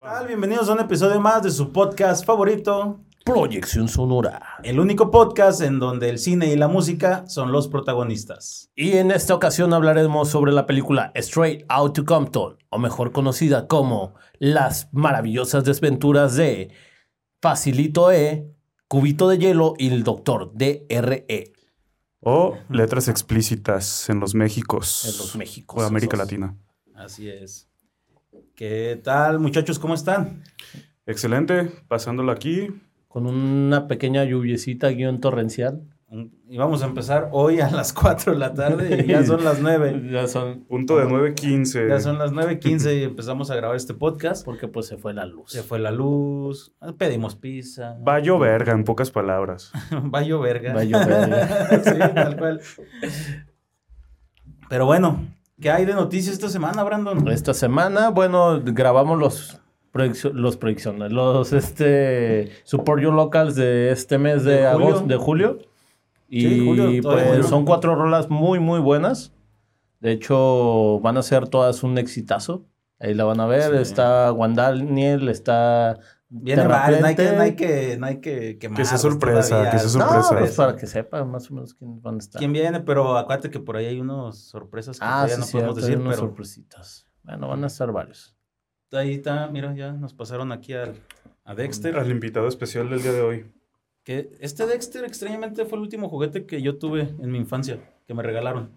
tal? 0.00 0.26
Bienvenidos 0.26 0.68
a 0.68 0.72
un 0.72 0.80
episodio 0.80 1.20
más 1.20 1.42
de 1.42 1.50
su 1.50 1.72
podcast 1.72 2.24
favorito, 2.24 3.00
Proyección 3.24 3.86
Sonora. 3.86 4.40
el 4.62 4.80
único 4.80 5.10
podcast 5.10 5.60
en 5.60 5.78
donde 5.78 6.08
el 6.08 6.18
cine 6.18 6.46
y 6.46 6.56
la 6.56 6.68
música 6.68 7.26
son 7.26 7.52
los 7.52 7.68
protagonistas. 7.68 8.70
Y 8.74 8.92
en 8.92 9.10
esta 9.10 9.34
ocasión 9.34 9.74
hablaremos 9.74 10.30
sobre 10.30 10.52
la 10.52 10.66
película 10.66 11.12
Straight 11.14 11.64
Out 11.68 11.94
to 11.94 12.04
Compton, 12.06 12.56
o 12.70 12.78
mejor 12.78 13.12
conocida 13.12 13.66
como 13.66 14.14
Las 14.38 14.88
maravillosas 14.92 15.64
desventuras 15.64 16.34
de 16.34 16.72
Facilito 17.42 18.10
E, 18.10 18.50
Cubito 18.88 19.28
de 19.28 19.38
Hielo 19.38 19.74
y 19.76 19.88
el 19.88 20.02
Doctor 20.02 20.50
DRE 20.54 21.52
O 22.20 22.56
letras 22.70 23.08
explícitas 23.08 24.08
en 24.08 24.18
los 24.20 24.34
Méxicos. 24.34 25.04
en 25.04 25.18
los 25.18 25.36
Méxicos. 25.36 25.82
O 25.82 25.86
América 25.86 26.16
esos. 26.16 26.26
Latina. 26.26 26.56
Así 26.94 27.28
es. 27.28 27.69
¿Qué 28.60 29.00
tal, 29.02 29.38
muchachos? 29.38 29.78
¿Cómo 29.78 29.94
están? 29.94 30.42
Excelente, 31.06 31.70
pasándolo 31.88 32.30
aquí. 32.30 32.68
Con 33.08 33.26
una 33.26 33.88
pequeña 33.88 34.22
lluviecita 34.24 34.90
guion 34.90 35.18
torrencial. 35.18 35.80
Y 36.46 36.58
vamos 36.58 36.82
a 36.82 36.86
empezar 36.86 37.30
hoy 37.32 37.60
a 37.60 37.70
las 37.70 37.94
4 37.94 38.34
de 38.34 38.38
la 38.38 38.52
tarde 38.52 39.02
y 39.02 39.08
ya 39.08 39.24
son 39.24 39.44
las 39.44 39.62
9. 39.62 40.02
Ya 40.12 40.26
son... 40.26 40.64
Punto 40.64 40.98
de 40.98 41.06
9.15. 41.06 41.88
Ya 41.88 42.00
son 42.00 42.18
las 42.18 42.32
9.15 42.32 43.00
y 43.00 43.04
empezamos 43.04 43.50
a 43.50 43.56
grabar 43.56 43.76
este 43.78 43.94
podcast. 43.94 44.44
Porque 44.44 44.68
pues 44.68 44.84
se 44.84 44.98
fue 44.98 45.14
la 45.14 45.24
luz. 45.24 45.52
Se 45.52 45.62
fue 45.62 45.78
la 45.78 45.90
luz, 45.90 46.74
pedimos 46.98 47.36
pizza. 47.36 47.96
Va 48.06 48.16
a 48.16 48.20
lloverga, 48.20 48.74
en 48.74 48.84
pocas 48.84 49.10
palabras. 49.10 49.72
Va 50.14 50.18
a 50.18 50.22
lloverga. 50.22 50.74
Va 50.74 50.82
a 50.82 50.84
llover. 50.84 51.82
sí, 51.82 51.98
tal 52.14 52.36
cual. 52.36 52.60
Pero 54.68 54.84
bueno, 54.84 55.18
¿qué 55.60 55.70
hay 55.70 55.84
de 55.84 55.94
noticias 55.94 56.34
esta 56.34 56.48
semana, 56.48 56.82
Brandon? 56.82 57.28
Esta 57.28 57.54
semana, 57.54 58.10
bueno, 58.10 58.60
grabamos 58.64 59.18
los 59.18 59.60
los 60.32 60.56
proyecciones, 60.56 61.12
los 61.12 61.52
este 61.52 62.50
Support 62.62 63.02
Your 63.02 63.12
Locals 63.14 63.56
de 63.56 63.90
este 63.90 64.18
mes 64.18 64.44
de, 64.44 64.58
De 64.58 64.66
agosto, 64.66 65.06
de 65.06 65.16
julio. 65.16 65.58
Y 66.28 66.42
Sí, 66.42 66.64
julio, 66.64 67.02
pues 67.02 67.26
julio. 67.26 67.42
son 67.42 67.64
cuatro 67.64 67.96
rolas 67.96 68.30
muy, 68.30 68.60
muy 68.60 68.78
buenas. 68.78 69.32
De 69.98 70.12
hecho, 70.12 71.00
van 71.00 71.16
a 71.16 71.22
ser 71.22 71.48
todas 71.48 71.82
un 71.82 71.98
exitazo. 71.98 72.64
Ahí 73.00 73.14
la 73.14 73.24
van 73.24 73.40
a 73.40 73.46
ver. 73.46 73.72
Sí. 73.72 73.82
Está 73.82 74.32
Wandaniel, 74.32 75.28
está. 75.28 75.98
Viene 76.32 76.64
varios, 76.64 77.00
no 77.00 77.06
hay 77.08 77.16
que, 77.16 77.32
no 77.32 77.40
hay 77.42 77.56
que, 77.56 77.96
no 77.98 78.06
hay 78.06 78.20
que 78.20 78.56
quemarlos 78.58 78.88
Que 78.88 78.88
sea 78.90 78.98
sorpresa, 78.98 79.48
todavía. 79.48 79.70
que 79.72 79.78
sea 79.80 79.86
No, 80.00 80.06
sorpresa. 80.22 80.38
pues 80.38 80.54
para 80.54 80.76
que 80.76 80.86
sepan 80.86 81.28
más 81.30 81.50
o 81.50 81.54
menos 81.54 81.74
quién 81.74 82.00
van 82.00 82.14
a 82.14 82.18
estar. 82.18 82.38
¿Quién 82.38 82.52
viene? 82.52 82.78
Pero 82.80 83.16
acuérdate 83.18 83.50
que 83.50 83.58
por 83.58 83.76
ahí 83.76 83.86
hay 83.86 84.00
unas 84.00 84.38
sorpresas 84.38 84.98
que 85.00 85.04
Ah, 85.04 85.26
todavía 85.26 85.34
sí, 85.34 85.40
no 85.40 85.46
sí, 85.46 85.52
podemos 85.54 85.76
decir, 85.76 85.96
unas 85.98 86.14
pero 86.14 86.28
sorpresitas. 86.28 87.06
Bueno, 87.24 87.48
van 87.48 87.64
a 87.64 87.66
estar 87.66 87.90
varios. 87.90 88.36
ahí 88.92 89.14
está, 89.14 89.48
mira, 89.48 89.74
ya 89.74 89.92
nos 89.92 90.14
pasaron 90.14 90.52
aquí 90.52 90.72
al, 90.72 90.94
a 91.44 91.54
Dexter. 91.56 91.98
Al 91.98 92.10
invitado 92.10 92.46
especial 92.46 92.88
del 92.90 93.02
día 93.02 93.12
de 93.12 93.22
hoy. 93.22 93.52
Que 94.04 94.32
este 94.40 94.66
Dexter 94.66 95.04
extrañamente 95.04 95.64
fue 95.64 95.78
el 95.78 95.82
último 95.82 96.08
juguete 96.08 96.46
que 96.46 96.62
yo 96.62 96.78
tuve 96.78 97.02
en 97.20 97.30
mi 97.30 97.38
infancia, 97.38 97.80
que 98.06 98.14
me 98.14 98.22
regalaron. 98.22 98.70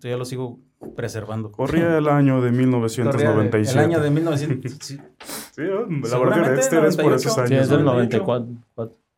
Ya 0.00 0.16
lo 0.16 0.24
sigo 0.24 0.58
preservando. 0.94 1.50
Corría 1.52 1.98
el 1.98 2.08
año 2.08 2.40
de 2.40 2.48
Corría 2.50 2.66
1997. 2.66 3.78
El 3.78 3.84
año 3.84 4.00
de 4.00 4.10
1900. 4.10 4.72
Sí, 4.82 4.98
Sí, 5.52 5.62
la 5.62 6.18
verdad 6.18 6.44
que 6.44 6.50
Dexter 6.50 6.84
es 6.84 6.96
por 6.96 7.06
98. 7.06 7.16
esos 7.16 7.38
años. 7.38 7.48
Sí, 7.48 7.54
es 7.56 7.68
del 7.70 7.78
¿no? 7.84 7.92
94. 7.94 8.46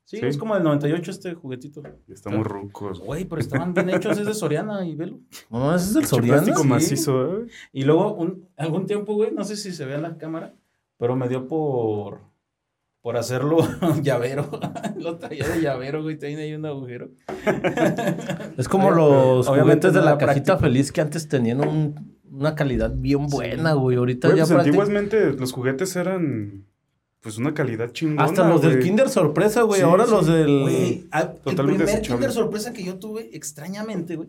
sí, 0.05 0.17
Sí. 0.19 0.25
es 0.27 0.39
como 0.39 0.55
del 0.55 0.63
98 0.63 1.11
este 1.11 1.35
juguetito. 1.35 1.83
Estamos 2.09 2.47
rucos. 2.47 3.01
Güey, 3.01 3.25
pero 3.25 3.41
estaban 3.41 3.75
bien 3.75 3.91
hechos, 3.91 4.17
es 4.19 4.25
de 4.27 4.35
Soriana 4.35 4.87
y 4.87 4.95
velo. 4.95 5.19
No, 5.51 5.75
ese 5.75 5.85
es 5.85 5.91
el 5.91 5.95
Pinche 6.03 6.09
Soriana. 6.09 6.37
plástico 6.43 6.63
Sí. 6.63 6.69
macizo, 6.69 7.39
¿eh? 7.43 7.47
Y 7.73 7.83
luego, 7.83 8.15
un, 8.15 8.47
algún 8.57 8.87
tiempo, 8.87 9.15
güey, 9.15 9.33
no 9.33 9.43
sé 9.45 9.57
si 9.57 9.73
se 9.73 9.85
ve 9.85 9.97
en 9.97 10.03
la 10.03 10.17
cámara, 10.17 10.55
pero 10.97 11.17
me 11.17 11.29
dio 11.29 11.47
por, 11.49 12.21
por 13.09 13.17
hacerlo 13.17 13.57
llavero. 14.03 14.51
Lo 14.99 15.17
traía 15.17 15.49
de 15.49 15.63
llavero, 15.63 16.03
güey, 16.03 16.19
tiene 16.19 16.43
ahí 16.43 16.53
un 16.53 16.67
agujero. 16.67 17.09
Es 18.59 18.69
como 18.69 18.91
los 18.91 19.49
obviamente 19.49 19.89
juguetes 19.89 19.95
de 19.95 20.03
la 20.03 20.19
cajita 20.19 20.59
feliz 20.59 20.93
que 20.93 21.01
antes 21.01 21.27
tenían 21.27 21.67
un- 21.67 22.19
una 22.31 22.55
calidad 22.55 22.93
bien 22.95 23.27
buena, 23.29 23.73
güey. 23.73 23.97
Ahorita 23.97 24.29
Güey, 24.29 24.37
ya 24.41 24.45
pues 24.45 24.59
antiguamente 24.59 25.33
los 25.33 25.53
juguetes 25.53 25.97
eran 25.97 26.67
pues 27.23 27.39
una 27.39 27.55
calidad 27.55 27.93
chingona. 27.93 28.25
Hasta 28.25 28.47
los 28.47 28.61
del. 28.61 28.79
Kinder 28.81 29.09
Sorpresa, 29.09 29.63
güey. 29.63 29.81
Sí, 29.81 29.87
Ahora 29.87 30.05
sí. 30.05 30.11
los 30.11 30.27
del... 30.27 30.61
Güey, 30.61 31.07
a- 31.11 31.21
el 31.23 31.29
Totalmente 31.29 31.63
primer 31.65 31.87
desechable. 31.87 32.09
Kinder 32.27 32.33
sorpresa 32.33 32.73
que 32.75 32.85
yo 32.85 32.99
tuve, 32.99 33.31
extrañamente, 33.35 34.17
güey, 34.17 34.29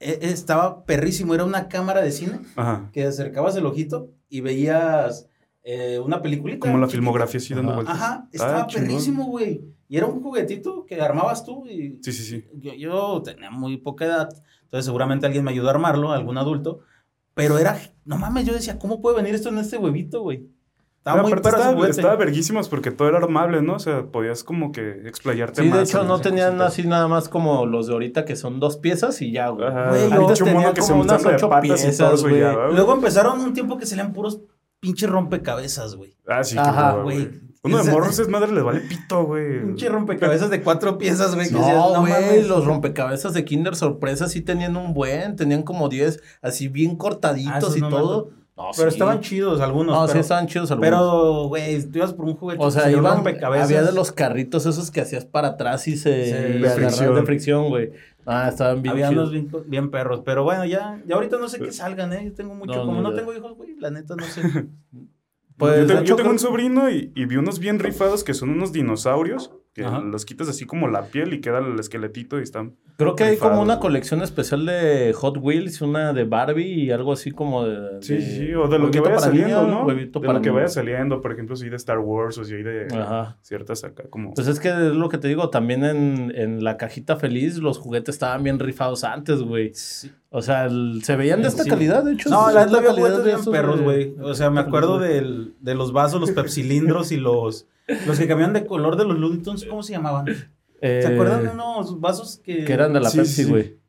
e- 0.00 0.18
estaba 0.22 0.84
perrísimo. 0.84 1.32
Era 1.32 1.44
una 1.44 1.68
cámara 1.68 2.02
de 2.02 2.10
cine 2.10 2.40
Ajá. 2.56 2.90
que 2.92 3.04
acercabas 3.04 3.54
el 3.54 3.66
ojito 3.66 4.10
y 4.28 4.40
veías 4.40 5.28
eh, 5.62 5.98
una 5.98 6.22
peliculita. 6.22 6.60
Como 6.60 6.78
la 6.78 6.86
chiquita. 6.86 6.96
filmografía 6.98 7.38
así 7.38 7.54
dando 7.54 7.74
vueltas. 7.74 7.94
Ajá, 7.96 8.28
Está 8.32 8.46
estaba 8.46 8.66
chingón. 8.66 8.86
perrísimo, 8.88 9.24
güey. 9.26 9.60
Y 9.88 9.96
era 9.96 10.06
un 10.06 10.22
juguetito 10.22 10.86
que 10.86 11.00
armabas 11.00 11.44
tú 11.44 11.66
y 11.66 11.98
Sí, 12.02 12.12
sí, 12.12 12.22
sí. 12.22 12.44
yo, 12.54 12.72
yo 12.74 13.22
tenía 13.24 13.50
muy 13.50 13.76
poca 13.76 14.04
edad, 14.04 14.28
entonces 14.62 14.84
seguramente 14.84 15.26
alguien 15.26 15.42
me 15.44 15.50
ayudó 15.50 15.66
a 15.68 15.72
armarlo, 15.72 16.12
algún 16.12 16.38
adulto, 16.38 16.80
pero 17.34 17.58
era, 17.58 17.76
no 18.04 18.16
mames, 18.16 18.46
yo 18.46 18.52
decía, 18.52 18.78
¿cómo 18.78 19.00
puede 19.00 19.16
venir 19.16 19.34
esto 19.34 19.48
en 19.48 19.58
este 19.58 19.78
huevito, 19.78 20.22
güey? 20.22 20.48
Estaba 20.98 21.22
Pero 21.24 21.28
muy 21.28 21.36
estaba, 21.48 21.88
estaba 21.88 22.16
verguísimos 22.16 22.68
porque 22.68 22.90
todo 22.90 23.08
era 23.08 23.16
armable, 23.18 23.62
¿no? 23.62 23.76
O 23.76 23.78
sea, 23.78 24.04
podías 24.04 24.44
como 24.44 24.70
que 24.70 24.90
explayarte 25.06 25.62
Sí, 25.62 25.68
más. 25.68 25.78
de 25.78 25.84
hecho 25.84 26.04
no 26.04 26.20
tenían 26.20 26.50
cositas. 26.58 26.72
así 26.72 26.86
nada 26.86 27.08
más 27.08 27.30
como 27.30 27.64
los 27.64 27.86
de 27.86 27.94
ahorita 27.94 28.26
que 28.26 28.36
son 28.36 28.60
dos 28.60 28.76
piezas 28.76 29.22
y 29.22 29.32
ya, 29.32 29.48
güey. 29.48 29.66
Ajá. 29.66 29.88
Güey, 29.88 30.08
mono 30.10 30.34
tenían 30.34 30.74
que 30.74 30.82
se 30.82 30.92
como 30.92 31.02
unas 31.04 31.24
ocho 31.24 31.48
patas 31.48 31.64
y 31.64 31.68
piezas, 31.86 31.96
todo 31.96 32.14
eso 32.14 32.28
y 32.36 32.40
ya. 32.40 32.52
Luego 32.70 32.92
empezaron 32.92 33.40
un 33.40 33.54
tiempo 33.54 33.78
que 33.78 33.86
salían 33.86 34.12
puros 34.12 34.40
pinches 34.80 35.08
rompecabezas, 35.08 35.94
güey. 35.96 36.16
Ah, 36.26 36.42
sí, 36.42 36.56
Ajá, 36.58 36.96
güey. 37.02 37.30
Uno 37.62 37.82
de 37.84 37.90
morros 37.90 38.18
es 38.18 38.28
madre, 38.28 38.50
les 38.52 38.64
vale 38.64 38.80
pito, 38.80 39.24
güey. 39.24 39.60
Pinche 39.62 39.90
rompecabezas 39.90 40.48
de 40.48 40.62
cuatro 40.62 40.96
piezas, 40.96 41.34
güey. 41.34 41.50
No, 41.50 42.00
güey, 42.00 42.12
mames". 42.12 42.48
los 42.48 42.64
rompecabezas 42.64 43.34
de 43.34 43.44
Kinder 43.44 43.76
Sorpresa 43.76 44.28
sí 44.28 44.40
tenían 44.40 44.76
un 44.78 44.94
buen, 44.94 45.36
tenían 45.36 45.62
como 45.62 45.90
10 45.90 46.22
así 46.40 46.68
bien 46.68 46.92
Ah, 46.92 46.98
cortaditos 46.98 47.58
esos 47.58 47.76
y 47.76 47.80
no 47.82 47.90
todo. 47.90 48.30
No, 48.60 48.70
Pero 48.76 48.90
sí. 48.90 48.94
estaban 48.96 49.20
chidos 49.20 49.60
algunos. 49.60 49.94
No, 49.94 50.02
pero, 50.02 50.12
sí 50.12 50.18
estaban 50.18 50.46
chidos 50.46 50.70
algunos. 50.70 50.90
Pero, 50.90 51.44
güey, 51.48 51.82
tú 51.82 51.98
ibas 51.98 52.12
por 52.12 52.26
un 52.26 52.36
juguete. 52.36 52.62
O 52.62 52.70
sea, 52.70 52.90
iban, 52.90 53.24
había 53.42 53.82
de 53.82 53.92
los 53.92 54.12
carritos 54.12 54.66
esos 54.66 54.90
que 54.90 55.00
hacías 55.00 55.24
para 55.24 55.48
atrás 55.48 55.88
y 55.88 55.96
se 55.96 56.26
Sí, 56.26 56.32
de 56.32 56.68
agarraban 56.68 56.74
fricción. 56.90 57.14
de 57.14 57.22
fricción, 57.22 57.68
güey. 57.70 57.90
Ah, 58.26 58.48
estaban 58.50 58.82
bien 58.82 58.92
Había 58.94 59.10
unos 59.10 59.32
bien, 59.32 59.50
bien 59.66 59.90
perros. 59.90 60.20
Pero 60.24 60.44
bueno, 60.44 60.66
ya, 60.66 61.00
ya 61.06 61.14
ahorita 61.14 61.38
no 61.38 61.48
sé 61.48 61.58
qué 61.58 61.72
salgan, 61.72 62.12
¿eh? 62.12 62.22
Yo 62.26 62.32
tengo 62.34 62.54
mucho. 62.54 62.74
No, 62.80 62.86
como 62.86 63.00
no 63.00 63.14
tengo 63.14 63.32
hijos, 63.34 63.56
güey, 63.56 63.74
la 63.78 63.90
neta 63.90 64.14
no 64.14 64.24
sé. 64.24 64.42
Pues, 65.56 65.86
yo, 65.86 65.98
te- 65.98 66.04
yo 66.06 66.16
tengo 66.16 66.30
un 66.30 66.38
sobrino 66.38 66.88
y, 66.90 67.12
y 67.14 67.26
vi 67.26 67.36
unos 67.36 67.58
bien 67.58 67.78
rifados 67.80 68.24
que 68.24 68.32
son 68.32 68.48
unos 68.48 68.72
dinosaurios 68.72 69.52
que 69.72 69.84
Ajá. 69.84 70.00
los 70.00 70.24
quitas 70.24 70.48
así 70.48 70.66
como 70.66 70.88
la 70.88 71.04
piel 71.06 71.32
y 71.32 71.40
queda 71.40 71.58
el 71.58 71.78
esqueletito 71.78 72.38
y 72.40 72.42
están. 72.42 72.74
Creo 72.96 73.14
que 73.14 73.24
hay 73.24 73.36
como 73.38 73.62
una 73.62 73.76
güey. 73.76 73.80
colección 73.80 74.20
especial 74.20 74.66
de 74.66 75.14
Hot 75.16 75.38
Wheels, 75.38 75.80
una 75.80 76.12
de 76.12 76.24
Barbie 76.24 76.66
y 76.84 76.90
algo 76.90 77.12
así 77.12 77.30
como 77.30 77.64
de... 77.64 78.02
Sí, 78.02 78.14
de 78.16 78.20
sí, 78.20 78.36
sí, 78.48 78.54
o 78.54 78.68
de 78.68 78.78
lo 78.78 78.90
que 78.90 79.00
vaya 79.00 79.18
saliendo, 79.18 79.62
niño, 79.62 79.84
¿no? 79.86 79.94
de 79.94 80.06
para 80.08 80.34
lo 80.34 80.42
que 80.42 80.50
vaya 80.50 80.68
saliendo, 80.68 81.22
por 81.22 81.32
ejemplo, 81.32 81.56
si 81.56 81.64
hay 81.64 81.70
de 81.70 81.76
Star 81.76 81.98
Wars 82.00 82.36
o 82.36 82.44
si 82.44 82.54
hay 82.54 82.62
de 82.62 82.88
Ajá. 82.92 83.38
ciertas 83.40 83.84
acá 83.84 84.02
como... 84.10 84.34
Pues 84.34 84.48
es 84.48 84.60
que 84.60 84.68
es 84.68 84.74
lo 84.92 85.08
que 85.08 85.16
te 85.16 85.28
digo, 85.28 85.48
también 85.48 85.82
en, 85.84 86.30
en 86.34 86.62
la 86.62 86.76
cajita 86.76 87.16
feliz 87.16 87.56
los 87.56 87.78
juguetes 87.78 88.16
estaban 88.16 88.42
bien 88.42 88.58
rifados 88.58 89.02
antes, 89.04 89.40
güey. 89.40 89.72
O 90.28 90.42
sea, 90.42 90.66
el- 90.66 91.00
se 91.02 91.16
veían 91.16 91.40
de 91.40 91.48
esta 91.48 91.62
Sí. 91.64 91.70
calidad, 91.70 92.04
de 92.04 92.12
hecho. 92.14 92.28
No, 92.28 92.48
es 92.48 92.54
la 92.54 92.62
había 92.62 92.82
calidad 92.90 93.24
de 93.24 93.32
esos 93.32 93.48
perros, 93.48 93.80
güey. 93.80 94.14
O 94.20 94.34
sea, 94.34 94.50
me 94.50 94.60
acuerdo 94.60 94.98
del, 94.98 95.54
de 95.60 95.74
los 95.74 95.92
vasos, 95.92 96.20
los 96.20 96.30
pepsilindros 96.32 97.12
y 97.12 97.16
los... 97.16 97.66
Los 98.06 98.18
que 98.18 98.26
cambiaban 98.28 98.54
de 98.54 98.66
color 98.66 98.96
de 98.96 99.04
los 99.04 99.18
Looney 99.18 99.38
Tunes, 99.42 99.64
¿cómo 99.64 99.82
se 99.82 99.92
llamaban? 99.92 100.26
Eh, 100.80 101.00
¿Se 101.02 101.12
acuerdan 101.12 101.42
de 101.42 101.48
unos 101.50 102.00
vasos 102.00 102.40
que... 102.42 102.64
Que 102.64 102.72
eran 102.72 102.92
de 102.92 103.00
la 103.00 103.10
Sí, 103.10 103.18
Pepsi, 103.18 103.44
güey. 103.44 103.80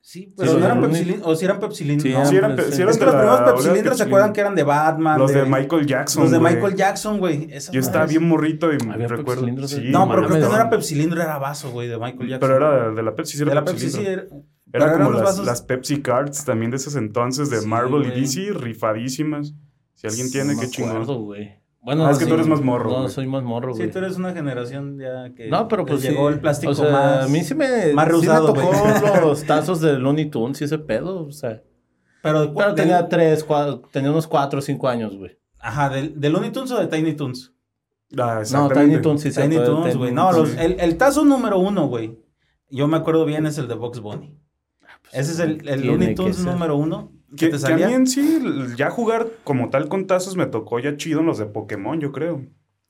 Sí, 0.00 0.32
pero 0.36 0.52
Sí, 0.52 0.58
no 0.60 0.64
eran 0.66 0.80
pepsilindros, 0.80 1.26
o 1.26 1.34
si 1.34 1.44
eran 1.44 1.58
pepsilindros. 1.58 2.02
Sí, 2.04 2.12
no. 2.12 2.18
eran 2.18 2.28
Sí, 2.30 2.36
eran, 2.36 2.54
pe- 2.56 2.62
sí 2.70 2.80
eran 2.82 2.90
Es 2.90 2.98
que 2.98 3.04
los 3.06 3.14
primeros 3.16 3.40
pepsilindros 3.40 3.96
se 3.96 4.04
Pepsi. 4.04 4.08
acuerdan 4.08 4.32
que 4.32 4.40
eran 4.40 4.54
de 4.54 4.62
Batman. 4.62 5.18
Los 5.18 5.32
de 5.32 5.44
Michael 5.44 5.84
Jackson, 5.86 6.22
Los 6.22 6.30
de. 6.32 6.38
Michael 6.38 6.76
Jackson, 6.76 7.18
güey. 7.18 7.48
Yo 7.72 7.80
estaba 7.80 8.06
bien 8.06 8.28
morrito 8.28 8.72
y 8.72 8.76
Había 8.88 9.08
recuerdo... 9.08 9.44
Sí, 9.66 9.88
No, 9.90 10.08
pero 10.08 10.28
creo 10.28 10.38
que 10.40 10.46
no 10.46 10.54
era 10.54 10.70
pepsilindro, 10.70 11.20
era 11.20 11.38
vaso, 11.38 11.72
güey, 11.72 11.88
de 11.88 11.98
Michael 11.98 12.28
Jackson. 12.28 12.38
Pero 12.48 12.56
era 12.56 12.90
de 12.94 13.02
la 13.02 13.16
Pepsi, 13.16 13.36
sí 13.36 13.42
era 13.42 13.48
de 13.50 13.54
la 13.56 13.64
Pepsi, 13.64 13.90
sí. 13.90 14.06
Era, 14.72 14.92
como 14.92 15.10
los 15.10 15.20
las, 15.22 15.30
vasos- 15.38 15.44
las 15.46 15.62
Pepsi 15.62 16.00
Cards 16.02 16.44
también 16.44 16.70
de 16.70 16.76
esos 16.76 16.94
entonces 16.94 17.50
de 17.50 17.60
Sí, 17.62 17.66
Marvel 17.66 18.06
y 18.06 18.20
DC, 18.20 18.52
rifadísimas. 18.52 19.54
Si 19.94 20.06
alguien 20.06 20.30
tiene, 20.30 20.54
No 20.54 20.60
qué 20.60 20.66
me 20.66 20.70
chingón. 20.70 21.36
Bueno, 21.86 22.04
Ah, 22.04 22.10
es 22.10 22.18
que 22.18 22.24
sí. 22.24 22.28
tú 22.28 22.34
eres 22.34 22.48
más 22.48 22.60
morro, 22.62 22.90
No, 22.90 22.96
güey. 23.02 23.10
soy 23.10 23.26
más 23.28 23.44
morro, 23.44 23.72
güey. 23.72 23.84
Sí, 23.86 23.92
tú 23.92 23.98
eres 23.98 24.16
una 24.16 24.32
generación 24.32 24.98
ya 24.98 25.32
que... 25.34 25.48
No, 25.48 25.68
pero 25.68 25.86
pues 25.86 26.00
sí. 26.02 26.08
Llegó 26.08 26.28
el 26.28 26.40
plástico 26.40 26.72
o 26.72 26.74
sea, 26.74 26.90
más... 26.90 27.24
A 27.26 27.28
mí 27.28 27.42
sí 27.44 27.54
me, 27.54 27.66
más 27.68 27.78
sí 27.84 27.94
me 27.94 28.04
reusado, 28.06 28.46
tocó 28.52 28.60
güey. 28.72 29.20
los 29.22 29.44
tazos 29.44 29.80
de 29.80 29.96
Looney 29.96 30.26
Tunes 30.28 30.60
y 30.60 30.64
ese 30.64 30.78
pedo, 30.78 31.24
o 31.24 31.30
sea. 31.30 31.62
Pero, 32.22 32.40
de- 32.42 32.48
Pero 32.48 32.70
de- 32.70 32.74
tenía 32.82 33.08
tres, 33.08 33.44
cuatro, 33.44 33.82
tenía 33.92 34.10
unos 34.10 34.26
cuatro 34.26 34.58
o 34.58 34.62
cinco 34.62 34.88
años, 34.88 35.16
güey. 35.16 35.38
Ajá, 35.60 35.88
¿de, 35.88 36.08
de 36.08 36.28
Looney 36.28 36.50
Tunes 36.50 36.72
o 36.72 36.78
de 36.80 36.88
Tiny 36.88 37.14
Toons? 37.14 37.54
Ah, 38.18 38.42
No. 38.52 38.68
Tiny 38.68 39.00
Toons 39.00 39.20
sí 39.22 39.30
se 39.30 39.42
Tiny 39.42 39.56
Tiny 39.64 39.94
güey. 39.94 40.12
No, 40.12 40.32
los- 40.32 40.56
el, 40.56 40.80
el 40.80 40.96
tazo 40.96 41.24
número 41.24 41.58
uno, 41.60 41.86
güey. 41.86 42.18
Yo 42.68 42.88
me 42.88 42.96
acuerdo 42.96 43.24
bien, 43.24 43.46
es 43.46 43.58
el 43.58 43.68
de 43.68 43.74
Box 43.74 44.00
Bunny. 44.00 44.36
Pues, 45.02 45.14
Ese 45.14 45.32
es 45.32 45.38
el, 45.38 45.86
Looney 45.86 46.16
Tunes 46.16 46.40
número 46.44 46.76
uno. 46.76 47.12
Que 47.36 47.48
te 47.48 47.58
que 47.58 47.72
a 47.72 47.76
mí 47.76 47.82
en 47.94 48.06
sí, 48.06 48.40
ya 48.76 48.90
jugar 48.90 49.26
como 49.44 49.70
tal 49.70 49.88
con 49.88 50.06
tazos 50.06 50.36
me 50.36 50.46
tocó 50.46 50.78
ya 50.78 50.96
chido 50.96 51.20
en 51.20 51.26
los 51.26 51.38
de 51.38 51.46
Pokémon, 51.46 52.00
yo 52.00 52.12
creo. 52.12 52.42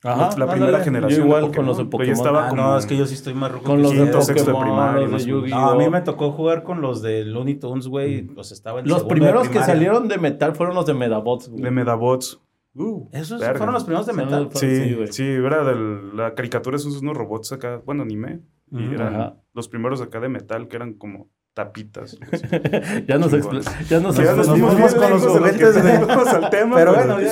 Ajá, 0.03 0.37
la 0.37 0.47
primera 0.51 0.79
generación 0.83 1.17
Yo 1.19 1.23
de 1.23 1.27
igual 1.27 1.41
Pokémon, 1.45 1.55
con 1.55 1.65
los 1.65 1.77
de 1.79 1.85
Pokémon. 1.85 2.13
estaba 2.13 2.45
Ah, 2.45 2.49
como- 2.49 2.61
no, 2.61 2.77
es 2.77 2.85
que 2.85 2.95
yo 2.95 3.05
sí 3.07 3.15
estoy 3.15 3.33
más 3.33 3.51
ruco 3.51 3.63
Con 3.65 3.77
que 3.77 3.81
los 3.83 3.91
de 3.93 4.21
sexto 4.21 4.51
Pokémon, 4.51 4.61
primaria, 4.61 5.01
los 5.01 5.09
de 5.09 5.11
más 5.11 5.23
o 5.23 5.25
menos. 5.27 5.41
Yu-Gi-Oh. 5.43 5.59
No, 5.59 5.69
a 5.71 5.75
mí 5.75 5.89
me 5.89 6.01
tocó 6.01 6.31
jugar 6.31 6.61
con 6.63 6.81
los 6.81 7.01
de 7.01 7.25
Looney 7.25 7.55
Tunes, 7.55 7.87
güey. 7.87 8.21
Pues 8.21 8.51
estaba 8.51 8.79
en 8.81 8.87
Los 8.87 9.03
primeros 9.05 9.49
que 9.49 9.59
salieron 9.63 10.07
de 10.07 10.19
metal 10.19 10.53
fueron 10.55 10.75
los 10.75 10.85
de 10.85 10.93
Medabots, 10.93 11.49
güey. 11.49 11.63
De 11.63 11.71
Medabots. 11.71 12.39
Uh, 12.75 13.09
¿Esos 13.11 13.39
verga. 13.41 13.57
fueron 13.57 13.73
los 13.73 13.85
primeros 13.85 14.05
de 14.05 14.13
metal? 14.13 14.49
Sí, 14.53 14.83
Sí, 14.83 14.93
güey. 14.93 15.07
sí, 15.11 15.23
era 15.25 15.63
de 15.63 15.75
la 16.15 16.35
caricatura, 16.35 16.75
esos 16.77 17.01
unos 17.01 17.17
robots 17.17 17.51
acá, 17.53 17.81
bueno, 17.83 18.03
anime. 18.03 18.41
Y 18.71 18.93
eran 18.93 19.15
Ajá. 19.15 19.35
los 19.55 19.67
primeros 19.67 19.99
acá 20.01 20.19
de 20.19 20.29
metal, 20.29 20.67
que 20.67 20.75
eran 20.75 20.93
como 20.93 21.27
tapitas. 21.57 22.15
ya 23.07 23.17
nos, 23.17 23.31
ya 23.31 23.99
nos 23.99 24.15
ya 24.15 24.33
nos 24.35 24.47
fuimos 24.47 24.93
con 24.93 25.09
los 25.09 25.25
juguetes 25.25 25.83
de- 25.83 25.91
al 25.91 26.49
tema. 26.51 26.75
Pero 26.75 26.93
bueno, 26.93 27.19
ya. 27.19 27.31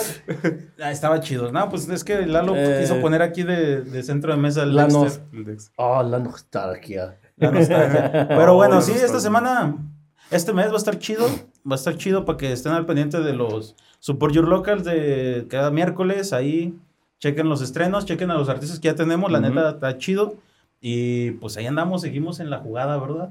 Ah, 0.83 0.92
estaba 0.92 1.19
chido. 1.19 1.51
No, 1.51 1.69
pues 1.69 1.88
es 1.89 2.04
que 2.04 2.25
Lalo 2.25 2.56
Eh, 2.56 2.80
quiso 2.81 3.00
poner 3.01 3.22
aquí 3.22 3.44
de, 3.44 3.81
de 3.81 4.01
centro 4.04 4.31
de 4.33 4.38
mesa 4.39 4.63
el 4.63 4.75
la 4.75 4.88
Dexter. 4.88 5.22
nos-. 5.31 5.72
Oh, 5.77 6.01
la 6.04 6.18
nostalgia. 6.19 7.19
La 7.38 7.51
nostalgia. 7.51 8.27
Pero 8.27 8.56
bueno, 8.56 8.81
sí, 8.81 8.92
esta 8.94 9.19
semana, 9.19 9.75
este 10.31 10.51
mes 10.54 10.69
va 10.69 10.74
a 10.74 10.78
estar 10.78 10.98
chido. 10.98 11.28
Va 11.69 11.74
a 11.74 11.75
estar 11.75 11.95
chido 11.98 12.25
para 12.25 12.38
que 12.38 12.51
estén 12.51 12.71
al 12.74 12.86
pendiente 12.88 13.19
de 13.21 13.33
los 13.33 13.75
Support 14.00 14.33
Your 14.33 14.48
Locals 14.48 14.83
de 14.83 15.45
cada 15.50 15.69
miércoles. 15.69 16.33
Ahí 16.33 16.75
chequen 17.19 17.48
los 17.48 17.62
estrenos, 17.62 18.06
chequen 18.06 18.31
a 18.31 18.33
los 18.36 18.50
artistas 18.50 18.80
que 18.80 18.88
ya 18.88 18.95
tenemos. 18.95 19.31
La 19.31 19.39
neta 19.39 19.69
está 19.69 19.98
chido. 20.00 20.36
Y 20.81 21.31
pues 21.31 21.57
ahí 21.57 21.66
andamos, 21.66 22.01
seguimos 22.01 22.39
en 22.39 22.50
la 22.50 22.57
jugada, 22.60 22.98
¿verdad? 22.98 23.30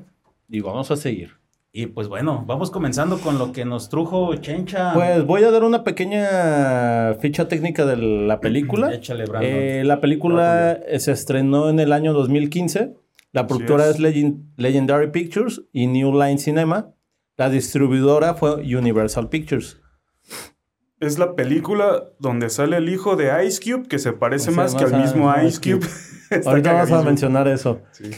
Y 0.49 0.61
vamos 0.61 0.91
a 0.91 0.96
seguir. 0.96 1.32
Y 1.76 1.87
pues 1.87 2.06
bueno, 2.06 2.44
vamos 2.46 2.70
comenzando 2.70 3.19
con 3.19 3.37
lo 3.37 3.50
que 3.52 3.64
nos 3.64 3.88
trujo 3.88 4.32
Chencha. 4.37 4.94
Pues 4.94 5.25
voy 5.26 5.43
a 5.43 5.50
dar 5.50 5.64
una 5.64 5.82
pequeña 5.82 7.14
ficha 7.14 7.49
técnica 7.49 7.85
de 7.85 7.96
la 7.96 8.38
película. 8.41 8.93
Échale, 8.94 9.25
Brandon. 9.26 9.50
Eh, 9.52 9.82
la 9.85 10.00
película 10.00 10.79
se 10.99 11.11
estrenó 11.11 11.69
en 11.70 11.81
el 11.81 11.93
año 11.93 12.12
2015. 12.12 12.94
La 13.32 13.49
productora 13.49 13.85
es. 13.88 13.96
es, 13.96 14.00
Legend- 14.00 14.44
Legendary 14.56 15.11
Pictures 15.11 15.62
y 15.73 15.88
New 15.88 16.12
Line 16.12 16.38
Cinema. 16.38 16.93
La 17.37 17.50
distribuidora 17.50 18.35
fue 18.35 18.55
Universal 18.76 19.29
Pictures. 19.29 19.81
Es 21.00 21.19
la 21.19 21.35
película 21.35 22.05
donde 22.20 22.50
sale 22.50 22.76
el 22.76 22.88
hijo 22.88 23.17
de 23.17 23.44
Ice 23.44 23.61
Cube, 23.61 23.88
que 23.88 23.99
se 23.99 24.12
parece 24.12 24.52
más 24.52 24.76
que 24.76 24.85
al 24.85 25.00
mismo 25.00 25.32
Ice 25.44 25.61
Cube. 25.61 25.85
Está 26.31 26.50
Ahorita 26.50 26.73
vamos 26.73 26.93
a 26.93 27.02
mencionar 27.02 27.49
eso. 27.49 27.81
Sí. 27.90 28.11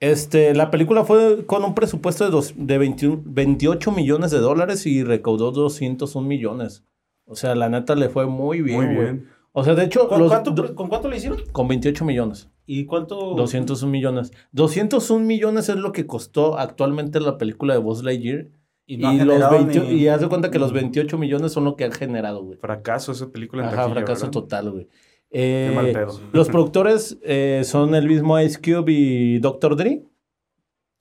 Este, 0.00 0.54
la 0.54 0.70
película 0.70 1.04
fue 1.04 1.44
con 1.46 1.64
un 1.64 1.74
presupuesto 1.74 2.24
de, 2.24 2.30
dos- 2.30 2.54
de 2.56 2.78
21 2.78 3.22
28 3.24 3.90
millones 3.92 4.30
de 4.30 4.38
dólares 4.38 4.86
y 4.86 5.02
recaudó 5.02 5.50
201 5.50 6.26
millones. 6.26 6.84
O 7.24 7.34
sea, 7.34 7.54
la 7.54 7.68
neta 7.68 7.94
le 7.96 8.08
fue 8.08 8.26
muy 8.26 8.62
bien. 8.62 8.76
Muy 8.76 8.86
güey. 8.94 8.98
bien. 8.98 9.28
O 9.52 9.64
sea, 9.64 9.74
de 9.74 9.84
hecho, 9.84 10.08
¿Con, 10.08 10.20
los 10.20 10.28
cuánto, 10.30 10.52
do- 10.52 10.74
¿Con 10.76 10.88
cuánto 10.88 11.08
le 11.08 11.16
hicieron? 11.16 11.40
con 11.50 11.66
28 11.66 12.04
millones. 12.04 12.48
¿Y 12.64 12.84
cuánto? 12.84 13.34
201 13.34 13.90
millones. 13.90 14.30
201 14.52 15.24
millones 15.26 15.68
es 15.68 15.76
lo 15.76 15.90
que 15.92 16.06
costó 16.06 16.58
actualmente 16.58 17.18
la 17.18 17.36
película 17.38 17.74
de 17.74 17.80
Buzz 17.80 18.04
Lightyear. 18.04 18.46
Y, 18.86 18.94
Y, 18.94 18.98
no 18.98 19.08
ha 19.08 19.12
los 19.14 19.20
generado 19.20 19.52
20 19.52 19.80
ni- 19.80 19.90
y 20.00 20.08
haz 20.08 20.20
de 20.20 20.28
cuenta 20.28 20.50
que 20.50 20.58
los 20.58 20.72
28 20.72 21.18
millones 21.18 21.52
son 21.52 21.64
lo 21.64 21.76
que 21.76 21.84
han 21.84 21.92
generado, 21.92 22.42
güey. 22.44 22.56
Fracaso 22.58 23.12
esa 23.12 23.30
película 23.30 23.62
en 23.62 23.68
Ajá, 23.68 23.76
taquilla, 23.78 23.94
fracaso 23.94 24.20
¿verdad? 24.26 24.30
total, 24.32 24.70
güey. 24.70 24.88
Qué 25.30 25.68
Eh, 25.68 25.72
mal 25.74 25.92
pedo. 25.92 26.20
Los 26.32 26.48
productores 26.48 27.18
eh, 27.22 27.62
son 27.64 27.94
el 27.94 28.06
mismo 28.08 28.38
Ice 28.40 28.58
Cube 28.60 28.90
y 28.92 29.38
Dr. 29.40 29.76
Dre. 29.76 30.04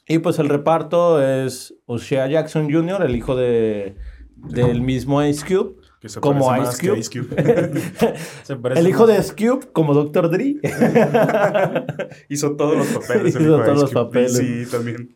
Y 0.08 0.20
pues 0.20 0.40
el 0.40 0.48
reparto 0.50 1.22
es 1.22 1.74
O'Shea 1.86 2.28
Jackson 2.28 2.72
Jr., 2.72 3.02
el 3.04 3.16
hijo 3.16 3.36
de, 3.36 3.96
del 4.36 4.82
mismo 4.82 5.22
Ice 5.24 5.46
Cube. 5.46 5.76
Que 6.00 6.10
se 6.10 6.20
como 6.22 6.56
Ice 6.58 6.88
Cube. 6.88 7.00
Ice 7.00 7.10
Cube. 7.20 7.36
Se 8.44 8.54
El 8.54 8.88
hijo 8.88 9.06
más- 9.06 9.16
de 9.16 9.20
Ice 9.20 9.34
Cube 9.36 9.68
como 9.74 9.94
Dr. 9.94 10.30
Dre. 10.30 10.56
Hizo 12.30 12.56
todos 12.56 12.78
los 12.78 12.88
papeles. 12.88 13.36
el 13.36 13.42
Hizo 13.42 13.58
todos 13.58 13.68
Ice 13.68 13.82
los 13.82 13.92
Cube. 13.92 14.04
papeles. 14.06 14.38
Sí, 14.38 14.64
también. 14.72 15.16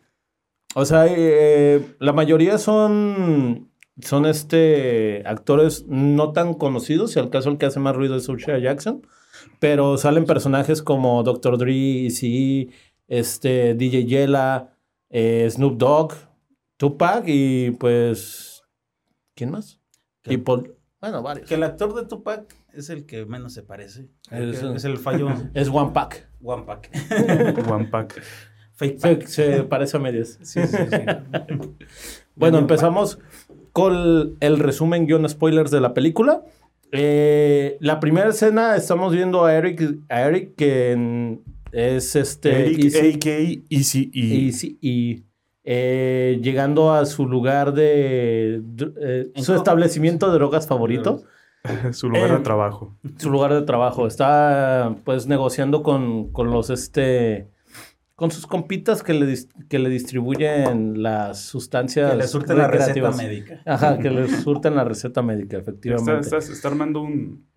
O 0.74 0.86
sea, 0.86 1.06
eh, 1.10 1.86
la 2.00 2.14
mayoría 2.14 2.58
son, 2.58 3.71
son 4.04 4.26
este, 4.26 5.24
actores 5.26 5.86
no 5.88 6.32
tan 6.34 6.54
conocidos. 6.54 7.12
Si 7.12 7.20
al 7.20 7.30
caso 7.30 7.50
el 7.50 7.58
que 7.58 7.66
hace 7.66 7.80
más 7.80 7.96
ruido 7.96 8.16
es 8.16 8.28
O'Shea 8.30 8.60
Jackson. 8.60 9.06
Pero 9.60 9.98
salen 9.98 10.26
personajes 10.26 10.82
como 10.82 11.24
Dr. 11.24 11.58
Dre, 11.58 12.10
sí, 12.10 12.70
este, 13.08 13.74
DJ 13.76 14.06
Yella, 14.06 14.76
eh, 15.10 15.48
Snoop 15.50 15.78
Dogg, 15.78 16.14
Tupac 16.78 17.24
y 17.28 17.72
pues... 17.72 18.64
¿Quién 19.36 19.52
más? 19.52 19.80
¿Qué? 20.22 20.34
Y 20.34 20.38
Paul- 20.38 20.76
bueno, 21.00 21.24
varios. 21.24 21.48
Que 21.50 21.56
el 21.56 21.64
actor 21.64 21.96
de 21.96 22.06
Tupac 22.06 22.54
es 22.74 22.90
el 22.92 23.06
que 23.08 23.26
menos 23.26 23.54
se 23.54 23.64
parece. 23.64 24.08
Es- 24.30 24.62
Es, 24.62 24.84
el 24.86 24.98
fallo 24.98 25.30
Es 25.56 25.68
One 25.70 25.92
Pack. 25.94 26.30
One 26.44 26.64
Pack. 26.64 26.92
One 27.72 27.86
Pack. 27.86 28.22
Fake 28.76 29.00
Pack. 29.00 29.26
Se, 29.28 29.56
se 29.58 29.64
parece 29.64 29.98
a 29.98 30.00
medias. 30.00 30.38
Sí, 30.44 30.62
sí, 30.68 30.78
sí. 30.78 30.98
Bueno, 32.36 32.58
empezamos 32.60 33.20
con 33.74 34.36
el 34.40 34.60
resumen 34.60 35.06
guion 35.08 35.28
spoilers 35.30 35.72
de 35.72 35.82
la 35.82 35.94
película. 35.94 36.42
Eh, 36.92 37.78
la 37.80 38.00
primera 38.00 38.30
escena 38.30 38.76
estamos 38.76 39.14
viendo 39.14 39.46
a 39.46 39.54
Eric, 39.56 39.98
a 40.10 40.22
Eric 40.24 40.56
que 40.56 40.92
en- 40.92 41.42
es 41.72 42.16
este 42.18 42.66
Eric, 42.66 42.80
Easy- 42.80 43.14
a.k.a. 43.16 43.64
Easy 43.70 44.12
E. 44.14 44.46
Easy 44.48 44.78
E, 44.82 45.24
eh, 45.64 46.40
llegando 46.44 46.92
a 46.94 47.06
su 47.06 47.26
lugar 47.28 47.74
de, 47.74 48.60
de- 48.62 48.92
eh, 49.02 49.32
su 49.42 49.54
establecimiento 49.56 50.28
de 50.28 50.34
drogas 50.34 50.68
favorito, 50.68 51.24
Su 51.94 52.10
lugar 52.10 52.30
Eh, 52.32 52.34
de 52.34 52.40
trabajo. 52.40 52.98
su 53.18 53.30
lugar 53.30 53.54
de 53.54 53.62
trabajo. 53.62 54.06
Está 54.08 54.96
pues 55.06 55.28
negociando 55.28 55.84
con, 55.84 56.32
con 56.34 56.52
los 56.52 56.70
este 56.72 57.48
con 58.22 58.30
sus 58.30 58.46
compitas 58.46 59.02
que 59.02 59.16
le, 59.16 59.36
que 59.68 59.80
le 59.80 59.90
distribuyen 59.90 61.02
las 61.02 61.42
sustancias 61.42 62.12
Que 62.12 62.18
le 62.18 62.28
surten 62.28 62.56
la 62.60 62.68
receta 62.68 63.10
médica. 63.12 63.62
Ajá, 63.66 63.98
que 63.98 64.12
le 64.12 64.28
surten 64.28 64.76
la 64.76 64.84
receta 64.84 65.24
médica, 65.24 65.58
Está, 65.58 65.72
efectivamente. 65.72 66.20
está- 66.22 66.38
está 66.38 66.68
armando 66.68 67.02
un, 67.02 67.48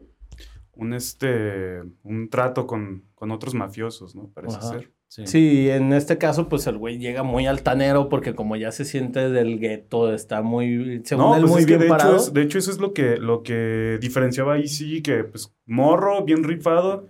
un, 0.73 0.95
este, 0.95 1.83
un 2.03 2.31
trato 2.31 2.67
con, 2.67 3.05
con 3.15 3.31
otros 3.31 3.55
mafiosos, 3.55 4.17
¿no? 4.17 4.31
Parece 4.33 4.57
Ajá. 4.57 4.69
ser. 4.71 4.91
Sí. 5.09 5.27
Sí, 5.27 5.71
en 5.71 5.93
este 5.93 6.19
caso, 6.19 6.49
pues 6.49 6.67
el 6.67 6.77
güey 6.79 6.99
llega 6.99 7.23
muy 7.23 7.47
altanero 7.47 8.09
porque 8.09 8.35
como 8.35 8.57
ya 8.57 8.73
se 8.73 8.85
siente 8.85 9.29
del 9.31 9.61
gueto, 9.61 10.13
está 10.13 10.43
muy, 10.43 11.03
según 11.05 11.25
No, 11.27 11.35
él, 11.37 11.41
pues 11.43 11.53
muy 11.53 11.61
es 11.61 11.67
que 11.67 11.73
bien 11.77 11.81
de 11.83 11.89
parado. 11.89 12.15
hecho, 12.15 12.25
es- 12.25 12.33
de 12.33 12.43
hecho 12.43 12.59
eso 12.59 12.71
es 12.73 12.79
lo 12.79 12.93
que, 12.95 13.19
lo 13.19 13.43
que 13.45 13.99
diferenciaba 14.01 14.55
ahí 14.55 14.67
sí, 14.67 15.03
que 15.03 15.23
pues 15.25 15.55
morro, 15.67 16.25
bien 16.25 16.43
rifado, 16.43 17.07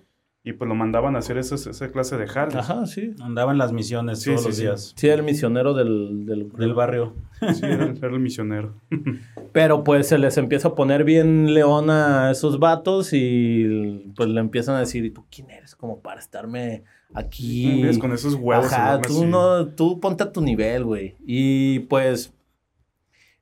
y 0.46 0.52
pues 0.52 0.68
lo 0.68 0.74
mandaban 0.74 1.16
a 1.16 1.20
hacer 1.20 1.38
esas- 1.38 1.66
esa 1.66 1.90
clase 1.90 2.18
de 2.18 2.26
jales. 2.26 2.54
Ajá, 2.54 2.84
sí. 2.86 3.14
Andaba 3.22 3.52
en 3.52 3.58
las 3.58 3.72
misiones 3.72 4.20
Sí, 4.20 4.30
todos 4.30 4.42
sí, 4.42 4.46
los 4.48 4.56
sí. 4.56 4.62
días. 4.62 4.92
Sí, 4.94 5.08
el 5.08 5.22
misionero 5.22 5.72
del, 5.72 6.26
del, 6.26 6.50
Del 6.52 6.74
barrio. 6.74 7.14
Sí, 7.54 7.64
era, 7.64 7.86
era 7.86 8.08
el 8.08 8.20
misionero. 8.20 8.74
Pero 9.52 9.84
pues 9.84 10.06
se 10.08 10.18
les 10.18 10.36
empieza 10.36 10.68
a 10.68 10.74
poner 10.74 11.04
bien 11.04 11.54
león 11.54 11.88
a 11.90 12.30
esos 12.30 12.58
vatos 12.58 13.10
y 13.12 14.12
pues 14.16 14.28
le 14.28 14.40
empiezan 14.40 14.76
a 14.76 14.80
decir, 14.80 15.04
¿y 15.04 15.10
tú 15.10 15.24
quién 15.30 15.50
eres 15.50 15.74
como 15.74 16.00
para 16.00 16.20
estarme 16.20 16.84
aquí? 17.14 17.82
¿Ves? 17.82 17.98
Con 17.98 18.12
esos 18.12 18.34
huevos. 18.34 18.72
Ajá, 18.72 19.00
tú, 19.00 19.26
no, 19.26 19.66
tú 19.68 19.98
ponte 19.98 20.24
a 20.24 20.30
tu 20.32 20.40
nivel, 20.42 20.84
güey. 20.84 21.16
Y 21.26 21.80
pues 21.80 22.34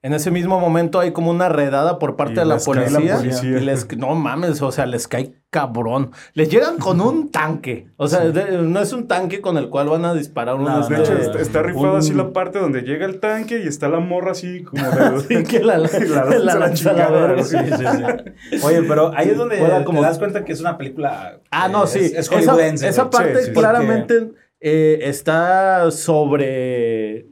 en 0.05 0.15
ese 0.15 0.33
mismo 0.33 0.59
momento 0.59 0.99
hay 0.99 1.13
como 1.13 1.31
una 1.31 1.49
redada 1.49 1.99
por 2.01 2.17
parte 2.17 2.33
Y 2.35 2.37
de 2.39 2.45
la 2.45 2.59
policía. 2.59 3.21
Y 3.43 3.61
les, 3.61 3.87
no 3.97 4.15
mames, 4.17 4.61
o 4.61 4.73
sea, 4.73 4.85
les 4.87 5.07
cae 5.07 5.35
cabrón. 5.49 6.11
Les 6.35 6.49
llegan 6.49 6.79
con 6.79 7.01
un 7.01 7.31
tanque. 7.31 7.87
O 7.99 8.09
sea, 8.09 8.21
de- 8.21 8.63
no 8.63 8.81
es 8.81 8.93
un 8.93 9.07
tanque 9.07 9.41
con 9.41 9.59
el 9.59 9.69
cual 9.69 9.89
van 9.91 10.05
a 10.05 10.13
disparar 10.15 10.57
No, 10.57 10.63
unos... 10.63 10.89
De 10.89 10.97
no, 10.97 11.03
hecho, 11.03 11.15
no, 11.15 11.21
está, 11.21 11.41
está 11.41 11.63
rifado 11.63 11.93
un- 11.93 11.99
así 11.99 12.15
la 12.15 12.33
parte 12.33 12.59
donde 12.59 12.83
llega 12.83 13.07
el 13.07 13.21
tanque 13.21 13.63
y 13.63 13.69
está 13.69 13.89
la 13.89 14.01
morra 14.01 14.33
así 14.33 14.65
como 14.65 14.83
de... 14.83 15.21
Sí, 15.29 15.45
que 15.45 15.61
la, 15.61 15.79
La 15.79 16.25
la, 16.39 16.55
la 16.57 16.73
chingada, 16.75 17.43
sí, 17.45 17.57
sí, 17.59 18.57
Oye, 18.65 18.83
pero 18.83 19.13
ahí 19.17 19.29
es 19.29 19.37
donde 19.37 19.59
Fuera 19.59 19.85
como- 19.85 20.01
te 20.01 20.07
das 20.07 20.19
cuenta 20.19 20.45
que 20.45 20.53
es 20.53 20.61
una 20.61 20.77
película. 20.79 21.39
Ah, 21.51 21.67
eh, 21.69 21.73
no, 21.73 21.87
sí. 21.87 22.01
Es, 22.01 22.29
es 22.33 22.83
esa, 22.83 23.09
parte 23.09 23.35
Sí, 23.37 23.41
sí, 23.41 23.47
sí. 23.47 23.53
claramente 23.53 24.33
eh, 24.59 24.99
está 25.03 25.91
sobre 25.91 27.27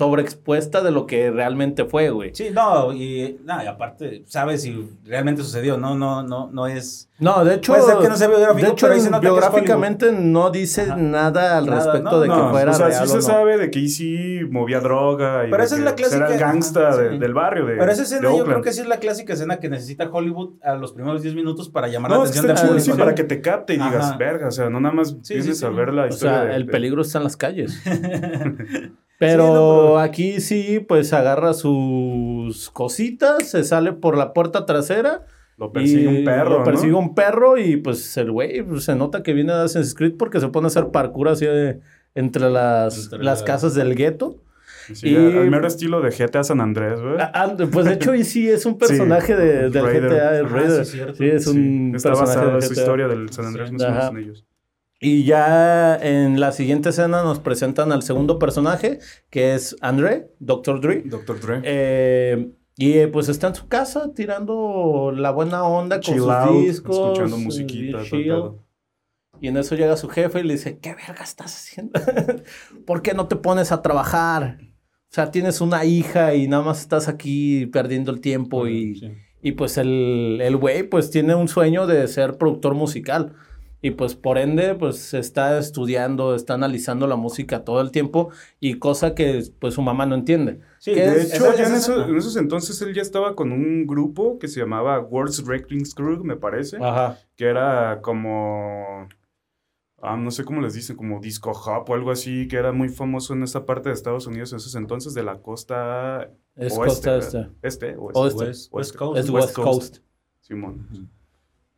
sobreexpuesta 0.00 0.82
de 0.82 0.90
lo 0.90 1.06
que 1.06 1.30
realmente 1.30 1.84
fue, 1.84 2.08
güey. 2.10 2.30
Sí, 2.34 2.48
no, 2.52 2.92
y, 2.92 3.38
no, 3.44 3.62
y 3.62 3.66
aparte, 3.66 4.22
sabes 4.26 4.62
si 4.62 4.88
realmente 5.04 5.42
sucedió, 5.42 5.76
no, 5.76 5.94
no, 5.94 6.22
no, 6.22 6.50
no 6.50 6.66
es. 6.66 7.08
No, 7.18 7.44
de 7.44 7.56
hecho, 7.56 7.74
Puede 7.74 7.84
ser 7.84 7.98
que 7.98 8.08
no 8.08 8.16
sea 8.16 8.28
biográfico, 8.28 8.66
de 8.66 8.72
hecho 8.72 8.86
pero 8.86 8.94
ahí 8.94 9.00
se 9.02 9.10
nota 9.10 9.20
que 9.20 9.26
es 9.26 9.32
biográficamente 9.34 10.10
no 10.12 10.50
dice 10.50 10.82
Ajá. 10.82 10.96
nada 10.96 11.58
al 11.58 11.66
Nada, 11.66 11.76
respecto 11.92 12.10
no, 12.12 12.20
de 12.20 12.28
que 12.28 12.34
No, 12.34 12.50
fuera 12.50 12.70
o 12.70 12.74
sea, 12.74 12.86
real 12.88 13.06
sí 13.06 13.12
o 13.12 13.20
se 13.20 13.22
sabe 13.26 13.58
de 13.58 13.70
que 13.70 13.78
Easy 13.78 14.40
movía 14.50 14.80
droga 14.80 15.46
y 15.46 15.50
Pero 15.50 15.58
de 15.58 15.66
esa 15.66 15.74
es 15.74 15.80
que, 15.80 15.84
la 15.84 15.96
pues, 15.96 16.12
era 16.14 16.26
clásica- 16.28 16.46
gangsta 16.46 16.88
ajá, 16.88 16.96
de- 16.96 17.10
sí. 17.10 17.18
del 17.18 17.34
barrio 17.34 17.66
de 17.66 17.76
Pero 17.76 17.92
esa 17.92 18.02
escena 18.04 18.34
yo 18.34 18.44
creo 18.46 18.62
que 18.62 18.72
sí 18.72 18.80
es 18.80 18.86
la 18.88 18.96
clásica 18.96 19.34
escena 19.34 19.60
que 19.60 19.68
necesita 19.68 20.08
Hollywood 20.10 20.54
a 20.62 20.76
los 20.76 20.92
primeros 20.94 21.20
10 21.22 21.34
minutos 21.34 21.68
para 21.68 21.88
llamar 21.88 22.10
la 22.12 22.16
es 22.24 22.30
atención 22.30 22.46
del 22.46 22.56
público. 22.56 22.80
sí, 22.80 22.92
para 22.98 23.14
que 23.14 23.24
te 23.24 23.42
capte 23.42 23.74
y 23.74 23.76
digas, 23.76 24.06
Ajá. 24.08 24.16
verga, 24.16 24.48
o 24.48 24.50
sea, 24.50 24.70
no 24.70 24.80
nada 24.80 24.94
más 24.94 25.10
Sí, 25.22 25.34
vienes 25.34 25.58
sí, 25.58 25.64
a 25.66 25.68
sí. 25.68 25.74
ver 25.74 25.92
la 25.92 26.04
O 26.04 26.08
historia 26.08 26.36
sea, 26.36 26.44
de- 26.46 26.56
el 26.56 26.64
peligro 26.66 27.02
está 27.02 27.18
en 27.18 27.24
las 27.24 27.36
calles. 27.36 27.78
Pero, 29.20 29.42
Sí, 29.46 29.48
no, 29.52 29.54
pero- 29.84 29.98
aquí 29.98 30.40
sí, 30.40 30.80
pues 30.80 31.12
agarra 31.12 31.52
sus 31.52 32.70
cositas, 32.70 33.48
se 33.50 33.64
sale 33.64 33.92
por 33.92 34.16
la 34.16 34.32
puerta 34.32 34.64
trasera. 34.66 35.26
Lo 35.58 35.72
persigue 35.72 36.02
y 36.04 36.06
un 36.06 36.24
perro, 36.24 36.58
Lo 36.60 36.64
persigue 36.64 36.92
¿no? 36.92 36.98
un 37.00 37.14
perro 37.14 37.58
y 37.58 37.76
pues 37.76 38.16
el 38.16 38.32
güey 38.32 38.62
pues, 38.62 38.84
se 38.84 38.94
nota 38.96 39.22
que 39.22 39.34
viene 39.34 39.52
de 39.52 39.58
Assassin's 39.64 39.94
Creed 39.94 40.14
porque 40.18 40.40
se 40.40 40.48
pone 40.48 40.66
a 40.66 40.68
hacer 40.68 40.88
parkour 40.88 41.28
así 41.28 41.44
de- 41.44 41.80
entre 42.14 42.48
las, 42.48 43.04
Entre 43.04 43.22
las 43.22 43.42
casas 43.42 43.74
del 43.74 43.94
gueto. 43.94 44.42
Sí, 44.94 45.10
y- 45.10 45.16
al 45.16 45.50
mero 45.50 45.66
estilo 45.68 46.00
de 46.00 46.10
GTA 46.10 46.42
San 46.42 46.62
Andrés, 46.62 46.98
güey. 47.00 47.16
Ah, 47.20 47.30
ah, 47.34 47.56
pues 47.70 47.84
de 47.86 47.92
hecho, 47.92 48.14
y 48.14 48.24
sí 48.24 48.48
es 48.48 48.64
un 48.66 48.78
personaje 48.78 49.36
de, 49.36 49.68
del 49.68 49.84
Raider. 49.84 50.10
GTA, 50.10 50.38
el 50.38 50.46
Ah, 50.46 50.48
Raider. 50.48 50.84
sí, 50.86 50.92
cierto. 50.96 51.14
Sí, 51.14 51.26
es 51.28 51.44
Sí, 51.44 51.50
un 51.50 51.92
está 51.94 52.08
personaje 52.08 52.36
basado 52.38 52.54
en 52.56 52.62
su 52.62 52.72
historia 52.72 53.06
del 53.06 53.30
San 53.30 53.44
Andrés, 53.44 53.68
Sí. 53.68 53.74
más 53.74 53.82
o 53.82 53.88
menos 53.90 53.98
Ajá. 54.04 54.10
en 54.12 54.16
ellos. 54.24 54.44
Y 55.02 55.24
ya 55.24 55.96
en 55.96 56.38
la 56.40 56.52
siguiente 56.52 56.90
escena 56.90 57.22
nos 57.22 57.38
presentan 57.40 57.90
al 57.90 58.02
segundo 58.02 58.38
personaje, 58.38 58.98
que 59.30 59.54
es 59.54 59.74
André, 59.80 60.30
Dr. 60.40 60.80
Dre. 60.82 61.02
Dr. 61.06 61.40
Dre. 61.40 61.60
Eh, 61.64 62.50
y 62.76 62.92
eh, 62.98 63.08
pues 63.08 63.30
está 63.30 63.48
en 63.48 63.54
su 63.54 63.66
casa 63.66 64.12
tirando 64.14 65.10
la 65.16 65.30
buena 65.30 65.64
onda 65.64 65.96
con 65.96 66.02
Chill 66.02 66.18
sus 66.18 66.28
out, 66.30 66.50
discos. 66.60 66.96
escuchando 66.96 67.36
eh, 67.36 67.40
musiquita. 67.40 68.02
Y 69.40 69.48
en 69.48 69.56
eso 69.56 69.74
llega 69.74 69.96
su 69.96 70.08
jefe 70.10 70.40
y 70.40 70.42
le 70.42 70.52
dice, 70.54 70.78
¿qué 70.78 70.94
verga 70.94 71.24
estás 71.24 71.54
haciendo? 71.56 71.98
¿Por 72.86 73.00
qué 73.00 73.14
no 73.14 73.26
te 73.26 73.36
pones 73.36 73.72
a 73.72 73.80
trabajar? 73.80 74.58
O 74.60 75.12
sea, 75.14 75.30
tienes 75.30 75.62
una 75.62 75.86
hija 75.86 76.34
y 76.34 76.46
nada 76.46 76.62
más 76.62 76.80
estás 76.82 77.08
aquí 77.08 77.64
perdiendo 77.66 78.12
el 78.12 78.20
tiempo 78.20 78.66
y, 78.66 78.96
Sí. 78.96 79.12
y 79.42 79.52
pues 79.52 79.78
el 79.78 80.40
el 80.42 80.56
güey 80.58 80.82
pues 80.82 81.10
tiene 81.10 81.34
un 81.34 81.48
sueño 81.48 81.86
de 81.86 82.06
ser 82.06 82.36
productor 82.36 82.74
musical. 82.74 83.32
Y 83.82 83.92
pues 83.92 84.14
por 84.14 84.36
ende 84.36 84.74
pues 84.74 85.14
está 85.14 85.58
estudiando, 85.58 86.34
está 86.34 86.52
analizando 86.54 87.06
la 87.06 87.16
música 87.16 87.64
todo 87.64 87.80
el 87.80 87.90
tiempo 87.90 88.30
y 88.60 88.74
cosa 88.74 89.14
que 89.14 89.42
pues 89.58 89.72
su 89.74 89.80
mamá 89.82 90.04
no 90.04 90.14
entiende. 90.14 90.60
Sí, 90.78 90.92
¿Qué 90.92 91.00
de 91.08 91.20
es? 91.22 91.34
hecho, 91.34 91.54
ya 91.56 91.66
en, 91.66 91.74
eso- 91.74 92.04
en 92.06 92.16
esos 92.16 92.36
entonces 92.36 92.80
él 92.82 92.92
ya 92.94 93.00
estaba 93.02 93.34
con 93.34 93.52
un 93.52 93.86
grupo 93.86 94.38
que 94.38 94.48
se 94.48 94.60
llamaba 94.60 95.00
World's 95.00 95.42
Wrestling 95.44 95.84
Crew, 95.96 96.22
me 96.24 96.36
parece. 96.36 96.76
Ajá. 96.76 97.18
Que 97.36 97.46
era 97.46 98.00
como. 98.02 99.08
ah, 100.02 100.16
no 100.18 100.30
sé 100.30 100.44
cómo 100.44 100.60
les 100.60 100.74
dicen, 100.74 100.96
como 100.96 101.18
disco 101.20 101.50
hop 101.52 101.88
o 101.88 101.94
algo 101.94 102.10
así, 102.10 102.48
que 102.48 102.56
era 102.56 102.72
muy 102.72 102.90
famoso 102.90 103.32
en 103.32 103.42
esa 103.44 103.64
parte 103.64 103.88
de 103.88 103.94
Estados 103.94 104.26
Unidos 104.26 104.52
en 104.52 104.56
esos 104.58 104.74
entonces, 104.74 105.14
de 105.14 105.22
la 105.22 105.38
costa 105.40 106.30
Es 106.54 106.72
oeste. 106.76 106.86
costa 106.86 107.16
este. 107.16 107.48
Este, 107.62 107.96
oeste. 107.96 108.20
Oeste. 108.20 108.44
West, 108.44 108.72
West 108.74 108.96
Coast. 108.96 109.18
Es 109.18 109.30
West 109.30 109.44
West 109.46 109.56
Coast. 109.56 109.66
Coast. 109.94 109.96
Simón. 110.42 111.10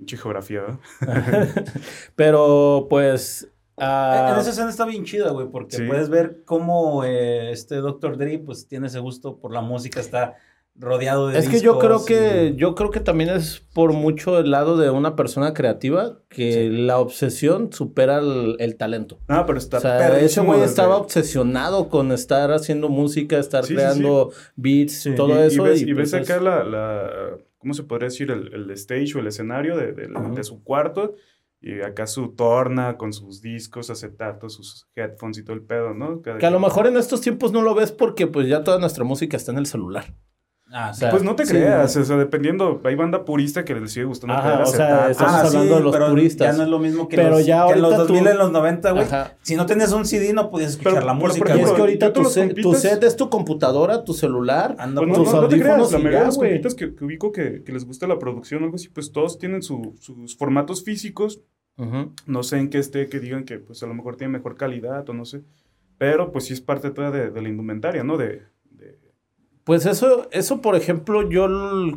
Pinche 0.03 0.17
geografía, 0.17 0.63
¿verdad? 1.01 1.49
Pero 2.17 2.87
pues... 2.91 3.49
ah, 3.79 4.31
En 4.35 4.41
esa 4.41 4.51
escena 4.51 4.71
está 4.71 4.85
bien 4.85 5.05
chida, 5.05 5.31
güey, 5.31 5.49
porque 5.49 5.77
Sí. 5.77 5.85
puedes 5.87 6.09
ver 6.09 6.43
cómo 6.45 7.05
eh, 7.05 7.51
este 7.53 7.77
Dr. 7.77 8.17
Dre, 8.19 8.39
pues, 8.39 8.67
tiene 8.69 8.89
ese 8.89 8.99
gusto 8.99 9.39
por 9.39 9.53
la 9.53 9.61
música, 9.61 10.01
está 10.01 10.35
rodeado 10.75 11.29
de 11.29 11.39
Es 11.39 11.51
que 11.51 11.61
yo 11.61 11.79
creo 11.79 12.03
que 12.07 12.53
y- 12.55 12.57
yo 12.57 12.75
creo 12.75 12.91
que 12.91 13.01
también 13.01 13.29
es 13.29 13.61
por 13.75 13.93
mucho 13.93 14.39
el 14.39 14.51
lado 14.51 14.79
de 14.79 14.89
una 14.89 15.17
persona 15.17 15.53
creativa 15.53 16.19
que 16.31 16.71
la 16.71 16.99
obsesión 16.99 17.71
supera 17.75 18.19
el, 18.21 18.57
el 18.59 18.77
talento. 18.77 19.19
Ah, 19.29 19.45
pero 19.47 19.59
está 19.59 19.77
O 19.77 19.81
sea, 19.83 20.19
ese 20.19 20.41
güey 20.41 20.63
estaba 20.63 20.97
obsesionado 20.97 21.91
con 21.91 22.11
estar 22.11 22.51
haciendo 22.53 22.89
música, 22.89 23.39
estar 23.39 23.65
Sí, 23.65 23.69
sí, 23.69 23.75
creando 23.75 24.31
beats, 24.57 25.03
Sí. 25.03 25.15
todo 25.15 25.39
y, 25.39 25.43
y 25.43 25.47
eso. 25.49 25.63
ves, 25.63 25.83
y 25.83 25.91
y 25.91 25.93
ves 25.93 26.11
pues 26.13 26.23
acá 26.23 26.37
es- 26.37 26.43
la, 26.43 26.65
la- 26.65 27.37
¿cómo 27.63 27.73
se 27.73 27.85
podría 27.85 28.09
decir? 28.09 28.31
El, 28.31 28.53
el 28.53 28.71
stage 28.73 29.13
o 29.17 29.21
el 29.21 29.29
escenario 29.29 29.77
de, 29.77 29.93
de- 29.93 30.45
su 30.45 30.63
cuarto. 30.63 31.15
Y 31.65 31.81
acá 31.81 32.09
su 32.09 32.35
torna 32.35 32.97
con 32.97 33.13
sus 33.13 33.41
discos, 33.41 33.89
acetatos, 33.89 34.55
sus 34.55 34.89
headphones 34.97 35.39
y 35.39 35.45
todo 35.45 35.55
el 35.55 35.63
pedo, 35.63 35.95
¿no? 35.95 36.21
Cada 36.21 36.39
Que 36.39 36.47
a 36.47 36.51
lo 36.51 36.59
mejor 36.59 36.89
en 36.89 36.97
estos 36.97 37.21
tiempos 37.21 37.53
no 37.53 37.63
lo 37.63 37.75
ves 37.77 37.93
porque 37.93 38.27
pues 38.27 38.49
ya 38.49 38.65
toda 38.65 38.81
nuestra 38.81 39.05
música 39.05 39.37
está 39.37 39.53
en 39.53 39.59
el 39.59 39.67
celular. 39.67 40.13
Ah, 40.75 40.93
sí. 40.95 41.01
sea, 41.01 41.11
Pues 41.11 41.23
no 41.23 41.37
te 41.37 41.45
Sí, 41.45 41.53
creas, 41.53 41.95
o 41.97 42.05
sea, 42.05 42.17
dependiendo, 42.17 42.81
hay 42.85 42.95
banda 42.95 43.25
purista 43.25 43.65
que 43.65 43.75
les 43.75 43.93
sigue 43.93 44.07
gustando 44.07 44.35
Ajá, 44.35 44.63
o 44.63 44.67
sea, 44.67 45.11
estamos 45.11 45.33
Ah, 45.35 45.41
hablando 45.47 45.75
de 45.77 45.81
los 45.83 45.93
pero 45.95 46.09
puristas. 46.09 46.51
Ya 46.51 46.57
no 46.57 46.63
es 46.65 46.69
lo 46.71 46.79
mismo 46.79 47.09
que, 47.09 47.17
Pero 47.17 47.31
los, 47.31 47.45
ya 47.47 47.67
que 47.67 47.73
en 47.75 47.83
los 47.83 47.93
ahorita 47.93 48.07
tú- 48.07 48.13
2000, 48.15 48.27
en 48.33 48.39
los 48.39 48.53
90, 48.53 48.91
güey. 48.93 49.07
Si 49.43 49.55
no 49.57 49.67
tenías 49.67 49.93
un 49.93 50.05
CD, 50.07 50.33
no 50.33 50.51
podías 50.51 50.71
escuchar 50.71 50.95
Pero- 50.95 51.07
la 51.07 51.13
pero, 51.13 51.21
por 51.21 51.29
música, 51.29 51.57
Y 51.57 51.61
es 51.61 51.71
que 51.73 51.81
ahorita 51.81 52.13
tu 52.13 52.25
set, 52.25 52.61
tu 52.63 52.75
set 52.75 53.03
es 53.05 53.17
tu 53.17 53.29
computadora, 53.29 54.05
tu 54.05 54.15
celular. 54.15 54.75
Anda 54.79 55.03
Pues 55.03 55.09
no, 55.19 55.25
tus 55.25 55.33
no, 55.35 55.43
no 55.43 55.49
te 55.49 55.57
creas, 55.57 55.69
audífonos 55.71 55.93
la 55.93 55.99
mayoría 55.99 56.21
de 56.21 56.27
los 56.27 56.37
güey. 56.37 56.51
compitas 56.51 56.75
que, 56.75 56.95
que 56.95 57.05
ubico 57.05 57.33
que, 57.33 57.63
que 57.65 57.73
les 57.73 57.85
gusta 57.85 58.07
la 58.07 58.19
producción 58.19 58.63
o 58.63 58.65
algo 58.65 58.77
así, 58.77 58.89
pues 58.89 59.13
todos 59.13 59.39
tienen 59.39 59.63
su- 59.63 59.95
sus 60.01 60.37
formatos 60.37 60.83
físicos. 60.85 61.41
Ujú. 61.77 62.13
No 62.27 62.43
sé 62.43 62.59
en 62.59 62.69
qué 62.71 62.79
esté, 62.79 63.09
que 63.09 63.19
digan 63.21 63.45
que 63.45 63.59
pues 63.59 63.83
a 63.83 63.87
lo 63.87 63.95
mejor 63.95 64.17
tiene 64.17 64.33
mejor 64.33 64.57
calidad 64.57 65.09
o 65.09 65.13
no 65.13 65.25
sé. 65.25 65.43
Pero 65.99 66.33
pues 66.33 66.45
sí 66.47 66.53
es 66.53 66.61
parte 66.61 66.91
toda 66.91 67.11
de, 67.11 67.31
de 67.31 67.43
la 67.43 67.49
indumentaria, 67.49 68.03
¿no? 68.05 68.17
De- 68.17 68.43
Pues 69.65 69.87
eso, 69.87 70.29
eso 70.33 70.61
por 70.61 70.75
ejemplo, 70.75 71.31
yo 71.31 71.47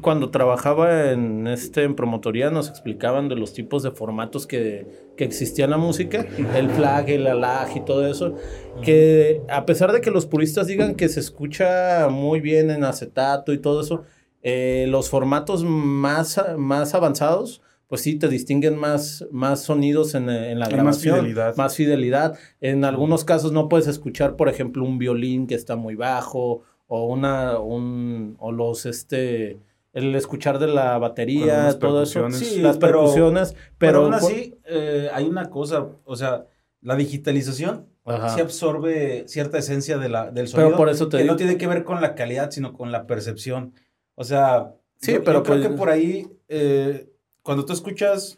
cuando 0.01 0.29
trabajaba 0.29 1.12
en 1.12 1.48
este 1.48 1.84
en 1.84 1.95
promotoría 1.95 2.51
nos 2.51 2.69
explicaban 2.69 3.27
de 3.27 3.36
los 3.36 3.53
tipos 3.53 3.81
de 3.81 3.89
formatos 3.89 4.45
que, 4.45 4.86
que 5.17 5.24
existía 5.24 5.65
en 5.65 5.72
la 5.72 5.77
música, 5.77 6.27
el 6.55 6.69
flag, 6.69 7.10
el 7.10 7.25
alag 7.25 7.75
y 7.75 7.81
todo 7.81 8.07
eso, 8.07 8.36
que 8.84 9.41
a 9.50 9.65
pesar 9.65 9.91
de 9.93 10.01
que 10.01 10.12
los 10.12 10.27
puristas 10.27 10.67
digan 10.67 10.93
que 10.93 11.10
se 11.10 11.19
escucha 11.19 12.07
muy 12.10 12.39
bien 12.39 12.69
en 12.69 12.84
acetato 12.84 13.51
y 13.51 13.57
todo 13.57 13.81
eso, 13.81 14.03
eh, 14.43 14.86
los 14.88 15.10
formatos 15.10 15.63
más, 15.63 16.39
más 16.60 16.93
avanzados, 16.93 17.63
pues 17.88 18.01
sí, 18.01 18.15
te 18.19 18.27
distinguen 18.27 18.77
más, 18.77 19.25
más 19.31 19.62
sonidos 19.62 20.13
en, 20.13 20.29
en 20.29 20.60
la 20.60 20.65
más 20.65 20.74
grabación. 20.74 21.15
fidelidad. 21.15 21.55
Más 21.55 21.75
fidelidad. 21.75 22.38
En 22.62 22.86
algunos 22.86 23.25
casos 23.25 23.51
no 23.51 23.69
puedes 23.69 23.88
escuchar, 23.88 24.36
por 24.36 24.50
ejemplo, 24.50 24.84
un 24.84 25.00
violín 25.00 25.48
que 25.48 25.55
está 25.55 25.75
muy 25.75 25.95
bajo 25.95 26.63
o 26.88 27.06
una, 27.06 27.60
un, 27.60 28.36
o 28.39 28.51
los, 28.51 28.86
este, 28.86 29.60
el 29.94 30.13
escuchar 30.15 30.60
de 30.60 30.68
la 30.68 30.98
batería, 30.98 31.77
todo 31.80 32.04
eso. 32.04 32.30
Sí, 32.32 32.60
las 32.62 32.77
pero- 32.77 33.00
percusiones, 33.00 33.54
Pero, 33.54 33.70
pero... 33.77 34.00
aún 34.04 34.13
así, 34.13 34.56
eh, 34.65 35.10
hay 35.13 35.25
una 35.25 35.50
cosa, 35.50 35.88
o 36.04 36.15
sea, 36.15 36.46
la 36.82 36.96
digitalización 36.96 37.88
Ajá. 38.06 38.30
sí 38.30 38.42
absorbe 38.42 39.24
cierta 39.27 39.58
esencia 39.58 39.98
de 39.98 40.10
la, 40.10 40.25
del 40.25 40.46
Pero 40.46 40.48
sonido. 40.48 40.77
por 40.77 40.89
eso 40.89 41.08
te 41.10 41.18
que 41.18 41.24
digo- 41.24 41.34
no 41.34 41.38
tiene 41.38 41.58
que 41.58 41.68
ver 41.68 41.84
con 41.84 42.01
la 42.01 42.13
calidad, 42.13 42.51
sino 42.51 42.74
con 42.74 42.92
la 42.92 43.08
percepción. 43.08 43.74
O 44.15 44.24
sea, 44.24 44.74
Sí, 45.01 45.13
yo, 45.13 45.24
pero 45.24 45.39
yo 45.39 45.44
creo 45.44 45.58
pues- 45.58 45.68
que 45.70 45.74
por 45.75 45.89
ahí, 45.89 46.27
eh, 46.50 47.10
cuando 47.42 47.65
tú 47.65 47.74
escuchas 47.74 48.38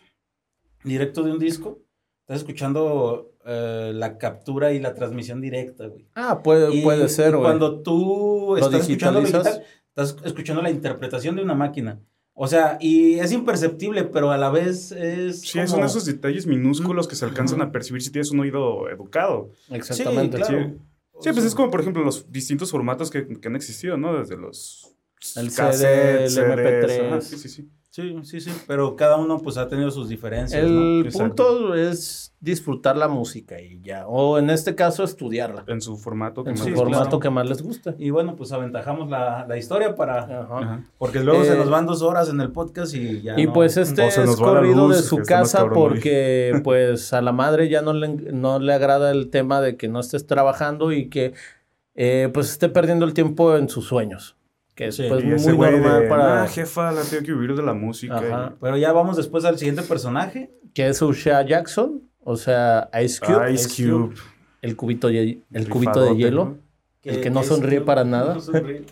directo 0.84 1.24
de 1.24 1.32
un 1.32 1.40
disco, 1.40 1.80
estás 2.22 2.38
escuchando 2.38 3.32
eh, 3.48 3.92
la 3.96 4.18
captura 4.18 4.74
y 4.74 4.80
la 4.80 4.94
transmisión 4.94 5.40
directa, 5.42 5.88
güey. 5.88 6.06
Ah, 6.16 6.42
puede, 6.44 6.74
Y- 6.76 6.82
puede 6.84 7.08
ser, 7.10 7.32
güey. 7.32 7.44
Cuando 7.44 7.82
tú 7.82 8.58
estás 8.58 8.82
escuchando 8.82 9.22
lo 9.22 9.26
digitalizas. 9.26 9.56
digital, 9.62 9.78
estás 9.88 10.16
escuchando 10.26 10.62
la 10.62 10.70
interpretación 10.70 11.36
de 11.38 11.44
una 11.44 11.56
máquina. 11.56 12.00
O 12.40 12.48
sea, 12.48 12.78
y 12.80 13.16
es 13.20 13.32
imperceptible, 13.32 14.04
pero 14.04 14.30
a 14.30 14.38
la 14.38 14.50
vez 14.52 14.92
es. 14.92 15.42
Sí, 15.42 15.58
como- 15.60 15.68
son 15.70 15.84
esos 15.86 16.06
detalles 16.06 16.46
minúsculos 16.46 17.08
que 17.08 17.16
se 17.16 17.26
alcanzan 17.26 17.62
a 17.62 17.72
percibir 17.72 18.02
si 18.04 18.12
tienes 18.12 18.30
un 18.32 18.42
oído 18.42 18.90
educado. 18.90 19.50
Exactamente. 19.72 20.38
Sí, 20.38 20.44
claro. 20.44 20.66
Sí. 20.70 20.76
Sí, 21.20 21.30
pues 21.34 21.46
es 21.46 21.56
como, 21.56 21.72
por 21.72 21.82
ejemplo, 21.82 22.04
los 22.04 22.32
distintos 22.32 22.70
formatos 22.70 23.10
que, 23.10 23.26
que 23.40 23.48
han 23.48 23.56
existido, 23.56 23.98
¿no? 23.98 24.20
Desde 24.20 24.38
los 24.38 24.94
El 25.36 25.52
cassettes, 25.52 25.80
CD, 25.80 26.24
el 26.26 26.30
CDs, 26.30 26.48
MP3. 26.48 27.08
ajá, 27.08 27.22
sí, 27.22 27.38
sí, 27.38 27.50
sí. 27.50 27.70
Sí, 27.98 28.16
sí, 28.22 28.42
sí. 28.42 28.52
Pero 28.68 28.96
cada 28.96 29.18
uno 29.18 29.40
pues 29.40 29.58
ha 29.58 29.68
tenido 29.68 29.90
sus 29.90 30.08
diferencias. 30.08 30.64
El 30.64 31.10
punto 31.12 31.74
es 31.74 32.32
disfrutar 32.40 32.96
la 32.96 33.08
música 33.08 33.60
y 33.60 33.82
ya. 33.82 34.06
O 34.08 34.38
en 34.38 34.52
este 34.52 34.76
caso, 34.76 35.04
estudiarla. 35.04 35.64
En 35.66 35.82
su 35.82 35.98
formato. 35.98 36.44
que 36.44 36.52
En 36.52 36.54
más 36.54 36.60
su 36.60 36.66
Sí, 36.66 36.70
les 36.70 36.80
formato 36.80 36.98
gusta. 37.00 37.10
claro. 37.10 37.20
que 37.22 37.30
más 37.32 37.50
les 37.50 37.62
guste. 37.64 37.96
Y 37.98 38.12
bueno, 38.12 38.36
pues 38.36 38.52
aventajamos 38.52 39.10
la, 39.10 39.48
la 39.48 39.58
historia 39.58 39.96
para. 39.96 40.20
Ajá. 40.26 40.48
Ajá. 40.60 40.84
Porque 41.00 41.22
luego 41.22 41.44
se 41.44 41.54
Eh, 41.56 41.58
nos 41.58 41.72
van 41.72 41.88
dos 41.88 42.04
horas 42.04 42.30
en 42.30 42.40
el 42.40 42.52
podcast 42.52 42.94
y 42.94 43.24
ya. 43.24 43.34
Y 43.36 43.48
no. 43.48 43.54
pues 43.54 43.78
este 43.78 44.06
es 44.06 44.36
corrido 44.36 44.90
luz, 44.90 44.98
de 44.98 45.02
su 45.02 45.18
casa 45.24 45.64
hoy. 45.64 45.72
porque 45.74 46.54
pues 46.64 47.14
a 47.14 47.22
la 47.24 47.32
madre 47.32 47.68
ya 47.68 47.82
no 47.82 47.94
le, 47.94 48.10
no 48.10 48.60
le 48.60 48.74
agrada 48.74 49.10
el 49.10 49.32
tema 49.32 49.60
de 49.60 49.76
que 49.76 49.88
no 49.88 50.02
estés 50.02 50.28
trabajando 50.28 50.92
y 50.92 51.10
que 51.10 51.34
eh, 51.96 52.30
pues 52.32 52.52
esté 52.52 52.70
perdiendo 52.70 53.06
el 53.06 53.16
tiempo 53.16 53.58
en 53.58 53.70
sus 53.70 53.86
sueños. 53.88 54.36
Que 54.78 54.88
es 54.88 54.96
Sí, 54.96 55.06
pues 55.10 55.24
muy 55.48 55.58
normal 55.58 56.04
de, 56.04 56.08
para... 56.08 56.44
"Ah, 56.44 56.48
jefa, 56.48 56.92
la 56.92 57.02
tengo 57.02 57.24
que 57.26 57.34
vivir 57.34 57.56
de 57.56 57.64
la 57.64 57.74
música. 57.74 58.18
Ajá. 58.20 58.54
y- 58.54 58.58
Pero 58.62 58.78
ya 58.78 58.92
vamos 58.94 59.18
después 59.18 59.44
al 59.44 59.58
siguiente 59.58 59.82
personaje. 59.82 60.52
Que 60.76 60.88
es 60.88 61.02
Usha 61.02 61.42
Jackson, 61.46 62.04
o 62.24 62.36
sea, 62.38 62.90
Ice 63.04 63.20
Cube, 63.20 63.52
Ice 63.52 63.68
Ice 63.84 63.90
Cube. 63.92 64.14
el 64.62 64.76
cubito, 64.76 65.08
de, 65.08 65.42
el 65.52 65.68
cubito 65.70 66.02
de 66.06 66.16
hielo. 66.16 66.46
¿no? 66.46 66.58
El 67.04 67.22
que 67.22 67.30
no 67.32 67.42
sonríe 67.44 67.82
para 67.82 68.04
nada. 68.04 68.36
No 68.36 68.40
sonríe. 68.40 68.84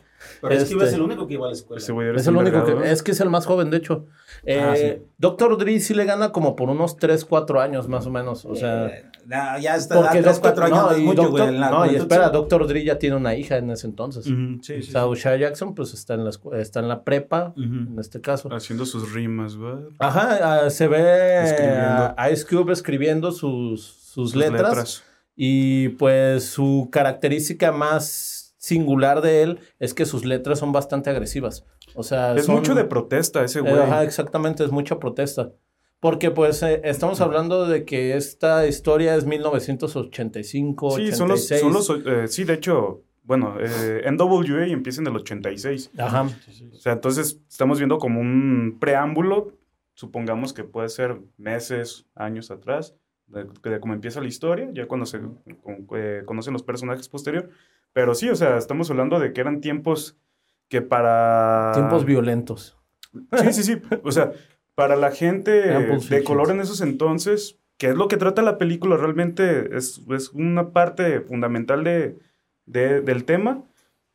Pero 0.41 0.55
es 0.55 0.63
que 0.65 0.73
Este- 0.73 0.85
es 0.85 0.93
el 0.93 1.01
único 1.03 1.27
que 1.27 1.35
iba 1.35 1.45
a 1.45 1.49
la 1.49 1.53
escuela. 1.53 1.79
Ese 1.79 1.91
güey 1.91 2.15
Es 2.15 2.25
el 2.25 2.35
único 2.35 2.63
que... 2.65 2.91
Es 2.91 3.03
que 3.03 3.11
es 3.11 3.19
el 3.21 3.29
más 3.29 3.45
joven, 3.45 3.69
de 3.69 3.77
hecho. 3.77 4.07
Eh, 4.43 4.59
Ah, 4.59 4.75
sí. 4.75 5.03
Doctor 5.19 5.55
Dre 5.57 5.79
sí 5.79 5.93
le 5.93 6.05
gana 6.05 6.31
como 6.31 6.55
por 6.55 6.69
unos 6.69 6.97
3, 6.97 7.23
4 7.25 7.61
años 7.61 7.87
más 7.87 8.07
o 8.07 8.09
menos. 8.09 8.43
O 8.45 8.55
sea... 8.55 8.87
Eh, 8.87 9.03
nah, 9.25 9.58
ya 9.60 9.75
está. 9.75 9.96
Porque 9.96 10.08
Porque 10.10 10.22
3, 10.24 10.36
Doctor- 10.41 10.53
4 10.53 10.65
años 10.65 10.77
no, 10.77 10.91
es 10.91 11.00
y 11.00 11.03
mucho, 11.03 11.22
Doctor- 11.24 11.41
güey. 11.41 11.55
en 11.55 11.60
la 11.60 11.70
no, 11.70 11.86
y 11.91 11.96
espera. 11.96 12.29
Doctor 12.29 12.67
Dre 12.67 12.84
ya 12.84 12.98
tiene 13.00 13.15
una 13.15 13.36
hija 13.36 13.58
en 13.58 13.70
ese 13.72 13.88
entonces. 13.88 14.27
Ujú, 14.27 14.60
sí, 14.62 14.74
O 14.74 14.82
sí. 14.82 14.91
sea, 14.91 15.05
Usha 15.08 15.36
Jackson 15.36 15.75
pues 15.75 15.94
está 15.94 16.13
en 16.13 16.24
la, 16.25 16.32
está 16.60 16.79
en 16.79 16.88
la 16.88 17.03
prepa, 17.03 17.53
en 17.58 17.96
este 18.00 18.22
caso. 18.22 18.50
Haciendo 18.53 18.86
sus 18.86 19.13
rimas, 19.13 19.55
güey. 19.58 19.75
Ajá, 20.00 20.65
ah, 20.65 20.70
se 20.70 20.88
ve 20.88 21.44
Escribiendo. 21.44 22.13
a 22.17 22.29
Ice 22.32 22.46
Cube 22.46 22.72
escribiendo 22.74 23.32
sus, 23.32 23.84
sus, 23.84 24.32
Sus 24.32 24.36
letras, 24.36 24.62
letras. 24.70 25.03
Y 25.36 25.89
pues 25.89 26.46
su 26.46 26.88
característica 26.91 27.72
más 27.72 28.55
singular 28.58 29.22
de 29.22 29.44
él 29.44 29.60
es 29.79 29.94
que 29.94 30.05
sus 30.05 30.25
letras 30.25 30.60
son 30.60 30.72
bastante 30.72 31.10
agresivas. 31.10 31.65
O 31.94 32.03
sea, 32.03 32.34
Es 32.36 32.46
son- 32.46 32.55
mucho 32.55 32.74
de 32.75 32.84
protesta 32.86 33.44
ese 33.44 33.60
eh, 33.60 33.62
güey. 33.62 33.77
Ajá, 33.79 34.03
exactamente, 34.03 34.63
es 34.63 34.72
mucha 34.72 34.98
protesta. 35.00 35.51
Porque 36.05 36.29
pues 36.29 36.62
eh, 36.62 36.81
estamos 36.83 37.19
hablando 37.19 37.65
de 37.67 37.83
que 37.83 38.15
esta 38.15 38.67
historia 38.67 39.15
es 39.15 39.25
1985, 39.25 40.91
Sí, 40.91 41.01
86. 41.07 41.59
son 41.59 41.74
los, 41.74 41.85
son 41.88 42.03
los, 42.03 42.07
eh, 42.07 42.27
sí, 42.27 42.43
de 42.43 42.53
hecho, 42.53 43.01
bueno, 43.24 43.55
eh, 43.59 44.03
NWA 44.12 44.67
empieza 44.67 45.01
en 45.01 45.07
el 45.07 45.15
86. 45.15 45.89
Ajá. 45.97 46.27
O 46.71 46.75
sea, 46.77 46.93
entonces 46.93 47.39
estamos 47.50 47.79
viendo 47.79 47.97
como 47.97 48.21
un 48.21 48.77
preámbulo, 48.79 49.53
supongamos 49.95 50.53
que 50.53 50.63
puede 50.63 50.89
ser 50.89 51.17
meses, 51.38 52.05
años 52.13 52.51
atrás, 52.51 52.93
de, 53.25 53.47
de 53.63 53.79
cómo 53.79 53.95
empieza 53.95 54.21
la 54.21 54.27
historia, 54.27 54.69
ya 54.74 54.88
cuando 54.88 55.07
se 55.07 55.19
con- 55.19 55.88
eh, 55.95 56.21
conocen 56.25 56.53
los 56.53 56.62
personajes 56.62 57.09
posterior. 57.09 57.50
Pero 57.93 58.13
sí, 58.13 58.29
o 58.29 58.35
sea, 58.35 58.57
estamos 58.57 58.91
hablando 58.91 59.19
de 59.19 59.33
que 59.33 59.41
eran 59.41 59.59
tiempos 59.59 60.17
que 60.69 60.83
para... 60.83 61.71
Tiempos 61.74 62.05
violentos. 62.05 62.77
Sí, 63.41 63.53
sí, 63.53 63.63
sí. 63.63 63.81
O 64.03 64.12
sea, 64.12 64.33
para 64.75 64.96
la 64.96 65.12
gente 65.12 65.51
de 65.51 66.24
color 66.24 66.51
en 66.51 66.60
esos 66.62 66.82
entonces, 66.82 67.58
que 67.77 67.88
es 67.89 67.96
lo 67.96 68.08
que 68.08 68.17
trata 68.17 68.41
la 68.41 68.58
película, 68.58 68.98
realmente 68.98 69.75
es, 69.75 70.01
es 70.13 70.29
una 70.34 70.72
parte 70.72 71.22
fundamental 71.22 71.84
de, 71.84 72.17
de- 72.65 73.01
del 73.01 73.25
tema, 73.25 73.63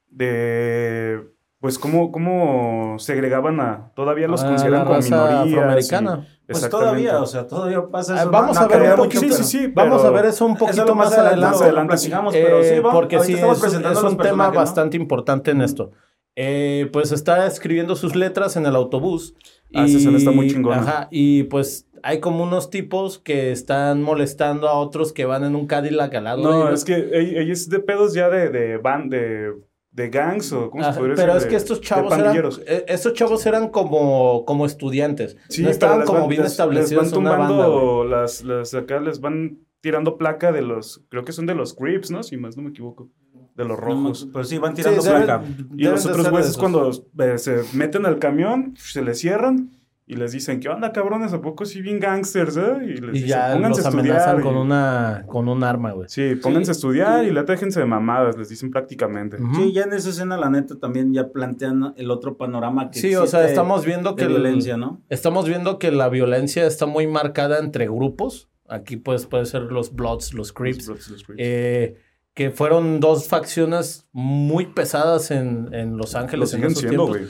de 0.09 1.21
pues 1.61 1.79
cómo, 1.79 2.11
cómo 2.11 2.97
segregaban 2.99 3.61
a, 3.61 3.93
todavía 3.95 4.29
los 4.29 4.43
a 4.43 4.49
consideran 4.49 4.85
como 4.87 4.99
y- 4.99 5.55
afroamericana. 5.55 6.27
Pues 6.49 6.69
todavía, 6.69 7.21
o 7.21 7.27
sea, 7.27 7.47
todavía 7.47 7.87
pasa 7.87 8.15
Ah, 8.15 8.23
eso. 8.23 8.31
vamos 8.31 8.57
no, 8.57 8.63
a 8.63 8.67
ver 8.67 8.91
un 8.91 8.97
poquito, 8.97 9.21
sí, 9.21 9.31
sí, 9.31 9.45
sí, 9.45 9.67
Vamos 9.69 10.05
a 10.05 10.11
ver 10.11 10.25
eso 10.25 10.47
un 10.47 10.57
poquito 10.57 10.83
Eso 10.85 10.95
más, 10.97 11.11
más 11.11 11.19
adelante, 11.19 11.35
adelante. 11.47 11.53
más 11.53 11.63
adelante, 11.63 11.93
lo 11.93 11.99
sí. 11.99 12.09
platicamos, 12.09 12.35
pero 12.35 12.65
sí, 12.65 12.81
vamos, 12.81 12.95
porque 12.95 13.21
sí, 13.21 13.35
es, 13.35 14.03
un 14.03 14.17
tema 14.17 14.51
bastante 14.51 14.97
importante 14.97 15.53
en 15.53 15.61
esto. 15.63 15.93
Eh, 16.37 16.89
pues 16.93 17.13
está 17.13 17.47
escribiendo 17.47 17.97
sus 17.97 18.15
letras 18.17 18.57
en 18.57 18.65
el 18.67 18.75
autobús. 18.77 19.35
Ah, 19.75 19.85
esa 19.85 19.99
escena 19.99 20.17
está 20.19 20.31
muy 20.31 20.49
chingona. 20.51 20.79
Ajá, 20.81 21.09
y 21.11 21.45
pues 21.45 21.87
hay 22.03 22.21
como 22.21 22.43
unos 22.45 22.71
tipos 22.71 23.19
que 23.19 23.53
están 23.53 24.03
molestando 24.03 24.69
a 24.69 24.75
otros 24.75 25.13
que 25.13 25.27
van 25.27 25.45
en 25.45 25.55
un 25.55 25.67
Cadillac 25.67 26.15
al 26.15 26.25
lado 26.25 26.43
No, 26.43 26.71
es 26.73 26.85
que 26.85 26.95
ella 27.13 27.53
es 27.53 27.69
de 27.69 27.79
pedos 27.81 28.15
ya 28.15 28.31
de, 28.31 28.49
de, 28.49 28.79
van, 28.79 29.11
de, 29.11 29.53
de 29.91 30.09
gangs 30.09 30.51
o 30.53 30.71
cómo 30.71 30.83
Ajá, 30.83 30.95
se 30.95 30.99
podría 30.99 31.17
pero 31.17 31.35
decir, 31.35 31.47
es 31.49 31.51
que 31.51 31.57
estos 31.57 31.81
chavos 31.83 32.17
eran, 32.17 32.37
eh, 32.67 32.85
estos 32.89 33.13
chavos 33.13 33.45
eran 33.45 33.69
como, 33.69 34.45
como 34.47 34.65
estudiantes. 34.67 35.37
Sí, 35.51 35.63
no 35.63 35.69
estaban 35.69 36.05
como 36.07 36.21
van- 36.21 36.29
bien 36.29 36.43
les- 36.43 36.53
establecidos 36.53 37.05
Les 37.05 37.13
van 37.13 37.25
banda. 37.25 37.47
tumbando 37.49 38.05
las, 38.05 38.43
las 38.45 38.73
acá 38.75 38.99
les 39.01 39.21
van 39.21 39.59
tirando 39.83 40.17
placa 40.17 40.53
de 40.53 40.63
los, 40.63 41.05
creo 41.11 41.25
que 41.25 41.33
son 41.33 41.47
de 41.47 41.55
los 41.55 41.75
Crips, 41.75 42.11
¿no? 42.11 42.23
Si 42.23 42.37
más 42.37 42.57
no 42.57 42.63
me 42.63 42.71
equivoco. 42.71 43.09
De 43.57 43.65
los 43.65 43.79
No, 43.79 43.85
rojos. 43.85 44.29
Pues 44.33 44.49
sí, 44.49 44.59
van 44.59 44.75
tirando 44.75 45.03
Sí, 45.03 45.09
deben- 45.09 45.25
placa. 45.25 45.45
y 45.77 45.85
los 45.85 46.07
otros 46.07 46.31
güeyes 46.31 46.57
cuando 46.57 46.91
eh, 47.19 47.39
se 47.39 47.63
meten 47.75 48.07
al 48.07 48.19
camión, 48.19 48.75
se 48.79 49.03
les 49.03 49.19
cierran 49.19 49.71
y 50.07 50.17
les 50.17 50.33
dicen, 50.33 50.59
¿qué 50.61 50.69
onda, 50.69 50.93
cabrones? 50.93 51.33
¿A 51.35 51.41
poco 51.41 51.65
sí 51.65 51.83
bien 51.83 52.01
gangsters, 52.01 52.57
eh? 52.57 52.79
Y 52.83 52.87
les 53.01 53.11
Y 53.11 53.13
dicen, 53.23 53.29
ya 53.29 53.53
pónganse 53.53 53.83
los 53.83 53.87
a 53.87 53.89
estudiar. 53.99 54.41
y- 54.41 54.43
con, 54.43 54.57
una, 54.57 55.25
con 55.29 55.49
un 55.49 55.63
arma, 55.63 55.93
güey. 55.93 56.09
Sí, 56.09 56.35
pónganse 56.37 56.71
a 56.71 56.73
estudiar 56.73 57.25
y 57.25 57.31
la 57.31 57.43
déjense 57.45 57.79
de 57.81 57.87
mamadas, 57.87 58.37
les 58.37 58.49
dicen 58.49 58.71
prácticamente. 58.71 59.37
Sí, 59.55 59.73
ya 59.73 59.83
en 59.83 59.93
esa 59.93 60.09
escena, 60.11 60.37
la 60.37 60.51
neta, 60.51 60.77
también 60.81 61.13
ya 61.13 61.29
plantean 61.29 61.93
el 61.97 62.11
otro 62.11 62.37
panorama 62.37 62.91
que 62.91 62.99
Sí, 62.99 63.15
o 63.15 63.27
sea, 63.27 63.47
estamos 63.47 63.85
viendo 63.85 64.17
que 64.17 64.25
el- 64.25 64.31
violencia, 64.31 64.77
¿no? 64.77 65.01
Estamos 65.11 65.47
viendo 65.47 65.79
que 65.79 65.93
la 65.93 66.09
violencia 66.09 66.67
está 66.67 66.87
muy 66.87 67.07
marcada 67.07 67.59
entre 67.59 67.87
grupos. 67.87 68.49
Aquí 68.69 68.97
pues 68.97 69.27
puede 69.27 69.47
ser 69.47 69.63
los 69.63 69.93
Bloods, 69.95 70.33
los 70.35 70.53
Crips. 70.53 70.87
Los 70.87 70.97
Bloods, 70.97 71.11
los 71.11 71.25
Crips. 71.25 71.39
eh, 71.43 71.97
que 72.35 72.51
fueron 72.51 73.01
dos 73.01 73.29
facciones 73.29 74.07
muy 74.13 74.67
pesadas 74.67 75.31
en, 75.31 75.73
en 75.73 75.97
Los 75.97 76.15
Lo 76.15 76.21
Ángeles 76.21 76.55
en 76.55 76.65
esos 76.65 76.79
siendo, 76.79 77.07
güey. 77.07 77.27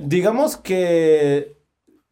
Digamos 0.00 0.56
que... 0.56 1.56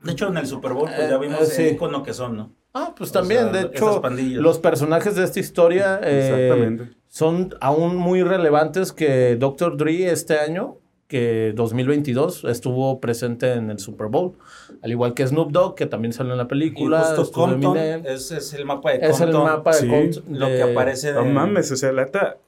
De 0.00 0.12
hecho, 0.12 0.28
en 0.28 0.36
el 0.36 0.46
Super 0.46 0.72
Bowl, 0.72 0.88
pues 0.88 1.00
Eh, 1.00 1.08
ya 1.10 1.18
vimos 1.18 1.40
eh, 1.40 1.46
sí. 1.46 1.62
el 1.62 1.75
icono 1.75 2.02
que 2.02 2.12
son, 2.12 2.36
¿no? 2.36 2.52
Ah, 2.75 2.94
pues 2.96 3.10
O 3.10 3.12
también, 3.14 3.50
sea, 3.50 3.52
de 3.52 3.60
hecho, 3.68 4.02
los 4.10 4.58
personajes 4.58 5.16
de 5.16 5.24
esta 5.24 5.40
historia 5.40 5.98
eh, 6.02 6.90
son 7.09 7.54
aún 7.61 7.96
muy 7.96 8.22
relevantes 8.22 8.92
que 8.92 9.37
Dr. 9.37 9.78
Dre 9.78 10.11
este 10.11 10.38
año, 10.38 10.78
que 11.09 11.53
2022 11.55 12.45
estuvo 12.45 13.01
presente 13.01 13.53
en 13.53 13.71
el 13.71 13.79
Super 13.79 14.09
Bowl, 14.09 14.37
al 14.83 14.90
igual 14.90 15.14
que 15.14 15.27
Snoop 15.27 15.53
Dogg, 15.53 15.75
que 15.77 15.87
también 15.87 16.12
salió 16.12 16.33
en 16.33 16.38
la 16.38 16.45
Y 16.45 16.49
película. 16.49 17.03
justo 17.16 17.31
Compton, 17.33 17.77
es 17.77 18.53
el 18.55 18.64
mapa 18.64 18.92
de 18.92 18.97
es 19.07 19.21
el 19.21 19.31
Compton. 19.31 19.45
mapa 19.45 19.71
de 19.73 19.81
Sí, 19.81 19.88
Compton 19.88 20.38
Lo 20.38 20.47
que 20.47 20.62
aparece 20.62 21.12
de... 21.12 21.14
No 21.14 21.25
mames, 21.27 21.71
o 21.71 21.77
sea, 21.77 21.92
la 21.92 22.05
neta, 22.05 22.38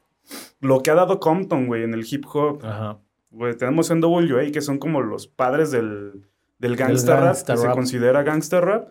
lo 0.60 0.82
que 0.82 0.90
ha 0.90 0.94
dado 0.94 1.20
Compton, 1.20 1.66
güey, 1.66 1.84
en 1.84 1.94
el 1.94 2.04
hip 2.10 2.24
hop. 2.32 2.64
Ajá. 2.64 2.98
Güey, 3.30 3.56
tenemos 3.56 3.94
NWA, 3.94 4.50
que 4.52 4.60
son 4.60 4.78
como 4.78 5.02
los 5.02 5.26
padres 5.26 5.70
del, 5.70 6.26
del 6.58 6.76
gangsta 6.76 7.14
rap, 7.16 7.24
gangsta 7.24 7.52
que 7.54 7.58
se 7.60 7.68
considera 7.70 8.22
gangsta 8.22 8.60
rap. 8.60 8.88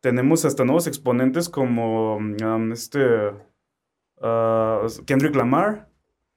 Tenemos 0.00 0.44
hasta 0.44 0.64
nuevos 0.64 0.86
exponentes 0.86 1.48
como 1.48 2.16
um, 2.16 2.72
este 2.72 3.00
uh, 4.20 4.86
Kendrick 5.06 5.34
Lamar. 5.34 5.88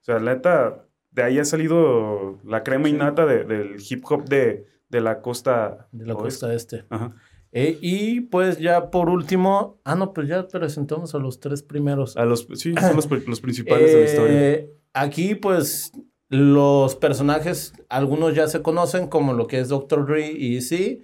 O 0.02 0.04
sea, 0.06 0.20
la 0.20 0.36
neta, 0.36 0.85
de 1.16 1.24
ahí 1.24 1.40
ha 1.40 1.46
salido 1.46 2.38
la 2.44 2.64
crema 2.64 2.90
innata 2.90 3.26
de- 3.26 3.44
del 3.46 3.76
hip 3.90 4.04
hop 4.10 4.26
de, 4.26 4.68
de 4.90 5.02
la 5.02 5.22
costa. 5.22 5.88
De 5.92 6.06
la 6.06 6.14
oeste. 6.14 6.24
costa 6.26 6.54
este. 6.54 6.86
Ajá. 6.90 7.16
Eh, 7.52 7.78
y 7.82 8.20
pues 8.22 8.60
ya 8.60 8.92
por 8.92 9.10
último, 9.10 9.80
ah, 9.86 9.96
no, 9.96 10.12
pues 10.14 10.28
ya 10.28 10.46
presentamos 10.48 11.16
a 11.16 11.20
los 11.20 11.40
tres 11.40 11.64
primeros. 11.64 12.18
A 12.18 12.26
los, 12.26 12.48
sí, 12.56 12.74
son 12.76 12.96
los, 12.98 13.10
los 13.28 13.40
principales 13.42 13.92
de 13.94 14.00
la 14.00 14.06
historia. 14.06 14.50
Eh, 14.52 14.72
Aquí, 14.94 15.36
pues, 15.36 15.92
los 16.30 16.96
personajes, 16.96 17.74
algunos 17.90 18.34
ya 18.36 18.48
se 18.48 18.62
conocen, 18.62 19.08
como 19.08 19.34
lo 19.34 19.48
que 19.48 19.60
es 19.60 19.70
Dr. 19.70 20.06
Dre 20.06 20.32
y 20.32 20.62
sí. 20.62 21.04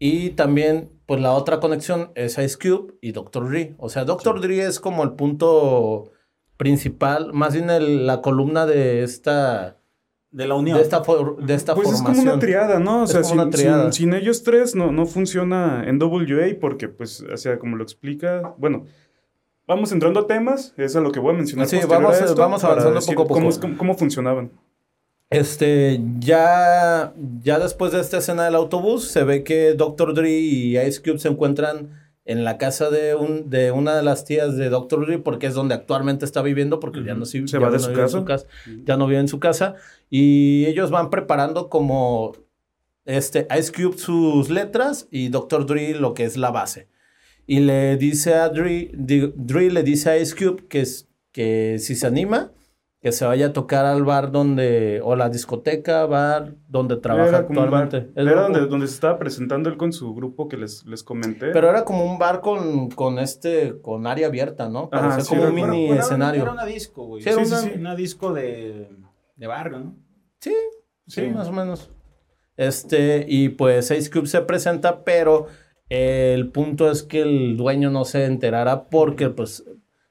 Y 0.00 0.30
también, 0.30 0.90
pues, 1.06 1.20
la 1.20 1.32
otra 1.32 1.60
conexión 1.60 2.10
es 2.16 2.38
Ice 2.38 2.56
Cube 2.58 2.94
y 3.00 3.12
Dr. 3.12 3.48
Dre. 3.48 3.74
O 3.78 3.88
sea, 3.88 4.04
Dr. 4.04 4.40
Dre 4.40 4.64
es 4.66 4.78
como 4.80 5.02
el 5.04 5.12
punto 5.14 6.10
principal, 6.56 7.32
más 7.32 7.54
bien 7.54 7.70
el- 7.70 8.06
la 8.06 8.20
columna 8.22 8.66
de 8.66 9.02
esta, 9.02 9.76
De 10.30 10.46
la 10.46 10.54
unión. 10.54 10.76
de 10.78 10.82
esta, 10.82 11.02
for- 11.04 11.36
de 11.44 11.54
esta 11.54 11.74
Pues 11.74 11.90
es 11.92 12.02
como 12.02 12.20
una 12.22 12.38
triada, 12.38 12.78
¿no? 12.80 13.02
O 13.02 13.04
Es 13.04 13.10
sea, 13.10 13.22
como 13.22 13.32
sin, 13.34 13.40
una 13.40 13.50
triada. 13.50 13.82
sin- 13.84 13.92
sin 13.92 14.14
ellos 14.14 14.42
tres 14.42 14.74
no, 14.74 14.92
no 14.92 15.06
funciona 15.06 15.84
en 15.86 16.00
WA 16.02 16.56
porque, 16.60 16.88
pues, 16.88 17.20
o 17.32 17.36
sea, 17.36 17.58
como 17.58 17.76
lo 17.76 17.82
explica, 17.82 18.54
bueno, 18.58 18.84
vamos 19.66 19.92
entrando 19.92 20.20
a 20.20 20.26
temas, 20.26 20.74
es 20.76 20.94
a 20.96 21.00
lo 21.00 21.10
que 21.12 21.20
voy 21.20 21.34
a 21.34 21.36
mencionar. 21.38 21.66
Sí, 21.68 21.78
vamos- 21.88 22.14
a 22.20 22.24
esto, 22.24 22.34
vamos 22.36 22.62
avanzando 22.64 23.00
poco 23.00 23.12
a 23.22 23.24
poco. 23.26 23.34
Cómo, 23.34 23.48
es- 23.48 23.58
cómo- 23.58 23.76
cómo 23.78 23.94
funcionaban. 23.96 24.50
Este, 25.30 26.00
ya, 26.20 27.12
ya 27.42 27.58
después 27.58 27.90
de 27.92 28.00
esta 28.00 28.18
escena 28.18 28.44
del 28.44 28.54
autobús, 28.54 29.08
se 29.08 29.24
ve 29.24 29.42
que 29.42 29.74
Dr. 29.74 30.14
Dre 30.14 30.30
y 30.30 30.78
Ice 30.78 31.02
Cube 31.02 31.18
se 31.18 31.28
encuentran 31.28 31.90
en 32.24 32.44
la 32.44 32.56
casa 32.56 32.90
de, 32.90 33.14
un, 33.14 33.50
de 33.50 33.70
una 33.70 33.94
de 33.96 34.02
las 34.02 34.24
tías 34.24 34.56
de 34.56 34.70
Dr. 34.70 35.06
Dre, 35.06 35.18
porque 35.18 35.46
es 35.46 35.54
donde 35.54 35.74
actualmente 35.74 36.24
está 36.24 36.40
viviendo, 36.42 36.80
porque 36.80 37.04
ya 37.04 37.14
no, 37.14 37.26
Se 37.26 37.44
ya 37.44 37.58
va 37.58 37.70
de 37.70 37.76
no 37.76 37.82
su 37.82 37.90
vive 37.90 38.00
en 38.02 38.06
casa. 38.06 38.24
casa. 38.24 38.46
Ya 38.84 38.96
no 38.96 39.06
vive 39.06 39.20
en 39.20 39.28
su 39.28 39.38
casa. 39.40 39.74
Y 40.08 40.64
ellos 40.66 40.90
van 40.90 41.10
preparando 41.10 41.68
como 41.68 42.32
este, 43.04 43.46
Ice 43.58 43.72
Cube 43.72 43.98
sus 43.98 44.48
letras 44.48 45.06
y 45.10 45.28
Dr. 45.28 45.66
Dre 45.66 45.94
lo 45.94 46.14
que 46.14 46.24
es 46.24 46.36
la 46.36 46.50
base. 46.50 46.88
Y 47.46 47.60
le 47.60 47.96
dice 47.98 48.34
a 48.34 48.48
Dre, 48.48 48.90
Dre 48.94 49.70
le 49.70 49.82
dice 49.82 50.10
a 50.10 50.18
Ice 50.18 50.34
Cube 50.34 50.66
que, 50.66 50.80
es, 50.80 51.08
que 51.30 51.76
si 51.78 51.94
se 51.94 52.06
anima, 52.06 52.52
que 53.04 53.12
se 53.12 53.26
vaya 53.26 53.48
a 53.48 53.52
tocar 53.52 53.84
al 53.84 54.02
bar 54.02 54.32
donde, 54.32 55.00
o 55.04 55.14
la 55.14 55.28
discoteca, 55.28 56.06
bar 56.06 56.54
donde 56.68 56.96
trabaja 56.96 57.28
Era 57.28 57.46
un 57.46 57.54
bar. 57.54 57.64
actualmente. 57.66 57.96
Es 58.18 58.26
Era 58.26 58.40
donde, 58.44 58.60
donde 58.66 58.86
se 58.86 58.94
estaba 58.94 59.18
presentando 59.18 59.68
él 59.68 59.76
con 59.76 59.92
su 59.92 60.14
grupo 60.14 60.48
que 60.48 60.56
les, 60.56 60.86
les 60.86 61.02
comenté. 61.04 61.50
Pero 61.50 61.68
era 61.68 61.84
como 61.84 62.06
un 62.10 62.18
bar 62.18 62.40
con, 62.40 62.88
con 62.88 63.18
este, 63.18 63.78
con 63.82 64.06
área 64.06 64.28
abierta, 64.28 64.70
¿no? 64.70 64.88
Ajá, 64.90 65.10
Parecía 65.10 65.24
sí, 65.24 65.28
como 65.36 65.42
un 65.42 65.54
recuerdo. 65.54 65.72
mini 65.74 65.84
Era 65.84 65.92
una- 65.96 66.02
escenario. 66.02 66.42
Era 66.44 66.52
una 66.52 66.64
disco, 66.64 67.04
güey. 67.06 67.22
Sí, 67.22 67.28
era 67.28 67.44
Sí, 67.44 67.52
una- 67.52 67.60
sí, 67.60 67.68
sí. 67.74 67.78
Una 67.78 67.94
disco 67.94 68.32
de, 68.32 68.88
de 69.36 69.46
barrio, 69.46 69.78
¿no? 69.80 69.96
Sí, 70.40 70.54
sí, 71.06 71.20
Sí. 71.20 71.26
más 71.28 71.48
o 71.48 71.52
menos. 71.52 71.90
Este, 72.56 73.26
y 73.28 73.50
pues 73.50 73.90
Ice 73.90 74.10
Cube 74.10 74.26
se 74.28 74.40
presenta, 74.40 75.04
pero 75.04 75.46
el 75.88 76.48
punto 76.52 76.90
es 76.90 77.02
que 77.02 77.20
el 77.22 77.56
dueño 77.58 77.90
no 77.90 78.04
se 78.06 78.24
enterara 78.24 78.84
porque 78.84 79.28
pues 79.28 79.64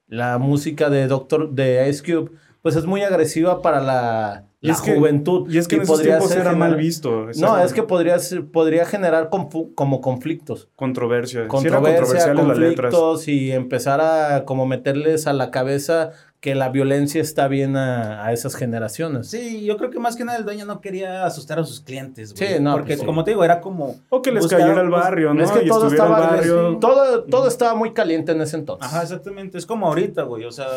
la 0.06 0.38
música 0.38 0.90
de 0.92 1.08
Doctor, 1.08 1.52
de 1.54 1.90
Ice 1.90 2.04
Cube 2.04 2.32
pues 2.63 2.76
es 2.78 2.86
muy 2.86 3.02
agresiva 3.04 3.62
para 3.62 3.80
la, 3.82 4.45
Y 4.62 4.67
la 4.67 4.73
es 4.73 4.82
que- 4.82 4.95
juventud. 4.95 5.47
Y 5.52 5.58
es 5.60 5.67
que 5.67 5.76
en 5.76 5.82
esos 5.84 5.97
podría 5.97 6.13
tiempos 6.13 6.30
ser 6.32 6.41
era 6.41 6.54
mal 6.56 6.76
visto. 6.76 7.28
No, 7.38 7.60
es 7.60 7.73
que 7.73 7.84
podría, 7.84 8.17
ser- 8.17 8.45
podría 8.47 8.86
generar 8.86 9.30
como 9.30 9.99
conflictos. 10.02 10.69
Controversia. 10.76 11.47
Controversia, 11.49 12.34
letras. 12.34 12.45
conflictos 12.45 13.28
y 13.28 13.52
empezar 13.52 13.99
a 14.02 14.45
como 14.45 14.65
meterles 14.65 15.28
a 15.28 15.34
la 15.34 15.52
cabeza 15.52 16.12
que 16.39 16.56
la 16.56 16.69
violencia 16.69 17.21
está 17.21 17.47
bien 17.47 17.76
a, 17.78 18.26
a 18.26 18.32
esas 18.34 18.56
generaciones. 18.56 19.30
Sí, 19.30 19.63
yo 19.65 19.78
creo 19.78 19.89
que 19.89 19.99
más 19.99 20.15
que 20.17 20.23
nada 20.26 20.38
el 20.38 20.43
dueño 20.45 20.65
no 20.65 20.82
quería 20.82 21.26
asustar 21.26 21.60
a 21.60 21.63
sus 21.65 21.80
clientes, 21.82 22.34
güey. 22.34 22.47
Sí, 22.56 22.60
no, 22.62 22.73
Porque 22.73 22.88
pues 22.93 22.99
sí. 23.02 23.06
como 23.06 23.23
te 23.26 23.32
digo, 23.32 23.43
era 23.45 23.60
como... 23.62 23.95
O 24.10 24.21
que 24.21 24.32
les 24.32 24.43
buscar- 24.43 24.60
cayera 24.60 24.82
al 24.82 24.89
barrio, 24.89 25.34
¿no? 25.34 25.41
Es 25.43 25.52
que 25.52 25.63
y 25.65 25.67
todo 25.69 25.88
estaba, 25.88 26.19
barrio. 26.19 26.78
todo, 26.80 27.23
todo 27.23 27.47
estaba 27.47 27.76
muy 27.76 27.91
caliente 27.93 28.32
en 28.34 28.41
ese 28.41 28.56
entonces. 28.58 28.86
Ajá, 28.89 29.04
exactamente. 29.04 29.58
Es 29.58 29.65
como 29.65 29.88
ahorita, 29.88 30.23
güey. 30.23 30.43
O 30.45 30.52
sea, 30.52 30.67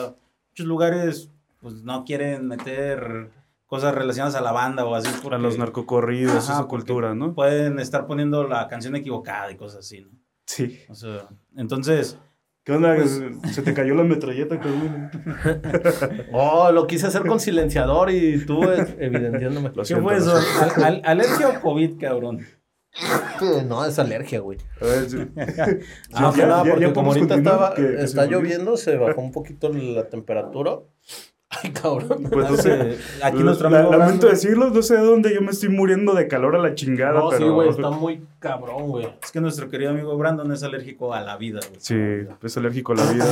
muchos 0.53 0.67
lugares 0.67 1.31
pues 1.67 1.83
no 1.83 2.05
quieren 2.05 2.47
meter 2.47 3.31
cosas 3.67 3.93
relacionadas 3.93 4.37
a 4.37 4.41
la 4.41 4.53
banda 4.53 4.85
o 4.85 4.95
así. 4.95 5.09
A 5.33 5.39
los 5.39 5.59
narcocorridos, 5.59 6.49
Ajá, 6.49 6.61
esa 6.61 6.65
cultura, 6.69 7.17
¿no? 7.17 7.35
Pueden 7.35 7.81
estar 7.81 8.07
poniendo 8.07 8.47
la 8.47 8.69
canción 8.69 8.95
equivocada 8.95 9.51
y 9.51 9.57
cosas 9.57 9.81
así, 9.81 10.03
¿no? 10.03 10.11
Sí. 10.47 10.79
O 10.89 10.95
sea, 10.95 11.27
entonces... 11.57 12.21
¿Qué 12.63 12.71
onda? 12.73 12.95
Pues- 12.95 13.21
Se 13.53 13.63
te 13.63 13.75
cayó 13.75 13.97
la 13.97 14.05
metralleta, 14.05 14.61
cabrón. 14.61 15.11
Oh, 16.33 16.71
lo 16.71 16.87
quise 16.87 17.09
hacer 17.09 17.23
con 17.27 17.41
silenciador 17.41 18.13
y 18.13 18.47
tú 18.47 18.63
evidenciándome. 18.63 19.73
Lo 19.75 19.83
¿Qué 19.83 19.97
fue 19.97 20.19
eso? 20.19 20.41
siento. 20.41 20.75
Al- 20.77 20.85
al- 20.85 21.03
¿Alergia 21.05 21.49
o 21.49 21.61
COVID, 21.63 21.99
cabrón? 22.01 22.47
No, 23.67 23.85
es 23.85 23.99
alergia, 23.99 24.39
güey. 24.39 24.59
A 24.81 24.85
ver, 24.85 25.11
sí. 25.11 25.19
Ah, 26.15 26.33
Ya- 26.37 26.47
nada, 26.47 26.65
ya- 26.65 26.71
porque 26.71 26.87
ya 26.87 26.93
como 26.93 27.13
ahorita 27.13 27.35
estaba, 27.35 27.75
que- 27.75 27.83
que 27.83 27.99
se 27.99 28.05
está 28.05 28.27
lloviendo, 28.27 28.77
se 28.77 28.97
bajó 28.97 29.21
un 29.21 29.33
poquito 29.33 29.69
la 29.73 30.09
temperatura. 30.09 30.79
Ay, 31.49 31.71
cabrón. 31.71 32.25
Pues 32.31 32.51
no 32.51 32.57
sé. 32.57 32.99
Aquí 33.23 33.39
nuestro 33.43 33.71
La- 33.71 33.81
amigo 33.81 33.97
lamento 33.97 34.27
decirlo, 34.27 34.71
no 34.71 34.83
sé 34.83 34.97
de 34.97 35.03
dónde 35.03 35.33
yo 35.33 35.41
me 35.43 35.53
estoy 35.53 35.69
muriendo 35.69 36.13
de 36.15 36.27
calor 36.29 36.57
a 36.57 36.59
la 36.59 36.75
chingada, 36.75 37.21
No, 37.21 37.29
pero... 37.31 37.47
sí, 37.47 37.49
güey, 37.53 37.69
está 37.69 37.91
muy 37.91 38.23
cabrón, 38.41 38.89
güey. 38.89 39.09
Es 39.23 39.31
que 39.33 39.41
nuestro 39.41 39.69
querido 39.69 39.91
amigo 39.93 40.17
Brandon 40.19 40.51
es 40.53 40.63
alérgico 40.65 41.15
a 41.15 41.21
la 41.21 41.37
vida, 41.37 41.61
güey. 41.69 41.81
Sí, 41.81 41.95
es 42.43 42.57
alérgico 42.57 42.93
a 42.93 42.97
la 42.97 43.13
vida. 43.13 43.25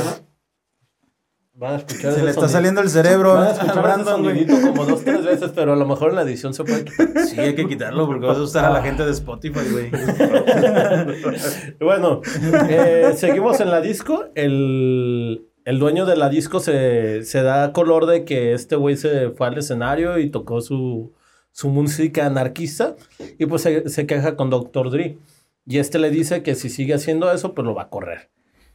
Van 1.57 1.73
a 1.73 1.75
escuchar 1.77 2.11
Se 2.13 2.21
le 2.23 2.29
está 2.31 2.41
sonido- 2.41 2.49
saliendo 2.49 2.81
el 2.81 2.89
cerebro 2.89 3.33
Van 3.35 3.47
a 3.47 3.51
escuchar 3.51 3.81
Brandon, 3.81 4.23
güey. 4.23 4.45
como 4.45 4.85
dos, 4.85 5.03
tres 5.05 5.23
veces, 5.23 5.51
pero 5.55 5.71
a 5.73 5.75
lo 5.77 5.85
mejor 5.85 6.09
en 6.09 6.15
la 6.15 6.21
edición 6.23 6.53
se 6.53 6.63
puede 6.63 6.83
quitar. 6.85 7.07
Sí, 7.27 7.39
hay 7.39 7.55
que 7.55 7.65
quitarlo 7.67 8.05
porque 8.07 8.25
vas 8.25 8.35
a 8.37 8.39
asustar 8.41 8.65
a 8.65 8.69
la 8.71 8.81
gente 8.81 9.05
de 9.05 9.11
Spotify, 9.11 9.59
güey. 9.71 9.89
Bueno, 11.79 12.21
eh, 12.69 13.13
seguimos 13.15 13.59
en 13.59 13.71
la 13.71 13.81
disco. 13.81 14.25
El, 14.35 15.47
el 15.65 15.79
dueño 15.79 16.05
de 16.05 16.15
la 16.15 16.29
disco 16.29 16.59
se, 16.59 17.23
se 17.23 17.41
da 17.41 17.73
color 17.73 18.05
de 18.05 18.23
que 18.23 18.53
este 18.53 18.75
güey 18.75 18.95
se 18.95 19.31
fue 19.31 19.47
al 19.47 19.57
escenario 19.57 20.19
y 20.19 20.29
tocó 20.29 20.61
su, 20.61 21.13
su 21.51 21.69
música 21.69 22.27
anarquista. 22.27 22.95
Y 23.39 23.47
pues 23.47 23.63
se, 23.63 23.89
se 23.89 24.05
queja 24.05 24.35
con 24.35 24.51
Dr. 24.51 24.91
Dre. 24.91 25.17
Y 25.65 25.79
este 25.79 25.97
le 25.97 26.11
dice 26.11 26.43
que 26.43 26.53
si 26.53 26.69
sigue 26.69 26.93
haciendo 26.93 27.31
eso, 27.31 27.55
pues 27.55 27.65
lo 27.65 27.73
va 27.73 27.83
a 27.83 27.89
correr. 27.89 28.29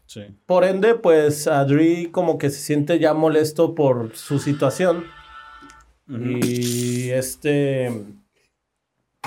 Sí. 0.06 0.22
Por 0.44 0.64
ende, 0.64 0.96
pues 0.96 1.46
a 1.46 1.64
Dre 1.64 2.10
como 2.10 2.36
que 2.36 2.50
se 2.50 2.58
siente 2.58 2.98
ya 2.98 3.14
molesto 3.14 3.76
por 3.76 4.16
su 4.16 4.40
situación. 4.40 5.04
Y 6.08 7.10
este, 7.10 8.04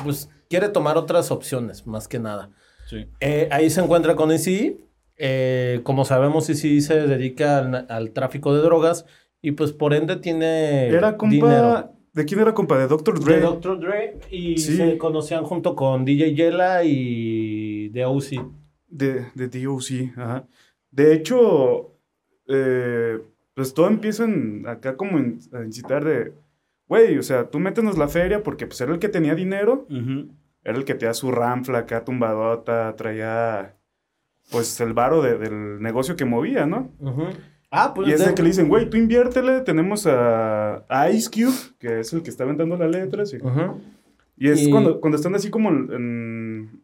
pues 0.04 0.30
quiere 0.50 0.68
tomar 0.68 0.98
otras 0.98 1.32
opciones, 1.32 1.88
más 1.88 2.10
que 2.10 2.20
nada. 2.20 2.50
Sí. 2.90 3.06
Eh, 3.22 3.48
ahí 3.52 3.70
se 3.70 3.80
encuentra 3.80 4.18
con 4.18 4.34
ECE. 4.34 4.78
Eh, 5.26 5.80
como 5.84 6.04
sabemos, 6.04 6.50
ECE 6.50 6.82
se 6.82 7.08
dedica 7.08 7.60
al, 7.60 7.86
al 7.90 8.12
tráfico 8.12 8.54
de 8.54 8.62
drogas 8.62 9.06
y 9.42 9.52
pues 9.52 9.72
por 9.72 9.94
ende 9.94 10.18
tiene 10.18 10.88
Era 10.90 11.16
compa... 11.16 11.34
dinero. 11.36 11.90
¿De 12.14 12.26
quién 12.26 12.42
era 12.42 12.54
compa? 12.54 12.78
De 12.78 12.88
Dr. 12.88 13.20
Dre. 13.22 13.36
De 13.36 13.42
Dr. 13.42 13.80
Dre 13.80 14.18
y 14.30 14.58
Sí. 14.58 14.76
se 14.76 14.98
conocían 14.98 15.46
junto 15.46 15.76
con 15.76 16.04
DJ 16.06 16.34
Yela 16.36 16.84
y 16.84 17.90
The 17.94 18.06
OC. 18.06 18.46
De, 18.88 19.26
de 19.34 19.48
DOC, 19.48 20.18
ajá. 20.18 20.46
De 20.92 21.14
hecho, 21.14 21.96
eh, 22.48 23.20
pues 23.56 23.74
todo 23.74 23.88
empieza 23.88 24.26
en- 24.26 24.68
acá 24.68 24.96
como 24.98 25.18
en- 25.18 25.40
a 25.54 25.64
incitar 25.64 26.04
de, 26.04 26.34
güey, 26.88 27.18
o 27.18 27.24
sea, 27.24 27.50
tú 27.50 27.60
métenos 27.60 27.98
la 27.98 28.08
feria 28.10 28.44
porque 28.44 28.68
pues 28.68 28.80
era 28.82 28.92
el 28.94 29.00
que 29.00 29.10
tenía 29.10 29.34
dinero, 29.36 29.88
era 30.64 30.78
el 30.78 30.86
que 30.86 30.94
tenía 30.96 31.14
su 31.14 31.32
ranfla 31.32 31.80
acá 31.80 32.04
tumbadota, 32.04 32.96
traía 32.96 33.76
pues 34.52 34.80
el 34.82 34.94
varo 34.94 35.22
de- 35.22 35.38
del 35.38 35.82
negocio 35.82 36.16
que 36.16 36.26
movía, 36.26 36.66
¿no? 36.66 36.92
Ah, 37.72 37.94
pues 37.96 38.08
Y 38.10 38.12
es 38.12 38.24
de- 38.26 38.34
que 38.36 38.44
le 38.44 38.50
dicen, 38.50 38.70
güey, 38.70 38.90
tú 38.90 38.98
inviértele, 38.98 39.62
tenemos 39.62 40.06
a, 40.06 40.84
a 40.88 41.10
Ice 41.10 41.30
Cube, 41.30 41.56
que 41.80 42.00
es 42.02 42.14
el 42.14 42.22
que 42.22 42.30
está 42.30 42.44
aventando 42.44 42.78
las 42.78 42.90
letras. 42.92 43.34
Y, 44.38 44.50
es 44.50 44.62
Y- 44.62 44.70
Cuando, 44.72 45.00
cuando 45.02 45.16
están 45.18 45.34
así 45.36 45.50
como 45.50 45.70
en, 45.70 46.84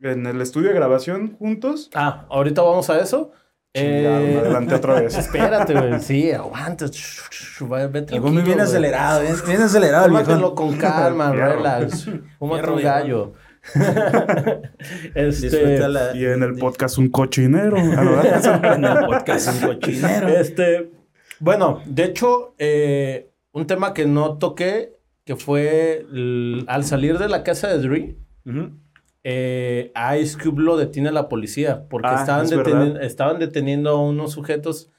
en 0.00 0.26
el 0.26 0.40
estudio 0.40 0.68
de 0.68 0.74
grabación 0.74 1.34
juntos. 1.36 1.90
Ah, 1.94 2.26
ahorita 2.30 2.62
vamos 2.62 2.88
a 2.90 2.98
eso. 3.00 3.32
Chingado, 3.76 4.20
Eh, 4.20 4.38
adelante 4.38 4.74
otra 4.76 5.00
vez. 5.00 5.14
Espérate, 5.18 5.74
güey. 5.74 6.00
Sí, 6.00 6.30
aguanta. 6.30 6.86
Vete 6.86 8.14
El 8.14 8.20
Gumi 8.20 8.34
tranquilo, 8.36 8.42
bien 8.44 8.60
acelerado, 8.60 9.20
bien, 9.20 9.62
acelerado 9.62 10.06
el 10.06 10.12
Tómatelo 10.12 10.54
con 10.54 10.76
calma, 10.76 11.32
relax. 11.32 12.08
Fúmate 12.38 12.70
un 12.70 12.82
gallo. 12.82 13.32
este, 15.14 15.88
la- 15.88 16.16
Y 16.16 16.24
en 16.24 16.42
el 16.42 16.54
podcast 16.56 16.98
un 16.98 17.08
cochinero. 17.08 17.76
En 17.78 18.84
el 18.84 19.06
podcast 19.06 19.62
un 19.62 19.68
cochinero. 19.74 20.28
este, 20.28 20.90
bueno, 21.40 21.80
de 21.86 22.04
hecho, 22.04 22.54
eh, 22.58 23.30
un 23.52 23.66
tema 23.66 23.94
que 23.94 24.06
no 24.06 24.38
toqué, 24.38 24.96
que 25.24 25.36
fue 25.36 26.06
al 26.66 26.84
salir 26.84 27.18
de 27.18 27.28
la 27.28 27.42
casa 27.42 27.68
de 27.68 27.78
Dre, 27.78 28.16
eh, 29.24 29.90
a 29.94 30.18
Ice 30.18 30.36
Cube 30.38 30.62
lo 30.62 30.76
detiene 30.76 31.10
la 31.10 31.28
policía 31.28 31.86
porque 31.88 32.08
Ah, 32.10 32.20
estaban, 32.20 32.44
es 32.44 32.52
deteni- 32.52 32.88
verdad. 32.88 33.02
estaban 33.02 33.38
deteniendo 33.38 33.90
a 33.90 33.98
unos 34.00 34.32
sujetos 34.32 34.90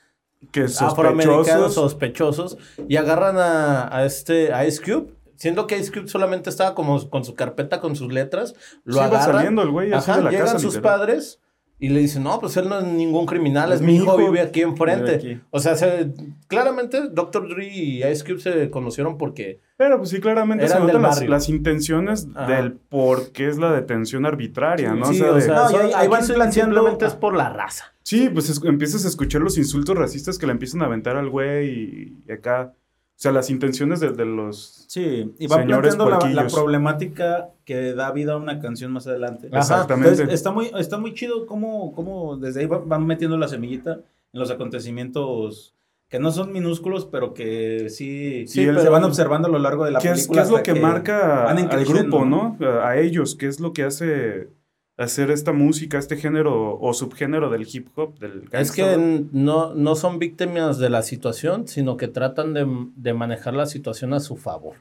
que 0.52 0.64
afroamericanos 0.64 1.74
sospechosos. 1.74 1.74
sospechosos 1.76 2.58
y 2.88 2.96
agarran 2.98 3.38
a, 3.38 3.96
a 3.96 4.06
este 4.06 4.52
a 4.54 4.66
Ice 4.66 4.82
Cube, 4.82 5.14
siendo 5.38 5.68
que 5.68 5.78
Ice 5.78 5.92
Cube 5.92 6.08
solamente 6.08 6.50
estaba 6.50 6.76
como 6.76 7.10
con 7.10 7.24
su 7.26 7.36
carpeta 7.36 7.80
con 7.80 7.96
sus 7.96 8.12
letras, 8.12 8.54
lo 8.84 8.94
Sí, 8.94 9.00
iba 9.00 9.08
agarran, 9.08 9.36
saliendo 9.38 9.62
el 9.62 9.70
güey 9.72 9.94
así 9.94 10.12
ajá, 10.12 10.20
de 10.20 10.26
la 10.26 10.32
llegan 10.32 10.46
casa, 10.48 10.60
sus 10.60 10.76
literal. 10.76 11.00
padres 11.00 11.40
y 11.78 11.90
le 11.90 12.00
dicen, 12.00 12.24
no, 12.24 12.40
pues 12.40 12.56
él 12.56 12.70
no 12.70 12.80
es 12.80 12.86
ningún 12.86 13.26
criminal, 13.26 13.70
es, 13.74 13.82
Es 13.82 13.82
mi 13.86 13.96
hijo, 13.98 14.06
hijo, 14.06 14.18
vive 14.32 14.40
aquí 14.40 14.62
enfrente. 14.62 15.18
vive 15.18 15.34
aquí. 15.34 15.42
O 15.52 15.60
sea, 15.60 15.76
se- 15.76 16.14
claramente 16.48 17.10
Dr. 17.12 17.50
Dre 17.50 17.68
y 17.68 18.02
Ice 18.06 18.24
Cube 18.24 18.40
se 18.40 18.70
conocieron 18.70 19.18
porque... 19.18 19.60
Pero 19.76 19.98
pues 19.98 20.10
sí, 20.12 20.22
claramente 20.22 20.64
Eran 20.64 20.78
se 20.78 20.80
notan 20.84 20.94
del 20.96 21.02
las, 21.04 21.16
barrio. 21.16 21.30
las 21.32 21.50
intenciones 21.50 22.28
Ajá. 22.34 22.48
del 22.48 22.74
por 22.74 23.34
qué 23.34 23.50
es 23.50 23.58
la 23.58 23.74
detención 23.74 24.26
arbitraria, 24.26 24.94
¿no? 24.94 25.06
sí, 25.08 25.16
o 25.22 25.24
sea, 25.26 25.32
o 25.32 25.36
de- 25.36 25.42
sea, 25.42 25.54
No, 25.56 25.70
son- 25.70 25.82
ahí- 25.82 25.92
ahí 25.96 26.08
van 26.08 26.26
planteando- 26.26 26.76
simplemente 26.76 27.06
es 27.08 27.14
por 27.16 27.36
la 27.36 27.50
raza. 27.50 27.94
sí, 28.04 28.30
pues 28.30 28.50
es- 28.50 28.64
empiezas 28.64 29.04
a 29.04 29.10
escuchar 29.10 29.42
los 29.42 29.58
insultos 29.58 29.98
racistas 29.98 30.38
que 30.38 30.46
le 30.46 30.54
empiezan 30.54 30.82
a 30.82 30.86
aventar 30.86 31.18
al 31.18 31.30
güey 31.30 31.68
y, 31.70 32.18
y 32.26 32.32
acá. 32.32 32.74
O 33.18 33.18
sea, 33.18 33.32
las 33.32 33.50
intenciones 33.50 34.02
de, 34.02 34.12
de 34.12 34.26
los. 34.26 34.86
Sí, 34.90 35.34
y 35.40 35.48
va 35.48 35.58
Señores 35.62 35.96
planteando 35.96 36.34
la, 36.36 36.44
la 36.44 36.50
problemática 36.50 37.50
que 37.64 37.94
da 37.94 38.12
vida 38.12 38.34
a 38.34 38.38
una 38.38 38.60
canción 38.60 38.92
más 38.92 39.08
adelante. 39.08 39.48
Ajá. 39.48 39.60
Exactamente. 39.60 40.10
Entonces, 40.12 40.34
está 40.36 40.52
muy, 40.52 40.70
está 40.78 40.98
muy 40.98 41.14
chido 41.14 41.46
cómo, 41.46 41.94
cómo 41.94 42.36
desde 42.38 42.60
ahí 42.62 42.66
va- 42.68 42.82
van 42.86 43.06
metiendo 43.08 43.38
la 43.38 43.48
semillita 43.48 43.94
en 44.34 44.40
los 44.40 44.52
acontecimientos 44.52 45.74
que 46.10 46.20
no 46.20 46.32
son 46.32 46.52
minúsculos, 46.54 47.06
pero 47.06 47.34
que 47.34 47.88
sí, 47.90 48.46
Sí, 48.48 48.66
se 48.66 48.74
pero- 48.74 48.92
van 48.92 49.04
observando 49.06 49.48
a 49.48 49.52
lo 49.52 49.60
largo 49.60 49.86
de 49.86 49.92
la 49.92 50.00
¿Qué 50.00 50.10
es, 50.10 50.28
película. 50.28 50.42
qué 50.42 50.44
es 50.46 50.50
lo 50.52 50.58
hasta 50.58 50.74
que, 50.74 50.80
marca 50.80 51.50
al 51.50 51.86
grupo, 51.86 52.26
¿no? 52.26 52.58
A 52.84 52.98
ellos, 52.98 53.36
¿qué 53.36 53.48
es 53.48 53.60
lo 53.60 53.74
que 53.74 53.84
hace 53.84 54.50
hacer 54.98 55.30
esta 55.32 55.52
música, 55.52 55.98
este 55.98 56.16
género 56.18 56.80
o 56.80 56.94
subgénero 56.94 57.50
del 57.50 57.68
hip 57.72 57.88
hop? 57.96 58.18
Del 58.20 58.44
Es 58.52 58.72
que 58.72 59.26
no, 59.32 59.74
no 59.76 59.96
son 59.96 60.20
víctimas 60.20 60.78
de 60.78 60.90
la 60.90 61.02
situación, 61.02 61.68
sino 61.68 61.98
que 61.98 62.08
tratan 62.08 62.54
de, 62.54 62.66
de 62.96 63.14
manejar 63.14 63.54
la 63.54 63.66
situación 63.66 64.14
a 64.14 64.20
su 64.20 64.36
favor. 64.38 64.76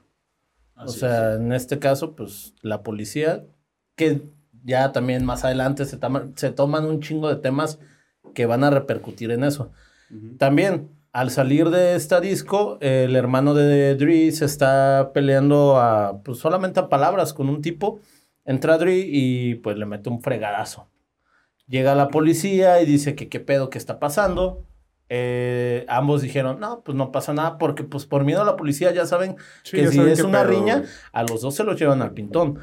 o 0.76 0.88
sea, 0.88 1.34
en 1.34 1.52
este 1.52 1.78
caso, 1.78 2.14
pues 2.14 2.54
la 2.62 2.82
policía, 2.82 3.44
que 3.96 4.22
ya 4.64 4.92
también 4.92 5.24
más 5.24 5.44
adelante 5.44 5.84
se, 5.84 5.96
toma- 5.96 6.28
se 6.36 6.50
toman 6.50 6.84
un 6.86 7.00
chingo 7.00 7.28
de 7.28 7.36
temas 7.36 7.78
que 8.34 8.46
van 8.46 8.64
a 8.64 8.70
repercutir 8.70 9.30
en 9.30 9.44
eso. 9.44 9.70
También, 10.38 10.88
al 11.12 11.30
salir 11.30 11.70
de 11.70 11.94
esta 11.96 12.20
disco, 12.20 12.78
el 12.80 13.14
hermano 13.16 13.54
de 13.54 13.94
Dre 13.96 14.30
se 14.32 14.44
está 14.44 15.10
peleando 15.12 15.76
a, 15.78 16.20
pues 16.24 16.38
solamente 16.38 16.80
a 16.80 16.88
palabras 16.88 17.34
con 17.34 17.48
un 17.48 17.62
tipo. 17.62 18.00
Entra 18.44 18.78
Dre 18.78 18.96
y 18.98 19.56
pues 19.56 19.76
le 19.76 19.86
mete 19.86 20.10
un 20.10 20.20
fregadazo. 20.20 20.88
Llega 21.66 21.94
la 21.94 22.08
policía 22.08 22.82
y 22.82 22.86
dice 22.86 23.14
que 23.14 23.28
qué 23.28 23.40
pedo 23.40 23.70
que 23.70 23.78
está 23.78 23.98
pasando. 23.98 24.66
Eh, 25.08 25.84
ambos 25.88 26.22
dijeron, 26.22 26.60
no, 26.60 26.82
pues 26.82 26.96
no 26.96 27.12
pasa 27.12 27.32
nada, 27.32 27.58
porque 27.58 27.84
pues 27.84 28.06
por 28.06 28.24
miedo 28.24 28.42
a 28.42 28.44
la 28.44 28.56
policía 28.56 28.92
ya 28.92 29.06
saben 29.06 29.36
Sí, 29.62 29.76
que 29.76 29.84
ya 29.84 29.90
si 29.90 29.96
saben 29.96 30.12
es 30.12 30.22
una 30.22 30.42
pedo, 30.42 30.50
riña, 30.50 30.84
a 31.12 31.22
los 31.22 31.42
dos 31.42 31.54
se 31.54 31.64
los 31.64 31.78
llevan 31.78 32.02
al 32.02 32.12
pintón. 32.12 32.58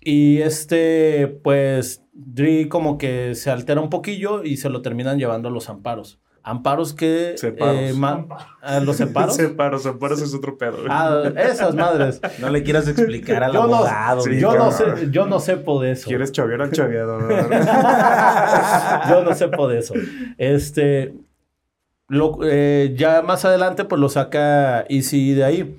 Y 0.00 0.42
este, 0.42 1.28
pues, 1.42 2.02
Dre 2.12 2.68
como 2.68 2.98
que 2.98 3.34
se 3.34 3.50
altera 3.50 3.80
un 3.80 3.90
poquillo 3.90 4.44
y 4.44 4.58
se 4.58 4.68
lo 4.68 4.82
terminan 4.82 5.18
llevando 5.18 5.48
a 5.48 5.52
los 5.52 5.70
amparos. 5.70 6.20
Amparos 6.46 6.92
que... 6.92 7.34
Separos. 7.38 7.74
eh, 7.76 7.92
ma- 7.96 8.26
ah, 8.62 8.78
¿Los 8.80 8.96
separos? 8.98 9.34
Separos, 9.36 9.82
separos 9.82 10.20
es 10.20 10.34
otro 10.34 10.58
pedo. 10.58 10.76
Ah, 10.90 11.22
esas 11.36 11.74
madres. 11.74 12.20
No 12.38 12.50
le 12.50 12.62
quieras 12.62 12.86
explicar 12.86 13.42
al 13.42 13.52
Yo 13.54 13.66
no, 13.66 13.76
abogado. 13.76 14.20
sí, 14.20 14.38
yo, 14.38 14.54
no 14.54 14.70
sé, 14.70 14.84
yo 15.10 15.24
no 15.26 15.40
sepo 15.40 15.80
de 15.80 15.92
eso. 15.92 16.06
¿Quieres 16.06 16.32
chavear 16.32 16.60
al 16.60 16.70
chaveador? 16.72 17.28
yo 19.08 19.24
no 19.24 19.34
sepo 19.34 19.68
de 19.68 19.78
eso. 19.78 19.94
Este, 20.36 21.14
lo- 22.08 22.38
eh, 22.44 22.94
ya 22.96 23.22
más 23.22 23.44
adelante, 23.46 23.84
pues 23.86 23.98
lo 24.00 24.08
saca 24.10 24.84
Easy 24.90 25.32
de 25.32 25.44
ahí. 25.44 25.78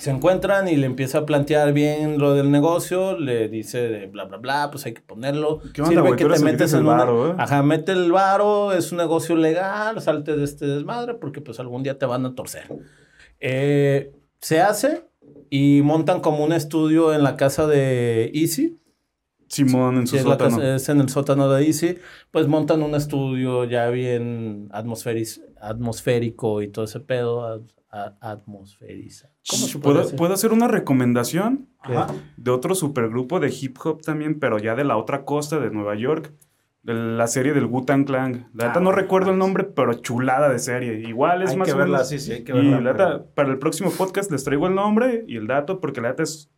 Se 0.00 0.10
encuentran 0.10 0.66
y 0.66 0.76
le 0.76 0.86
empieza 0.86 1.18
a 1.18 1.26
plantear 1.26 1.72
bien 1.72 2.18
lo 2.18 2.34
del 2.34 2.50
negocio. 2.50 3.18
Le 3.18 3.48
dice 3.48 3.86
de 3.88 4.06
bla, 4.06 4.24
bla, 4.24 4.38
bla, 4.38 4.70
pues 4.70 4.86
hay 4.86 4.94
que 4.94 5.02
ponerlo. 5.02 5.60
¿Qué 5.74 5.82
onda, 5.82 6.00
güey? 6.00 6.16
Tú 6.16 6.26
eres 6.26 6.40
el 6.40 6.46
que 6.46 6.56
tienes 6.56 6.72
el 6.72 6.80
una- 6.84 6.94
varo, 6.96 7.30
¿eh? 7.30 7.34
Ajá, 7.38 7.62
mete 7.62 7.92
el 7.92 8.10
varo, 8.10 8.72
es 8.72 8.92
un 8.92 8.98
negocio 8.98 9.36
legal, 9.36 10.00
salte 10.00 10.36
de 10.36 10.44
este 10.44 10.66
desmadre 10.66 11.14
porque 11.14 11.40
pues 11.42 11.60
algún 11.60 11.82
día 11.82 11.98
te 11.98 12.06
van 12.06 12.24
a 12.24 12.34
torcer. 12.34 12.64
Eh, 13.40 14.12
se 14.40 14.60
hace 14.60 15.04
y 15.50 15.82
montan 15.82 16.20
como 16.20 16.44
un 16.44 16.52
estudio 16.52 17.12
en 17.14 17.22
la 17.22 17.36
casa 17.36 17.66
de 17.66 18.30
Easy. 18.34 18.78
Simón 19.48 19.98
en 19.98 20.06
su 20.06 20.16
Sí, 20.16 20.22
sótano. 20.22 20.56
casa- 20.56 20.76
es 20.76 20.88
en 20.88 21.00
el 21.00 21.08
sótano 21.08 21.50
de 21.50 21.66
Easy. 21.66 21.98
Pues 22.30 22.46
montan 22.46 22.82
un 22.82 22.94
estudio 22.94 23.64
ya 23.64 23.88
bien 23.90 24.68
atmosférico 24.70 26.62
y 26.62 26.68
todo 26.68 26.84
ese 26.84 27.00
pedo. 27.00 27.62
Atmosferiza. 27.90 29.30
¿Cómo 29.48 29.66
se 29.66 29.78
puede 29.78 30.04
¿Puedo, 30.16 30.34
hacer 30.34 30.52
una 30.52 30.68
recomendación? 30.68 31.68
Ajá. 31.82 32.08
de 32.36 32.50
otro 32.50 32.74
supergrupo 32.74 33.40
de 33.40 33.48
hip 33.58 33.78
hop 33.82 34.02
también, 34.02 34.38
pero 34.38 34.58
ya 34.58 34.74
de 34.74 34.84
la 34.84 34.96
otra 34.98 35.24
costa 35.24 35.58
de 35.58 35.70
Nueva 35.70 35.94
York, 35.94 36.32
de 36.82 36.92
la 36.94 37.26
serie 37.26 37.52
del 37.54 37.64
Wu-Tang 37.66 38.04
Clan. 38.04 38.50
La 38.54 38.66
neta 38.68 38.80
Ah, 38.80 38.82
no 38.82 38.92
recuerdo 38.92 39.30
el 39.30 39.38
nombre, 39.38 39.64
pero 39.64 39.94
chulada 39.94 40.48
de 40.50 40.58
serie. 40.58 41.00
Igual 41.08 41.42
es 41.42 41.50
Hay 41.50 41.56
más 41.56 41.68
que 41.68 41.74
o 41.74 41.78
verla, 41.78 41.98
menos. 41.98 42.08
sí, 42.08 42.18
sí, 42.18 42.32
hay 42.32 42.44
que 42.44 42.52
y 42.52 42.54
verla. 42.56 42.80
la 42.80 42.92
neta, 42.92 43.06
pero- 43.08 43.26
para 43.34 43.48
el 43.50 43.58
próximo 43.58 43.90
podcast 43.90 44.30
les 44.30 44.44
traigo 44.44 44.66
el 44.66 44.74
nombre 44.74 45.24
y 45.26 45.36
el 45.36 45.46
dato, 45.46 45.80
porque 45.80 46.00
la 46.00 46.10
neta 46.10 46.22
es 46.22 46.50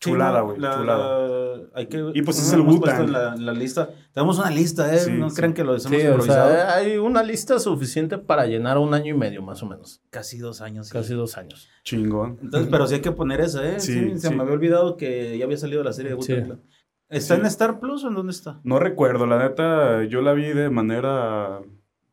Sí, 0.00 0.10
chulada, 0.10 0.38
no, 0.40 0.46
güey. 0.46 0.58
la- 0.60 0.76
chulada. 0.76 1.28
Hay 1.74 1.86
que, 1.86 2.10
Y 2.14 2.22
pues 2.22 2.38
es 2.38 2.52
lo 2.56 2.70
el 2.70 2.78
puesto 2.80 3.02
en 3.02 3.12
la, 3.12 3.34
en 3.34 3.46
la 3.46 3.52
lista. 3.52 3.90
Tenemos 4.12 4.38
una 4.38 4.50
lista, 4.50 4.94
¿eh? 4.94 4.98
Sí, 4.98 5.10
no 5.12 5.30
sí. 5.30 5.36
crean 5.36 5.54
que 5.54 5.64
lo 5.64 5.72
hemos 5.72 5.82
Sí, 5.84 5.94
o 5.94 6.00
improvisado. 6.00 6.50
sea, 6.50 6.74
hay 6.74 6.96
una 6.98 7.22
lista 7.22 7.58
suficiente 7.58 8.18
para 8.18 8.46
llenar 8.46 8.78
un 8.78 8.94
año 8.94 9.14
y 9.14 9.18
medio, 9.18 9.42
más 9.42 9.62
o 9.62 9.66
menos. 9.66 10.02
Casi 10.10 10.38
dos 10.38 10.60
años. 10.60 10.88
sí. 10.88 10.92
Casi 10.92 11.14
dos 11.14 11.36
años. 11.38 11.68
Chingón. 11.84 12.38
Entonces, 12.42 12.68
pero 12.70 12.86
sí 12.86 12.94
hay 12.94 13.00
que 13.00 13.12
poner 13.12 13.40
esa, 13.40 13.66
¿eh? 13.66 13.80
Sí, 13.80 13.92
Sí, 14.12 14.18
se 14.18 14.30
me 14.30 14.42
había 14.42 14.54
olvidado 14.54 14.96
que 14.96 15.36
ya 15.38 15.44
había 15.44 15.56
salido 15.56 15.82
la 15.82 15.92
serie 15.92 16.10
de 16.10 16.16
Wu-Tang 16.16 16.38
Sí. 16.40 16.44
Clan. 16.44 16.60
¿Está 17.08 17.34
Sí. 17.34 17.40
en 17.40 17.46
Star 17.46 17.78
Plus 17.80 18.04
o 18.04 18.08
en 18.08 18.14
dónde 18.14 18.32
está? 18.32 18.60
No 18.64 18.78
recuerdo, 18.78 19.26
la 19.26 19.38
neta, 19.38 20.04
yo 20.04 20.22
la 20.22 20.32
vi 20.32 20.44
de 20.54 20.70
manera. 20.70 21.60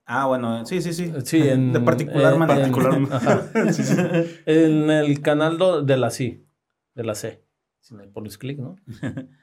Ah, 0.05 0.25
bueno, 0.25 0.65
sí, 0.65 0.81
sí, 0.81 0.91
sí. 0.91 1.13
Sí, 1.23 1.37
en, 1.47 1.71
De 1.71 1.79
particular 1.79 2.33
en- 2.33 2.39
manera. 2.39 2.65
en- 2.67 2.73
ajá. 3.13 3.43
En 4.45 4.89
el 4.89 5.21
canal 5.21 5.57
do- 5.57 5.81
de 5.83 5.95
la 5.97 6.09
C. 6.09 6.43
De 6.95 7.03
la 7.03 7.15
C. 7.15 7.43
Cinepolis 7.81 8.37
Click, 8.37 8.59
¿no? 8.59 8.75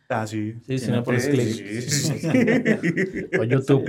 Ah, 0.08 0.26
sí. 0.26 0.54
Sí, 0.66 0.78
Click. 0.78 1.48
sí, 1.48 1.82
sí, 1.82 2.18
sí. 2.18 3.38
O 3.38 3.44
YouTube. 3.44 3.84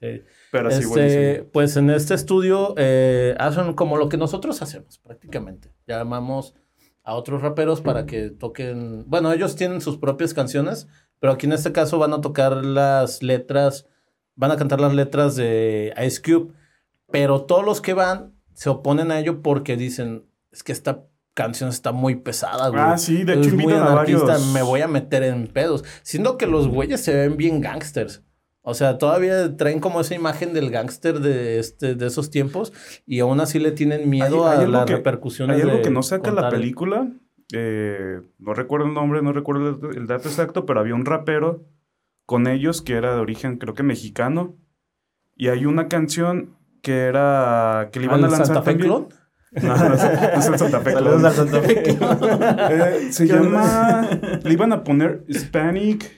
Sí. 0.00 0.22
Pero 0.50 0.70
sí, 0.70 0.82
Este, 0.82 1.44
pues 1.52 1.76
en 1.76 1.90
este 1.90 2.14
estudio 2.14 2.74
eh, 2.76 3.34
hacen 3.38 3.72
como 3.74 3.96
lo 3.96 4.08
que 4.08 4.16
nosotros 4.16 4.60
hacemos 4.62 4.98
prácticamente. 4.98 5.72
Llamamos 5.86 6.54
a 7.02 7.14
otros 7.14 7.42
raperos 7.42 7.80
para 7.80 8.06
que 8.06 8.30
toquen, 8.30 9.04
bueno, 9.08 9.32
ellos 9.32 9.56
tienen 9.56 9.80
sus 9.80 9.98
propias 9.98 10.32
canciones, 10.32 10.88
pero 11.20 11.34
aquí 11.34 11.46
en 11.46 11.52
este 11.52 11.72
caso 11.72 11.98
van 11.98 12.12
a 12.14 12.20
tocar 12.20 12.64
las 12.64 13.22
letras, 13.22 13.86
van 14.36 14.50
a 14.50 14.56
cantar 14.56 14.80
las 14.80 14.94
letras 14.94 15.36
de 15.36 15.92
Ice 16.06 16.20
Cube, 16.22 16.52
pero 17.10 17.42
todos 17.42 17.64
los 17.64 17.80
que 17.80 17.92
van 17.92 18.34
se 18.54 18.70
oponen 18.70 19.10
a 19.10 19.20
ello 19.20 19.42
porque 19.42 19.76
dicen, 19.76 20.26
es 20.50 20.62
que 20.62 20.72
esta 20.72 21.04
canción 21.34 21.68
está 21.70 21.92
muy 21.92 22.14
pesada, 22.16 22.68
güey. 22.68 22.80
Ah, 22.80 22.96
sí, 22.96 23.24
de 23.24 23.34
hecho 23.34 23.50
invitan 23.50 23.82
a 23.82 23.94
varios. 23.94 24.52
me 24.52 24.62
voy 24.62 24.80
a 24.80 24.88
meter 24.88 25.22
en 25.24 25.46
pedos. 25.48 25.84
Siendo 26.02 26.38
que 26.38 26.46
los 26.46 26.68
güeyes 26.68 27.00
se 27.02 27.14
ven 27.14 27.36
bien 27.36 27.60
gangsters. 27.60 28.22
O 28.66 28.72
sea, 28.72 28.96
todavía 28.96 29.56
traen 29.58 29.78
como 29.78 30.00
esa 30.00 30.14
imagen 30.14 30.54
del 30.54 30.70
gángster 30.70 31.20
de, 31.20 31.58
este, 31.58 31.94
de 31.96 32.06
esos 32.06 32.30
tiempos 32.30 32.72
y 33.04 33.20
aún 33.20 33.40
así 33.40 33.58
le 33.58 33.72
tienen 33.72 34.08
miedo 34.08 34.48
Hay- 34.48 34.58
hay 34.60 34.64
a 34.64 34.68
las 34.68 34.86
que- 34.86 34.94
repercusiones. 34.96 35.56
Hay 35.56 35.62
algo 35.62 35.76
de 35.76 35.82
que 35.82 35.90
no 35.90 36.02
saca 36.02 36.30
la 36.32 36.48
película. 36.48 37.08
eh, 37.52 38.22
no 38.38 38.54
recuerdo 38.54 38.86
el 38.86 38.94
nombre, 38.94 39.20
no 39.20 39.32
recuerdo 39.34 39.68
el, 39.90 39.96
el 39.98 40.06
dato 40.06 40.28
exacto, 40.30 40.64
pero 40.64 40.80
había 40.80 40.94
un 40.94 41.04
rapero 41.04 41.66
con 42.24 42.46
ellos 42.46 42.80
que 42.80 42.94
era 42.94 43.12
de 43.14 43.20
origen, 43.20 43.58
creo 43.58 43.74
que 43.74 43.82
mexicano. 43.82 44.56
Y 45.36 45.48
hay 45.48 45.66
una 45.66 45.88
canción 45.88 46.56
que 46.80 47.00
era. 47.02 47.90
que 47.92 47.98
le 48.00 48.06
iban 48.06 48.20
¿Al 48.20 48.24
a 48.24 48.28
lanzar. 48.28 48.46
Santa 48.46 48.62
Fe 48.62 48.70
también. 48.72 48.88
Clon? 48.88 49.08
No, 49.62 49.76
no, 49.76 49.94
es, 49.94 50.46
el 50.48 50.58
Santa 50.58 50.80
Fe 50.80 50.92
Saludos 50.92 51.24
al 51.24 51.32
Santa 51.32 51.60
Fe. 51.62 51.82
Eh, 51.90 53.12
se 53.12 53.26
¿Qué 53.26 53.32
llama. 53.34 54.08
Le 54.42 54.52
iban 54.52 54.72
a 54.72 54.82
poner 54.84 55.24
Hispanic. 55.28 56.10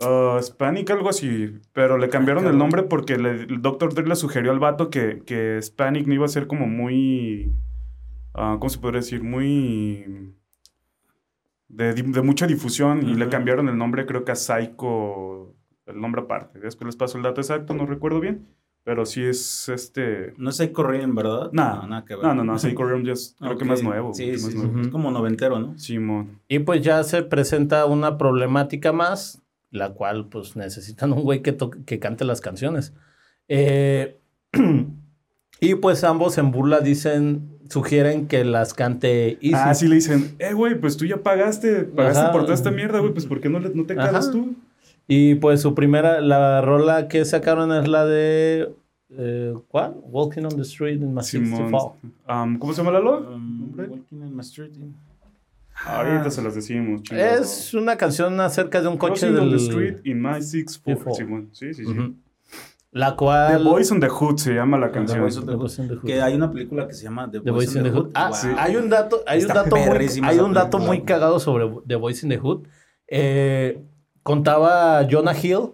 uh, 0.00 0.38
Hispanic, 0.38 0.90
algo 0.90 1.08
así. 1.08 1.58
Pero 1.72 1.98
le 1.98 2.08
cambiaron 2.08 2.42
el 2.44 2.50
cabrón. 2.50 2.58
nombre 2.58 2.82
porque 2.82 3.16
le- 3.16 3.42
el 3.44 3.62
Dr. 3.62 3.94
Dre 3.94 4.06
le 4.06 4.16
sugirió 4.16 4.50
al 4.52 4.58
vato 4.58 4.90
que, 4.90 5.22
que 5.24 5.56
Hispanic 5.58 6.06
no 6.06 6.14
iba 6.14 6.26
a 6.26 6.28
ser 6.28 6.46
como 6.46 6.66
muy. 6.66 7.52
ah, 8.34 8.56
¿Cómo 8.60 8.68
se 8.70 8.78
podría 8.78 9.00
decir? 9.00 9.22
Muy. 9.22 10.34
De, 11.68 12.02
mucha 12.22 12.46
difusión. 12.46 13.08
Y 13.08 13.14
le 13.14 13.28
cambiaron 13.30 13.68
el 13.68 13.78
nombre, 13.78 14.04
creo 14.06 14.24
que 14.24 14.32
a 14.32 14.36
Psycho. 14.36 15.54
El 15.86 16.00
nombre 16.00 16.20
aparte. 16.22 16.58
Después 16.60 16.86
les 16.86 16.96
paso 16.96 17.16
el 17.16 17.24
dato 17.24 17.40
exacto, 17.40 17.74
no 17.74 17.86
recuerdo 17.86 18.20
bien. 18.20 18.46
Pero 18.84 19.06
sí 19.06 19.22
es 19.22 19.68
este. 19.68 20.34
No 20.38 20.50
es 20.50 20.58
Rim, 20.58 21.14
¿verdad? 21.14 21.50
No, 21.52 21.86
nada 21.86 22.04
que 22.04 22.16
ver. 22.16 22.24
No, 22.24 22.34
no, 22.34 22.44
no. 22.44 22.56
Realm 22.58 23.04
ya 23.04 23.12
es 23.12 23.36
creo 23.40 23.56
que 23.56 23.64
más 23.64 23.82
nuevo. 23.82 24.12
Sí, 24.12 24.36
sí, 24.36 24.44
más 24.44 24.52
sí. 24.52 24.58
nuevo. 24.58 24.80
Es 24.80 24.88
como 24.88 25.10
noventero, 25.10 25.58
¿no? 25.60 25.78
Simón. 25.78 26.40
Y 26.48 26.58
pues 26.60 26.82
ya 26.82 27.02
se 27.04 27.22
presenta 27.22 27.86
una 27.86 28.18
problemática 28.18 28.92
más, 28.92 29.40
la 29.70 29.90
cual 29.94 30.28
pues 30.28 30.56
necesitan 30.56 31.12
un 31.12 31.22
güey 31.22 31.42
que, 31.42 31.56
toque- 31.56 31.84
que 31.84 32.00
cante 32.00 32.24
las 32.24 32.40
canciones. 32.40 32.92
Eh, 33.46 34.18
y 35.60 35.74
pues 35.76 36.02
ambos 36.04 36.36
en 36.38 36.50
burla 36.50 36.80
dicen, 36.80 37.58
sugieren 37.68 38.26
que 38.26 38.44
las 38.44 38.74
cante 38.74 39.34
Easy. 39.40 39.52
Ah, 39.54 39.74
sí 39.74 39.86
le 39.86 39.94
dicen, 39.96 40.34
eh, 40.40 40.54
güey, 40.54 40.78
pues 40.80 40.96
tú 40.96 41.06
ya 41.06 41.18
pagaste, 41.22 41.84
pagaste 41.84 42.20
Ajá. 42.22 42.32
por 42.32 42.42
toda 42.42 42.54
esta 42.54 42.70
mierda, 42.72 42.98
güey, 42.98 43.12
pues 43.12 43.26
¿por 43.26 43.40
qué 43.40 43.48
no, 43.48 43.60
le- 43.60 43.70
no 43.74 43.84
te 43.86 43.94
calas 43.94 44.30
tú? 44.32 44.56
Y 45.08 45.34
pues 45.36 45.60
su 45.60 45.74
primera, 45.74 46.20
la 46.20 46.60
rola 46.62 47.08
que 47.08 47.24
sacaron 47.24 47.72
es 47.72 47.88
la 47.88 48.06
de, 48.06 48.72
eh, 49.10 49.54
¿cuál? 49.68 49.94
Walking 50.04 50.42
on 50.44 50.56
the 50.56 50.62
Street 50.62 51.00
in 51.02 51.12
my. 51.14 51.22
64. 51.22 51.96
Am, 52.26 52.58
¿Cómo 52.58 52.72
se 52.72 52.78
llama 52.82 52.92
Lalo? 52.92 53.18
Um, 53.34 53.60
¿Nombre? 53.60 53.88
walking 53.88 54.16
in 54.22 54.34
my 54.36 54.40
street. 54.42 54.72
Ahorita 55.84 56.24
Ah. 56.26 56.30
se 56.30 56.42
las 56.42 56.54
decimos, 56.54 57.02
chingado. 57.02 57.42
Es 57.42 57.74
una 57.74 57.96
canción 57.96 58.38
acerca 58.40 58.80
de 58.80 58.88
un 58.88 58.96
coche 58.96 59.26
Crossing 59.26 59.36
on 59.38 59.50
del... 59.50 59.58
the 59.58 59.64
street 59.64 59.96
in 60.04 60.20
my 60.22 60.40
six 60.42 60.78
four. 60.78 60.98
Sí, 61.52 61.74
sí, 61.74 61.84
sí. 61.84 62.16
La 62.92 63.10
The 63.12 63.16
cual... 63.16 63.64
Boys 63.64 63.90
on 63.90 64.00
the 64.00 64.08
Hood 64.08 64.36
se 64.36 64.52
llama 64.54 64.76
la 64.78 64.88
The 64.88 64.92
canción. 64.92 65.20
Boys 65.22 65.36
on 65.38 65.46
the 65.46 65.52
The 65.52 65.56
Hood. 65.56 65.60
Boys 65.62 65.78
in 65.78 65.88
the 65.88 65.94
Hood. 65.94 66.04
Que 66.04 66.20
hay 66.22 66.34
una 66.34 66.52
película 66.52 66.86
que 66.86 66.92
se 66.94 67.04
llama 67.04 67.30
The, 67.30 67.40
The 67.40 67.50
Boys 67.50 67.74
in 67.74 67.82
the 67.84 67.90
Hood. 67.90 68.10
Ah, 68.14 68.28
Wow. 68.28 68.36
sí. 68.36 68.48
hay 68.56 68.76
un 68.76 68.90
dato, 68.90 69.22
hay 69.26 69.42
un 69.42 69.48
dato, 69.48 69.76
muy, 69.76 70.06
hay 70.22 70.38
un 70.38 70.52
dato 70.52 70.78
muy 70.78 71.00
cagado 71.02 71.40
sobre 71.40 71.68
The 71.86 71.96
Boys 71.96 72.22
in 72.22 72.28
the 72.28 72.38
Hood. 72.38 72.66
Eh, 73.08 73.82
contaba 74.22 75.06
Jonah 75.10 75.34
Hill 75.40 75.70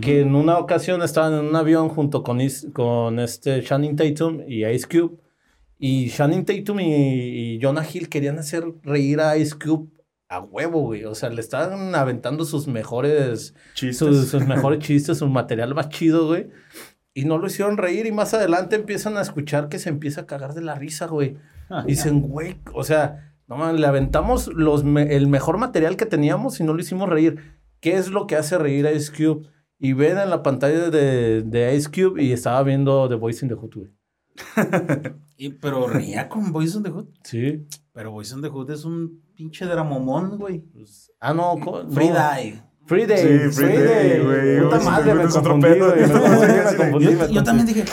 que 0.00 0.20
en 0.22 0.34
una 0.34 0.58
ocasión 0.58 1.02
estaban 1.02 1.34
en 1.34 1.44
un 1.44 1.54
avión 1.56 1.88
junto 1.88 2.22
con, 2.24 2.40
Is- 2.40 2.66
con 2.72 3.20
este 3.20 3.60
Shannon 3.60 3.94
Tatum 3.94 4.40
y 4.48 4.64
Ice 4.66 4.86
Cube. 4.88 5.18
Y 5.78 6.08
Shannon 6.08 6.44
Tatum 6.44 6.80
y, 6.80 7.54
y 7.54 7.60
Jonah 7.62 7.84
Hill 7.90 8.08
querían 8.08 8.38
hacer 8.38 8.64
reír 8.82 9.20
a 9.20 9.36
Ice 9.36 9.54
Cube 9.56 9.88
a 10.28 10.40
huevo, 10.40 10.80
güey. 10.80 11.04
O 11.04 11.14
sea, 11.14 11.28
le 11.30 11.40
estaban 11.40 11.94
aventando 11.94 12.44
sus 12.44 12.66
mejores 12.66 13.54
Chistes. 13.74 13.98
sus, 13.98 14.28
sus 14.28 14.46
mejores 14.46 14.78
chistes, 14.84 15.18
su 15.18 15.28
material 15.28 15.74
más 15.74 15.90
chido, 15.90 16.26
güey. 16.26 16.48
Y 17.12 17.26
no 17.26 17.38
lo 17.38 17.46
hicieron 17.46 17.76
reír 17.76 18.06
y 18.06 18.12
más 18.12 18.34
adelante 18.34 18.74
empiezan 18.74 19.16
a 19.16 19.20
escuchar 19.22 19.68
que 19.68 19.78
se 19.78 19.90
empieza 19.90 20.22
a 20.22 20.26
cagar 20.26 20.54
de 20.54 20.62
la 20.62 20.74
risa, 20.74 21.06
güey. 21.06 21.36
Ah, 21.70 21.84
Dicen, 21.86 22.22
güey, 22.22 22.56
o 22.72 22.82
sea, 22.82 23.34
no 23.46 23.56
man, 23.56 23.80
le 23.80 23.86
aventamos 23.86 24.48
los 24.48 24.82
me- 24.82 25.14
el 25.14 25.28
mejor 25.28 25.58
material 25.58 25.96
que 25.96 26.06
teníamos 26.06 26.58
y 26.58 26.64
no 26.64 26.74
lo 26.74 26.80
hicimos 26.80 27.08
reír. 27.08 27.53
¿Qué 27.84 27.96
es 27.98 28.08
lo 28.08 28.26
que 28.26 28.36
hace 28.36 28.56
reír 28.56 28.86
a 28.86 28.92
Ice 28.92 29.12
Cube? 29.12 29.46
Y 29.78 29.92
ven 29.92 30.16
en 30.16 30.30
la 30.30 30.42
pantalla 30.42 30.88
de, 30.88 31.42
de 31.42 31.76
Ice 31.76 31.90
Cube 31.90 32.22
y 32.22 32.32
estaba 32.32 32.62
viendo 32.62 33.06
The 33.10 33.16
Voice 33.16 33.44
in 33.44 33.50
the 33.50 33.54
Hood, 33.56 33.74
güey. 33.74 33.90
Y, 35.36 35.50
pero 35.50 35.86
reía 35.86 36.28
con 36.30 36.50
Boys 36.50 36.74
on 36.76 36.82
the 36.84 36.90
Hood. 36.90 37.08
Sí. 37.24 37.66
Pero 37.92 38.10
Boys 38.12 38.32
on 38.32 38.40
the 38.40 38.48
Hood 38.48 38.70
es 38.70 38.84
un 38.86 39.20
pinche 39.34 39.66
dramomón, 39.66 40.38
güey. 40.38 40.60
Pues, 40.60 41.12
ah, 41.20 41.34
no. 41.34 41.58
co- 41.62 41.82
no. 41.82 41.90
Free 41.90 42.08
Die. 42.08 42.62
Free 42.86 43.06
Day. 43.06 43.48
Sí, 43.50 43.56
Free 43.56 43.78
Day, 43.78 44.20
güey. 44.22 44.60
Puta 44.62 44.80
madre, 44.80 45.14
me 45.14 45.24
confundí, 45.24 45.68
Yo, 47.32 47.42
también 47.42 47.66
dije, 47.66 47.84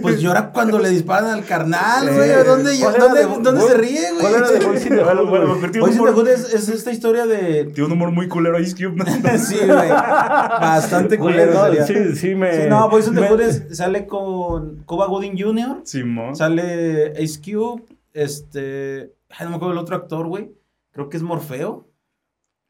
pues 0.00 0.20
llora 0.20 0.50
cuando 0.52 0.78
le 0.78 0.88
disparan 0.90 1.30
al 1.30 1.44
carnal, 1.44 2.08
güey. 2.14 2.30
¿Dónde, 2.44 2.78
¿cuál 2.80 2.94
era 2.94 3.04
dónde, 3.04 3.20
de- 3.20 3.26
dónde 3.26 3.50
cuál- 3.50 3.68
se 3.72 3.74
ríe, 3.76 4.00
güey? 4.12 4.20
¿Cuál 4.20 4.34
era 4.36 4.50
de 4.50 4.66
Boys 4.66 4.86
in 4.86 4.96
the 4.96 5.02
Hood, 5.02 5.28
bueno, 5.28 5.46
Boys 5.56 5.64
in 5.64 5.72
the 5.72 5.80
humor- 5.80 6.14
Hood 6.14 6.28
es, 6.28 6.54
es 6.54 6.68
esta 6.68 6.92
historia 6.92 7.26
de... 7.26 7.64
Tiene 7.66 7.86
un 7.86 7.92
humor 7.92 8.10
muy 8.10 8.28
culero 8.28 8.58
Ice 8.58 8.74
Cube. 8.74 8.96
¿no? 8.96 9.04
sí, 9.38 9.56
güey. 9.66 9.88
Bastante 9.90 11.18
culero 11.18 11.86
sí, 11.86 12.14
sí 12.16 12.34
me... 12.34 12.62
Sí, 12.64 12.68
no, 12.68 12.88
Boys 12.88 13.06
in 13.08 13.14
the 13.14 13.28
Hood 13.28 13.72
sale 13.72 14.06
con 14.06 14.82
Cuba 14.84 15.06
Gooding 15.06 15.36
Jr., 15.38 15.80
Simón. 15.84 16.34
sale 16.36 17.12
Ace 17.22 17.40
Cube, 17.44 17.82
este... 18.14 19.12
Ay, 19.30 19.44
no 19.44 19.50
me 19.50 19.56
acuerdo 19.56 19.72
el 19.72 19.78
otro 19.78 19.96
actor, 19.96 20.26
güey. 20.26 20.52
Creo 20.92 21.08
que 21.10 21.16
es 21.18 21.22
Morfeo, 21.22 21.87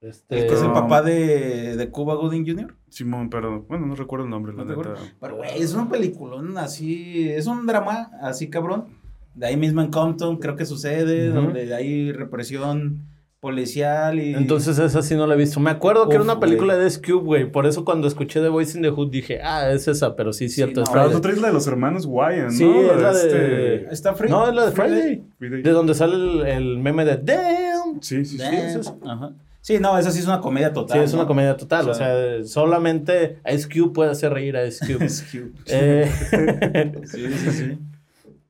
Este, 0.01 0.47
que 0.47 0.55
es 0.55 0.63
el 0.63 0.71
papá 0.73 1.03
de, 1.03 1.77
de 1.77 1.91
Cuba 1.91 2.15
Gooding 2.15 2.47
Jr. 2.47 2.75
Simón, 2.89 3.31
pero 3.31 3.63
bueno, 3.69 3.85
no 3.87 3.97
recuerdo 3.97 4.25
el 4.27 4.31
nombre, 4.31 4.53
la 4.53 4.59
¿No 4.59 4.65
te 4.65 4.77
neta. 4.77 4.81
acuerdas? 4.91 5.15
Pero, 5.21 5.37
güey, 5.37 5.51
es 5.61 5.75
una 5.75 5.89
peliculón 5.89 6.57
así, 6.57 7.29
es 7.29 7.47
un 7.49 7.67
drama 7.67 8.11
así, 8.23 8.49
cabrón. 8.49 8.87
De 9.35 9.47
ahí 9.47 9.57
mismo 9.57 9.81
en 9.83 9.91
Compton 9.91 10.37
creo 10.39 10.55
que 10.57 10.67
sucede, 10.67 11.29
donde 11.31 11.75
hay 11.75 12.13
represión 12.13 13.07
policial 13.41 14.19
y... 14.21 14.35
Entonces 14.35 14.79
esa 14.81 15.01
sí 15.03 15.15
no 15.15 15.27
la 15.27 15.35
he 15.35 15.37
visto. 15.37 15.61
Me 15.61 15.71
acuerdo 15.71 16.09
que 16.09 16.15
era 16.17 16.25
una 16.25 16.41
película 16.41 16.77
de 16.77 16.91
Scube, 16.91 17.23
güey. 17.23 17.51
Por 17.53 17.67
eso 17.67 17.85
cuando 17.85 18.09
escuché 18.09 18.41
The 18.41 18.49
Voice 18.49 18.77
in 18.77 18.83
the 18.83 18.91
Hood 18.91 19.11
dije, 19.11 19.41
ah, 19.43 19.71
es 19.71 19.87
esa, 19.87 20.17
pero 20.17 20.33
sí, 20.33 20.49
cierto. 20.49 20.81
no, 20.81 20.85
es 20.85 20.91
Pero 20.91 21.03
Friday. 21.05 21.17
tú 21.17 21.21
traes 21.23 21.41
la 21.41 21.49
de 21.49 21.55
los 21.55 21.67
hermanos 21.69 22.05
Wyan, 22.07 22.47
¿no? 22.47 22.51
Sí, 22.51 22.65
es 22.65 23.01
la 23.01 23.11
este, 23.13 23.29
de- 23.39 23.87
¿Está 23.93 24.15
free? 24.15 24.29
No, 24.31 24.49
es 24.49 24.55
la 24.55 24.67
de 24.67 24.73
Friday. 24.73 25.01
Friday. 25.01 25.25
Friday. 25.39 25.63
De 25.63 25.71
donde 25.71 25.95
sale 25.95 26.15
el, 26.17 26.47
el 26.47 26.79
meme 26.79 27.05
de 27.05 27.17
Damn. 27.19 28.01
Sí, 28.03 28.25
sí, 28.25 28.39
sí. 28.39 28.39
Damn. 28.39 28.55
es 28.55 28.75
eso. 28.77 28.99
Ajá. 29.05 29.33
Sí, 29.69 29.79
no, 29.79 29.99
esa 29.99 30.11
sí 30.11 30.21
es 30.21 30.25
una 30.27 30.41
comedia 30.41 30.69
Sí, 30.69 30.75
total. 30.77 31.03
es 31.03 31.13
una 31.13 31.27
comedia 31.27 31.55
total. 31.55 31.89
O 31.89 31.91
O 31.91 31.95
sea- 31.95 32.43
solamente 32.43 33.39
Ice 33.53 33.69
Cube 33.69 33.93
puede 33.93 34.11
hacer 34.11 34.33
reír 34.33 34.57
a 34.57 34.65
Ice 34.65 34.83
Cube. 34.87 35.05
Es 35.05 35.23
cute. 35.31 35.61
Eh, 35.67 36.11
Sí, 37.05 37.27
sí, 37.31 37.51
sí. 37.51 37.79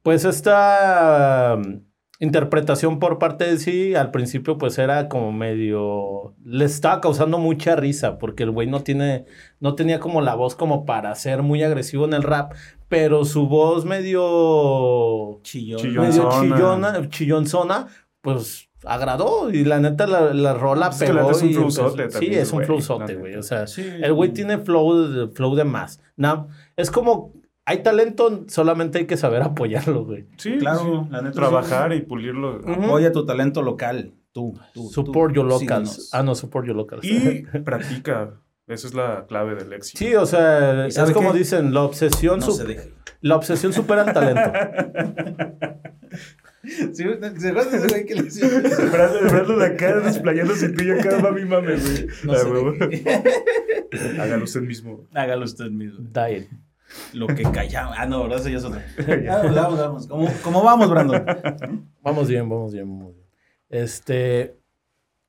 Pues 0.04 0.24
esta 0.24 1.56
um, 1.58 1.80
interpretación 2.20 3.00
por 3.00 3.18
parte 3.18 3.46
de 3.50 3.58
sí, 3.58 3.96
al 3.96 4.12
principio 4.12 4.58
pues 4.58 4.78
era 4.78 5.08
como 5.08 5.32
medio... 5.32 6.36
Le 6.44 6.64
estaba 6.64 7.00
causando 7.00 7.38
mucha 7.38 7.74
risa 7.74 8.16
porque 8.18 8.44
el 8.44 8.52
güey 8.52 8.68
no 8.68 8.84
tiene, 8.84 9.24
no 9.58 9.74
tenía 9.74 9.98
como 9.98 10.20
la 10.20 10.36
voz 10.36 10.54
como 10.54 10.86
para 10.86 11.12
ser 11.16 11.42
muy 11.42 11.64
agresivo 11.64 12.04
en 12.04 12.14
el 12.14 12.22
rap, 12.22 12.52
pero 12.88 13.24
su 13.24 13.48
voz 13.48 13.84
medio... 13.84 15.40
Chillón. 15.42 15.82
medio 15.96 16.28
chillona, 16.30 17.08
chillonzona, 17.08 17.88
pues 18.20 18.67
agradó 18.84 19.50
y 19.50 19.64
la 19.64 19.80
neta 19.80 20.06
la, 20.06 20.32
la 20.32 20.54
rola 20.54 20.88
Es 20.88 20.98
que 20.98 21.12
la 21.12 21.20
pegó. 21.22 21.26
neta 21.32 21.36
es 21.38 21.42
un 21.42 21.48
y 21.50 21.54
flowzote 21.54 22.08
también, 22.08 22.32
Sí, 22.32 22.38
es 22.38 22.52
un 22.52 22.62
flowzote, 22.64 23.14
güey. 23.16 23.34
O 23.36 23.42
sea, 23.42 23.66
Sí. 23.66 23.82
el 24.02 24.12
güey 24.12 24.32
tiene 24.32 24.58
flow 24.58 25.08
de, 25.08 25.28
flow 25.28 25.54
de 25.54 25.64
más. 25.64 26.00
No, 26.16 26.48
es 26.76 26.90
como, 26.90 27.32
hay 27.64 27.82
talento, 27.82 28.44
solamente 28.48 28.98
hay 28.98 29.06
que 29.06 29.16
saber 29.16 29.42
apoyarlo, 29.42 30.04
güey. 30.04 30.26
Sí, 30.36 30.56
Claro, 30.58 31.04
sí. 31.06 31.10
la 31.12 31.22
neta, 31.22 31.34
Trabajar 31.34 31.92
y 31.92 32.02
pulirlo. 32.02 32.60
Ujú. 32.60 32.72
Apoya 32.84 33.12
tu 33.12 33.26
talento 33.26 33.62
local. 33.62 34.14
Tú, 34.32 34.54
tú. 34.74 34.88
Support 34.90 35.32
tú. 35.34 35.40
your 35.40 35.46
locals. 35.46 35.90
Síguenos. 35.90 36.10
Ah, 36.14 36.22
no, 36.22 36.34
support 36.34 36.66
your 36.66 36.76
locals. 36.76 37.04
Y 37.04 37.42
practica. 37.64 38.34
Esa 38.68 38.86
es 38.86 38.94
la 38.94 39.24
clave 39.26 39.54
del 39.54 39.72
éxito. 39.72 39.98
Sí, 39.98 40.14
o 40.14 40.26
sea, 40.26 40.84
¿Y 40.86 40.88
es 40.90 41.10
como 41.12 41.32
qué? 41.32 41.38
dicen, 41.38 41.72
la 41.72 41.82
obsesión, 41.82 42.40
No 42.40 42.50
se 42.50 42.64
deje. 42.64 42.92
la 43.22 43.34
obsesión 43.36 43.72
supera 43.72 44.02
el 44.02 44.12
talento. 44.12 44.52
Sí, 46.68 46.90
¿Se 46.92 47.04
acuerdan 47.04 47.34
de 47.70 47.76
ese 47.78 47.88
güey 47.88 48.04
que 48.06 48.14
le 48.14 48.22
decía? 48.24 48.46
Esperando 48.46 49.56
la 49.56 49.76
cara, 49.76 50.00
desplayándose 50.00 50.68
tú 50.70 50.84
y 50.84 50.90
acá, 50.90 51.18
mami, 51.20 51.44
mami, 51.44 51.68
güey. 51.74 52.06
No 52.24 52.32
Ah, 52.32 52.36
se 52.38 52.86
deje. 52.88 54.20
Hágalo 54.20 54.44
usted 54.44 54.60
mismo. 54.60 55.06
Hágalo 55.14 55.44
usted 55.44 55.70
mismo. 55.70 56.06
Diet. 56.12 56.48
Lo 57.12 57.26
que 57.26 57.42
callamos. 57.42 57.94
Ah, 57.98 58.06
no, 58.06 58.22
¿verdad? 58.22 58.38
Eso 58.40 58.48
ya 58.48 58.58
es 58.58 58.64
otra. 58.64 58.84
Vamos, 59.26 59.54
vamos, 59.54 59.78
vamos. 59.78 60.06
¿Cómo, 60.06 60.28
cómo 60.42 60.62
vamos, 60.62 60.88
Brandon? 60.90 61.24
Vamos 62.02 62.28
bien, 62.28 62.48
vamos 62.48 62.72
bien, 62.72 62.88
vamos 62.88 63.14
bien. 63.14 63.26
Este. 63.68 64.56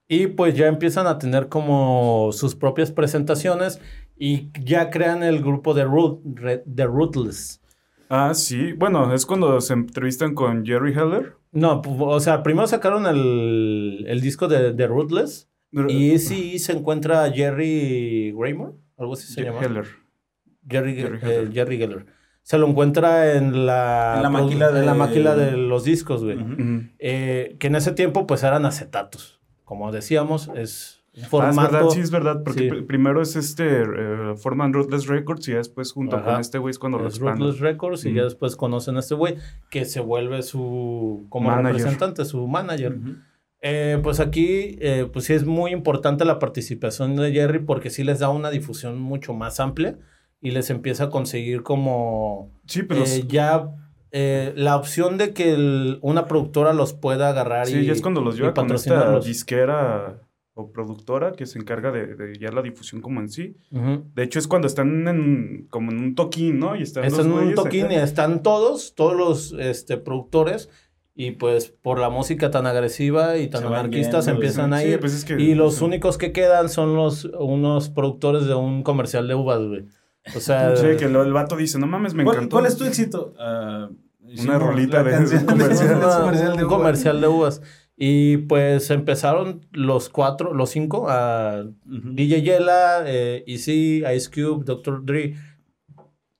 Y 0.08 0.28
pues 0.28 0.56
ya 0.56 0.67
empiezan 0.67 1.06
a 1.06 1.19
tener 1.19 1.49
como 1.49 2.32
sus 2.32 2.56
propias 2.56 2.91
presentaciones 2.91 3.80
y 4.17 4.49
ya 4.63 4.89
crean 4.89 5.21
el 5.21 5.39
grupo 5.39 5.73
de, 5.73 5.84
Root, 5.84 6.23
de 6.23 6.86
Rootless. 6.86 7.62
Ah, 8.09 8.33
sí. 8.33 8.73
Bueno, 8.73 9.13
es 9.13 9.25
cuando 9.25 9.61
se 9.61 9.73
entrevistan 9.73 10.33
con 10.33 10.65
Jerry 10.65 10.91
Heller. 10.93 11.35
No, 11.51 11.81
o 11.85 12.19
sea, 12.19 12.43
primero 12.43 12.67
sacaron 12.67 13.05
el, 13.07 14.03
el 14.07 14.21
disco 14.21 14.47
de, 14.47 14.73
de 14.73 14.87
Rootless 14.87 15.49
y 15.87 16.17
sí 16.19 16.59
se 16.59 16.73
encuentra 16.73 17.31
Jerry 17.31 18.33
Raymore, 18.37 18.73
algo 18.97 19.13
así 19.13 19.31
se 19.31 19.43
llama. 19.43 19.59
Heller. 19.61 19.85
Jerry, 20.67 20.95
Jerry 20.95 21.17
eh, 21.17 21.19
Heller. 21.21 21.53
Jerry 21.53 21.77
Geller. 21.77 22.05
Se 22.41 22.57
lo 22.57 22.67
encuentra 22.67 23.33
en 23.35 23.65
la, 23.67 24.13
En 24.17 24.23
la 24.23 24.29
maquila 24.31 24.71
de- 24.71 24.79
en 24.79 24.85
la 24.87 24.93
maquila 24.95 25.35
de 25.35 25.55
los 25.57 25.83
discos, 25.83 26.23
güey. 26.23 26.37
Eh, 26.97 27.55
que 27.59 27.67
en 27.67 27.75
ese 27.75 27.91
tiempo 27.91 28.25
pues 28.25 28.43
eran 28.43 28.65
acetatos. 28.65 29.39
Como 29.65 29.91
decíamos, 29.91 30.49
es 30.55 30.98
un 31.15 31.21
Ah, 31.21 31.25
es 31.25 31.27
formato... 31.29 31.71
verdad, 31.73 31.89
sí, 31.89 31.99
es 32.01 32.11
verdad. 32.11 32.41
Porque 32.43 32.59
Sí. 32.61 32.69
pr- 32.69 32.85
primero 32.87 33.21
es 33.21 33.35
este, 33.35 33.81
eh, 33.81 34.35
forman 34.37 34.73
Ruthless 34.73 35.07
Records 35.07 35.47
y 35.47 35.51
ya 35.51 35.57
después 35.57 35.91
junto 35.91 36.17
Ajá. 36.17 36.31
con 36.33 36.41
este 36.41 36.57
güey 36.59 36.71
es 36.71 36.79
cuando 36.79 36.99
lo 36.99 37.07
es 37.07 37.15
expandan. 37.15 37.39
Ruthless 37.47 37.59
Records 37.61 38.05
y 38.05 38.13
ya 38.13 38.23
después 38.23 38.55
conocen 38.55 38.95
a 38.97 38.99
este 38.99 39.15
güey 39.15 39.35
que 39.71 39.85
se 39.85 39.99
vuelve 39.99 40.41
su 40.43 41.25
como 41.29 41.49
Manager. 41.49 41.75
representante, 41.77 42.25
su 42.25 42.47
manager. 42.47 42.93
Ujú. 42.97 43.15
Eh, 43.61 43.99
pues 44.01 44.19
aquí 44.21 44.77
eh, 44.79 45.07
pues 45.11 45.25
sí 45.25 45.33
es 45.33 45.45
muy 45.45 45.71
importante 45.71 46.23
la 46.23 46.39
participación 46.39 47.15
de 47.17 47.31
Jerry 47.33 47.59
porque 47.59 47.89
sí 47.89 48.03
les 48.05 48.19
da 48.19 48.29
una 48.29 48.49
difusión 48.51 48.99
mucho 49.01 49.33
más 49.33 49.59
amplia 49.59 49.97
y 50.39 50.51
les 50.51 50.69
empieza 50.69 51.05
a 51.05 51.09
conseguir 51.09 51.61
como 51.63 52.51
Sí, 52.67 52.83
pero 52.83 53.03
eh, 53.03 53.25
ya 53.27 53.69
eh, 54.11 54.53
la 54.55 54.77
opción 54.77 55.17
de 55.17 55.33
que 55.33 55.53
el- 55.53 55.99
una 56.01 56.25
productora 56.25 56.71
los 56.71 56.93
pueda 56.93 57.27
agarrar 57.29 57.67
sí, 57.67 57.79
y, 57.79 57.85
ya 57.87 57.91
es 57.91 58.01
cuando 58.01 58.21
los 58.21 58.35
y 58.35 58.39
lleva 58.39 58.53
con 58.53 58.71
esta 58.71 59.19
disquera 59.19 60.21
o 60.59 60.71
productora 60.71 61.31
que 61.31 61.45
se 61.45 61.57
encarga 61.59 61.91
de, 61.91 62.15
de 62.15 62.37
ya 62.37 62.51
la 62.51 62.61
difusión 62.61 63.01
como 63.01 63.19
en 63.21 63.29
sí. 63.29 63.55
Ujú. 63.71 64.03
De 64.13 64.23
hecho, 64.23 64.39
es 64.39 64.47
cuando 64.47 64.67
están 64.67 65.07
en, 65.07 65.67
como 65.69 65.91
en 65.91 65.99
un 65.99 66.15
toquín, 66.15 66.59
¿no? 66.59 66.75
Y 66.75 66.81
están, 66.83 67.05
Están 67.05 67.29
los 67.29 67.41
en 67.41 67.47
un 67.49 67.55
toquín 67.55 67.91
y 67.91 67.95
acá. 67.95 68.03
están 68.03 68.43
todos, 68.43 68.93
todos 68.95 69.15
los 69.15 69.53
este, 69.57 69.97
productores, 69.97 70.69
y 71.15 71.31
pues 71.31 71.69
por 71.81 71.99
la 71.99 72.09
música 72.09 72.49
tan 72.51 72.65
agresiva 72.65 73.37
y 73.37 73.47
tan 73.49 73.61
Se 73.61 73.67
van 73.67 73.79
anarquistas 73.79 74.25
yendo, 74.25 74.37
empiezan 74.39 74.73
a 74.73 74.79
Sí, 74.79 74.87
ir. 74.89 74.99
pues 74.99 75.13
es 75.13 75.25
que- 75.25 75.39
y 75.41 75.53
los 75.55 75.75
sí. 75.75 75.83
únicos 75.83 76.17
que 76.17 76.31
quedan 76.31 76.69
son 76.69 76.95
los 76.95 77.25
unos 77.39 77.89
productores 77.89 78.45
de 78.45 78.55
un 78.55 78.83
comercial 78.83 79.27
de 79.27 79.35
uvas, 79.35 79.59
güey. 79.65 79.85
O 80.35 80.39
sea, 80.39 80.75
Sí, 80.75 80.87
que 80.97 81.09
lo- 81.09 81.23
el 81.23 81.33
vato 81.33 81.55
dice, 81.57 81.79
no 81.79 81.87
mames, 81.87 82.13
me 82.13 82.23
¿Cuál, 82.23 82.37
encantó. 82.37 82.55
cuál 82.57 82.65
es 82.67 82.77
tu 82.77 82.83
éxito? 82.85 83.33
Ah, 83.39 83.89
hicimos 84.27 84.61
rolita 84.61 85.03
de- 85.03 85.11
de 85.25 85.45
comercial. 85.45 85.89
un 85.95 86.03
una- 86.03 86.19
comercial 86.19 86.57
de 86.57 86.63
un 86.63 86.69
comercial 86.69 87.21
de 87.21 87.27
uvas. 87.27 87.61
Y 88.01 88.38
pues 88.38 88.89
empezaron 88.91 89.67
los 89.73 90.07
cuatro, 90.07 90.53
los 90.53 90.69
cinco, 90.69 91.07
a 91.09 91.65
Ujú. 91.85 92.13
DJ 92.13 92.41
Yela, 92.41 93.03
eh, 93.05 93.43
Easy, 93.45 94.03
Ice 94.15 94.29
Cube, 94.31 94.63
Dr. 94.63 95.03
Dre 95.03 95.35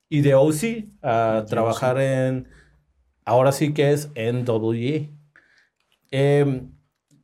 y 0.08 0.22
The 0.22 0.36
OC 0.36 0.88
a 1.04 1.42
The 1.46 1.50
trabajar 1.50 2.00
en, 2.00 2.48
ahora 3.26 3.52
sí 3.52 3.74
que 3.74 3.92
es 3.92 4.10
NWE. 4.16 5.10
Em, 6.12 6.72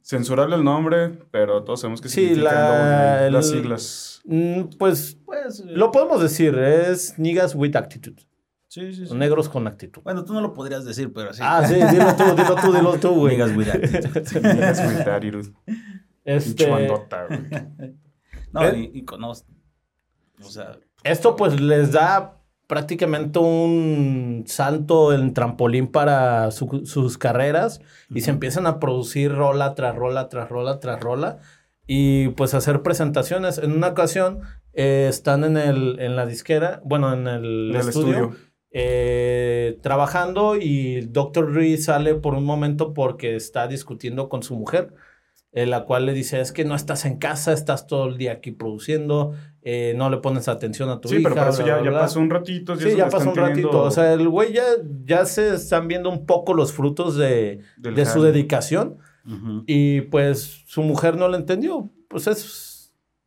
Censurarle 0.02 0.58
el 0.58 0.64
nombre, 0.66 1.18
pero 1.32 1.64
todos 1.64 1.80
sabemos 1.82 2.02
que 2.02 2.10
Sí, 2.10 2.36
las 2.36 3.50
siglas. 3.50 4.22
mm, 4.26 4.64
pues, 4.78 5.18
Pues, 5.26 5.62
eh, 5.62 5.64
lo 5.70 5.92
podemos 5.94 6.22
decir, 6.22 6.56
es 6.60 7.18
niggas 7.18 7.56
with 7.56 7.76
attitude, 7.76 8.22
sí, 8.76 8.94
sí, 8.94 9.08
sí. 9.08 9.14
negros 9.16 9.50
con 9.50 9.68
actitud. 9.68 10.02
Bueno, 10.04 10.24
tú 10.26 10.34
no 10.34 10.42
lo 10.42 10.54
podrías 10.54 10.86
decir, 10.86 11.12
pero 11.14 11.34
sí. 11.34 11.42
Ah, 11.44 11.64
sí, 11.68 11.76
dilo 11.76 12.16
tú, 12.16 12.24
dilo 12.36 12.56
tú, 12.56 12.74
dilo 12.74 12.94
tú, 13.00 13.10
güey. 13.16 13.38
Niggas 13.38 13.56
with 13.56 13.70
attitude. 13.70 14.54
Niggas 14.54 14.80
with 14.88 15.08
attitude. 15.08 15.54
Este, 16.24 16.66
Pinche 16.66 16.70
bandota, 16.70 17.26
güey. 17.28 17.40
No, 18.52 18.64
¿Eh? 18.64 18.90
y, 18.94 19.00
y 19.00 19.06
conoce. 19.06 19.44
O 20.42 20.50
sea, 20.50 20.78
Esto 21.04 21.36
pues 21.36 21.60
les 21.60 21.92
da 21.92 22.42
prácticamente 22.68 23.38
un 23.40 24.44
salto 24.48 25.14
en 25.14 25.34
trampolín 25.34 25.88
para 25.88 26.50
su- 26.52 26.84
sus 26.86 27.18
carreras 27.18 27.82
y 28.10 28.22
se 28.22 28.32
empiezan 28.32 28.66
a 28.66 28.80
producir 28.80 29.32
rola 29.34 29.76
tras 29.76 29.96
rola, 29.96 30.30
tras 30.30 30.50
rola, 30.50 30.80
tras 30.80 31.00
rola 31.02 31.40
y 31.86 32.30
pues 32.30 32.54
hacer 32.54 32.82
presentaciones. 32.82 33.58
En 33.58 33.72
una 33.74 33.90
ocasión 33.90 34.40
eh, 34.74 35.08
están 35.10 35.44
en, 35.44 35.58
el, 35.58 36.00
en 36.00 36.16
la 36.16 36.26
disquera, 36.26 36.82
bueno, 36.86 37.14
en 37.14 37.28
el, 37.28 37.72
En 37.72 37.82
el 37.82 37.88
estudio, 37.90 38.10
estudio. 38.30 38.36
Eh, 38.78 39.80
trabajando 39.82 40.58
y 40.58 41.00
Dr. 41.08 41.54
Dre 41.54 41.78
sale 41.78 42.16
por 42.16 42.34
un 42.36 42.44
momento 42.44 42.94
porque 42.94 43.38
está 43.38 43.68
discutiendo 43.68 44.28
con 44.28 44.44
su 44.44 44.54
mujer, 44.58 44.94
la 45.54 45.86
cual 45.86 46.06
le 46.06 46.12
dice, 46.12 46.42
es 46.42 46.52
que 46.52 46.66
no 46.66 46.76
estás 46.76 47.06
en 47.06 47.18
casa, 47.18 47.54
estás 47.54 47.88
todo 47.88 48.08
el 48.10 48.18
día 48.18 48.34
aquí 48.34 48.52
produciendo, 48.52 49.34
eh, 49.62 49.94
no 49.96 50.10
le 50.10 50.18
pones 50.18 50.50
atención 50.50 50.90
a 50.90 51.00
tu 51.00 51.08
Sí, 51.08 51.16
hija. 51.16 51.30
pero 51.30 51.36
por 51.42 51.54
eso 51.54 51.64
bla, 51.64 51.68
ya, 51.68 51.76
bla, 51.78 51.86
ya 51.86 51.90
bla". 51.92 52.00
pasó 52.02 52.20
un 52.20 52.30
ratito. 52.30 52.76
Sí, 52.76 52.96
ya 52.98 53.08
pasó 53.08 53.30
un 53.30 53.36
ratito. 53.38 53.70
teniendo 53.70 53.82
O 53.84 53.92
sea, 53.92 54.12
el 54.12 54.28
güey 54.28 54.52
ya, 54.52 54.64
ya 55.06 55.24
se 55.26 55.56
están 55.56 55.88
viendo 55.88 56.10
un 56.10 56.26
poco 56.26 56.54
los 56.54 56.74
frutos 56.74 57.16
de, 57.16 57.62
de 57.78 58.06
su 58.06 58.22
dedicación 58.22 58.98
y 59.66 60.02
pues 60.02 60.64
su 60.68 60.84
mujer 60.84 61.16
no 61.16 61.30
lo 61.30 61.38
entendió. 61.38 61.90
Pues 62.10 62.28
es, 62.28 62.44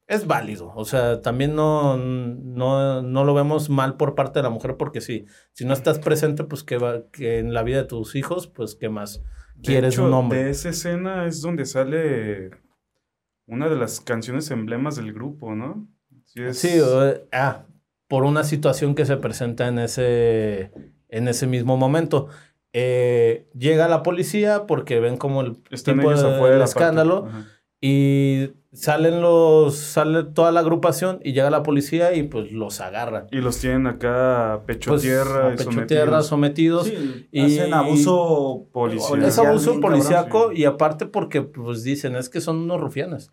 es 0.08 0.26
válido. 0.26 0.72
O 0.74 0.84
sea, 0.84 1.20
también 1.20 1.54
no, 1.54 1.96
no, 1.96 3.02
no 3.02 3.24
lo 3.24 3.34
vemos 3.34 3.70
mal 3.70 3.96
por 3.96 4.14
parte 4.16 4.40
de 4.40 4.42
la 4.42 4.50
mujer 4.50 4.76
porque 4.76 5.00
sí, 5.00 5.26
si 5.52 5.64
no 5.64 5.72
estás 5.74 5.98
presente, 6.00 6.42
pues 6.44 6.64
que, 6.64 6.78
va, 6.78 7.08
que 7.12 7.38
en 7.38 7.54
la 7.54 7.62
vida 7.62 7.76
de 7.78 7.84
tus 7.84 8.16
hijos, 8.16 8.46
pues 8.48 8.74
qué 8.74 8.88
más 8.88 9.22
quieres 9.62 9.94
hecho, 9.94 10.06
un 10.06 10.14
hombre. 10.14 10.44
De 10.44 10.50
esa 10.50 10.70
escena 10.70 11.26
es 11.26 11.40
donde 11.42 11.64
sale 11.66 12.50
una 13.46 13.68
de 13.68 13.76
las 13.76 14.00
canciones 14.00 14.50
emblemas 14.50 14.96
del 14.96 15.12
grupo, 15.12 15.54
¿no? 15.54 15.86
Sí, 16.24 16.42
es- 16.42 16.58
Sí, 16.58 16.80
o- 16.80 17.14
ah, 17.32 17.64
por 18.08 18.24
una 18.24 18.44
situación 18.44 18.94
que 18.94 19.04
se 19.06 19.16
presenta 19.18 19.68
en 19.68 19.78
ese, 19.78 20.72
en 21.08 21.28
ese 21.28 21.46
mismo 21.46 21.76
momento. 21.76 22.28
Eh, 22.72 23.48
llega 23.54 23.88
la 23.88 24.02
policía 24.02 24.66
porque 24.66 25.00
ven 25.00 25.16
como 25.16 25.40
el 25.40 25.58
están 25.70 25.96
tipo 25.98 26.10
de- 26.10 26.14
afuera. 26.16 26.56
el 26.56 26.62
aparte. 26.62 26.64
escándalo. 26.64 27.28
Y 27.80 28.50
salen 28.72 29.20
los, 29.22 29.76
sale 29.76 30.24
toda 30.24 30.52
la 30.52 30.60
agrupación 30.60 31.20
y 31.22 31.32
llega 31.32 31.48
la 31.50 31.62
policía 31.62 32.14
y 32.14 32.24
pues 32.24 32.50
los 32.52 32.80
agarra. 32.80 33.26
Y 33.30 33.36
los 33.38 33.58
tienen 33.58 33.86
acá 33.86 34.62
pecho 34.66 34.90
Pues, 34.90 35.02
tierra 35.02 35.46
a 35.46 35.48
y 35.48 35.52
pecho 35.52 35.64
sometidos. 35.64 35.86
tierra, 35.88 36.22
sometidos. 36.22 36.86
Sí, 36.86 37.28
y- 37.32 37.40
hacen 37.60 37.74
abuso 37.74 38.66
Policial. 38.72 39.22
Es 39.24 39.38
abuso 39.38 39.80
policíaco 39.80 40.38
cabrón, 40.40 40.56
sí. 40.56 40.62
y 40.62 40.64
aparte 40.64 41.06
porque 41.06 41.42
pues 41.42 41.82
dicen 41.82 42.16
es 42.16 42.28
que 42.28 42.40
son 42.40 42.56
unos 42.58 42.80
rufianes. 42.80 43.30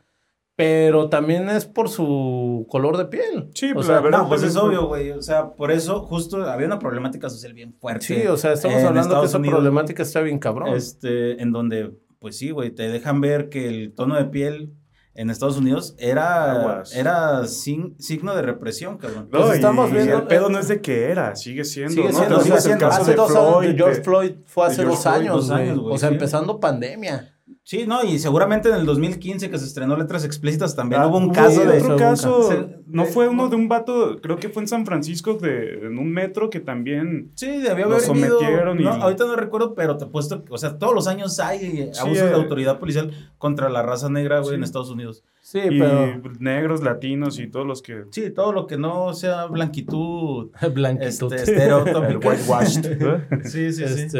Pero 0.57 1.09
también 1.09 1.49
es 1.49 1.65
por 1.65 1.89
su 1.89 2.65
color 2.69 2.95
de 2.95 3.05
piel. 3.07 3.49
Sí, 3.53 3.71
o 3.71 3.73
pues, 3.73 3.87
sea, 3.87 3.95
la 3.95 4.01
verdad, 4.01 4.19
No, 4.19 4.29
pues 4.29 4.39
pues, 4.39 4.51
es 4.51 4.57
obvio, 4.57 4.87
güey. 4.87 5.11
O 5.11 5.21
sea, 5.21 5.49
por 5.53 5.69
eso 5.69 5.99
justo 5.99 6.41
había 6.49 6.65
una 6.67 6.79
problemática 6.79 7.29
social 7.29 7.53
bien 7.53 7.73
fuerte. 7.73 8.05
Sí, 8.05 8.25
o 8.25 8.37
sea, 8.37 8.53
estamos 8.53 8.77
hablando 8.77 9.01
que 9.01 9.01
Estados 9.09 9.29
esa 9.31 9.37
Unidos, 9.37 9.55
problemática 9.57 10.03
está 10.03 10.21
bien 10.21 10.39
cabrón. 10.39 10.73
Este, 10.73 11.41
en 11.41 11.51
donde, 11.51 11.91
pues 12.26 12.39
sí, 12.39 12.49
güey, 12.49 12.71
te 12.71 12.89
dejan 12.89 13.21
ver 13.21 13.49
que 13.49 13.67
el 13.67 13.93
tono 13.93 14.15
de 14.15 14.26
piel 14.26 14.73
en 15.13 15.30
Estados 15.30 15.57
Unidos 15.57 15.93
era, 15.99 16.53
Aguas. 16.53 16.95
era 16.95 17.45
sin- 17.45 17.95
signo 17.99 18.36
de 18.36 18.41
represión, 18.41 18.97
cabrón. 18.97 19.30
No, 19.32 19.41
Pues 19.41 19.57
estamos 19.57 19.91
y 19.91 19.93
viendo- 19.93 20.17
el 20.17 20.23
pedo 20.23 20.49
no 20.49 20.57
es 20.57 20.67
de 20.67 20.82
que 20.82 21.11
era, 21.11 21.36
sigue 21.36 21.63
siendo, 21.63 21.91
Sigue 21.93 22.11
siendo, 22.11 22.41
sigue 22.41 22.59
siendo. 22.61 22.88
hace 22.88 23.13
dos 23.13 23.32
Floyd, 23.32 23.76
George 23.78 24.01
Floyd 24.01 24.32
fue 24.47 24.65
hace 24.65 24.84
dos 24.84 25.03
Floyd, 25.03 25.15
años, 25.15 25.47
dos 25.47 25.93
O 25.93 25.97
sea, 25.99 26.09
sí. 26.09 26.15
empezando 26.15 26.59
pandemia. 26.59 27.34
Sí, 27.68 27.86
no, 27.88 28.03
y 28.03 28.20
seguramente 28.20 28.70
en 28.70 28.76
el 28.76 28.86
2015 28.86 29.49
que 29.49 29.57
se 29.57 29.66
estrenó 29.66 29.97
Letras 29.97 30.24
Explícitas 30.24 30.76
también 30.76 31.01
Ah, 31.01 31.07
hubo 31.07 31.18
un 31.18 31.32
caso 31.32 31.66
de... 31.66 31.82
otro 31.82 31.95
caso, 31.97 32.43
Se- 32.43 32.78
no 32.86 33.05
de- 33.05 33.09
fue 33.11 33.28
uno 33.28 33.49
de 33.49 33.55
un 33.55 33.68
vato, 33.68 34.20
creo 34.22 34.38
que 34.38 34.49
fue 34.49 34.61
en 34.61 34.68
San 34.68 34.86
Francisco, 34.86 35.34
de, 35.34 35.80
en 35.88 35.97
un 35.97 36.11
metro 36.11 36.51
que 36.51 36.59
también... 36.59 37.32
Sí, 37.34 37.47
debió 37.47 37.88
Lo 37.88 37.95
haber 37.95 38.07
habido- 38.07 38.38
sometieron 38.39 38.80
y- 38.80 38.84
no, 38.84 38.91
ahorita 38.91 39.26
no 39.26 39.36
recuerdo, 39.36 39.74
pero 39.74 39.97
te 39.97 40.05
apuesto, 40.05 40.43
o 40.47 40.57
sea, 40.59 40.78
todos 40.78 40.93
los 40.93 41.07
años 41.07 41.39
hay 41.39 41.89
Sí, 41.91 41.99
abusos 41.99 42.26
de 42.26 42.32
eh. 42.34 42.36
autoridad 42.36 42.78
policial 42.78 43.11
contra 43.39 43.68
la 43.70 43.82
raza 43.82 44.09
negra, 44.09 44.41
güey, 44.41 44.49
Sí. 44.51 44.55
en 44.57 44.63
Estados 44.63 44.91
Unidos. 44.91 45.24
Sí, 45.41 45.57
y 45.59 45.80
pero 45.80 46.22
negros, 46.39 46.84
latinos 46.84 47.39
y 47.39 47.47
todos 47.47 47.66
los 47.66 47.82
que... 47.82 48.03
Sí, 48.11 48.30
todo 48.30 48.51
lo 48.51 48.68
que 48.68 48.78
no 48.78 49.11
sea 49.16 49.47
blanquitud, 49.47 50.51
blanquitud. 50.72 51.34
este, 51.34 51.51
estereotópica. 51.51 52.07
El 52.09 52.18
whitewashed. 52.18 53.01
¿eh? 53.01 53.28
Sí, 53.45 53.74
sí, 53.74 53.88
sí. 53.88 54.18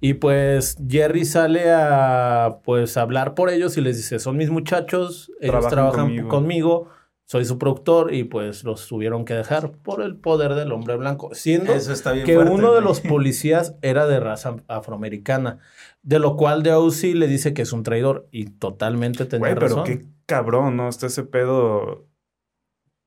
Y 0.00 0.14
pues 0.14 0.76
Jerry 0.88 1.24
sale 1.24 1.70
a 1.72 2.60
pues 2.64 2.96
hablar 2.96 3.34
por 3.34 3.50
ellos 3.50 3.76
y 3.76 3.80
les 3.80 3.96
dice, 3.96 4.18
son 4.18 4.36
mis 4.36 4.50
muchachos, 4.50 5.32
ellos 5.40 5.50
Trabajan 5.50 5.70
trabajan 5.70 6.04
conmigo". 6.06 6.28
conmigo. 6.28 6.88
soy 7.24 7.44
su 7.44 7.58
productor 7.58 8.14
y 8.14 8.24
pues 8.24 8.64
los 8.64 8.86
tuvieron 8.86 9.24
que 9.24 9.34
dejar 9.34 9.72
por 9.72 10.00
el 10.02 10.16
poder 10.16 10.54
del 10.54 10.72
hombre 10.72 10.96
blanco, 10.96 11.34
siendo 11.34 11.74
Eso 11.74 11.92
está 11.92 12.12
bien 12.12 12.24
que 12.24 12.34
fuerte, 12.36 12.52
uno 12.52 12.72
de 12.74 12.80
los 12.80 13.00
policías 13.12 13.74
era 13.82 14.06
de 14.06 14.18
raza 14.20 14.56
afroamericana, 14.68 15.58
de 16.02 16.20
lo 16.20 16.36
cual 16.36 16.62
de 16.62 16.72
OC 16.72 17.02
le 17.14 17.26
dice 17.26 17.52
que 17.52 17.62
es 17.62 17.72
un 17.72 17.82
traidor 17.82 18.28
y 18.30 18.46
totalmente 18.46 19.24
tenía 19.26 19.40
Güey, 19.40 19.54
pero 19.54 19.66
razón. 19.66 19.84
qué 19.84 20.06
cabrón, 20.26 20.76
¿no? 20.76 20.88
Está 20.88 21.06
ese 21.08 21.24
pedo... 21.24 22.06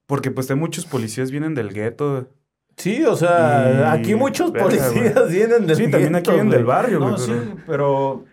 Porque 0.06 0.30
pues 0.30 0.48
de 0.50 0.56
muchos 0.56 0.86
policías 0.86 1.32
vienen 1.32 1.56
del 1.56 1.70
gueto. 1.74 2.28
Sí, 2.82 3.04
o 3.06 3.16
sea, 3.16 3.94
Y- 3.96 4.00
aquí 4.00 4.16
muchos 4.16 4.52
verga, 4.52 4.68
policías 4.68 5.30
vienen 5.30 5.68
del 5.68 5.76
Sí, 5.78 5.90
también 5.90 6.16
aquí 6.16 6.32
vienen 6.32 6.50
del 6.50 6.66
barrio, 6.66 7.00
güey. 7.00 7.12
No, 7.12 7.18
sí, 7.18 7.32
pero- 7.32 7.56
pero 7.68 8.26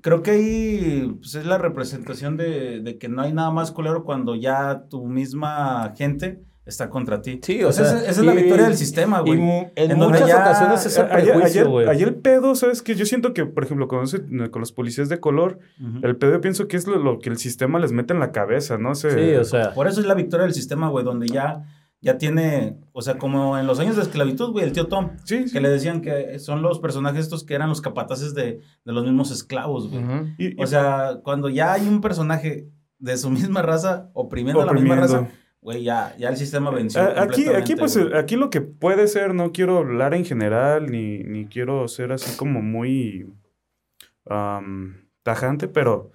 creo 0.00 0.22
que 0.22 0.30
ahí 0.32 1.14
pues, 1.20 1.34
es 1.34 1.46
la 1.46 1.58
representación 1.58 2.36
de, 2.36 2.80
de 2.80 2.98
que 2.98 3.08
no 3.08 3.22
hay 3.22 3.32
nada 3.32 3.50
más 3.50 3.70
culero 3.72 4.04
cuando 4.04 4.34
ya 4.34 4.84
tu 4.88 5.06
misma 5.06 5.92
gente 5.96 6.42
está 6.64 6.88
contra 6.88 7.20
ti. 7.22 7.40
Sí, 7.42 7.62
o 7.64 7.72
sea, 7.72 7.86
es, 7.86 7.92
esa 8.08 8.20
es 8.20 8.24
la 8.26 8.32
victoria 8.34 8.66
del 8.66 8.76
sistema, 8.76 9.18
güey. 9.20 9.32
en, 9.74 9.98
muchas 9.98 10.28
ya- 10.28 10.40
ocasiones 10.42 10.86
es 10.86 10.96
el 10.96 11.06
Ayer, 11.06 11.34
prejuicio, 11.34 11.44
ayer, 11.62 11.68
güey. 11.68 11.88
ayer 11.88 12.08
el 12.08 12.14
pedo, 12.14 12.54
¿sabes 12.54 12.82
qué? 12.82 12.94
Yo 12.94 13.04
siento 13.04 13.34
que, 13.34 13.46
por 13.46 13.64
ejemplo, 13.64 13.88
con, 13.88 14.04
ese- 14.04 14.22
con 14.50 14.60
los 14.60 14.70
policías 14.72 15.08
de 15.08 15.18
color, 15.18 15.58
el 16.02 16.16
pedo 16.16 16.32
yo 16.32 16.40
pienso 16.40 16.68
que 16.68 16.76
es 16.76 16.86
lo, 16.86 16.98
lo 16.98 17.18
que 17.18 17.30
el 17.30 17.36
sistema 17.38 17.80
les 17.80 17.90
mete 17.92 18.14
en 18.14 18.20
la 18.20 18.30
cabeza, 18.30 18.78
¿no? 18.78 18.94
Se- 18.94 19.10
Sí, 19.10 19.34
o 19.36 19.44
sea. 19.44 19.74
Por 19.74 19.88
eso 19.88 20.00
es 20.00 20.06
la 20.06 20.14
victoria 20.14 20.44
del 20.44 20.54
sistema, 20.54 20.88
güey, 20.88 21.04
donde 21.04 21.26
ya, 21.26 21.62
ya 22.02 22.18
tiene, 22.18 22.76
o 22.92 23.00
sea, 23.00 23.16
como 23.16 23.56
en 23.56 23.66
los 23.66 23.78
años 23.78 23.96
de 23.96 24.02
esclavitud, 24.02 24.50
güey, 24.50 24.64
el 24.66 24.72
tío 24.72 24.88
Tom, 24.88 25.12
Sí, 25.24 25.46
sí. 25.48 25.52
que 25.54 25.60
le 25.60 25.68
decían 25.70 26.02
que 26.02 26.38
son 26.40 26.60
los 26.60 26.78
personajes 26.80 27.20
estos 27.22 27.44
que 27.44 27.54
eran 27.54 27.68
los 27.70 27.80
capataces 27.80 28.34
de, 28.34 28.60
de 28.84 28.92
los 28.92 29.04
mismos 29.04 29.30
esclavos, 29.30 29.88
güey. 29.88 30.04
y- 30.36 30.60
O 30.60 30.66
sea, 30.66 31.20
cuando 31.22 31.48
ya 31.48 31.72
hay 31.72 31.86
un 31.88 32.00
personaje 32.00 32.66
de 32.98 33.16
su 33.16 33.30
misma 33.30 33.62
raza 33.62 34.10
oprimiendo, 34.14 34.60
a 34.60 34.66
la 34.66 34.72
misma 34.72 34.96
raza, 34.96 35.28
güey, 35.60 35.84
ya, 35.84 36.14
ya 36.18 36.28
el 36.28 36.36
sistema 36.36 36.70
venció. 36.70 37.00
A- 37.00 37.22
aquí, 37.22 37.46
aquí, 37.48 37.76
pues, 37.76 37.96
güey. 37.96 38.14
aquí 38.18 38.34
lo 38.36 38.50
que 38.50 38.60
puede 38.60 39.06
ser, 39.06 39.32
no 39.32 39.52
quiero 39.52 39.78
hablar 39.78 40.12
en 40.12 40.24
general, 40.24 40.90
ni, 40.90 41.18
ni 41.20 41.46
quiero 41.46 41.86
ser 41.86 42.10
así 42.12 42.36
como 42.36 42.62
muy 42.62 43.26
tajante, 45.22 45.68
pero 45.68 46.10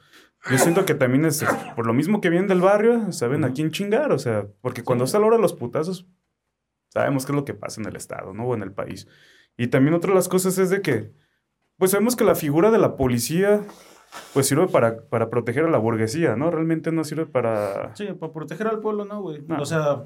yo 0.51 0.57
siento 0.57 0.85
que 0.85 0.95
también 0.95 1.25
es, 1.25 1.43
por 1.75 1.85
lo 1.85 1.93
mismo 1.93 2.21
que 2.21 2.29
vienen 2.29 2.47
del 2.47 2.61
barrio, 2.61 3.11
saben 3.11 3.43
a 3.43 3.53
quién 3.53 3.71
chingar, 3.71 4.11
o 4.11 4.19
sea, 4.19 4.47
porque 4.61 4.83
cuando 4.83 5.05
está 5.05 5.19
la 5.19 5.27
hora 5.27 5.35
de 5.37 5.41
los 5.41 5.53
putazos, 5.53 6.07
sabemos 6.89 7.25
qué 7.25 7.31
es 7.31 7.35
lo 7.35 7.45
que 7.45 7.53
pasa 7.53 7.81
en 7.81 7.87
el 7.87 7.95
estado, 7.95 8.33
¿no? 8.33 8.45
O 8.45 8.55
en 8.55 8.63
el 8.63 8.71
país. 8.71 9.07
Y 9.57 9.67
también 9.67 9.93
otra 9.93 10.09
de 10.11 10.15
las 10.15 10.29
cosas 10.29 10.57
es 10.57 10.69
de 10.69 10.81
que, 10.81 11.11
pues 11.77 11.91
sabemos 11.91 12.15
que 12.15 12.23
la 12.23 12.35
figura 12.35 12.71
de 12.71 12.77
la 12.77 12.95
policía, 12.95 13.61
pues 14.33 14.47
sirve 14.47 14.67
para, 14.67 15.07
para 15.09 15.29
proteger 15.29 15.65
a 15.65 15.69
la 15.69 15.77
burguesía, 15.77 16.35
¿no? 16.35 16.49
Realmente 16.51 16.91
no 16.91 17.03
sirve 17.03 17.25
para... 17.25 17.95
Sí, 17.95 18.05
para 18.19 18.31
proteger 18.33 18.67
al 18.67 18.79
pueblo, 18.79 19.05
no, 19.05 19.21
güey. 19.21 19.41
No. 19.47 19.61
O 19.61 19.65
sea, 19.65 20.05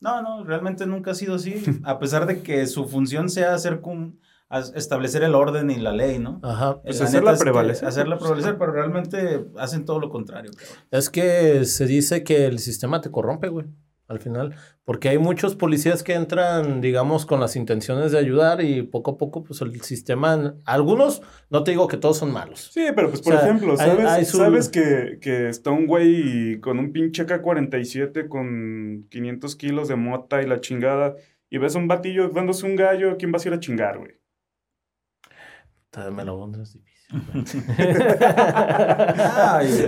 no, 0.00 0.22
no, 0.22 0.44
realmente 0.44 0.86
nunca 0.86 1.12
ha 1.12 1.14
sido 1.14 1.34
así. 1.36 1.62
a 1.84 1.98
pesar 1.98 2.26
de 2.26 2.42
que 2.42 2.66
su 2.66 2.86
función 2.88 3.28
sea 3.28 3.54
hacer 3.54 3.80
cum- 3.80 4.18
establecer 4.58 5.22
el 5.22 5.34
orden 5.34 5.70
y 5.70 5.76
la 5.76 5.92
ley, 5.92 6.18
¿no? 6.18 6.40
Ajá. 6.42 6.80
Pues 6.82 6.98
La 7.00 7.06
hacerla 7.06 7.36
prevalecer. 7.36 7.86
Hacerla 7.88 8.18
prevalecer, 8.18 8.58
pero 8.58 8.72
realmente 8.72 9.44
hacen 9.58 9.84
todo 9.84 10.00
lo 10.00 10.10
contrario, 10.10 10.50
cabrón. 10.56 10.84
Es 10.90 11.08
que 11.10 11.64
se 11.64 11.86
dice 11.86 12.24
que 12.24 12.46
el 12.46 12.58
sistema 12.58 13.00
te 13.00 13.10
corrompe, 13.10 13.48
güey. 13.48 13.66
Al 14.08 14.18
final. 14.18 14.56
Porque 14.84 15.08
hay 15.08 15.18
muchos 15.18 15.54
policías 15.54 16.02
que 16.02 16.14
entran, 16.14 16.80
digamos, 16.80 17.26
con 17.26 17.38
las 17.38 17.54
intenciones 17.54 18.10
de 18.10 18.18
ayudar 18.18 18.60
y 18.60 18.82
poco 18.82 19.12
a 19.12 19.16
poco, 19.16 19.44
pues 19.44 19.60
el 19.60 19.80
sistema. 19.82 20.56
Algunos, 20.64 21.22
no 21.48 21.62
te 21.62 21.70
digo 21.70 21.86
que 21.86 21.96
todos 21.96 22.16
son 22.18 22.32
malos. 22.32 22.70
Sí, 22.74 22.86
pero 22.96 23.08
pues 23.10 23.22
por 23.22 23.34
O 23.34 23.38
sea, 23.38 23.46
ejemplo, 23.46 23.76
¿sabes, 23.76 24.04
hay 24.06 24.24
su- 24.24 24.38
sabes 24.38 24.68
que, 24.68 25.18
que 25.22 25.48
está 25.48 25.70
un 25.70 25.86
güey 25.86 26.58
con 26.58 26.80
un 26.80 26.90
pinche 26.92 27.24
K-47 27.24 28.26
con 28.28 29.06
500 29.10 29.54
kilos 29.54 29.86
de 29.86 29.94
mota 29.94 30.42
y 30.42 30.46
la 30.48 30.60
chingada 30.60 31.14
y 31.48 31.58
ves 31.58 31.76
a 31.76 31.78
un 31.78 31.86
batillo 31.86 32.30
dándose 32.30 32.66
un 32.66 32.74
gallo, 32.74 33.12
¿a 33.12 33.16
quién 33.16 33.30
vas 33.30 33.44
a 33.44 33.48
ir 33.50 33.54
a 33.54 33.60
chingar, 33.60 33.98
güey? 33.98 34.10
Puta, 35.90 36.10
Me 36.10 36.24
lo. 36.24 36.46
Ay, 39.42 39.86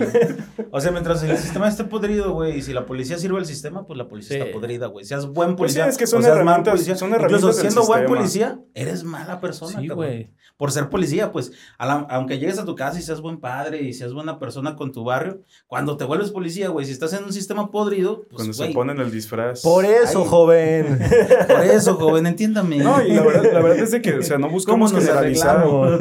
o 0.71 0.81
sea, 0.81 0.91
mientras 0.91 1.23
el 1.23 1.37
sistema 1.39 1.69
esté 1.69 1.85
podrido, 1.85 2.33
güey, 2.33 2.59
y 2.59 2.63
si 2.63 2.73
la 2.73 2.87
policía 2.87 3.19
sirve 3.19 3.39
al 3.39 3.47
sistema, 3.47 3.87
pues 3.87 3.97
la 3.99 4.09
policía 4.09 4.37
Sí. 4.37 4.43
está 4.43 4.53
podrida, 4.53 4.87
güey. 4.87 5.05
Seas 5.05 5.27
buen 5.27 5.57
Pues 5.57 5.73
sí, 5.73 5.79
policía. 5.79 5.87
es 5.91 5.99
que 5.99 6.07
son 6.07 6.21
o 6.21 6.23
seas 6.23 6.45
mal 6.45 6.63
policía. 6.63 6.97
son 6.97 7.11
Incluso 7.11 7.53
siendo 7.53 7.85
buen 7.87 8.07
policía, 8.07 8.59
eres 8.75 9.05
mala 9.05 9.41
persona, 9.41 9.81
Sí, 9.81 9.89
güey. 9.89 10.31
Por 10.57 10.71
ser 10.71 10.89
policía, 10.91 11.33
pues, 11.33 11.51
a 11.79 11.87
la- 11.87 12.07
aunque 12.11 12.39
llegues 12.39 12.59
a 12.59 12.65
tu 12.65 12.75
casa 12.77 12.99
y 12.99 13.03
seas 13.03 13.21
buen 13.21 13.41
padre 13.41 13.83
y 13.83 13.93
seas 13.95 14.13
buena 14.13 14.39
persona 14.39 14.77
con 14.77 14.93
tu 14.93 15.03
barrio, 15.03 15.41
cuando 15.67 15.97
te 15.97 16.05
vuelves 16.05 16.31
policía, 16.31 16.69
güey, 16.69 16.87
si 16.87 16.93
estás 16.93 17.13
en 17.15 17.25
un 17.25 17.33
sistema 17.33 17.71
podrido, 17.71 18.23
pues, 18.29 18.37
Cuando 18.37 18.53
se 18.53 18.67
ponen 18.69 18.99
el 19.01 19.11
disfraz. 19.11 19.63
Por 19.63 19.85
eso, 19.85 20.21
Ay. 20.23 20.29
joven. 20.29 20.99
por 21.49 21.61
eso, 21.65 21.95
joven, 21.97 22.27
entiéndame. 22.27 22.79
No, 22.79 23.03
y 23.03 23.13
la 23.13 23.23
verdad, 23.23 23.53
la 23.53 23.61
verdad 23.61 23.79
es 23.79 23.91
de 23.91 24.03
que, 24.03 24.15
o 24.15 24.23
sea, 24.23 24.37
no 24.39 24.43
¿Cómo 24.47 24.55
buscamos 24.55 24.93
generalizar. 24.93 25.57
arreglamos? 25.59 26.01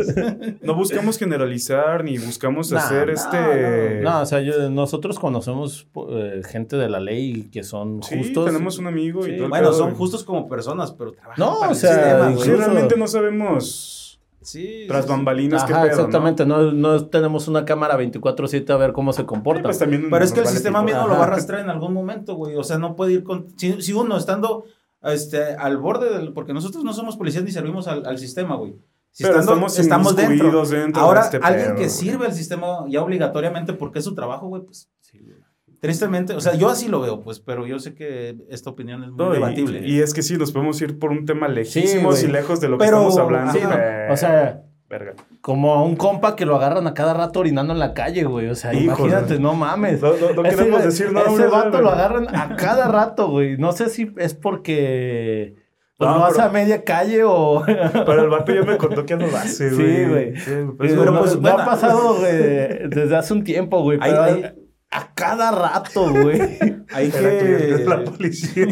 No 0.61 0.75
buscamos 0.75 1.10
generalizar 1.17 2.03
ni 2.03 2.17
buscamos 2.17 2.71
No, 2.71 2.77
hacer 2.77 3.07
no, 3.07 3.13
este. 3.13 4.01
No, 4.01 4.21
o 4.21 4.25
sea, 4.25 4.41
yo- 4.41 4.69
nosotros 4.69 5.19
conocemos 5.19 5.87
eh, 6.09 6.41
gente 6.45 6.75
de 6.77 6.89
la 6.89 6.99
ley 6.99 7.49
que 7.51 7.63
son 7.63 8.01
sí, 8.03 8.17
justos. 8.17 8.45
tenemos 8.45 8.77
un 8.77 8.87
amigo 8.87 9.25
y 9.27 9.35
todo 9.35 9.45
el 9.45 9.49
Bueno, 9.49 9.73
son 9.73 9.95
justos 9.95 10.23
como 10.23 10.47
personas, 10.47 10.91
pero 10.91 11.11
trabajan 11.13 11.35
No, 11.45 11.55
para 11.59 11.69
o 11.69 11.71
el 11.71 11.77
sea, 11.77 11.93
sistema, 11.93 12.17
güey. 12.29 12.33
Sí, 12.37 12.41
incluso- 12.49 12.57
realmente 12.57 12.97
no 12.97 13.07
sabemos 13.07 13.97
Sí, 14.43 14.85
tras 14.87 15.05
bambalinas 15.07 15.61
Ajá, 15.63 15.67
pedo, 15.73 15.79
¿no? 15.81 15.85
exactamente. 15.91 16.45
¿no? 16.47 16.71
No, 16.71 17.05
tenemos 17.05 17.47
una 17.47 17.63
cámara 17.63 17.95
24-7 17.95 18.73
a 18.73 18.77
ver 18.77 18.91
cómo 18.91 19.13
se 19.13 19.21
Sí, 19.21 19.27
comporta. 19.27 19.61
pues 19.61 19.77
Pero 19.77 20.25
es 20.25 20.31
que 20.33 20.39
el 20.39 20.47
sistema 20.47 20.81
mismo 20.81 21.07
lo 21.07 21.13
va 21.13 21.19
a 21.19 21.23
arrastrar 21.25 21.59
en 21.59 21.69
algún 21.69 21.93
momento, 21.93 22.33
güey. 22.33 22.55
O 22.55 22.63
sea, 22.63 22.79
no 22.79 22.95
puede 22.95 23.13
ir 23.13 23.23
con. 23.23 23.45
Si, 23.55 23.79
si 23.83 23.93
uno 23.93 24.17
estando 24.17 24.65
este, 25.03 25.43
al 25.55 25.77
borde 25.77 26.09
del. 26.09 26.33
Porque 26.33 26.53
nosotros 26.53 26.83
no 26.83 26.91
somos 26.93 27.17
policías 27.17 27.43
ni 27.43 27.51
servimos 27.51 27.87
al, 27.87 28.03
al 28.07 28.17
sistema, 28.17 28.55
güey. 28.55 28.73
Si 29.11 29.23
Pero 29.23 29.39
estando- 29.39 29.51
estamos 29.67 29.79
estamos 29.79 30.15
dentro. 30.15 30.65
dentro 30.65 30.99
de 30.99 30.99
Ahora, 30.99 31.21
este 31.21 31.39
alguien 31.43 31.69
que 31.71 31.73
güey. 31.81 31.89
sirve 31.89 32.25
al 32.27 32.33
sistema 32.33 32.85
ya 32.87 33.01
obligatoriamente 33.03 33.73
porque 33.73 33.99
es 33.99 34.05
su 34.05 34.15
trabajo, 34.15 34.47
güey, 34.47 34.63
pues. 34.63 34.89
Tristemente, 35.79 36.33
o 36.35 36.41
sea, 36.41 36.53
yo 36.53 36.69
así 36.69 36.87
lo 36.87 37.01
veo, 37.01 37.21
pues, 37.21 37.39
pero 37.39 37.65
yo 37.65 37.79
sé 37.79 37.95
que 37.95 38.37
esta 38.49 38.69
opinión 38.69 39.03
es 39.03 39.09
muy 39.09 39.17
No, 39.17 39.31
debatible. 39.31 39.81
Y, 39.83 39.99
es 39.99 40.13
que 40.13 40.21
sí, 40.21 40.37
nos 40.37 40.51
podemos 40.51 40.79
ir 40.81 40.99
por 40.99 41.09
un 41.09 41.25
tema 41.25 41.47
lejísimos 41.47 42.17
güey. 42.19 42.25
y 42.29 42.31
lejos 42.31 42.61
de 42.61 42.69
lo 42.69 42.77
Pero- 42.77 42.99
que 43.01 43.07
estamos 43.07 43.17
hablando. 43.17 43.51
Sí, 43.53 43.59
no, 43.63 44.13
o 44.13 44.17
sea, 44.17 44.61
Verga. 44.87 45.13
como 45.41 45.73
a 45.73 45.83
un 45.83 45.95
compa 45.95 46.35
que 46.35 46.45
lo 46.45 46.55
agarran 46.55 46.85
a 46.85 46.93
cada 46.93 47.15
rato 47.15 47.39
orinando 47.39 47.73
en 47.73 47.79
la 47.79 47.95
calle, 47.95 48.25
güey. 48.25 48.47
O 48.49 48.55
sea, 48.55 48.73
Híjole. 48.75 48.85
imagínate, 49.09 49.39
no 49.39 49.55
mames. 49.55 50.01
No, 50.03 50.09
no- 50.13 50.33
no 50.35 50.45
Ese- 50.45 50.55
queremos 50.55 50.83
decir 50.83 51.11
nada, 51.11 51.25
Ese 51.27 51.37
güey, 51.37 51.49
vato 51.49 51.71
güey. 51.71 51.81
lo 51.81 51.89
agarran 51.89 52.27
a 52.35 52.55
cada 52.57 52.87
rato, 52.87 53.29
güey. 53.29 53.57
No 53.57 53.71
sé 53.71 53.89
si 53.89 54.13
es 54.17 54.35
porque 54.35 55.55
pues, 56.07 56.17
No, 56.17 56.27
pero- 56.31 56.43
a 56.43 56.49
media 56.49 56.83
calle 56.83 57.23
o... 57.23 57.63
Pero 57.65 58.23
el 58.23 58.29
vato 58.29 58.53
ya 58.53 58.63
me 58.63 58.77
contó 58.77 59.05
que 59.05 59.15
no 59.15 59.27
lo 59.27 59.37
hace, 59.37 59.69
Sí, 59.69 59.75
güey. 59.75 60.09
güey. 60.09 60.35
Sí, 60.37 60.43
Pero, 60.51 60.77
pues, 60.77 60.93
pero, 60.93 61.11
no, 61.11 61.19
pues, 61.19 61.35
no 61.35 61.41
bueno. 61.41 61.59
ha 61.59 61.65
pasado 61.65 62.15
güey, 62.15 62.31
desde 62.89 63.15
hace 63.15 63.33
un 63.33 63.43
tiempo, 63.43 63.81
güey. 63.81 63.99
A 64.93 65.13
cada 65.13 65.51
rato, 65.51 66.11
güey. 66.11 66.59
Hay 66.93 67.09
que 67.09 67.85
la 67.87 68.03
policía. 68.03 68.65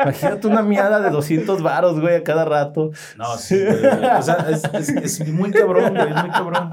Imagínate 0.00 0.46
una 0.46 0.62
miada 0.62 1.00
de 1.00 1.10
200 1.10 1.60
varos, 1.62 2.00
güey, 2.00 2.14
a 2.16 2.22
cada 2.22 2.44
rato. 2.44 2.92
No, 3.16 3.36
sí, 3.36 3.60
güey. 3.64 3.84
O 4.16 4.22
sea, 4.22 4.46
es, 4.48 4.62
es- 4.74 5.20
es 5.20 5.28
muy 5.32 5.50
cabrón, 5.50 5.92
güey, 5.94 6.08
es 6.08 6.22
muy 6.22 6.30
cabrón. 6.30 6.70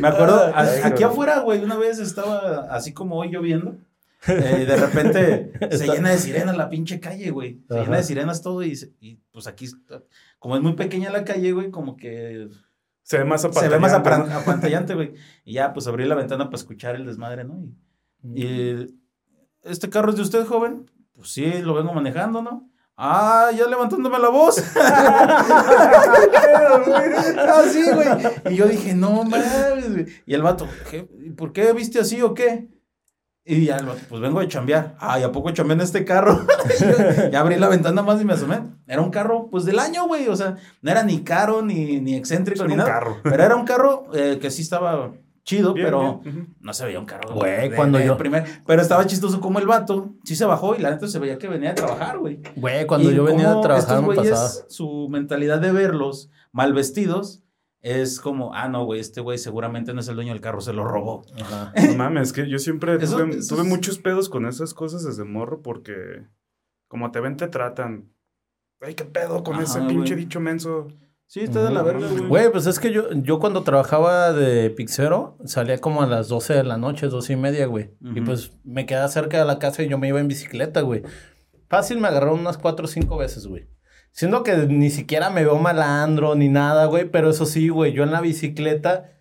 Me 0.00 0.06
acuerdo, 0.06 0.52
a- 0.54 0.60
aquí 0.60 0.90
güey. 0.90 1.02
afuera, 1.04 1.40
güey, 1.40 1.64
una 1.64 1.76
vez 1.76 1.98
estaba 1.98 2.68
así 2.70 2.92
como 2.92 3.16
hoy 3.16 3.30
lloviendo. 3.30 3.74
Eh, 4.26 4.60
y 4.62 4.64
de 4.64 4.76
repente 4.76 5.52
se 5.76 5.86
llena 5.86 6.10
de 6.10 6.18
sirenas 6.18 6.56
la 6.56 6.68
pinche 6.68 6.98
calle, 7.00 7.30
güey. 7.30 7.62
Se 7.68 7.74
Ajá. 7.74 7.84
llena 7.84 7.96
de 7.98 8.02
sirenas 8.02 8.42
todo 8.42 8.62
y, 8.62 9.20
pues 9.30 9.46
aquí, 9.46 9.66
como 10.38 10.56
es 10.56 10.62
muy 10.62 10.74
pequeña 10.74 11.10
la 11.10 11.24
calle, 11.24 11.52
güey, 11.52 11.70
como 11.70 11.96
que 11.96 12.48
Se 13.02 13.18
ve 13.18 13.24
más 13.24 13.42
se 13.42 13.68
ve 13.68 13.78
más 13.78 13.92
apantallante, 13.92 14.34
apantallante, 14.34 14.94
güey. 14.94 15.14
Y 15.44 15.54
ya, 15.54 15.72
pues 15.72 15.86
abrí 15.86 16.04
la 16.04 16.14
ventana 16.14 16.46
para 16.46 16.56
escuchar 16.56 16.96
el 16.96 17.06
desmadre, 17.06 17.44
¿no? 17.44 17.62
Y, 18.22 18.44
y, 18.44 18.94
¿este 19.62 19.88
carro 19.88 20.10
es 20.10 20.16
de 20.16 20.22
usted, 20.22 20.44
joven? 20.44 20.90
Pues 21.12 21.30
sí, 21.30 21.62
lo 21.62 21.74
vengo 21.74 21.92
manejando, 21.92 22.42
¿no? 22.42 22.68
Ah, 23.00 23.52
ya 23.56 23.68
levantándome 23.68 24.18
la 24.18 24.28
voz. 24.28 24.58
Así, 27.38 27.84
güey. 27.92 28.08
Y 28.50 28.56
yo 28.56 28.66
dije, 28.66 28.92
no 28.92 29.22
mames, 29.22 29.92
güey. 29.92 30.06
Y 30.26 30.34
el 30.34 30.42
vato, 30.42 30.66
¿qué? 30.90 31.08
¿Y 31.24 31.30
¿por 31.30 31.52
qué 31.52 31.72
viste 31.72 32.00
así 32.00 32.20
o 32.22 32.34
qué? 32.34 32.66
Y 33.50 33.64
ya 33.64 33.76
el 33.78 33.86
vato, 33.86 34.00
pues 34.08 34.20
vengo 34.20 34.40
de 34.40 34.48
chambear. 34.48 34.94
Ay, 35.00 35.22
¿a 35.22 35.32
poco 35.32 35.50
chambeé 35.52 35.74
en 35.76 35.80
este 35.80 36.04
carro? 36.04 36.38
Yo 36.80 37.30
ya 37.30 37.40
abrí 37.40 37.56
la 37.56 37.68
ventana 37.68 38.02
más 38.02 38.20
y 38.20 38.24
me 38.26 38.34
asomé. 38.34 38.60
Era 38.86 39.00
un 39.00 39.10
carro, 39.10 39.48
pues 39.50 39.64
del 39.64 39.78
año, 39.78 40.06
güey. 40.06 40.28
O 40.28 40.36
sea, 40.36 40.56
no 40.82 40.90
era 40.90 41.02
ni 41.02 41.20
caro, 41.24 41.62
ni, 41.62 42.00
ni 42.00 42.14
excéntrico, 42.14 42.60
Era 42.60 42.68
ni 42.68 42.72
un 42.74 42.78
nada. 42.78 42.90
carro. 42.90 43.16
Pero 43.22 43.42
era 43.42 43.56
un 43.56 43.64
carro 43.64 44.04
eh, 44.12 44.38
que 44.40 44.50
sí 44.50 44.60
estaba 44.62 45.12
chido, 45.44 45.72
Bien, 45.72 45.86
pero 45.86 46.20
bien, 46.22 46.54
no 46.60 46.74
se 46.74 46.84
veía 46.84 46.98
un 47.00 47.06
carro. 47.06 47.32
Güey, 47.34 47.70
de- 47.70 47.74
cuando 47.76 47.96
de 47.96 48.04
yo- 48.04 48.18
primer- 48.18 48.44
Pero 48.66 48.82
estaba 48.82 49.06
chistoso 49.06 49.40
como 49.40 49.58
el 49.58 49.66
vato. 49.66 50.10
Sí 50.24 50.36
se 50.36 50.44
bajó 50.44 50.74
y 50.76 50.80
la 50.80 50.90
neta 50.90 51.08
se 51.08 51.18
veía 51.18 51.38
que 51.38 51.48
venía 51.48 51.70
a 51.70 51.74
trabajar, 51.74 52.18
güey. 52.18 52.40
Güey, 52.56 52.86
cuando 52.86 53.10
Y 53.10 53.14
yo 53.14 53.24
venía 53.24 53.50
a 53.52 53.60
trabajar 53.62 53.78
estos 53.78 54.04
güeyes, 54.04 54.30
pasaba. 54.30 54.64
Su 54.68 55.08
mentalidad 55.10 55.58
de 55.58 55.72
verlos 55.72 56.30
mal 56.52 56.74
vestidos 56.74 57.42
es 57.80 58.20
como, 58.20 58.52
ah, 58.54 58.68
no, 58.68 58.84
güey, 58.84 59.00
este 59.00 59.20
güey 59.20 59.38
seguramente 59.38 59.94
no 59.94 60.00
es 60.00 60.08
el 60.08 60.16
dueño 60.16 60.32
del 60.32 60.40
carro, 60.40 60.60
se 60.60 60.72
lo 60.72 60.84
robó. 60.84 61.22
Ajá. 61.40 61.72
No 61.92 61.94
mames, 61.96 62.32
que 62.32 62.48
yo 62.48 62.58
siempre 62.58 62.96
Eso- 62.96 63.16
tuve, 63.18 63.36
eso 63.38 63.54
tuve 63.54 63.62
es- 63.64 63.68
muchos 63.68 63.98
pedos 63.98 64.28
con 64.28 64.46
esas 64.46 64.74
cosas 64.74 65.04
desde 65.04 65.24
morro 65.24 65.62
porque 65.62 66.26
como 66.88 67.10
te 67.10 67.20
ven 67.20 67.36
te 67.36 67.48
tratan. 67.48 68.12
Ay, 68.80 68.94
qué 68.94 69.04
pedo 69.04 69.42
con 69.42 69.54
Ajá, 69.54 69.64
ese 69.64 69.80
pinche 69.82 70.14
dicho 70.16 70.40
menso. 70.40 70.88
Sí, 71.26 71.40
está 71.40 71.62
de 71.62 71.70
la 71.70 71.82
verga, 71.82 72.08
güey. 72.08 72.26
Güey, 72.26 72.50
pues 72.52 72.66
es 72.66 72.80
que 72.80 72.90
yo, 72.90 73.12
yo 73.12 73.38
cuando 73.38 73.62
trabajaba 73.62 74.32
de 74.32 74.70
pixero 74.70 75.36
salía 75.44 75.76
como 75.78 76.00
a 76.02 76.06
las 76.06 76.28
12 76.28 76.54
de 76.54 76.64
la 76.64 76.78
noche, 76.78 77.08
12 77.08 77.34
y 77.34 77.36
media, 77.36 77.66
güey. 77.66 77.90
Y 78.00 78.22
pues 78.22 78.52
me 78.64 78.86
quedaba 78.86 79.08
cerca 79.08 79.38
de 79.38 79.44
la 79.44 79.58
casa 79.58 79.82
y 79.82 79.88
yo 79.90 79.98
me 79.98 80.08
iba 80.08 80.20
en 80.20 80.28
bicicleta, 80.28 80.80
güey. 80.80 81.02
Fácil 81.68 81.98
me 82.00 82.08
agarraron 82.08 82.40
unas 82.40 82.56
4 82.56 82.86
o 82.86 82.88
5 82.88 83.18
veces, 83.18 83.46
güey. 83.46 83.68
Siendo 84.12 84.42
que 84.42 84.56
ni 84.56 84.90
siquiera 84.90 85.30
me 85.30 85.44
veo 85.44 85.58
malandro 85.58 86.34
ni 86.34 86.48
nada, 86.48 86.86
güey. 86.86 87.08
Pero 87.10 87.30
eso 87.30 87.46
sí, 87.46 87.68
güey, 87.68 87.92
yo 87.92 88.02
en 88.02 88.10
la 88.10 88.20
bicicleta, 88.20 89.12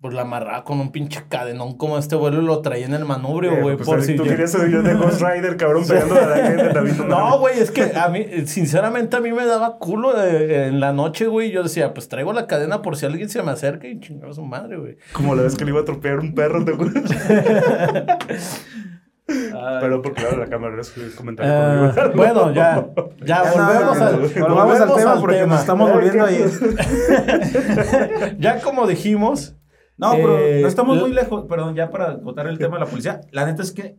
pues 0.00 0.14
la 0.14 0.22
amarraba 0.22 0.62
con 0.64 0.78
un 0.80 0.90
pinche 0.92 1.24
cadenón 1.28 1.76
como 1.76 1.98
este 1.98 2.14
vuelo 2.16 2.40
y 2.40 2.44
lo 2.44 2.60
traía 2.62 2.86
en 2.86 2.94
el 2.94 3.04
manubrio, 3.04 3.52
Eh, 3.52 3.62
güey. 3.62 3.76
pues, 3.76 3.88
por 3.88 3.98
ahí 3.98 4.04
si 4.04 4.14
tú 4.16 4.24
yo- 4.24 4.30
querías 4.30 4.52
de 4.52 4.94
Ghost 4.94 5.20
Rider, 5.20 5.56
cabrón, 5.56 5.84
pegándole 5.86 6.20
a 6.20 6.26
la 6.28 6.36
gente. 6.46 6.68
David, 6.72 6.92
No, 7.08 7.38
güey, 7.40 7.58
es 7.58 7.70
que 7.72 7.82
a 7.96 8.08
mí, 8.08 8.24
sinceramente, 8.46 9.16
a 9.16 9.20
mí 9.20 9.32
me 9.32 9.44
daba 9.44 9.78
culo 9.78 10.20
eh, 10.22 10.66
en 10.68 10.78
la 10.80 10.92
noche, 10.92 11.26
güey. 11.26 11.50
Yo 11.50 11.62
decía, 11.64 11.94
pues 11.94 12.08
traigo 12.08 12.32
la 12.32 12.46
cadena 12.48 12.80
por 12.82 12.96
si 12.96 13.06
alguien 13.06 13.28
se 13.28 13.42
me 13.42 13.50
acerca 13.52 13.86
y 13.88 13.98
chingaba 14.00 14.30
a 14.32 14.34
su 14.34 14.44
madre, 14.44 14.76
güey. 14.78 14.96
Como 15.12 15.34
la 15.34 15.42
vez 15.42 15.56
que 15.56 15.64
le 15.64 15.70
iba 15.70 15.80
a 15.80 15.82
atropellar 15.82 16.18
un 16.20 16.32
perro, 16.34 16.64
¿te 16.64 16.72
acuerdas? 16.74 17.04
Ay, 19.28 19.76
Pero 19.80 20.00
porque 20.00 20.22
claro, 20.22 20.38
la 20.38 20.46
cámara 20.46 20.80
es 20.80 20.96
un 20.96 21.10
comentario 21.10 21.52
Eh, 21.52 21.92
conmigo. 21.94 22.12
bueno, 22.16 22.52
ya, 22.54 22.88
ya, 23.24 23.44
Ya, 23.44 23.44
no, 23.44 23.66
volvemos, 23.66 23.98
no, 23.98 24.04
al, 24.06 24.20
no, 24.22 24.48
volvamos 24.48 24.80
al 24.80 24.94
tema 24.94 25.20
porque 25.20 25.46
nos 25.46 25.60
estamos 25.60 25.92
volviendo 25.92 26.24
a 26.24 26.32
ir. 26.32 26.50
Ya 28.38 28.60
como 28.60 28.86
dijimos, 28.86 29.54
No, 29.96 30.12
pero 30.12 30.38
Eh, 30.38 30.60
no 30.62 30.68
estamos 30.68 30.98
muy 30.98 31.12
lejos. 31.12 31.44
Perdón, 31.48 31.74
ya 31.74 31.90
para 31.90 32.12
acotar 32.12 32.46
el 32.46 32.58
tema 32.58 32.76
de 32.78 32.84
la 32.84 32.90
policía. 32.90 33.20
La 33.32 33.44
neta 33.46 33.62
es 33.62 33.72
que 33.72 33.98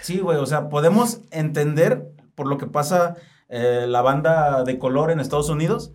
sí, 0.00 0.18
güey. 0.20 0.38
O 0.38 0.46
sea, 0.46 0.68
podemos 0.68 1.20
entender 1.30 2.08
por 2.34 2.46
lo 2.48 2.56
que 2.58 2.66
pasa 2.66 3.14
eh, 3.48 3.84
la 3.86 4.02
banda 4.02 4.64
de 4.64 4.78
color 4.78 5.10
en 5.10 5.20
Estados 5.20 5.50
Unidos 5.50 5.92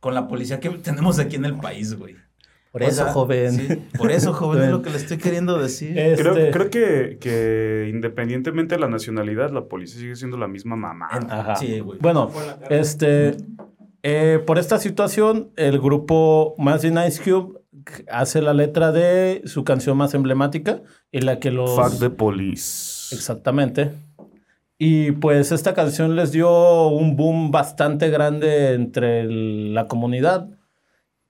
con 0.00 0.14
la 0.14 0.28
policía 0.28 0.60
que 0.60 0.68
tenemos 0.70 1.18
aquí 1.18 1.36
en 1.36 1.44
el 1.46 1.58
país, 1.58 1.98
güey. 1.98 2.16
Por 2.74 2.82
O 2.82 2.86
eso, 2.86 3.04
sea, 3.04 3.12
joven. 3.12 3.52
sí, 3.52 3.68
por 3.96 4.10
eso, 4.10 4.32
joven, 4.32 4.62
es 4.64 4.70
lo 4.72 4.82
que 4.82 4.90
le 4.90 4.96
estoy 4.96 5.16
queriendo 5.18 5.56
decir. 5.60 5.96
Este, 5.96 6.22
Creo, 6.24 6.50
creo 6.50 6.70
que, 6.70 7.18
que 7.20 7.88
independientemente 7.88 8.74
de 8.74 8.80
la 8.80 8.88
nacionalidad, 8.88 9.52
la 9.52 9.66
policía 9.66 10.00
sigue 10.00 10.16
siendo 10.16 10.36
la 10.36 10.48
misma 10.48 10.74
mamá. 10.74 11.06
Ajá. 11.30 11.54
Sí, 11.54 11.78
güey. 11.78 12.00
Bueno, 12.00 12.32
este, 12.70 13.36
eh, 14.02 14.40
por 14.44 14.58
esta 14.58 14.78
situación, 14.80 15.50
el 15.54 15.78
grupo 15.78 16.56
Machine 16.58 17.06
Ice 17.06 17.22
Cube 17.22 17.60
hace 18.10 18.42
la 18.42 18.54
letra 18.54 18.90
de 18.90 19.42
su 19.44 19.62
canción 19.62 19.96
más 19.96 20.12
emblemática 20.14 20.82
y 21.12 21.20
la 21.20 21.38
que 21.38 21.52
los... 21.52 21.76
Fuck 21.76 22.00
the 22.00 22.10
police. 22.10 23.14
Exactamente. 23.14 23.92
Y 24.78 25.12
pues 25.12 25.52
esta 25.52 25.74
canción 25.74 26.16
les 26.16 26.32
dio 26.32 26.88
un 26.88 27.14
boom 27.14 27.52
bastante 27.52 28.10
grande 28.10 28.72
entre 28.74 29.20
el- 29.20 29.74
la 29.74 29.86
comunidad, 29.86 30.48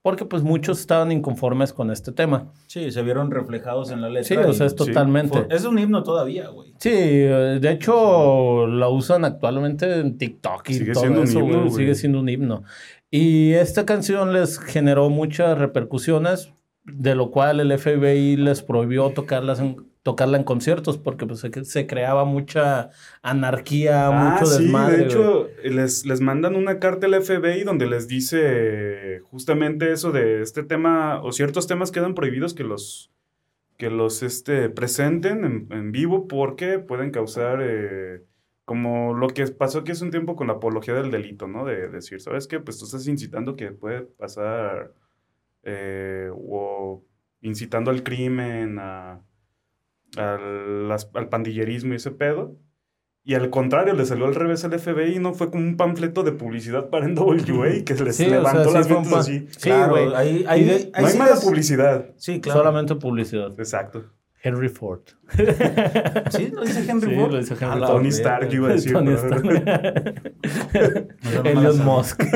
porque 0.05 0.27
pues 0.27 0.43
muchos 0.43 0.81
estaban 0.81 1.11
inconformes 1.13 1.73
con 1.73 1.91
este 1.91 2.13
tema. 2.13 2.53
Sí, 2.67 2.91
se 2.91 3.01
vieron 3.03 3.31
reflejados 3.31 3.91
en 3.91 4.03
la 4.03 4.11
letra. 4.11 4.25
Sí, 4.25 4.37
o 4.37 4.53
sea, 4.53 4.67
es 4.67 4.73
sí, 4.73 4.77
totalmente. 4.77 5.45
fue- 5.45 5.57
es 5.57 5.65
un 5.65 5.79
himno 5.79 6.03
todavía, 6.03 6.49
güey. 6.49 6.75
Sí, 6.79 6.91
eh, 6.93 7.59
de 7.59 7.71
hecho 7.71 8.67
la 8.67 8.91
usan 8.91 9.25
actualmente 9.25 10.01
en 10.01 10.19
TikTok 10.19 10.69
y 10.69 10.75
Sigue 10.75 10.93
todo 10.93 11.01
siendo 11.05 11.21
un 11.23 11.27
eso, 11.27 11.39
himno, 11.41 11.53
güey, 11.55 11.69
güey. 11.71 11.75
sigue 11.75 11.95
siendo 11.95 12.21
un 12.21 12.29
himno. 12.29 12.65
Y 13.11 13.53
esta 13.55 13.87
canción 13.87 14.35
les 14.35 14.59
generó 14.59 15.09
muchas 15.09 15.57
repercusiones, 15.57 16.53
de 16.85 17.15
lo 17.15 17.31
cual 17.31 17.61
el 17.61 17.73
FBI 17.73 18.37
les 18.37 18.63
prohibió 18.63 19.09
tocarlas 19.11 19.59
en- 19.61 19.87
tocarla 20.05 20.39
en 20.39 20.45
conciertos 20.45 20.99
porque 20.99 21.27
pues, 21.27 21.41
se, 21.41 21.65
se 21.65 21.87
creaba 21.89 22.25
mucha 22.27 22.91
anarquía, 23.23 24.13
Ah, 24.13 24.13
mucho 24.13 24.47
sí, 24.47 24.65
desmadre. 24.65 24.99
de 24.99 25.05
güey. 25.07 25.07
hecho, 25.07 25.57
les, 25.65 26.07
les 26.07 26.21
mandan 26.21 26.57
una 26.57 26.79
carta 26.79 27.07
al 27.09 27.15
FBI 27.23 27.65
donde 27.65 27.87
les 27.87 28.07
dice 28.09 29.21
justamente 29.31 29.93
eso 29.93 30.13
de 30.13 30.43
este 30.43 30.63
tema, 30.63 31.23
o 31.23 31.33
ciertos 31.33 31.67
temas 31.67 31.91
quedan 31.91 32.15
prohibidos 32.15 32.55
que 32.55 32.65
los, 32.65 33.11
que 33.79 33.91
los 33.91 34.23
este, 34.23 34.69
presenten 34.71 35.45
en, 35.45 35.69
en 35.73 35.91
vivo 35.93 36.29
porque 36.29 36.79
pueden 36.79 37.11
causar, 37.11 37.61
eh, 37.63 38.23
como 38.67 39.15
lo 39.15 39.29
que 39.29 39.47
pasó 39.49 39.81
aquí 39.81 39.93
hace 39.93 40.05
un 40.05 40.11
tiempo 40.11 40.37
con 40.37 40.47
la 40.49 40.55
apología 40.55 40.95
del 40.95 41.11
delito, 41.11 41.49
¿no? 41.49 41.65
De, 41.65 41.89
decir, 41.89 42.21
¿sabes 42.21 42.47
qué? 42.47 42.61
Pues 42.61 42.79
tú 42.79 42.85
estás 42.87 43.07
incitando 43.09 43.57
que 43.57 43.73
puede 43.73 44.03
pasar, 44.03 44.93
eh, 45.65 46.31
o 46.35 47.05
incitando 47.41 47.91
al 47.91 48.03
crimen, 48.03 48.79
a, 48.79 49.21
al, 50.17 50.91
al 50.91 51.29
pandillerismo 51.29 51.93
y 51.93 51.97
ese 51.97 52.11
pedo. 52.11 52.57
Y 53.27 53.35
al 53.35 53.49
contrario, 53.49 53.95
le 53.95 54.05
salió 54.05 54.27
al 54.27 54.35
revés 54.35 54.65
al 54.67 54.79
FBI, 54.79 55.19
¿no? 55.19 55.33
Fue 55.33 55.51
como 55.51 55.63
un 55.65 55.79
panfleto 55.79 56.23
de 56.25 56.33
publicidad 56.33 56.91
para 56.91 57.09
NWA 57.09 57.83
que 57.87 57.95
les 57.95 58.17
Sí, 58.17 58.27
o 58.27 58.31
levantó 58.31 58.71
sea, 58.71 58.71
sí 58.71 58.75
las 58.75 58.89
ventas 58.89 59.13
pa- 59.13 59.19
así. 59.21 59.47
Sí, 59.51 59.71
Claro, 59.71 59.93
güey. 59.93 60.15
Ahí, 60.15 60.43
Y 60.43 60.47
ahí, 60.47 60.71
ahí 60.71 60.91
no 61.01 61.07
hay 61.07 61.13
sí 61.13 61.19
mala 61.19 61.37
publicidad. 61.37 62.07
Sí, 62.19 62.41
claro. 62.43 62.61
Solamente 62.61 62.95
publicidad. 62.97 63.51
Exacto. 63.59 64.05
Henry 64.43 64.69
Ford. 64.69 65.01
Sí, 66.31 66.49
lo 66.53 66.65
dice 66.67 66.85
Henry 66.91 67.13
Sí, 67.13 67.17
Ford. 67.17 67.33
lo 67.33 67.39
dice 67.39 67.55
Henry 67.55 67.67
A 67.67 67.77
la 67.77 67.87
Tony. 67.87 68.09
Stark, 68.09 68.53
iba 68.53 68.69
a 68.69 68.73
decir. 68.75 68.93
Tony 68.93 69.13
Stark. 69.15 69.45
Elon. 71.45 71.85
Musk. 71.85 72.23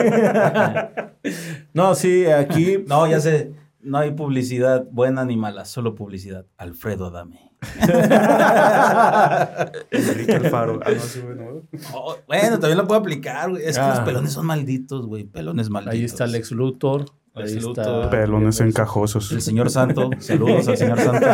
no, 1.75 1.95
sí, 1.95 2.25
aquí 2.27 2.85
No, 2.87 3.07
ya 3.07 3.21
sé. 3.21 3.53
No 3.81 3.99
hay 3.99 4.13
publicidad 4.13 4.87
buena 4.91 5.25
ni 5.27 5.37
mala, 5.37 5.67
solo 5.67 5.95
publicidad. 5.95 6.47
Alfredo 6.57 7.07
Adame. 7.09 7.48
Enrique 9.91 10.33
Alfaro. 10.35 10.81
Ah, 10.85 10.91
no, 10.93 11.01
sí, 11.01 11.21
bueno. 11.21 11.63
Oh, 11.95 12.17
bueno, 12.27 12.59
también 12.59 12.79
lo 12.79 12.87
puedo 12.87 13.01
aplicar, 13.01 13.51
güey. 13.51 13.65
Es 13.65 13.77
que 13.77 13.83
Ah. 13.85 13.91
los 13.97 14.01
pelones 14.01 14.33
son 14.33 14.47
malditos, 14.47 15.07
güey. 15.07 15.25
Pelones 15.25 15.71
malditos. 15.71 15.95
Ahí 15.95 16.05
está 16.05 16.27
Lex 16.27 16.53
Luthor. 16.53 17.07
Ahí 17.35 17.45
Es 17.45 17.57
está. 17.57 18.11
Pelones 18.11 18.61
encajosos. 18.61 19.31
El 19.33 19.43
señor 19.43 19.71
Santo. 19.71 20.11
Saludos 20.19 20.69
al 20.69 20.77
señor 20.77 20.99
Santo. 21.01 21.27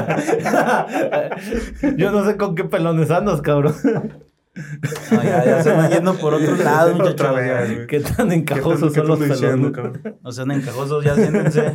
Yo 1.97 2.11
no 2.11 2.25
sé 2.27 2.37
con 2.37 2.55
qué 2.55 2.65
pelones 2.65 3.11
andas, 3.11 3.41
cabrón. 3.43 3.75
No, 5.11 5.23
ya, 5.25 5.45
ya 5.45 5.63
se 5.65 5.73
van 5.73 5.91
yendo 5.91 6.15
por 6.15 6.33
otro 6.35 6.55
lado, 6.57 6.95
Otra 7.05 7.33
muchachos. 7.33 7.87
Qué 7.89 8.01
tan 8.01 8.31
encajosos 8.31 8.93
¿Qué 8.93 9.01
son 9.01 9.09
los 9.09 9.19
diciendo, 9.21 9.73
pelones. 9.73 10.01
cabrón? 10.01 10.19
No 10.23 10.31
sean 10.31 10.51
encajosos, 10.53 11.05
ya 11.05 11.15
siéntense. 11.17 11.73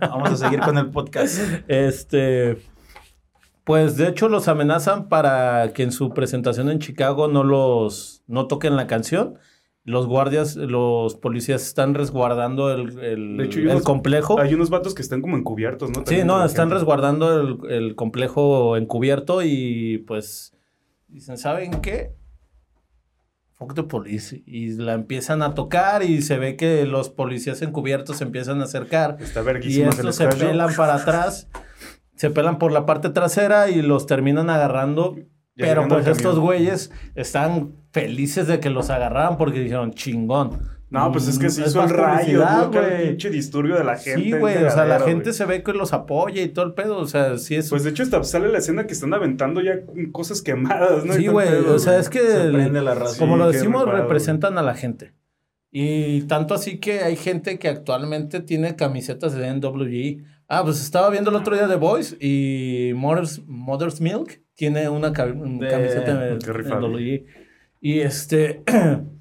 Vamos 0.00 0.30
a 0.30 0.36
seguir 0.36 0.60
con 0.60 0.78
el 0.78 0.86
podcast. 0.90 1.38
Este. 1.68 2.56
Pues 3.66 3.96
de 3.96 4.06
hecho 4.06 4.28
los 4.28 4.46
amenazan 4.46 5.08
para 5.08 5.72
que 5.74 5.82
en 5.82 5.90
su 5.90 6.10
presentación 6.10 6.70
en 6.70 6.78
Chicago 6.78 7.26
no 7.26 7.42
los 7.42 8.22
no 8.28 8.46
toquen 8.46 8.76
la 8.76 8.86
canción. 8.86 9.38
Los 9.82 10.06
guardias, 10.06 10.54
los 10.56 11.16
policías 11.16 11.62
están 11.66 11.94
resguardando 11.94 12.72
el, 12.72 12.96
el- 13.00 13.36
De 13.36 13.44
hecho, 13.44 13.58
hay 13.58 13.64
el 13.64 13.70
unos- 13.72 13.82
complejo. 13.82 14.38
Hay 14.40 14.54
unos 14.54 14.70
vatos 14.70 14.94
que 14.94 15.02
están 15.02 15.20
como 15.20 15.36
encubiertos, 15.36 15.90
¿no? 15.90 16.04
Sí, 16.06 16.22
no, 16.24 16.44
están 16.44 16.66
gente. 16.66 16.74
resguardando 16.76 17.40
el, 17.40 17.58
el 17.72 17.94
complejo 17.96 18.76
encubierto 18.76 19.42
y 19.42 19.98
pues 20.06 20.52
dicen, 21.08 21.36
¿saben 21.36 21.80
qué? 21.80 22.14
Fuck 23.54 23.74
the 23.74 23.82
police. 23.84 24.42
Y 24.46 24.74
la 24.74 24.92
empiezan 24.94 25.42
a 25.42 25.54
tocar 25.54 26.02
y 26.02 26.20
se 26.22 26.36
ve 26.38 26.56
que 26.56 26.84
los 26.84 27.08
policías 27.08 27.62
encubiertos 27.62 28.18
se 28.18 28.24
empiezan 28.24 28.60
a 28.60 28.64
acercar. 28.64 29.16
Está 29.20 29.40
Y 29.40 29.44
verguísima 29.44 29.88
estos 29.90 30.14
se 30.16 30.28
pelan 30.28 30.74
para 30.76 30.96
atrás, 30.96 31.48
se 32.16 32.30
pelan 32.30 32.58
por 32.58 32.72
la 32.72 32.84
parte 32.86 33.10
trasera 33.10 33.70
y 33.70 33.82
los 33.82 34.06
terminan 34.06 34.50
agarrando. 34.50 35.14
Ya 35.58 35.64
pero 35.68 35.88
pues 35.88 36.06
estos 36.06 36.38
güeyes 36.38 36.90
están 37.14 37.72
felices 37.92 38.46
de 38.46 38.60
que 38.60 38.68
los 38.68 38.90
agarraran 38.90 39.38
porque 39.38 39.60
dijeron, 39.60 39.92
chingón. 39.92 40.74
No, 40.90 41.10
pues 41.10 41.26
es 41.26 41.38
que 41.38 41.50
se 41.50 41.62
Mm, 41.62 41.64
hizo 41.66 41.82
el 41.82 41.90
rayo, 41.90 42.44
güey. 42.70 43.08
pinche 43.08 43.28
disturbio 43.30 43.74
de 43.76 43.82
la 43.82 43.96
gente. 43.96 44.22
Sí, 44.22 44.32
güey, 44.32 44.62
o 44.62 44.70
sea, 44.70 44.84
la 44.84 45.00
gente 45.00 45.32
se 45.32 45.44
ve 45.44 45.62
que 45.64 45.72
los 45.72 45.92
apoya 45.92 46.42
y 46.42 46.48
todo 46.48 46.64
el 46.66 46.74
pedo, 46.74 46.98
o 46.98 47.06
sea, 47.06 47.38
sí 47.38 47.56
es... 47.56 47.70
Pues 47.70 47.82
de 47.82 47.90
hecho 47.90 48.04
hasta 48.04 48.22
sale 48.22 48.48
la 48.50 48.58
escena 48.58 48.86
que 48.86 48.92
están 48.92 49.12
aventando 49.12 49.60
ya 49.62 49.80
cosas 50.12 50.42
quemadas, 50.42 51.04
¿no? 51.04 51.14
Sí, 51.14 51.26
güey, 51.26 51.48
o 51.48 51.78
sea, 51.80 51.98
es 51.98 52.08
que, 52.08 52.20
Se 52.20 52.42
el- 52.42 52.52
prende 52.52 52.82
la 52.82 52.94
raza. 52.94 53.18
como 53.18 53.34
Sí, 53.34 53.38
lo 53.40 53.50
decimos, 53.50 53.88
representan 53.88 54.58
a 54.58 54.62
la 54.62 54.74
gente. 54.74 55.12
Y 55.72 56.22
tanto 56.22 56.54
así 56.54 56.78
que 56.78 57.00
hay 57.00 57.16
gente 57.16 57.58
que 57.58 57.68
actualmente 57.68 58.40
tiene 58.40 58.76
camisetas 58.76 59.34
de 59.34 59.48
NWE. 59.48 60.22
Ah, 60.48 60.62
pues 60.62 60.80
estaba 60.82 61.10
viendo 61.10 61.30
el 61.30 61.36
otro 61.36 61.54
día 61.56 61.66
The 61.68 61.74
Voice 61.76 62.16
y 62.20 62.92
Mother's, 62.94 63.42
Mother's 63.46 64.00
Milk 64.00 64.40
tiene 64.54 64.88
una 64.88 65.12
ca- 65.12 65.26
De- 65.26 65.68
camiseta 65.68 66.14
de. 66.18 66.38
Y 67.80 68.00
este... 68.00 68.62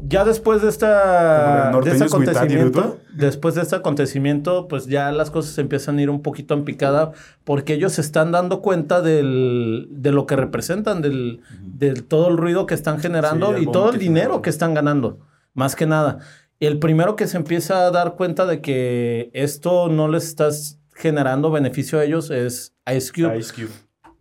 Ya 0.00 0.24
después 0.24 0.62
de 0.62 0.68
esta 0.68 1.72
de 1.82 1.90
este 1.90 2.04
acontecimiento, 2.04 2.98
después 3.14 3.54
de 3.56 3.62
este 3.62 3.74
acontecimiento, 3.74 4.68
pues 4.68 4.86
ya 4.86 5.10
las 5.10 5.32
cosas 5.32 5.58
empiezan 5.58 5.98
a 5.98 6.02
ir 6.02 6.08
un 6.08 6.22
poquito 6.22 6.54
en 6.54 6.64
picada 6.64 7.10
porque 7.42 7.72
ellos 7.74 7.94
se 7.94 8.02
están 8.02 8.30
dando 8.30 8.62
cuenta 8.62 9.02
del, 9.02 9.88
de 9.90 10.12
lo 10.12 10.24
que 10.26 10.36
representan, 10.36 11.02
del, 11.02 11.40
del 11.62 12.04
todo 12.04 12.28
el 12.28 12.36
ruido 12.36 12.64
que 12.66 12.74
están 12.74 13.00
generando 13.00 13.56
Sí, 13.56 13.64
y 13.64 13.66
todo 13.72 13.90
el 13.90 13.98
dinero 13.98 14.40
que 14.40 14.50
están 14.50 14.72
ganando, 14.72 15.18
más 15.52 15.74
que 15.74 15.86
nada. 15.86 16.18
El 16.60 16.78
primero 16.78 17.14
que 17.14 17.26
se 17.26 17.36
empieza 17.36 17.86
a 17.86 17.90
dar 17.90 18.16
cuenta 18.16 18.44
de 18.44 18.60
que 18.60 19.30
esto 19.32 19.88
no 19.88 20.08
les 20.08 20.24
está 20.26 20.48
generando 20.94 21.50
beneficio 21.50 22.00
a 22.00 22.04
ellos 22.04 22.30
es 22.30 22.74
Ice 22.92 23.12
Cube. 23.12 23.38
Ice 23.38 23.54
Cube. 23.54 23.70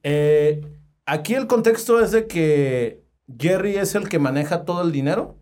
Eh, 0.04 0.62
aquí 1.06 1.34
el 1.34 1.48
contexto 1.48 2.00
es 2.00 2.12
de 2.12 2.28
que 2.28 3.04
Jerry 3.40 3.78
es 3.78 3.96
el 3.96 4.08
que 4.08 4.20
maneja 4.20 4.66
todo 4.66 4.84
el 4.84 4.92
dinero 4.92 5.38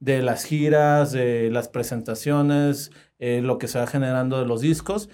de 0.00 0.22
las 0.22 0.44
giras, 0.44 1.12
de 1.12 1.50
las 1.50 1.68
presentaciones, 1.68 2.90
eh, 3.18 3.40
lo 3.40 3.58
que 3.58 3.68
se 3.68 3.78
va 3.78 3.86
generando 3.86 4.38
de 4.38 4.46
los 4.46 4.60
discos. 4.60 5.08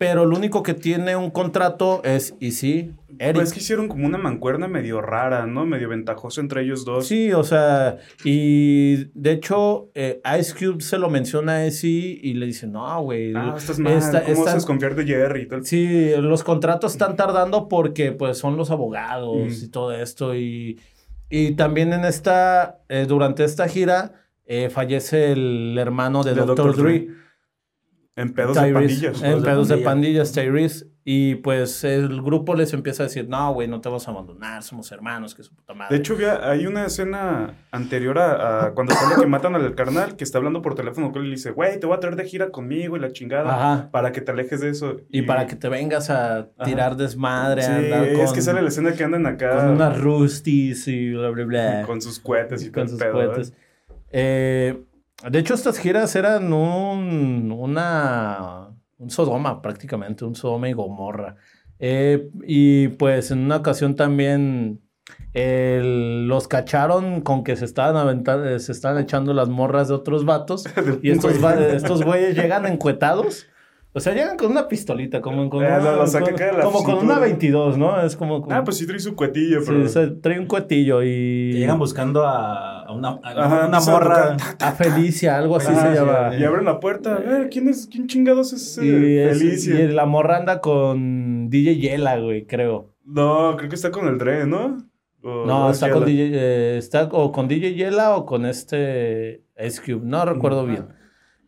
Pero 0.00 0.22
el 0.22 0.32
único 0.32 0.62
que 0.62 0.72
tiene 0.72 1.14
un 1.14 1.28
contrato 1.30 2.00
es 2.04 2.34
Easy, 2.40 2.94
Eric. 3.18 3.34
Pues 3.34 3.52
que 3.52 3.58
hicieron 3.60 3.86
como 3.86 4.06
una 4.06 4.16
mancuerna 4.16 4.66
medio 4.66 5.02
rara, 5.02 5.44
¿no? 5.44 5.66
Medio 5.66 5.90
ventajosa 5.90 6.40
entre 6.40 6.62
ellos 6.62 6.86
dos. 6.86 7.06
Sí, 7.06 7.34
o 7.34 7.44
sea, 7.44 7.98
y 8.24 9.10
de 9.12 9.32
hecho, 9.32 9.90
eh, 9.94 10.22
Ice 10.40 10.54
Cube 10.54 10.80
se 10.80 10.96
lo 10.96 11.10
menciona 11.10 11.52
a 11.56 11.64
Easy 11.66 12.18
y 12.22 12.32
le 12.32 12.46
dice, 12.46 12.66
no, 12.66 13.02
güey. 13.02 13.34
Ah, 13.36 13.52
estás 13.58 13.78
mal. 13.78 13.92
esta- 13.92 14.22
¿Cómo 14.22 14.32
esta- 14.38 14.52
a 14.52 14.54
desconfiar 14.54 14.94
de 14.94 15.04
Jerry 15.04 15.42
y 15.42 15.48
tal? 15.48 15.66
Sí, 15.66 16.12
los 16.16 16.44
contratos 16.44 16.92
están 16.92 17.14
tardando 17.16 17.68
porque 17.68 18.12
pues 18.12 18.38
son 18.38 18.56
los 18.56 18.70
abogados 18.70 19.36
Mm. 19.36 19.64
y 19.64 19.68
todo 19.68 19.92
esto. 19.92 20.34
Y, 20.34 20.80
y 21.28 21.52
también 21.56 21.92
en 21.92 22.06
esta, 22.06 22.78
eh, 22.88 23.04
durante 23.06 23.44
esta 23.44 23.68
gira, 23.68 24.12
eh, 24.46 24.70
fallece 24.70 25.32
el 25.32 25.76
hermano 25.78 26.22
de, 26.24 26.30
De 26.32 26.40
Dr. 26.40 26.56
Dr. 26.56 26.76
Dre. 26.76 27.08
En 28.20 28.32
pedos 28.34 28.60
de 28.60 28.72
pandillas. 28.72 29.22
En 29.22 29.42
pedos 29.42 29.68
de 29.68 29.74
pandilla. 29.76 29.84
pandillas, 29.84 30.32
Tyrese. 30.32 30.86
Y 31.02 31.36
pues 31.36 31.82
el 31.82 32.20
grupo 32.22 32.54
les 32.54 32.74
empieza 32.74 33.02
a 33.02 33.06
decir, 33.06 33.26
no, 33.26 33.54
güey, 33.54 33.66
no 33.66 33.80
te 33.80 33.88
vas 33.88 34.06
a 34.06 34.10
abandonar, 34.10 34.62
somos 34.62 34.92
hermanos, 34.92 35.34
que 35.34 35.42
su 35.42 35.52
puta 35.54 35.72
madre. 35.72 35.96
De 35.96 36.00
hecho, 36.00 36.12
había- 36.12 36.48
hay 36.48 36.66
una 36.66 36.84
escena 36.84 37.54
anterior 37.72 38.18
a, 38.18 38.66
a 38.66 38.74
cuando 38.74 38.94
sale 38.94 39.14
que 39.18 39.26
matan 39.26 39.54
al 39.54 39.74
carnal 39.74 40.14
que 40.16 40.24
está 40.24 40.36
hablando 40.38 40.60
por 40.60 40.74
teléfono 40.74 41.10
con 41.10 41.22
él 41.22 41.28
y 41.28 41.30
le 41.30 41.36
dice, 41.36 41.52
güey, 41.52 41.80
te 41.80 41.86
voy 41.86 41.96
a 41.96 42.00
traer 42.00 42.16
de 42.16 42.26
gira 42.26 42.50
conmigo 42.50 42.96
y 42.96 43.00
la 43.00 43.12
chingada 43.12 43.50
Ajá. 43.54 43.90
para 43.90 44.12
que 44.12 44.20
te 44.20 44.30
alejes 44.30 44.60
de 44.60 44.68
eso. 44.68 44.98
Y, 45.08 45.22
para 45.22 45.46
que 45.46 45.56
te 45.56 45.70
vengas 45.70 46.10
a 46.10 46.48
tirar 46.64 46.96
desmadre, 46.96 47.62
Sí, 47.62 47.70
a 47.72 47.76
andar 47.76 48.04
es 48.04 48.18
con, 48.26 48.34
que 48.34 48.42
sale 48.42 48.60
la 48.60 48.68
escena 48.68 48.92
que 48.92 49.02
andan 49.02 49.26
acá 49.26 49.56
con 49.56 49.70
unas 49.70 49.98
rusties 49.98 50.86
y 50.86 51.12
bla, 51.14 51.30
bla, 51.30 51.44
bla. 51.46 51.82
con 51.86 52.02
sus 52.02 52.20
cohetes 52.20 52.62
y 52.62 52.70
con 52.70 52.88
sus 52.90 53.00
¿eh? 53.00 53.08
cohetes. 53.10 53.54
Eh, 54.12 54.82
de 55.28 55.38
hecho, 55.38 55.54
estas 55.54 55.78
giras 55.78 56.14
eran 56.16 56.52
un, 56.52 57.52
una, 57.56 58.68
un 58.98 59.10
Sodoma 59.10 59.60
prácticamente, 59.62 60.24
un 60.24 60.34
Sodoma 60.34 60.68
y 60.68 60.72
Gomorra. 60.72 61.36
Eh, 61.78 62.28
y 62.46 62.88
pues 62.88 63.30
en 63.30 63.40
una 63.40 63.56
ocasión 63.56 63.96
también 63.96 64.80
el- 65.32 66.26
los 66.28 66.48
cacharon 66.48 67.20
con 67.22 67.42
que 67.44 67.56
se 67.56 67.64
estaban 67.64 67.96
aventando, 67.96 68.58
se 68.58 68.72
estaban 68.72 69.02
echando 69.02 69.32
las 69.34 69.48
morras 69.48 69.88
de 69.88 69.94
otros 69.94 70.24
vatos. 70.24 70.64
y 71.02 71.10
estos, 71.10 71.42
va- 71.42 71.54
estos 71.54 72.02
güeyes 72.04 72.36
llegan 72.36 72.66
encuetados. 72.66 73.46
O 73.92 73.98
sea, 73.98 74.12
llegan 74.14 74.36
con 74.36 74.52
una 74.52 74.68
pistolita, 74.68 75.20
como 75.20 75.50
con, 75.50 75.64
Eh, 75.64 75.66
una, 75.66 76.06
saca 76.06 76.26
con- 76.32 76.62
como 76.62 76.84
con 76.84 76.94
una 76.94 77.00
cintura. 77.14 77.18
22, 77.18 77.76
¿no? 77.76 78.00
Es 78.00 78.14
como... 78.14 78.40
como- 78.40 78.54
Ah, 78.54 78.62
pues 78.62 78.76
sí 78.76 78.86
trae 78.86 79.00
su 79.00 79.16
cuetillo, 79.16 79.60
Sí, 79.62 79.66
pero... 79.68 79.84
o 79.84 79.88
sea, 79.88 80.08
trae 80.22 80.38
un 80.38 80.46
cuetillo 80.46 81.02
y... 81.02 81.50
Que 81.52 81.58
llegan 81.58 81.78
buscando 81.80 82.24
a, 82.24 82.79
a 82.90 82.94
una, 82.94 83.08
a 83.22 83.44
Ajá, 83.44 83.66
una 83.68 83.80
morra. 83.80 84.36
A 84.60 84.72
Felicia, 84.72 85.38
algo 85.38 85.56
así 85.56 85.68
Ah, 85.70 85.80
se 85.92 85.94
llama. 85.98 86.36
Y 86.36 86.44
abren 86.44 86.64
la 86.64 86.80
puerta, 86.80 87.16
a 87.16 87.20
ver, 87.20 87.48
¿quién 87.48 87.68
es? 87.68 87.86
¿Quién 87.90 88.06
chingados 88.06 88.52
es 88.52 88.78
ese 88.78 88.84
Y, 88.86 89.18
es- 89.18 89.38
Felicia? 89.38 89.80
y 89.80 89.88
la 89.88 90.06
morra 90.06 90.36
anda 90.38 90.60
con 90.60 91.48
DJ 91.50 91.76
Yela, 91.76 92.18
güey, 92.18 92.46
creo. 92.46 92.90
No, 93.04 93.54
creo 93.56 93.68
que 93.68 93.74
está 93.76 93.90
con 93.90 94.06
el 94.08 94.18
Dre, 94.18 94.46
¿no? 94.46 94.78
O- 95.22 95.44
No, 95.46 95.70
está 95.70 95.88
es 95.88 95.92
con. 95.92 96.04
DJ, 96.04 96.30
eh, 96.32 96.78
está 96.78 97.04
o 97.12 97.32
con 97.32 97.48
DJ 97.48 97.74
Yela 97.74 98.16
o 98.16 98.24
con 98.26 98.44
este 98.46 99.44
Ice 99.64 99.80
Cube, 99.80 100.02
no 100.04 100.24
recuerdo 100.24 100.66
bien. 100.66 100.86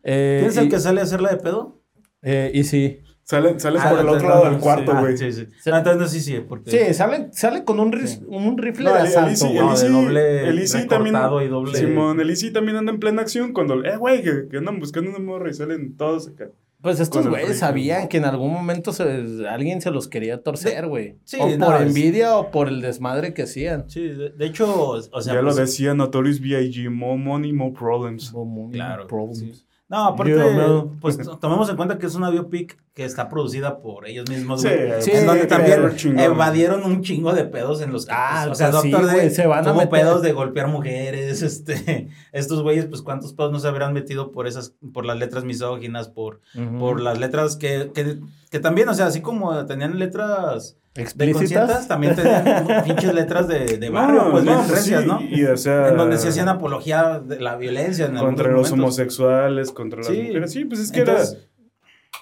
Eh, 0.03 0.37
¿Quién 0.39 0.49
es 0.51 0.57
el 0.57 0.65
y, 0.65 0.69
que 0.69 0.79
sale 0.79 0.99
a 0.99 1.03
hacerla 1.03 1.29
de 1.29 1.37
pedo? 1.37 1.79
eh, 2.21 2.51
y 2.53 2.63
sí. 2.63 2.99
Salen, 3.25 3.57
sales 3.59 3.81
Ah, 3.85 3.89
por 3.91 3.99
el 4.01 4.09
otro 4.09 4.27
lado 4.27 4.49
del 4.49 4.59
cuarto, 4.59 4.91
sí. 4.91 4.97
güey. 4.99 5.13
Ah, 5.13 5.17
sí, 5.17 5.31
sí. 5.31 5.47
Ah, 5.71 5.77
entonces 5.77 6.11
sí, 6.11 6.19
sí, 6.19 6.39
porque... 6.47 6.71
Sí, 6.71 6.93
sale, 6.93 7.29
sale 7.31 7.63
con 7.63 7.79
un, 7.79 7.91
ris- 7.93 8.21
un 8.27 8.57
rifle 8.57 8.83
No, 8.85 8.93
de 8.93 8.99
el- 8.99 9.05
el 9.07 9.11
asalto. 9.17 9.45
Güey. 9.45 9.57
el 9.57 9.63
No, 9.63 9.69
de 9.69 9.75
Easy- 9.85 9.91
doble 9.93 10.49
el 10.49 10.87
también- 10.87 11.15
y 11.15 11.47
doble... 11.47 11.77
Simón, 11.79 12.19
el 12.19 12.29
Easy 12.29 12.51
también 12.51 12.75
anda 12.77 12.91
en 12.91 12.99
plena 12.99 13.21
acción 13.21 13.53
cuando, 13.53 13.81
eh, 13.85 13.95
güey, 13.97 14.21
que, 14.23 14.47
que 14.51 14.57
andan 14.57 14.77
buscando 14.79 15.09
una 15.09 15.19
morra 15.19 15.49
y 15.49 15.53
salen 15.53 15.95
todos 15.95 16.27
acá. 16.27 16.49
Pues 16.81 16.99
estos 16.99 17.23
el 17.23 17.31
güeyes 17.31 17.59
sabían 17.59 18.09
que 18.09 18.17
en 18.17 18.25
algún 18.25 18.51
momento 18.51 18.91
se- 18.91 19.47
alguien 19.47 19.79
se 19.79 19.89
los 19.89 20.09
quería 20.09 20.41
torcer, 20.43 20.85
güey. 20.87 21.15
sí, 21.23 21.37
o 21.39 21.47
no, 21.57 21.65
por 21.67 21.75
es- 21.81 21.87
envidia 21.87 22.35
o 22.35 22.51
por 22.51 22.67
el 22.67 22.81
desmadre 22.81 23.33
que 23.33 23.43
hacían. 23.43 23.89
Sí, 23.89 24.01
de, 24.05 24.31
de 24.31 24.45
hecho, 24.45 24.67
o 24.89 25.01
sea... 25.21 25.33
ya 25.35 25.41
pues, 25.41 25.55
lo 25.55 25.61
decía 25.61 25.93
Notorious 25.93 26.41
B.I.G., 26.41 26.89
more 26.89 27.17
money, 27.17 27.53
more 27.53 27.71
problems. 27.73 28.33
Claro. 28.73 29.07
Problems. 29.07 29.65
Sí. 29.93 29.99
No, 29.99 30.05
aparte, 30.05 30.33
no. 30.33 30.91
pues 30.99 31.17
to- 31.17 31.37
tomemos 31.37 31.69
en 31.69 31.75
cuenta 31.75 31.97
que 31.97 32.05
es 32.07 32.15
una 32.15 32.29
biopic 32.29 32.77
que 32.93 33.05
está 33.05 33.29
producida 33.29 33.79
por 33.79 34.07
ellos 34.07 34.29
mismos, 34.29 34.61
Sí, 34.61 34.67
güey. 34.67 35.01
Sí, 35.01 35.11
en 35.13 35.25
donde 35.25 35.45
también 35.45 35.81
evadieron 36.19 36.83
un 36.83 37.01
chingo 37.01 37.33
de 37.33 37.43
pedos 37.45 37.81
en 37.81 37.91
los 37.91 38.05
que, 38.05 38.11
Ah, 38.15 38.43
pues, 38.47 38.51
o 38.51 38.55
sea, 38.55 38.71
pues 38.71 38.81
sí, 38.83 38.91
Doctor 38.91 39.29
se 39.31 39.47
van 39.47 39.67
a 39.67 39.73
meter. 39.73 39.89
pedos 39.89 40.21
de 40.21 40.31
golpear 40.33 40.67
mujeres, 40.67 41.41
este, 41.43 42.09
estos 42.31 42.61
güeyes, 42.61 42.85
pues 42.85 43.01
cuántos 43.01 43.33
pedos 43.33 43.51
no 43.51 43.59
se 43.59 43.67
habrán 43.67 43.93
metido 43.93 44.31
por 44.31 44.47
esas, 44.47 44.73
por 44.93 45.05
las 45.05 45.17
letras 45.17 45.43
misóginas, 45.43 46.07
por, 46.09 46.41
por 46.79 46.99
las 46.99 47.19
letras 47.19 47.55
que, 47.55 47.91
que, 47.93 48.19
que 48.51 48.59
también, 48.59 48.89
o 48.89 48.93
sea, 48.93 49.07
así 49.07 49.21
como 49.21 49.65
tenían 49.65 49.97
letras 49.99 50.77
explícitas. 50.95 51.87
también 51.87 52.15
tenían 52.15 52.67
pinches 52.85 53.13
letras 53.13 53.47
de, 53.47 53.77
de 53.77 53.89
barrio, 53.89 54.29
pues 54.31 54.43
bien 54.43 54.55
pues 54.57 54.71
rencias, 54.71 55.01
sí, 55.03 55.07
¿no? 55.07 55.19
Y, 55.21 55.43
o 55.45 55.57
sea, 55.57 55.89
En 55.89 55.97
donde 55.97 56.17
se 56.17 56.29
hacían 56.29 56.49
apología 56.49 57.19
de 57.19 57.39
la 57.39 57.55
violencia 57.55 58.05
en 58.05 58.15
contra 58.17 58.45
los 58.51 58.69
momentos. 58.71 58.71
homosexuales, 58.71 59.71
contra 59.71 59.99
las 59.99 60.07
Sí. 60.07 60.21
mujeres. 60.21 60.51
Sí, 60.51 60.65
pues 60.65 60.79
es 60.79 60.91
que 60.91 61.01
era, 61.01 61.13
Entonces, 61.13 61.47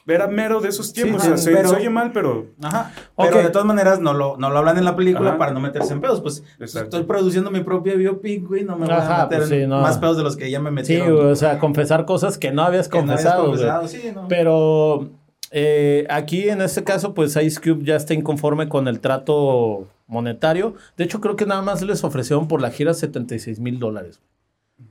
era 0.07 0.27
mero 0.27 0.59
de 0.61 0.69
esos 0.69 0.93
tiempos. 0.93 1.21
Sí, 1.21 1.29
o 1.29 1.37
sea, 1.37 1.37
se, 1.37 1.51
pero- 1.51 1.69
se 1.69 1.75
oye 1.75 1.89
mal, 1.89 2.11
pero 2.11 2.47
Ajá. 2.63 2.91
Pero 3.17 3.37
de 3.37 3.49
todas 3.49 3.67
maneras 3.67 3.99
no 3.99 4.13
lo, 4.13 4.35
no 4.37 4.49
lo 4.49 4.57
hablan 4.57 4.77
en 4.77 4.85
la 4.85 4.95
película 4.95 5.29
Ajá. 5.31 5.37
para 5.37 5.51
no 5.51 5.59
meterse 5.59 5.93
en 5.93 6.01
pedos. 6.01 6.21
Pues 6.21 6.43
Exacto. 6.59 6.97
estoy 6.97 7.03
produciendo 7.03 7.51
mi 7.51 7.61
propia 7.61 7.93
biopic, 7.95 8.47
güey. 8.47 8.63
No 8.63 8.77
me 8.77 8.85
voy 8.87 8.95
Ajá, 8.95 9.21
a 9.21 9.23
meter 9.25 9.39
pues 9.39 9.51
en 9.51 9.61
sí, 9.61 9.67
no. 9.67 9.81
más 9.81 9.97
pedos 9.99 10.17
de 10.17 10.23
los 10.23 10.35
que 10.37 10.49
ya 10.49 10.59
me 10.59 10.69
Sí, 10.69 10.75
metieron. 10.75 11.15
güey, 11.15 11.27
o 11.27 11.35
sea, 11.35 11.59
confesar 11.59 12.05
cosas 12.05 12.37
que 12.37 12.51
no 12.51 12.63
habías 12.63 12.87
que 12.89 12.97
no 12.97 13.03
habías 13.13 13.21
confesado, 13.35 13.45
confesado, 13.47 13.87
sí, 13.87 14.11
no. 14.15 14.27
Pero 14.27 15.09
eh, 15.51 16.07
aquí 16.09 16.49
en 16.49 16.61
este 16.61 16.83
caso, 16.83 17.13
pues 17.13 17.35
Ice 17.35 17.59
Cube 17.59 17.83
ya 17.83 17.97
está 17.97 18.13
inconforme 18.13 18.69
con 18.69 18.87
el 18.87 18.99
trato 19.01 19.87
monetario. 20.07 20.75
De 20.97 21.03
hecho, 21.03 21.19
creo 21.19 21.35
que 21.35 21.45
nada 21.45 21.61
más 21.61 21.81
les 21.81 22.03
ofrecieron 22.03 22.47
por 22.47 22.61
la 22.61 22.71
gira 22.71 22.93
76 22.93 23.59
mil 23.59 23.77
dólares. 23.77 24.21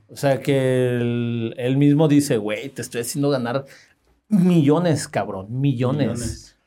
O 0.07 0.15
sea 0.15 0.41
que 0.41 0.89
él, 0.89 1.53
él 1.57 1.77
mismo 1.77 2.07
dice, 2.07 2.37
güey, 2.37 2.69
te 2.69 2.81
estoy 2.81 3.01
haciendo 3.01 3.29
ganar 3.29 3.65
millones, 4.27 5.07
cabrón, 5.07 5.59
millones. 5.59 6.57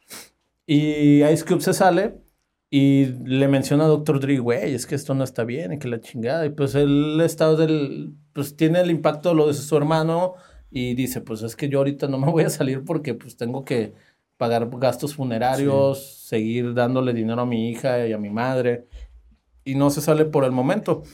Y 0.67 1.23
Ice 1.25 1.45
Cube 1.45 1.61
se 1.61 1.73
sale 1.73 2.17
y 2.71 3.07
le 3.25 3.47
menciona 3.49 3.85
a 3.85 3.89
Dr. 3.89 4.19
Dre, 4.19 4.39
güey, 4.39 4.75
es 4.75 4.87
que 4.87 4.95
esto 4.95 5.15
no 5.15 5.23
está 5.23 5.45
bien 5.45 5.73
y 5.73 5.79
que 5.79 5.89
la 5.89 6.01
chingada. 6.01 6.45
Y 6.47 6.51
pues 6.51 6.75
él 6.75 7.21
está 7.23 7.55
del, 7.55 8.15
pues 8.33 8.57
tiene 8.57 8.81
el 8.81 8.91
impacto 8.91 9.29
de 9.29 9.35
lo 9.37 9.47
de 9.47 9.55
su 9.55 9.77
hermano 9.77 10.35
y 10.77 10.95
dice, 10.95 11.20
pues 11.20 11.43
es 11.43 11.55
que 11.55 11.68
yo 11.68 11.79
ahorita 11.79 12.09
no 12.09 12.18
me 12.18 12.31
voy 12.31 12.43
a 12.43 12.51
salir 12.51 12.85
porque 12.85 13.14
pues 13.14 13.37
tengo 13.37 13.64
que 13.64 13.95
pagar 14.37 14.68
gastos 14.79 15.14
funerarios, 15.14 16.27
seguir 16.27 16.75
dándole 16.75 17.14
dinero 17.14 17.43
a 17.43 17.47
mi 17.47 17.70
hija 17.70 18.07
y 18.09 18.12
a 18.12 18.18
mi 18.18 18.29
madre. 18.29 18.89
Y 19.64 19.77
no 19.77 19.91
se 19.91 20.01
sale 20.01 20.25
por 20.25 20.43
el 20.43 20.51
momento. 20.51 21.05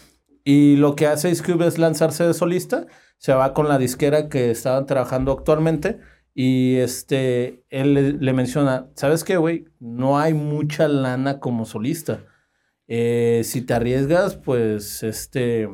Y 0.45 0.77
lo 0.77 0.97
que 0.97 1.07
hace 1.07 1.29
Ice 1.31 1.45
Cube 1.45 1.67
es 1.67 1.77
lanzarse 1.77 2.27
de 2.27 2.33
solista, 2.33 2.87
se 3.19 3.35
va 3.35 3.53
con 3.53 3.69
la 3.69 3.77
disquera 3.77 4.31
que 4.31 4.51
estaban 4.51 4.87
trabajando 4.87 5.33
actualmente 5.33 5.99
y 6.35 6.77
este, 6.77 7.63
él 7.69 7.93
le, 7.93 8.13
le 8.15 8.33
menciona, 8.33 8.89
¿sabes 8.95 9.25
qué, 9.25 9.37
güey? 9.37 9.67
No 9.79 10.19
hay 10.19 10.33
mucha 10.33 10.89
lana 10.89 11.39
como 11.39 11.67
solista. 11.67 12.25
Eh, 12.89 13.43
si 13.45 13.61
te 13.61 13.75
arriesgas, 13.75 14.37
pues, 14.37 15.03
este, 15.03 15.69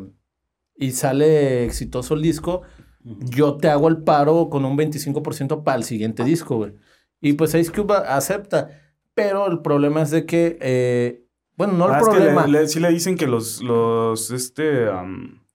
y 0.77 0.91
sale 0.91 1.65
exitoso 1.65 2.15
el 2.15 2.23
disco, 2.23 2.63
yo 3.31 3.57
te 3.57 3.69
hago 3.69 3.89
el 3.89 3.99
paro 3.99 4.49
con 4.51 4.65
un 4.65 4.77
25% 4.77 5.63
para 5.65 5.77
el 5.79 5.85
siguiente 5.85 6.25
disco, 6.25 6.57
güey. 6.57 6.73
Y 7.21 7.35
pues 7.35 7.55
Ice 7.55 7.71
Cube 7.73 7.95
acepta, 8.07 8.71
pero 9.15 9.47
el 9.47 9.61
problema 9.61 10.03
es 10.03 10.11
de 10.11 10.27
que, 10.27 10.59
eh, 10.61 11.25
bueno, 11.57 11.73
no 11.75 11.87
el 11.87 11.93
Ah, 11.95 11.99
es 12.01 12.09
que 12.09 12.15
problema. 12.15 12.47
le- 12.47 12.61
le- 12.63 12.69
sí 12.69 12.81
le 12.81 12.91
dicen 12.91 13.17
que 13.17 13.27
los, 13.27 13.63
los 13.63 14.31
este, 14.31 14.87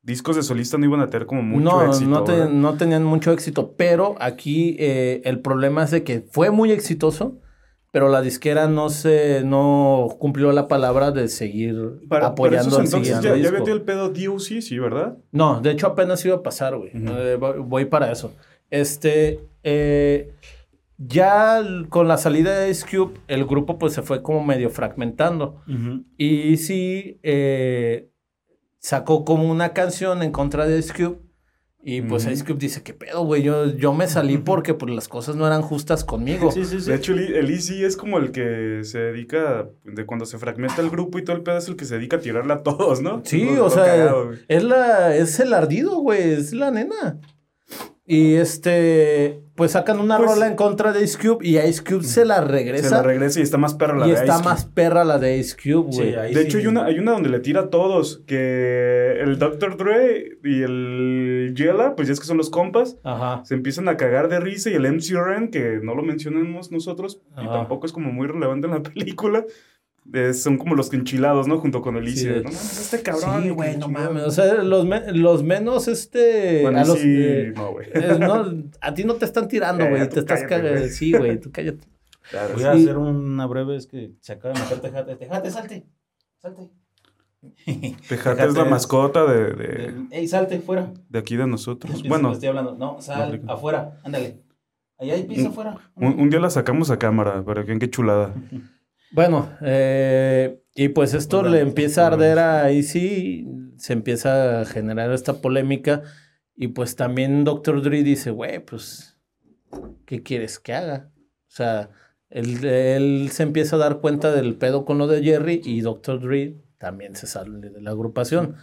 discos 0.02 0.36
de 0.36 0.44
solista 0.44 0.78
no 0.78 0.86
iban 0.86 1.00
a 1.02 1.10
tener 1.10 1.28
como 1.28 1.44
mucho 1.44 1.64
no, 1.64 1.86
éxito. 1.86 2.26
no, 2.26 2.50
no 2.50 2.74
tenían 2.78 3.04
mucho 3.04 3.32
éxito, 3.32 3.76
pero 3.78 4.16
aquí 4.20 4.76
eh, 4.80 5.22
el 5.26 5.42
problema 5.42 5.84
es 5.84 5.92
de 5.92 6.04
que 6.04 6.22
fue 6.22 6.50
muy 6.50 6.72
exitoso, 6.72 7.40
pero 7.92 8.08
la 8.10 8.22
disquera 8.22 8.68
no 8.68 8.90
se 8.90 9.44
no 9.44 10.08
cumplió 10.20 10.52
la 10.54 10.68
palabra 10.70 11.12
de 11.12 11.28
seguir 11.28 11.76
Para, 12.08 12.28
apoyando 12.28 12.70
para 12.70 12.84
esos 12.84 12.94
entonces 12.94 13.22
ya, 13.22 13.30
ya 13.32 13.34
disco. 13.36 13.58
metió 13.58 13.74
el 13.74 13.82
pedo 13.82 14.10
DOC, 14.10 14.62
sí, 14.62 14.80
¿verdad? 14.80 15.18
No, 15.32 15.60
de 15.62 15.72
hecho 15.72 15.88
apenas 15.88 16.24
iba 16.26 16.36
a 16.38 16.44
pasar, 16.44 16.78
güey. 16.78 16.92
Eh, 16.94 17.38
voy- 17.38 17.86
para 17.86 18.12
eso. 18.12 18.34
Este, 18.70 19.42
eh, 19.64 20.34
ya 20.98 21.62
con 21.90 22.08
la 22.08 22.18
salida 22.18 22.58
de 22.60 22.70
Ice 22.70 22.86
Cube, 22.90 23.20
el 23.28 23.46
grupo 23.46 23.78
pues 23.78 23.92
se 23.94 24.02
fue 24.02 24.22
como 24.22 24.44
medio 24.44 24.70
fragmentando. 24.70 25.62
Y 26.18 26.58
sí, 26.58 27.20
eh, 27.24 28.10
sacó 28.80 29.26
como 29.26 29.50
una 29.52 29.74
canción 29.74 30.24
en 30.24 30.32
contra 30.32 30.66
de 30.66 30.80
Ice 30.80 30.94
Cube. 30.94 31.18
Y 31.84 32.02
pues 32.02 32.26
Ujú. 32.26 32.34
Ice 32.34 32.46
Cube 32.46 32.60
dice, 32.60 32.84
¿qué 32.84 32.94
pedo, 32.94 33.24
güey? 33.26 33.42
Yo, 33.42 33.66
yo 33.76 33.92
me 33.92 34.08
salí 34.08 34.38
porque 34.38 34.76
pues, 34.76 34.94
las 34.94 35.08
cosas 35.08 35.36
no 35.36 35.48
eran 35.48 35.64
justas 35.64 36.04
conmigo. 36.04 36.52
Sí, 36.52 36.64
sí, 36.64 36.80
sí. 36.80 36.92
De 36.92 36.96
hecho, 36.96 37.14
el, 37.14 37.34
el 37.34 37.50
Easy 37.50 37.84
es 37.84 37.98
como 37.98 38.20
el 38.20 38.32
que 38.32 38.82
se 38.84 39.00
dedica, 39.00 39.68
de 39.84 40.06
cuando 40.06 40.26
se 40.26 40.38
fragmenta 40.38 40.82
el 40.82 40.92
grupo 40.92 41.18
y 41.18 41.24
todo 41.24 41.36
el 41.36 41.42
pedo 41.42 41.58
es 41.58 41.68
el 41.68 41.76
que 41.76 41.86
se 41.86 41.96
dedica 41.96 42.18
a 42.18 42.20
tirarle 42.20 42.54
a 42.54 42.62
todos, 42.62 43.02
¿no? 43.02 43.24
Sí, 43.26 43.48
o 43.58 43.70
sea, 43.72 43.86
cagado, 43.86 44.32
es, 44.48 44.64
la, 44.64 45.16
es 45.16 45.40
el 45.40 45.54
ardido, 45.56 45.98
güey, 46.02 46.34
es 46.34 46.54
la 46.54 46.70
nena. 46.70 47.20
Y 48.04 48.34
este, 48.36 49.44
pues 49.56 49.72
sacan 49.74 50.00
una 50.00 50.18
Pues- 50.18 50.32
rola 50.32 50.48
en 50.48 50.56
contra 50.56 50.92
de 50.92 51.04
Ice 51.04 51.18
Cube 51.20 51.46
y 51.48 51.60
Ice 51.60 51.84
Cube 51.84 52.04
se 52.04 52.26
la 52.26 52.42
regresa. 52.42 52.90
se 52.90 52.96
la 52.96 53.04
regresa 53.04 53.40
y 53.40 53.44
está 53.44 53.58
más 53.58 53.76
perra 53.76 53.96
la 53.98 54.08
y 54.08 54.10
de 54.10 54.16
está 54.16 54.36
Ice 54.38 54.44
más 54.44 54.64
Cube. 54.66 54.74
perra 54.74 55.04
la 55.06 55.20
de 55.20 55.38
Ice 55.38 55.56
Cube, 55.56 55.96
güey. 55.96 56.12
De 56.12 56.34
sí. 56.34 56.40
hecho, 56.40 56.58
hay 56.58 56.66
una, 56.68 56.86
hay 56.86 56.98
una 57.00 57.12
donde 57.12 57.30
le 57.30 57.40
tira 57.40 57.62
a 57.62 57.70
todos, 57.70 58.24
que 58.26 59.18
el 59.22 59.38
Dr. 59.38 59.78
Dre 59.78 60.30
y 60.44 60.64
el 60.64 61.54
Yella, 61.56 61.96
pues 61.96 62.08
ya 62.08 62.14
es 62.14 62.20
que 62.20 62.26
son 62.26 62.38
los 62.38 62.50
compas, 62.50 62.98
Ajá. 63.04 63.44
se 63.46 63.54
empiezan 63.54 63.88
a 63.88 63.98
cagar 63.98 64.30
de 64.30 64.40
risa 64.40 64.72
y 64.72 64.74
el 64.74 64.86
MC 64.88 65.14
Ren, 65.24 65.50
que 65.52 65.80
no 65.84 65.94
lo 65.94 66.02
mencionamos 66.02 66.72
nosotros 66.72 67.22
y 67.42 67.46
tampoco 67.46 67.86
es 67.86 67.92
como 67.92 68.12
muy 68.12 68.28
relevante 68.28 68.66
en 68.68 68.74
la 68.74 68.82
película, 68.84 69.46
eh, 70.14 70.34
son 70.34 70.58
como 70.58 70.76
los 70.76 70.90
que 70.90 70.98
enchilados, 70.98 71.48
¿no? 71.48 71.60
Junto 71.60 71.82
con 71.82 71.96
el 71.98 72.16
Sí, 72.16 72.28
No 72.28 72.44
mames, 72.44 72.80
este 72.82 73.02
cabrón. 73.02 73.42
Sí, 73.44 73.48
y 73.48 73.52
güey, 73.52 73.78
no 73.78 73.88
mames. 73.88 74.24
O 74.24 74.32
sea, 74.32 74.56
los, 74.64 74.86
me- 74.86 75.12
los 75.14 75.44
menos, 75.44 75.88
este. 75.88 76.62
Bueno, 76.64 76.80
a 76.80 76.86
los, 76.86 77.00
sí, 77.00 77.08
eh, 77.08 77.54
no, 77.56 77.72
güey. 77.72 77.88
eh, 77.94 78.18
no, 78.20 78.46
a 78.82 78.94
ti 78.94 79.04
no 79.04 79.16
te 79.16 79.26
están 79.26 79.48
tirando, 79.48 79.84
Eh, 79.86 79.90
güey. 79.90 80.08
tú 80.10 80.16
te 80.16 80.20
estás 80.22 80.44
cagando. 80.44 80.88
Sí, 80.88 81.14
güey, 81.14 81.40
tú 81.40 81.52
cállate. 81.52 81.88
Claro, 82.30 82.54
Voy 82.54 82.62
sí. 82.62 82.68
a 82.68 82.72
hacer 82.72 82.98
una 82.98 83.46
breve, 83.46 83.76
es 83.76 83.88
que 83.88 84.12
se 84.22 84.34
acaba 84.34 84.54
de 84.54 84.60
meter 84.62 84.80
Tejate. 84.80 85.16
Tejate, 85.16 85.52
salte. 85.52 85.86
Salte. 86.40 86.70
Tejate 88.08 88.46
es 88.46 88.54
la 88.56 88.66
mascota 88.66 89.26
de, 89.26 89.54
de, 89.54 89.68
De- 89.68 89.94
Ey, 90.12 90.28
salte, 90.28 90.60
fuera. 90.60 90.94
de 91.10 91.20
aquí 91.20 91.36
de 91.36 91.48
nosotros. 91.48 92.04
Bueno, 92.08 92.32
estoy 92.32 92.50
hablando. 92.50 92.76
No, 92.76 93.02
sal, 93.02 93.24
aplica. 93.30 93.52
afuera, 93.54 94.00
ándale. 94.04 94.40
Allá 95.00 95.16
hay 95.16 95.24
piso 95.24 95.42
Un- 95.42 95.48
afuera. 95.48 95.78
un, 95.96 96.20
un 96.20 96.30
día 96.30 96.40
la 96.40 96.50
sacamos 96.52 96.92
a 96.92 97.00
cámara, 97.00 97.44
para 97.44 97.62
que 97.64 97.68
vean 97.68 97.80
qué 97.80 97.90
chulada. 97.90 98.34
Bueno, 99.12 99.50
eh, 99.62 100.62
y 100.74 100.90
pues 100.90 101.14
esto 101.14 101.42
Bueno, 101.42 101.56
le 101.56 101.62
empieza 101.62 102.04
a 102.04 102.08
arder 102.08 102.40
a 102.40 102.72
Easy, 102.72 103.46
se 103.78 103.94
empieza 103.94 104.62
a 104.62 104.66
generar 104.66 105.12
esta 105.12 105.42
polémica. 105.42 106.04
Y 106.56 106.70
pues 106.70 106.96
también 106.96 107.44
Dr. 107.44 107.82
Dre 107.82 108.04
dice, 108.04 108.32
güey, 108.32 108.64
pues, 108.64 109.18
¿qué 110.06 110.24
quieres 110.24 110.60
que 110.60 110.74
haga? 110.74 111.12
O 111.16 111.54
sea, 111.54 111.90
él, 112.30 112.64
él 112.64 113.30
se 113.32 113.44
empieza 113.44 113.76
a 113.76 113.80
dar 113.80 114.00
cuenta 114.00 114.32
del 114.32 114.56
pedo 114.56 114.86
con 114.86 114.98
lo 114.98 115.08
de 115.08 115.24
Jerry 115.24 115.62
y 115.64 115.82
Dr. 115.82 116.22
Dre 116.22 116.62
también 116.78 117.16
se 117.16 117.28
sale 117.28 117.70
de 117.70 117.82
la 117.82 117.92
agrupación. 117.92 118.56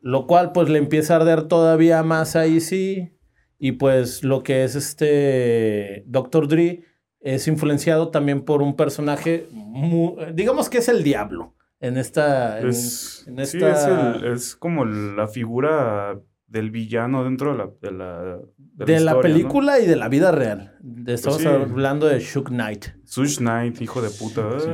Lo 0.00 0.26
cual 0.26 0.52
pues 0.52 0.68
le 0.68 0.78
empieza 0.78 1.14
a 1.14 1.16
arder 1.16 1.44
todavía 1.46 2.02
más 2.02 2.34
a 2.36 2.46
Easy. 2.46 3.12
Y 3.58 3.72
pues 3.72 4.24
lo 4.24 4.42
que 4.42 4.64
es 4.64 4.74
este 4.74 6.02
Dr. 6.06 6.48
Dre 6.48 6.84
es 7.20 7.46
influenciado 7.48 8.08
también 8.08 8.42
por 8.42 8.62
un 8.62 8.76
personaje, 8.76 9.46
mu- 9.52 10.16
digamos 10.34 10.68
que 10.70 10.78
es 10.78 10.88
el 10.88 11.02
diablo 11.02 11.54
en 11.80 11.96
esta... 11.96 12.60
en- 12.60 12.68
Es, 12.68 13.24
en 13.28 13.46
sí, 13.46 13.58
esta- 13.58 14.12
es, 14.16 14.22
el- 14.22 14.32
es 14.32 14.56
como 14.56 14.84
la 14.84 15.28
figura 15.28 16.18
del 16.46 16.70
villano 16.70 17.22
dentro 17.24 17.52
de 17.52 17.58
la, 17.58 17.70
de 17.80 17.90
la, 17.92 18.38
de 18.58 18.84
de 18.84 19.00
la 19.00 19.20
película 19.20 19.78
y 19.78 19.86
de 19.86 19.94
la 19.96 20.08
vida 20.08 20.32
real. 20.32 20.76
De- 20.80 21.14
Estamos 21.14 21.40
sí. 21.40 21.46
hablando 21.46 22.06
de 22.06 22.18
Shook 22.20 22.48
Knight. 22.48 22.86
Sush 23.04 23.36
Knight, 23.38 23.80
hijo 23.80 24.02
de 24.02 24.10
puta. 24.10 24.48
ah, 24.56 24.58
Sí. 24.58 24.70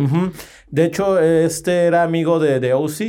Ujú. 0.00 0.32
De 0.68 0.84
hecho, 0.84 1.18
este 1.20 1.84
era 1.86 2.02
amigo 2.02 2.38
de, 2.40 2.58
de 2.60 2.72
OC 2.74 3.00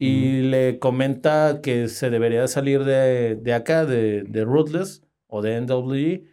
y 0.00 0.42
le 0.42 0.78
comenta 0.78 1.60
que 1.62 1.88
se 1.88 2.10
debería 2.10 2.46
salir 2.48 2.84
de, 2.84 3.34
de 3.36 3.54
acá, 3.54 3.84
de, 3.84 4.22
de 4.24 4.44
Ruthless 4.44 5.02
o 5.26 5.42
de 5.42 5.60
NWE, 5.60 6.24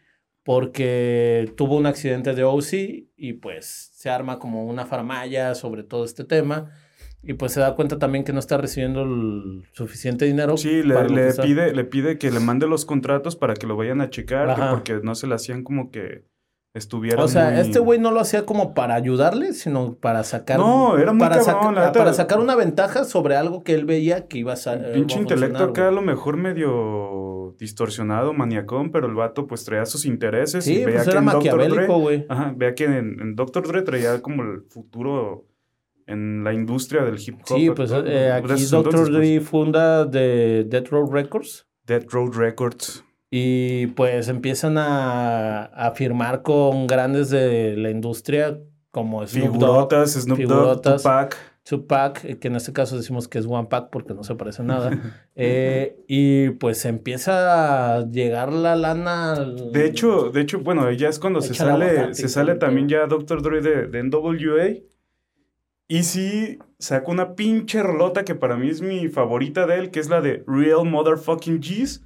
porque 0.45 1.51
tuvo 1.57 1.75
un 1.75 1.87
accidente 1.87 2.35
de 2.35 2.43
OC 2.43 2.73
y 3.17 3.33
pues 3.33 3.89
se 3.93 4.09
arma 4.11 4.37
como 4.37 4.63
una 4.65 4.85
farmaya 4.85 5.55
sobre 5.55 5.83
todo 5.83 6.05
este 6.05 6.23
tema. 6.23 6.69
Y 7.23 7.33
pues 7.33 7.53
se 7.53 7.59
da 7.59 7.73
cuenta 7.75 7.97
también 7.97 8.23
que 8.23 8.31
no 8.33 8.37
está 8.39 8.55
recibiendo 8.57 9.01
el 9.01 9.63
suficiente 9.73 10.25
dinero. 10.25 10.55
Sí, 10.57 10.83
le, 10.83 11.09
le 11.09 11.33
pide, 11.33 11.73
le 11.73 11.83
pide 11.83 12.19
que 12.19 12.29
le 12.29 12.39
mande 12.39 12.67
los 12.67 12.85
contratos 12.85 13.35
para 13.35 13.55
que 13.55 13.65
lo 13.65 13.75
vayan 13.75 13.99
a 14.01 14.11
checar, 14.11 14.55
que 14.55 14.61
porque 14.69 14.99
no 15.03 15.15
se 15.15 15.25
le 15.25 15.33
hacían 15.33 15.63
como 15.63 15.89
que 15.89 16.25
estuviera 16.75 17.23
O 17.23 17.27
sea, 17.27 17.49
muy- 17.49 17.61
este 17.61 17.79
güey 17.79 17.97
no 17.99 18.11
lo 18.11 18.19
hacía 18.19 18.45
como 18.45 18.75
para 18.75 18.93
ayudarle, 18.93 19.53
sino 19.53 19.95
para 19.95 20.23
sacar. 20.23 20.59
No, 20.59 20.99
era 20.99 21.13
muy 21.13 21.19
para, 21.21 21.37
cabrón, 21.43 21.73
saca- 21.75 21.91
para 21.93 22.13
sacar 22.13 22.39
una 22.39 22.55
ventaja 22.55 23.05
sobre 23.05 23.35
algo 23.35 23.63
que 23.63 23.73
él 23.73 23.85
veía 23.85 24.27
que 24.27 24.37
iba 24.39 24.53
a 24.53 24.55
a 24.55 24.91
pinche 24.93 25.17
intelecto 25.17 25.57
funcionar, 25.57 25.69
acá 25.69 25.87
a 25.87 25.91
lo 25.91 26.03
mejor 26.03 26.37
medio 26.37 26.69
distorsionado, 27.59 28.33
maniacón, 28.33 28.91
pero 28.91 29.07
el 29.07 29.13
vato 29.15 29.45
pues 29.47 29.63
traía 29.65 29.85
sus 29.85 30.05
intereses 30.05 30.63
Sí, 30.65 30.73
y 30.79 30.85
veía 30.85 30.97
pues 30.97 31.03
que 31.05 31.09
era 31.11 31.19
en 31.19 31.25
maquiavélico, 31.25 31.99
güey. 31.99 32.25
ajá, 32.29 32.53
vea 32.55 32.73
que 32.75 32.85
en, 32.85 33.19
en 33.21 33.35
Dr. 33.35 33.67
Dre 33.67 33.81
traía 33.83 34.21
como 34.21 34.43
el 34.43 34.61
futuro 34.69 35.45
en 36.07 36.43
la 36.43 36.53
industria 36.53 37.03
del 37.03 37.19
hip 37.19 37.39
hop. 37.49 37.57
Sí, 37.57 37.69
pues 37.71 37.91
eh, 37.91 38.31
aquí 38.31 38.51
entonces, 38.63 38.91
pues, 38.93 39.11
Dre 39.11 39.41
funda 39.41 40.05
de 40.05 40.65
Death 40.67 40.89
Row 40.89 41.11
Records 41.11 41.67
Death 41.85 42.11
Road 42.11 42.33
Records. 42.35 43.03
y 43.31 43.87
pues 43.87 44.27
empiezan 44.27 44.77
a, 44.77 45.65
a 45.65 45.91
firmar 45.91 46.41
con 46.41 46.87
grandes 46.87 47.29
de 47.29 47.75
la 47.77 47.89
industria 47.89 48.59
como 48.91 49.25
Snoop 49.27 49.45
Dogg, 49.55 49.59
Figurotas, 49.59 50.11
Snoop 50.13 50.39
Dogg. 50.39 50.81
Tupac. 50.81 51.37
Tupac, 51.67 52.23
eh, 52.25 52.37
que 52.37 52.47
en 52.47 52.55
este 52.55 52.71
caso 52.73 52.95
decimos 52.95 53.27
que 53.27 53.39
es 53.39 53.45
One 53.47 53.67
Pack 53.69 53.89
porque 53.91 54.13
no 54.13 54.23
se 54.23 54.35
parece 54.35 54.61
a 54.61 54.65
nada. 54.65 54.91
Eh, 55.37 55.97
y 56.07 56.51
pues 56.51 56.85
empieza 56.85 57.97
a 57.97 58.05
llegar 58.09 58.53
la 58.53 58.75
lana. 58.77 59.33
al- 59.33 59.71
De 59.73 59.85
hecho, 59.85 60.29
de 60.29 60.41
hecho, 60.41 60.59
bueno, 60.59 60.89
ya 60.91 61.09
es 61.09 61.19
cuando 61.19 61.41
se 61.41 61.51
Echa 61.53 61.65
sale, 61.65 62.13
se 62.13 62.29
sale 62.29 62.55
también 62.55 62.87
ya 62.87 63.05
Dr. 63.07 63.41
Dre 63.41 63.59
de, 63.61 63.87
de 63.87 64.03
NWA. 64.03 64.81
Y 65.87 66.03
sí 66.03 66.57
sacó 66.79 67.11
una 67.11 67.35
pinche 67.35 67.83
rolota 67.83 68.23
que 68.23 68.33
para 68.33 68.55
mí 68.57 68.69
es 68.69 68.81
mi 68.81 69.07
favorita 69.09 69.67
de 69.67 69.75
él, 69.79 69.91
que 69.91 69.99
es 69.99 70.09
la 70.09 70.21
de 70.21 70.43
Real 70.47 70.85
Motherfucking 70.89 71.59
G's, 71.59 72.01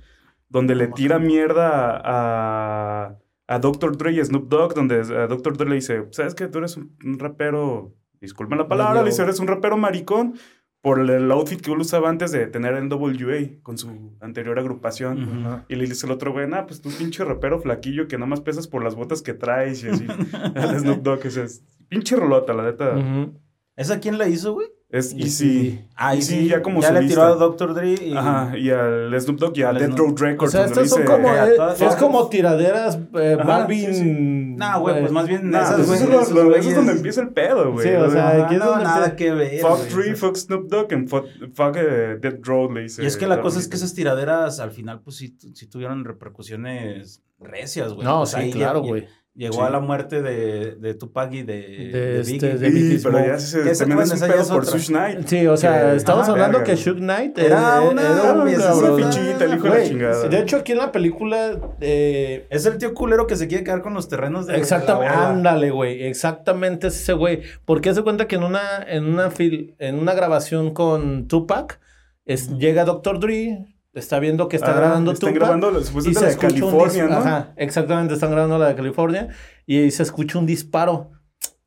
donde 0.49 0.73
le 0.75 0.87
tira 0.87 1.19
mierda 1.19 2.01
a, 2.03 3.15
a 3.47 3.59
Dr. 3.59 3.95
Dre 3.95 4.13
y 4.13 4.23
Snoop 4.25 4.49
Dogg, 4.49 4.73
donde 4.73 4.95
a 5.01 5.27
Dr. 5.27 5.55
Dre 5.55 5.69
le 5.69 5.75
dice, 5.75 6.05
¿sabes 6.11 6.33
que 6.35 6.47
Tú 6.47 6.57
eres 6.57 6.75
un, 6.77 6.97
un 7.05 7.19
rapero, 7.19 7.93
disculpen 8.21 8.57
la 8.57 8.67
palabra, 8.67 9.01
le 9.01 9.09
dice, 9.09 9.23
eres 9.23 9.39
un 9.39 9.47
rapero 9.47 9.77
maricón 9.77 10.35
por 10.81 10.99
el, 10.99 11.09
el 11.09 11.31
outfit 11.31 11.59
que 11.59 11.71
él 11.71 11.79
usaba 11.79 12.09
antes 12.09 12.31
de 12.31 12.47
tener 12.47 12.81
NWA 12.81 13.61
con 13.63 13.77
su 13.77 14.15
anterior 14.21 14.57
agrupación. 14.59 15.63
Y 15.67 15.75
le 15.75 15.85
dice 15.85 16.05
el 16.05 16.11
otro 16.11 16.31
güey, 16.31 16.47
nah, 16.47 16.65
pues 16.65 16.81
tú 16.81 16.89
pinche 16.89 17.23
rapero 17.25 17.59
flaquillo 17.59 18.07
que 18.07 18.17
nada 18.17 18.27
más 18.27 18.41
pesas 18.41 18.67
por 18.67 18.83
las 18.83 18.95
botas 18.95 19.21
que 19.21 19.33
traes 19.33 19.83
y 19.83 19.89
así. 19.89 20.07
Al 20.55 20.79
Snoop 20.79 21.01
Dogg, 21.01 21.25
o 21.25 21.29
sea, 21.29 21.43
es 21.43 21.63
pinche 21.89 22.15
rolota, 22.15 22.53
la 22.53 22.63
neta. 22.63 22.95
Ujú. 22.95 23.33
¿Esa 23.75 23.99
quién 23.99 24.17
la 24.17 24.27
hizo, 24.27 24.53
güey? 24.53 24.67
Es 24.91 25.13
Y 25.13 25.21
Easy. 25.21 25.29
sí. 25.29 25.81
Ah, 25.95 26.15
y 26.15 26.17
Easy 26.17 26.33
sí, 26.39 26.47
ya 26.47 26.63
como 26.63 26.81
Ya 26.81 26.89
le 26.91 27.01
solista. 27.01 27.21
tiró 27.21 27.33
a 27.33 27.35
Dr. 27.35 27.73
Dre 27.75 27.93
y... 27.93 28.13
Ajá, 28.17 28.57
y 28.57 28.71
al 28.71 29.21
Snoop 29.21 29.37
Dogg 29.39 29.55
y 29.57 29.61
a 29.61 29.69
Al 29.69 29.77
Death 29.77 29.95
Row 29.95 30.11
O 30.11 30.15
Records. 30.17 30.51
sea, 30.51 30.65
donde 30.65 30.81
estas 30.81 30.89
son 30.89 31.03
como, 31.05 31.29
eh, 31.29 31.53
todas- 31.55 31.79
es 31.81 31.95
como 31.97 32.27
tiraderas 32.29 32.97
eh, 33.13 33.37
Ajá, 33.39 33.47
Balvin. 33.59 33.93
sí, 33.93 33.93
sí. 33.93 34.09
Nah, 34.57 34.77
güey, 34.79 34.99
pues 35.01 35.11
más 35.11 35.27
bien 35.27 35.51
Nah, 35.51 35.61
esas 35.61 35.75
pues 35.85 36.01
eso, 36.01 36.21
es 36.21 36.29
eso 36.31 36.69
es 36.69 36.75
donde 36.75 36.91
empieza 36.93 37.21
el 37.21 37.29
pedo, 37.29 37.71
güey. 37.71 37.87
Sí, 37.87 37.93
o 37.93 38.09
sea, 38.09 38.29
Ajá, 38.29 38.45
aquí 38.45 38.55
es 38.55 38.59
no, 38.59 38.65
donde 38.65 38.83
nada 38.83 39.15
que 39.15 39.31
ver. 39.31 39.59
Fuck. 39.61 39.87
Tree, 39.89 40.15
fuck 40.15 40.35
Snoop 40.35 40.67
Dogg, 40.69 40.91
and 40.91 41.07
fuck, 41.07 41.25
fuck 41.53 41.75
eh, 41.77 42.17
Death 42.19 42.43
Row, 42.43 42.71
le 42.71 42.81
dice. 42.81 43.03
Y 43.03 43.05
es 43.05 43.15
que 43.15 43.27
la 43.27 43.41
cosa 43.41 43.59
es 43.59 43.67
que 43.67 43.75
esas 43.75 43.93
tiraderas 43.93 44.59
al 44.59 44.71
final, 44.71 45.01
pues 45.01 45.17
sí, 45.17 45.37
sí 45.53 45.67
tuvieron 45.67 46.03
repercusiones 46.03 47.21
recias, 47.39 47.93
güey. 47.93 48.05
No, 48.05 48.21
O 48.21 48.25
sea, 48.25 48.41
sí, 48.41 48.51
claro, 48.51 48.81
güey. 48.81 49.05
Llegó 49.39 49.53
Sí. 49.53 49.61
a 49.61 49.69
la 49.69 49.79
muerte 49.79 50.21
de, 50.21 50.75
de 50.75 50.93
Tupac 50.95 51.31
y 51.33 51.43
de, 51.43 51.53
De 51.53 52.19
este, 52.19 52.33
Biggie. 52.33 52.57
de 52.57 52.67
Sí, 52.67 52.73
Biggie 52.73 52.99
pero 53.01 53.25
ya 53.25 53.39
se, 53.39 53.71
esa- 53.71 53.85
también 53.85 54.01
es 54.01 54.11
un 54.11 54.19
pedo 54.27 54.47
por. 54.49 54.65
Suge 54.65 54.87
Knight. 54.87 55.27
Sí, 55.27 55.47
o 55.47 55.55
sea, 55.55 55.91
Que- 55.91 55.95
estamos 55.95 56.23
Ajá, 56.23 56.31
hablando 56.33 56.57
verga, 56.57 56.73
que. 56.73 56.77
Suge 56.77 56.99
Knight 56.99 57.37
Era 57.39 57.79
una- 57.81 58.01
era 58.01 58.33
un 58.33 58.97
fichita, 58.97 59.45
el 59.45 59.53
hijo 59.55 59.63
de 59.63 59.69
la 59.69 59.83
chingada. 59.85 60.27
De 60.27 60.39
hecho, 60.39 60.57
aquí 60.57 60.73
en 60.73 60.77
la 60.79 60.91
película 60.91 61.57
eh, 61.79 62.47
Es 62.49 62.65
el 62.65 62.77
tío 62.77 62.93
culero 62.93 63.27
que 63.27 63.37
se 63.37 63.47
quiere 63.47 63.63
quedar 63.63 63.81
con 63.81 63.93
los 63.93 64.09
terrenos 64.09 64.45
de 64.45 64.57
Exactamente, 64.57 65.13
ándale, 65.15 65.71
güey. 65.71 66.03
Exactamente 66.03 66.87
es 66.87 67.01
ese 67.01 67.13
güey. 67.13 67.41
Porque 67.63 67.93
se 67.93 68.01
cuenta 68.03 68.27
que 68.27 68.35
en 68.35 68.43
una, 68.43 68.59
en 68.85 69.05
una 69.05 69.31
fil- 69.31 69.73
en 69.79 69.99
una 69.99 70.13
grabación 70.15 70.73
con 70.73 71.29
Tupac, 71.29 71.79
es, 72.25 72.49
llega 72.57 72.83
Dr. 72.83 73.21
Dre, 73.21 73.65
está 73.93 74.19
viendo 74.19 74.47
que 74.47 74.55
está 74.57 74.71
Ah, 74.71 74.75
grabando 74.79 75.11
están 75.11 75.33
Tupac. 75.33 75.41
grabando 75.41 75.83
supuestamente 75.83 76.25
de 76.31 76.37
California, 76.37 77.05
¿no? 77.07 77.17
Ajá, 77.17 77.53
exactamente, 77.57 78.13
están 78.13 78.31
grabando 78.31 78.57
la 78.57 78.67
de 78.69 78.75
California. 78.75 79.29
Y 79.65 79.89
se 79.91 80.03
escucha 80.03 80.37
un 80.39 80.45
disparo. 80.45 81.11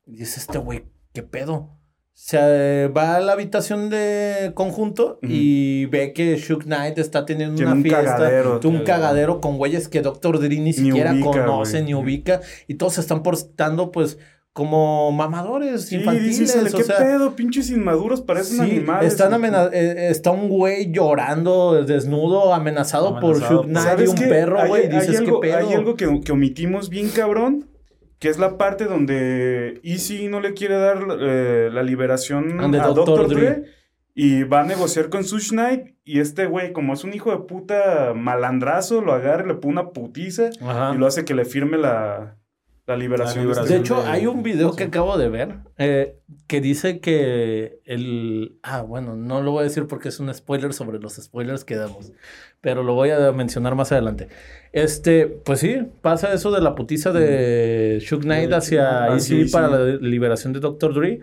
Y 0.05 0.17
dice 0.17 0.39
este 0.39 0.57
güey, 0.57 0.85
¿qué 1.13 1.23
pedo? 1.23 1.79
Se 2.15 2.89
va 2.95 3.15
a 3.15 3.19
la 3.19 3.31
habitación 3.33 3.89
de 3.89 4.51
conjunto 4.53 5.17
Ujú. 5.23 5.31
y 5.31 5.85
ve 5.87 6.13
que 6.13 6.35
Shook 6.37 6.63
Knight 6.65 6.99
está 6.99 7.25
teniendo 7.25 7.55
Tiene 7.55 7.71
una 7.71 7.77
un 7.77 7.83
fiesta, 7.83 8.03
cagadero. 8.17 8.59
un 8.63 8.79
cagadero 8.83 9.41
con 9.41 9.57
güeyes 9.57 9.89
que 9.89 10.01
Dr. 10.01 10.39
Dre 10.39 10.59
ni 10.59 10.73
siquiera 10.73 11.11
ubica, 11.11 11.25
conoce 11.31 11.81
ni 11.81 11.95
ubica 11.95 12.41
y 12.67 12.75
todos 12.75 12.93
se 12.93 13.01
están 13.01 13.23
portando 13.23 13.91
pues 13.91 14.19
como 14.53 15.11
mamadores 15.11 15.87
Sí, 15.87 15.95
infantiles, 15.95 16.37
dices, 16.39 16.73
o 16.73 16.77
¿qué 16.77 16.83
sea, 16.83 16.97
pedo? 16.97 17.35
Pinches 17.35 17.71
inmaduros, 17.71 18.21
parecen 18.21 18.57
Sí, 18.63 18.71
animales. 18.77 19.11
están 19.11 19.33
amena- 19.33 19.69
eh, 19.73 20.09
está 20.11 20.29
un 20.31 20.47
güey 20.47 20.91
llorando, 20.91 21.83
desnudo, 21.83 22.53
amenazado, 22.53 23.19
por 23.19 23.35
Amenazado 23.35 23.39
Shook 23.49 23.61
por- 23.63 23.65
Knight 23.71 23.85
y 23.85 23.89
¿Sabes 23.89 24.09
un 24.11 24.15
qué? 24.15 24.25
perro, 24.27 24.59
Hay- 24.61 24.67
güey. 24.69 24.83
hay 24.83 24.89
Dices, 24.89 25.19
algo, 25.19 25.39
¿qué 25.41 25.47
pedo? 25.47 25.57
Hay 25.57 25.73
algo 25.73 25.95
que, 25.95 26.21
que 26.21 26.31
omitimos 26.31 26.89
bien 26.89 27.09
cabrón, 27.09 27.67
que 28.19 28.29
es 28.29 28.37
la 28.37 28.57
parte 28.59 28.85
donde 28.85 29.79
Easy 29.83 30.27
no 30.27 30.39
le 30.39 30.53
quiere 30.53 30.75
dar 30.77 30.99
eh, 31.19 31.69
la 31.73 31.81
liberación 31.83 32.59
And 32.61 32.75
a 32.75 32.87
Dr. 32.87 33.05
Dr. 33.05 33.27
Dre. 33.29 33.41
Dre. 33.41 33.63
Y 34.15 34.43
va 34.43 34.61
a 34.61 34.63
negociar 34.65 35.09
con 35.09 35.23
Suge 35.23 35.49
Knight. 35.49 35.95
Y 36.05 36.19
este 36.19 36.45
güey, 36.45 36.71
como 36.73 36.93
es 36.93 37.03
un 37.03 37.13
hijo 37.15 37.31
de 37.31 37.39
puta 37.39 38.13
malandrazo, 38.15 39.01
lo 39.01 39.13
agarra 39.13 39.43
y 39.43 39.47
le 39.47 39.55
pone 39.55 39.73
una 39.79 39.89
putiza. 39.89 40.51
Ajá. 40.61 40.91
Y 40.93 40.97
lo 40.99 41.07
hace 41.07 41.25
que 41.25 41.33
le 41.33 41.43
firme 41.45 41.77
la, 41.79 42.37
la 42.85 42.97
liberación. 42.97 43.47
La 43.47 43.53
de 43.53 43.59
De 43.59 43.63
este 43.63 43.77
hecho, 43.77 44.03
de- 44.03 44.09
hay 44.09 44.25
un 44.27 44.43
video 44.43 44.75
que 44.75 44.83
acabo 44.85 45.17
de 45.17 45.29
ver 45.29 45.55
eh, 45.77 46.17
que 46.47 46.59
dice 46.59 46.99
que 46.99 47.79
el... 47.85 48.57
Ah, 48.61 48.81
bueno, 48.81 49.15
no 49.15 49.41
lo 49.41 49.51
voy 49.51 49.61
a 49.61 49.63
decir 49.63 49.87
porque 49.87 50.09
es 50.09 50.19
un 50.19 50.33
spoiler 50.33 50.73
sobre 50.73 50.99
los 50.99 51.13
spoilers 51.15 51.63
que 51.63 51.75
damos, 51.77 52.11
pero 52.59 52.83
lo 52.83 52.93
voy 52.93 53.11
a 53.11 53.31
mencionar 53.31 53.75
más 53.75 53.91
adelante. 53.93 54.27
Este, 54.73 55.27
pues 55.27 55.59
sí, 55.61 55.77
pasa 56.01 56.33
eso 56.33 56.51
de 56.51 56.61
la 56.61 56.75
putiza 56.75 57.11
de 57.13 57.99
Shook 58.01 58.23
Knight 58.23 58.49
De 58.49 58.55
hacia 58.55 59.05
Ah, 59.05 59.19
sí, 59.19 59.45
para 59.45 59.67
sí. 59.67 59.73
la 59.73 59.85
liberación 60.01 60.51
de 60.51 60.59
Dr. 60.59 60.93
Dre 60.93 61.19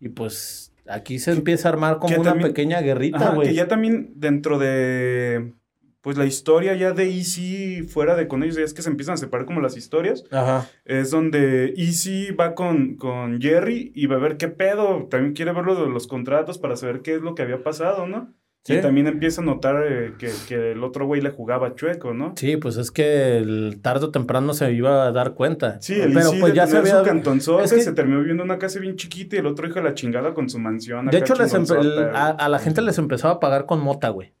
y 0.00 0.10
pues 0.10 0.72
aquí 0.88 1.18
se 1.18 1.32
empieza 1.32 1.68
a 1.68 1.72
armar 1.72 1.98
como 1.98 2.14
una 2.16 2.30
también- 2.30 2.48
pequeña 2.50 2.80
guerrita, 2.82 3.30
güey. 3.34 3.48
que 3.48 3.54
ya 3.54 3.66
también 3.68 4.12
dentro 4.16 4.58
de 4.58 5.54
pues 6.02 6.16
la 6.16 6.24
historia 6.26 6.74
ya 6.74 6.92
de 6.92 7.04
Easy 7.10 7.82
fuera 7.82 8.16
de 8.16 8.26
con 8.28 8.42
ellos, 8.42 8.56
ya 8.56 8.62
es 8.64 8.72
que 8.74 8.82
se 8.82 8.90
empiezan 8.90 9.14
a 9.14 9.18
separar 9.18 9.46
como 9.46 9.60
las 9.60 9.76
historias, 9.76 10.24
Ajá. 10.30 10.66
es 10.84 11.10
donde 11.10 11.74
Easy 11.76 12.30
va 12.32 12.54
con, 12.54 12.96
con 12.96 13.40
Jerry 13.40 13.92
y 13.94 14.06
va 14.06 14.16
a 14.16 14.20
ver 14.20 14.36
qué 14.36 14.48
pedo, 14.48 15.06
también 15.10 15.34
quiere 15.34 15.52
ver 15.52 15.64
lo 15.64 15.74
de 15.74 15.90
los 15.90 16.06
contratos 16.06 16.58
para 16.58 16.76
saber 16.76 17.00
qué 17.02 17.14
es 17.16 17.20
lo 17.22 17.34
que 17.34 17.42
había 17.42 17.62
pasado, 17.62 18.06
¿no? 18.06 18.32
Sí. 18.62 18.74
Y 18.74 18.80
también 18.82 19.06
empieza 19.06 19.40
a 19.40 19.44
notar 19.44 19.82
eh, 19.88 20.12
que, 20.18 20.28
que 20.46 20.72
el 20.72 20.84
otro 20.84 21.06
güey 21.06 21.22
le 21.22 21.30
jugaba 21.30 21.74
chueco, 21.74 22.12
¿no? 22.12 22.34
Sí, 22.36 22.58
pues 22.58 22.76
es 22.76 22.90
que 22.90 23.38
el 23.38 23.80
tarde 23.80 24.04
o 24.06 24.10
temprano 24.10 24.52
se 24.52 24.70
iba 24.72 25.06
a 25.06 25.12
dar 25.12 25.32
cuenta. 25.32 25.80
Sí, 25.80 25.94
el 25.98 26.12
pero 26.12 26.30
pues 26.38 26.52
ya 26.52 26.66
se 26.66 26.76
había 26.76 26.98
su 26.98 27.04
cantonzote, 27.06 27.64
es 27.64 27.72
que- 27.72 27.80
se 27.80 27.92
terminó 27.94 28.18
viviendo 28.18 28.42
en 28.42 28.50
una 28.50 28.58
casa 28.58 28.78
bien 28.78 28.96
chiquita 28.96 29.36
y 29.36 29.38
el 29.38 29.46
otro 29.46 29.66
hijo 29.66 29.76
de 29.76 29.84
la 29.84 29.94
chingada 29.94 30.34
con 30.34 30.50
su 30.50 30.58
mansión. 30.58 31.06
De 31.06 31.16
acá 31.16 31.24
hecho, 31.24 31.34
les 31.36 31.54
empe- 31.54 32.10
a, 32.14 32.48
la 32.50 32.58
gente 32.58 32.82
les 32.82 32.98
empezaba 32.98 33.34
a 33.34 33.40
pagar 33.40 33.64
con 33.64 33.80
mota, 33.80 34.10
güey. 34.10 34.34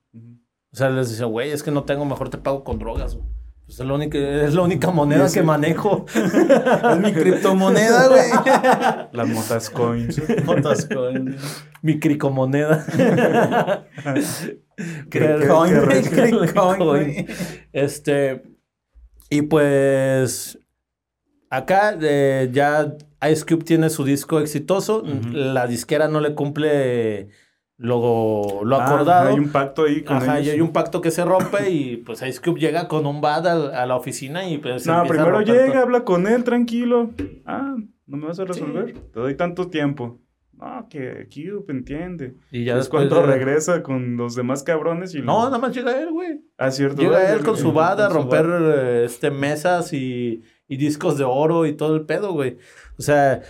O 0.72 0.76
sea, 0.76 0.88
les 0.90 1.10
decía, 1.10 1.26
güey, 1.26 1.50
es 1.50 1.62
que 1.62 1.70
no 1.70 1.84
tengo, 1.84 2.04
mejor 2.04 2.30
te 2.30 2.38
pago 2.38 2.64
con 2.64 2.78
drogas. 2.78 3.14
güey. 3.16 3.26
Pues 3.66 3.78
es 3.78 3.86
la 3.86 3.94
única, 3.94 4.18
es 4.18 4.54
la 4.54 4.62
única 4.62 4.90
moneda 4.90 5.30
que 5.32 5.42
manejo. 5.42 6.04
Es 6.14 6.98
mi 6.98 7.12
criptomoneda, 7.12 8.08
güey. 8.08 9.08
Las 9.12 9.28
motas 9.28 9.70
coins. 9.70 10.20
Motas 10.44 10.86
con... 10.86 11.36
Mi 11.82 12.00
cricomoneda. 12.00 12.84
Cricoin. 15.08 17.26
Este. 17.72 18.42
Y 19.28 19.42
pues. 19.42 20.58
Acá 21.48 21.96
eh, 22.00 22.48
ya 22.52 22.94
Ice 23.30 23.44
Cube 23.44 23.64
tiene 23.64 23.90
su 23.90 24.04
disco 24.04 24.40
exitoso. 24.40 25.02
La 25.32 25.66
disquera 25.66 26.08
no 26.08 26.20
le 26.20 26.34
cumple 26.34 27.28
lo, 27.82 28.60
lo 28.62 28.76
Ah, 28.78 28.84
acordado. 28.86 29.30
hay 29.30 29.38
un 29.38 29.50
pacto 29.50 29.84
ahí 29.84 30.02
con 30.02 30.18
Ajá, 30.18 30.34
ellos. 30.38 30.48
y 30.48 30.50
hay 30.50 30.60
un 30.60 30.70
pacto 30.70 31.00
que 31.00 31.10
se 31.10 31.24
rompe 31.24 31.70
y 31.70 31.96
pues 31.96 32.20
Ice 32.20 32.38
Cube 32.38 32.60
llega 32.60 32.88
con 32.88 33.06
un 33.06 33.22
bad 33.22 33.46
al- 33.46 33.74
a, 33.74 33.86
la 33.86 33.96
oficina 33.96 34.46
y 34.46 34.58
pues 34.58 34.86
No, 34.86 34.98
a 34.98 35.04
primero 35.04 35.40
llega, 35.40 35.72
todo. 35.72 35.82
habla 35.82 36.04
con 36.04 36.26
él, 36.26 36.44
tranquilo. 36.44 37.10
Ah, 37.46 37.76
¿no 38.06 38.16
me 38.18 38.26
vas 38.26 38.38
a 38.38 38.44
resolver? 38.44 38.92
Te 38.92 39.18
doy 39.20 39.34
tanto 39.34 39.68
tiempo. 39.68 40.20
No, 40.52 40.88
que 40.90 41.26
Cube 41.34 41.64
entiende. 41.72 42.34
Y 42.50 42.64
ya 42.66 42.72
es 42.74 42.80
después 42.80 43.08
cuando 43.08 43.26
de- 43.26 43.32
regresa 43.34 43.82
con 43.82 44.18
los 44.18 44.34
demás 44.36 44.62
cabrones 44.62 45.14
y... 45.14 45.22
No, 45.22 45.44
nada 45.44 45.56
más 45.56 45.74
llega 45.74 45.98
él, 46.02 46.10
güey. 46.10 46.42
Ah, 46.58 46.70
cierto. 46.70 47.00
Llega 47.00 47.16
¿verdad? 47.16 47.32
él 47.36 47.44
con 47.46 47.56
su 47.56 47.72
bad 47.72 47.98
a 48.02 48.10
romper 48.10 48.44
eh, 48.60 49.04
este, 49.06 49.30
mesas 49.30 49.94
y, 49.94 50.42
y 50.68 50.76
discos 50.76 51.16
de 51.16 51.24
oro 51.24 51.64
y 51.64 51.72
todo 51.72 51.96
el 51.96 52.04
pedo, 52.04 52.34
güey. 52.34 52.58
O 52.98 53.02
sea, 53.02 53.40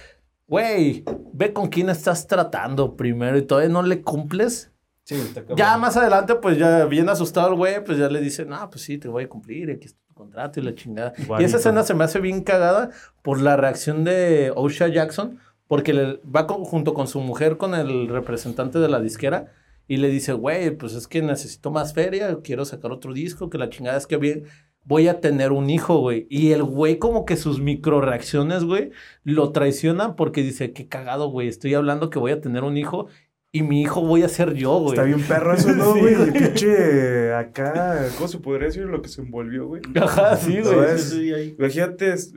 güey, 0.50 1.04
ve 1.32 1.52
con 1.52 1.68
quién 1.68 1.88
estás 1.88 2.26
tratando 2.26 2.96
primero 2.96 3.38
y 3.38 3.42
todavía 3.42 3.70
no 3.70 3.82
le 3.82 4.02
cumples. 4.02 4.70
Sí, 5.04 5.14
está. 5.14 5.42
Ya 5.56 5.76
más 5.78 5.96
adelante, 5.96 6.34
pues 6.34 6.58
ya 6.58 6.84
bien 6.84 7.08
asustado 7.08 7.48
el 7.48 7.54
güey, 7.54 7.82
pues 7.84 7.96
ya 7.98 8.08
le 8.08 8.20
dice, 8.20 8.44
no, 8.44 8.68
pues 8.68 8.82
sí, 8.82 8.98
te 8.98 9.08
voy 9.08 9.24
a 9.24 9.28
cumplir, 9.28 9.70
aquí 9.70 9.86
está 9.86 9.98
tu 10.06 10.14
contrato 10.14 10.60
y 10.60 10.62
la 10.62 10.74
chingada. 10.74 11.12
Y 11.38 11.44
esa 11.44 11.56
escena 11.56 11.82
se 11.84 11.94
me 11.94 12.04
hace 12.04 12.20
bien 12.20 12.42
cagada 12.42 12.90
por 13.22 13.40
la 13.40 13.56
reacción 13.56 14.04
de 14.04 14.52
Osha 14.54 14.88
Jackson, 14.88 15.38
porque 15.66 15.92
le- 15.94 16.20
va 16.24 16.46
con- 16.46 16.64
junto 16.64 16.94
con 16.94 17.06
su 17.08 17.20
mujer, 17.20 17.56
con 17.56 17.74
el 17.74 18.08
representante 18.08 18.78
de 18.78 18.88
la 18.88 19.00
disquera, 19.00 19.46
y 19.88 19.96
le 19.96 20.08
dice, 20.08 20.32
güey, 20.32 20.70
pues 20.76 20.92
es 20.94 21.08
que 21.08 21.22
necesito 21.22 21.70
más 21.70 21.94
feria, 21.94 22.38
quiero 22.44 22.64
sacar 22.64 22.92
otro 22.92 23.12
disco, 23.12 23.50
que 23.50 23.58
la 23.58 23.70
chingada 23.70 23.96
es 23.98 24.06
que 24.06 24.16
bien, 24.16 24.44
voy 24.84 25.08
a 25.08 25.20
tener 25.20 25.52
un 25.52 25.70
hijo, 25.70 25.98
güey. 25.98 26.26
Y 26.30 26.52
el 26.52 26.62
güey 26.64 26.98
como 26.98 27.24
que 27.24 27.36
sus 27.36 27.60
micro 27.60 28.00
reacciones, 28.00 28.64
güey, 28.64 28.90
lo 29.24 29.52
traicionan 29.52 30.16
porque 30.16 30.42
dice, 30.42 30.72
qué 30.72 30.88
cagado, 30.88 31.28
güey, 31.30 31.48
estoy 31.48 31.74
hablando 31.74 32.10
que 32.10 32.18
voy 32.18 32.32
a 32.32 32.40
tener 32.40 32.64
un 32.64 32.76
hijo 32.76 33.06
y 33.52 33.62
mi 33.62 33.82
hijo 33.82 34.00
voy 34.02 34.22
a 34.22 34.28
ser 34.28 34.54
yo, 34.54 34.78
güey. 34.78 34.94
Está 34.94 35.02
bien 35.04 35.22
perro 35.22 35.54
eso, 35.54 35.72
¿no, 35.74 35.92
Sí, 35.94 36.00
güey? 36.00 36.14
El 36.14 36.32
pinche 36.32 37.34
acá, 37.34 38.06
¿cómo 38.16 38.28
se 38.28 38.38
podría 38.38 38.66
decir 38.68 38.84
lo 38.84 39.02
que 39.02 39.08
se 39.08 39.20
envolvió, 39.22 39.66
güey? 39.66 39.82
Ajá, 40.00 40.36
sí, 40.36 40.60
güey. 40.60 40.98
Sí. 40.98 41.54
Imagínate, 41.58 42.12
es- 42.12 42.32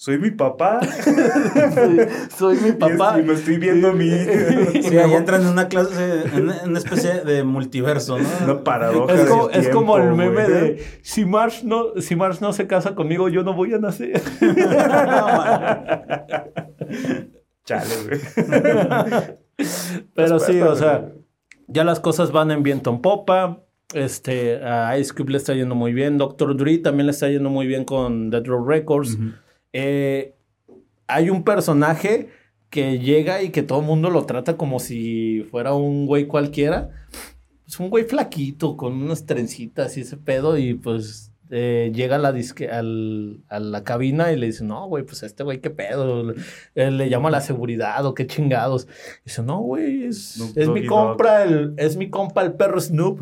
soy 0.00 0.18
mi 0.18 0.30
papá. 0.30 0.80
soy, 1.74 2.00
soy 2.34 2.56
mi 2.56 2.70
Y, 2.70 2.72
papá. 2.72 3.18
es- 3.18 3.22
y 3.22 3.26
me 3.26 3.34
estoy 3.34 3.58
viendo 3.58 3.88
a 3.88 3.92
mí. 3.92 4.08
Sí, 4.82 4.96
ahí 4.96 5.12
entran 5.12 5.42
en 5.42 5.48
una 5.48 5.68
clase, 5.68 6.22
en 6.34 6.44
una, 6.64 6.78
especie 6.78 7.20
de 7.20 7.44
multiverso, 7.44 8.18
¿no? 8.18 8.26
Una 8.44 8.64
paradoja. 8.64 9.12
Es 9.12 9.28
como, 9.28 9.48
del 9.48 9.60
es 9.60 9.68
como 9.68 9.98
el 9.98 10.14
meme 10.14 10.44
güey. 10.44 10.46
de 10.50 10.82
si 11.02 11.26
Marsh 11.26 11.64
no, 11.64 12.00
si 12.00 12.16
Marsh 12.16 12.40
no 12.40 12.54
se 12.54 12.66
casa 12.66 12.94
conmigo, 12.94 13.28
yo 13.28 13.42
no 13.42 13.52
voy 13.52 13.74
a 13.74 13.78
nacer. 13.78 14.22
Chale, 17.66 17.94
güey. 18.08 18.20
Pero 20.14 20.38
sí, 20.40 20.62
o 20.62 20.76
sea, 20.76 21.12
ya 21.68 21.84
las 21.84 22.00
cosas 22.00 22.32
van 22.32 22.50
en 22.50 22.62
viento 22.62 22.88
en 22.88 23.02
popa. 23.02 23.64
Este, 23.92 24.64
a 24.64 24.96
Ice 24.96 25.12
Cube 25.12 25.32
le 25.32 25.36
está 25.36 25.52
yendo 25.52 25.74
muy 25.74 25.92
bien. 25.92 26.16
Dr. 26.16 26.56
Dre 26.56 26.78
también 26.78 27.04
le 27.04 27.12
está 27.12 27.28
yendo 27.28 27.50
muy 27.50 27.66
bien 27.66 27.84
con 27.84 28.30
Dead 28.30 28.46
Row 28.46 28.66
Records. 28.66 29.18
Eh, 29.72 30.34
hay 31.06 31.30
un 31.30 31.44
personaje 31.44 32.28
que 32.70 32.98
llega 32.98 33.42
y 33.42 33.50
que 33.50 33.62
todo 33.62 33.80
el 33.80 33.86
mundo 33.86 34.10
lo 34.10 34.26
trata 34.26 34.56
como 34.56 34.78
si 34.78 35.44
fuera 35.50 35.74
un 35.74 36.06
güey 36.06 36.26
cualquiera. 36.26 36.90
Es 37.66 37.78
un 37.80 37.90
güey 37.90 38.04
flaquito, 38.04 38.76
con 38.76 38.94
unas 39.02 39.26
trencitas 39.26 39.96
y 39.96 40.02
ese 40.02 40.16
pedo. 40.16 40.56
Y 40.58 40.74
pues 40.74 41.32
eh, 41.50 41.90
llega 41.92 42.14
a 42.16 42.18
la, 42.20 42.32
disque, 42.32 42.68
al- 42.68 43.40
a 43.48 43.58
la 43.58 43.82
cabina 43.82 44.32
y 44.32 44.36
le 44.36 44.46
dice, 44.46 44.64
no, 44.64 44.86
güey, 44.86 45.04
pues 45.04 45.24
este 45.24 45.42
güey, 45.42 45.60
qué 45.60 45.70
pedo. 45.70 46.32
Él 46.76 46.96
le 46.96 47.08
llama 47.10 47.28
a 47.28 47.32
la 47.32 47.40
seguridad 47.40 48.06
o 48.06 48.14
qué 48.14 48.26
chingados. 48.28 48.86
dice, 49.24 49.42
no, 49.42 49.58
güey, 49.60 50.04
es, 50.04 50.34
Snoop 50.34 50.56
es 50.58 50.68
mi 50.68 50.86
compra, 50.86 51.42
el, 51.44 51.74
es 51.76 51.96
mi 51.96 52.08
compa 52.08 52.42
el 52.42 52.52
perro 52.52 52.80
Snoop. 52.80 53.20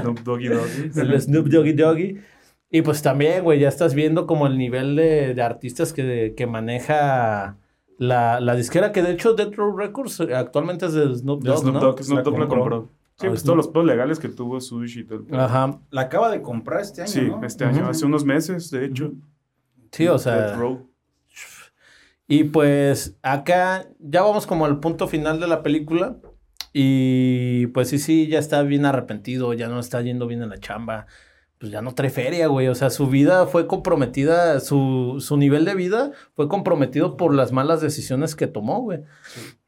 Snoop 0.00 0.20
Doggy 0.20 0.48
Doggy. 0.48 0.90
el 1.00 1.20
Snoop 1.20 1.46
Doggy 1.48 1.72
Doggy. 1.72 2.18
Y 2.74 2.80
pues 2.82 3.02
también, 3.02 3.44
güey, 3.44 3.60
ya 3.60 3.68
estás 3.68 3.92
viendo 3.94 4.26
como 4.26 4.46
el 4.46 4.56
nivel 4.56 4.96
de, 4.96 5.34
de 5.34 5.42
artistas 5.42 5.92
que, 5.92 6.32
que 6.36 6.46
maneja 6.46 7.58
la, 7.98 8.40
la 8.40 8.54
disquera, 8.56 8.90
que 8.92 9.02
de 9.02 9.12
hecho 9.12 9.34
Death 9.34 9.54
Row 9.54 9.76
Records 9.76 10.20
eh, 10.20 10.34
actualmente 10.34 10.86
es 10.86 10.94
de 10.94 11.14
Snoop 11.14 11.42
Dogg, 11.44 11.58
Snoop 11.58 11.74
¿no? 11.74 11.80
Dogg, 11.80 12.02
Snoop 12.02 12.16
La 12.16 12.22
Dogg 12.22 12.38
la 12.38 12.48
compró. 12.48 12.60
compró. 12.60 12.88
Sí, 13.20 13.26
Ah, 13.26 13.28
pues 13.28 13.42
Snoop- 13.42 13.44
todos 13.44 13.56
los 13.58 13.68
pedos 13.68 13.86
legales 13.86 14.18
que 14.18 14.28
tuvo 14.30 14.58
Sushi 14.58 15.00
y 15.00 15.04
todo 15.04 15.18
el 15.18 15.24
pedo. 15.26 15.40
Ajá. 15.40 15.78
La 15.90 16.00
acaba 16.00 16.30
de 16.30 16.40
comprar 16.40 16.80
este 16.80 17.02
año, 17.02 17.10
Sí, 17.10 17.20
¿no? 17.20 17.44
este 17.44 17.64
año, 17.66 17.86
hace 17.88 18.06
unos 18.06 18.24
meses, 18.24 18.70
de 18.70 18.86
hecho. 18.86 19.12
Sí, 19.92 20.08
o 20.08 20.12
Death 20.12 20.20
sea. 20.22 20.56
Row. 20.56 20.88
Y 22.26 22.44
pues 22.44 23.18
acá 23.22 23.86
ya 23.98 24.22
vamos 24.22 24.46
como 24.46 24.64
al 24.64 24.80
punto 24.80 25.06
final 25.08 25.38
de 25.40 25.46
la 25.48 25.62
película. 25.62 26.16
Y 26.72 27.66
pues 27.68 27.88
sí, 27.90 27.98
sí, 27.98 28.28
ya 28.28 28.38
está 28.38 28.62
bien 28.62 28.86
arrepentido, 28.86 29.52
ya 29.52 29.68
no 29.68 29.78
está 29.78 30.00
yendo 30.00 30.26
bien 30.26 30.42
en 30.42 30.48
la 30.48 30.58
chamba. 30.58 31.06
Pues 31.62 31.70
ya 31.70 31.80
no 31.80 31.94
trae 31.94 32.10
feria, 32.10 32.48
güey. 32.48 32.66
O 32.66 32.74
sea, 32.74 32.90
su 32.90 33.06
vida 33.06 33.46
fue 33.46 33.68
comprometida, 33.68 34.58
su, 34.58 35.18
su 35.20 35.36
nivel 35.36 35.64
de 35.64 35.76
vida 35.76 36.10
fue 36.34 36.48
comprometido 36.48 37.16
por 37.16 37.32
las 37.32 37.52
malas 37.52 37.80
decisiones 37.80 38.34
que 38.34 38.48
tomó, 38.48 38.80
güey. 38.80 39.04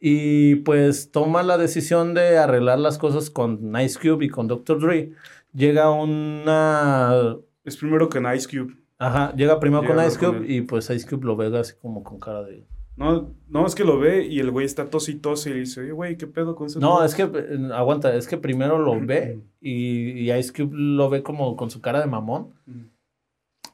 Y 0.01 0.57
pues 0.57 1.13
toma 1.13 1.45
la 1.45 1.57
decisión 1.57 2.13
de 2.13 2.37
arreglar 2.37 2.81
las 2.81 2.99
cosas 2.99 3.31
con 3.31 3.81
Ice 3.81 3.97
Cube 4.01 4.25
y 4.25 4.29
con 4.29 4.49
Dr. 4.49 4.81
Dre. 4.81 5.13
Llega 5.53 5.93
una... 5.93 7.37
Es 7.63 7.77
primero 7.77 8.09
que 8.09 8.19
en 8.19 8.27
Ice 8.35 8.49
Cube. 8.49 8.75
Ajá, 8.99 9.33
llega 9.37 9.61
primero 9.61 9.83
Llega 9.83 9.95
con 9.95 10.05
Ice 10.05 10.19
con 10.19 10.39
Cube 10.39 10.53
y 10.53 10.63
pues 10.63 10.91
Ice 10.91 11.09
Cube 11.09 11.25
lo 11.25 11.37
ve 11.37 11.57
así 11.57 11.75
como 11.81 12.03
con 12.03 12.19
cara 12.19 12.43
de... 12.43 12.67
No, 12.97 13.35
no, 13.49 13.67
es 13.67 13.75
que 13.75 13.83
lo 13.85 13.99
ve 13.99 14.25
y 14.27 14.39
el 14.39 14.51
güey 14.53 14.65
está 14.67 14.89
tos 14.89 15.09
y 15.09 15.17
tos 15.17 15.47
y 15.47 15.51
le 15.51 15.57
dice, 15.61 15.81
oye, 15.81 15.91
güey, 15.93 16.17
¿qué 16.17 16.27
pedo 16.29 16.55
con 16.55 16.69
eso? 16.69 16.79
No, 16.79 17.05
es 17.05 17.15
que, 17.17 17.23
eh, 17.25 17.59
aguanta, 17.75 18.15
es 18.15 18.29
que 18.29 18.37
primero 18.39 18.79
lo 18.79 19.01
ve 19.05 19.41
y, 19.61 20.11
y 20.21 20.33
Ice 20.33 20.53
Cube 20.53 20.71
lo 20.77 21.11
ve 21.11 21.23
como 21.25 21.57
con 21.57 21.71
su 21.71 21.81
cara 21.81 22.01
de 22.01 22.07
mamón, 22.07 22.55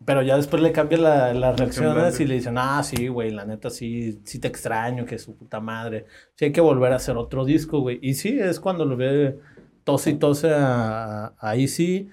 pero 0.06 0.22
ya 0.22 0.36
después 0.36 0.62
le 0.62 0.72
cambia 0.72 0.96
la- 0.96 1.34
las 1.34 1.58
reacciones 1.60 2.18
y 2.20 2.26
le 2.26 2.34
dicen, 2.36 2.54
ah, 2.56 2.82
sí, 2.82 3.08
güey, 3.08 3.30
la 3.30 3.44
neta 3.44 3.68
sí, 3.68 4.18
sí 4.24 4.38
te 4.38 4.48
extraño, 4.48 5.04
que 5.04 5.18
su 5.18 5.36
puta 5.36 5.60
madre, 5.60 6.06
sí 6.36 6.46
hay 6.46 6.52
que 6.52 6.62
volver 6.62 6.92
a 6.92 6.96
hacer 6.96 7.18
otro 7.18 7.44
disco, 7.44 7.80
güey. 7.80 7.98
Y 8.00 8.14
sí, 8.14 8.38
es 8.40 8.58
cuando 8.58 8.86
lo 8.86 8.96
ve 8.96 9.38
tose 9.84 10.12
y 10.12 10.14
tose 10.14 10.50
a, 10.54 11.26
a, 11.26 11.34
a 11.38 11.56
Easy. 11.56 12.08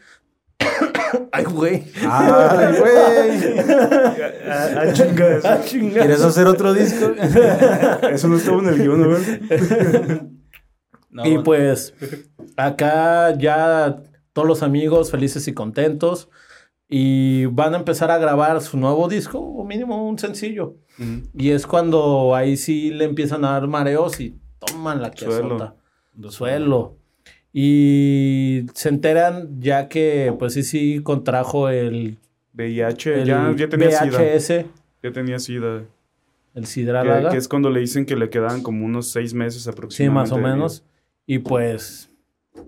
Ay, 1.32 1.43
güey. 1.45 1.84
Ay, 2.10 2.80
güey. 2.80 3.60
Ah, 4.49 4.93
chingas. 4.93 5.45
Ah, 5.45 5.62
chinga. 5.64 5.99
¿Quieres 6.01 6.22
hacer 6.22 6.47
otro 6.47 6.74
disco? 6.74 7.12
Eso 8.12 8.28
no 8.28 8.38
estaba 8.38 8.60
en 8.60 8.68
el 8.70 8.78
guion, 8.82 9.01
¿no? 9.01 9.10
güey? 9.10 9.24
No, 11.10 11.26
y 11.26 11.39
pues 11.39 11.93
acá 12.55 13.36
ya 13.38 13.97
todos 14.34 14.47
los 14.47 14.62
amigos 14.64 15.10
felices 15.10 15.47
y 15.47 15.53
contentos 15.53 16.30
y 16.88 17.45
van 17.47 17.74
a 17.74 17.78
empezar 17.78 18.12
a 18.12 18.18
grabar 18.18 18.62
su 18.62 18.78
nuevo 18.78 19.08
disco 19.08 19.39
o 19.39 19.64
mínimo 19.66 20.08
un 20.08 20.20
sencillo. 20.20 20.76
Y 21.34 21.51
es 21.51 21.68
cuando 21.68 22.34
ahí 22.36 22.58
sí 22.58 22.91
le 22.91 23.05
empiezan 23.05 23.45
a 23.45 23.51
dar 23.51 23.68
mareos 23.68 24.20
y 24.20 24.39
toman 24.60 25.01
la 25.01 25.12
que 25.12 25.26
Suelo. 25.26 25.55
azota. 25.55 25.76
Suelo. 26.30 26.97
Y 27.60 28.68
se 28.76 28.89
enteran 28.89 29.60
ya 29.60 29.89
que 29.89 30.32
pues 30.38 30.53
sí 30.53 30.62
sí 30.62 30.99
contrajo 31.01 31.70
el, 31.70 32.20
VIH, 32.53 33.22
el 33.22 33.26
ya, 33.28 33.51
ya 33.58 33.68
tenía 33.68 33.89
sida. 33.91 34.20
VHS, 34.20 34.66
Ya 35.01 35.12
tenía 35.12 35.39
sida. 35.39 35.78
el 36.53 36.62
Que, 36.62 36.68
Sidralaga. 36.68 37.32
que 37.32 37.38
es 37.38 37.47
cuando 37.47 37.72
le 37.72 37.80
dicen 37.80 38.05
que 38.05 38.16
le 38.16 38.30
quedan 38.30 38.62
como 38.62 38.86
unos 38.86 39.08
seis 39.12 39.34
meses 39.34 39.64
Sí, 39.64 39.70
aproximadamente. 39.72 40.32
más 40.32 40.32
o 40.32 40.38
menos. 40.38 40.84
Y 41.26 41.39
pues 41.39 42.12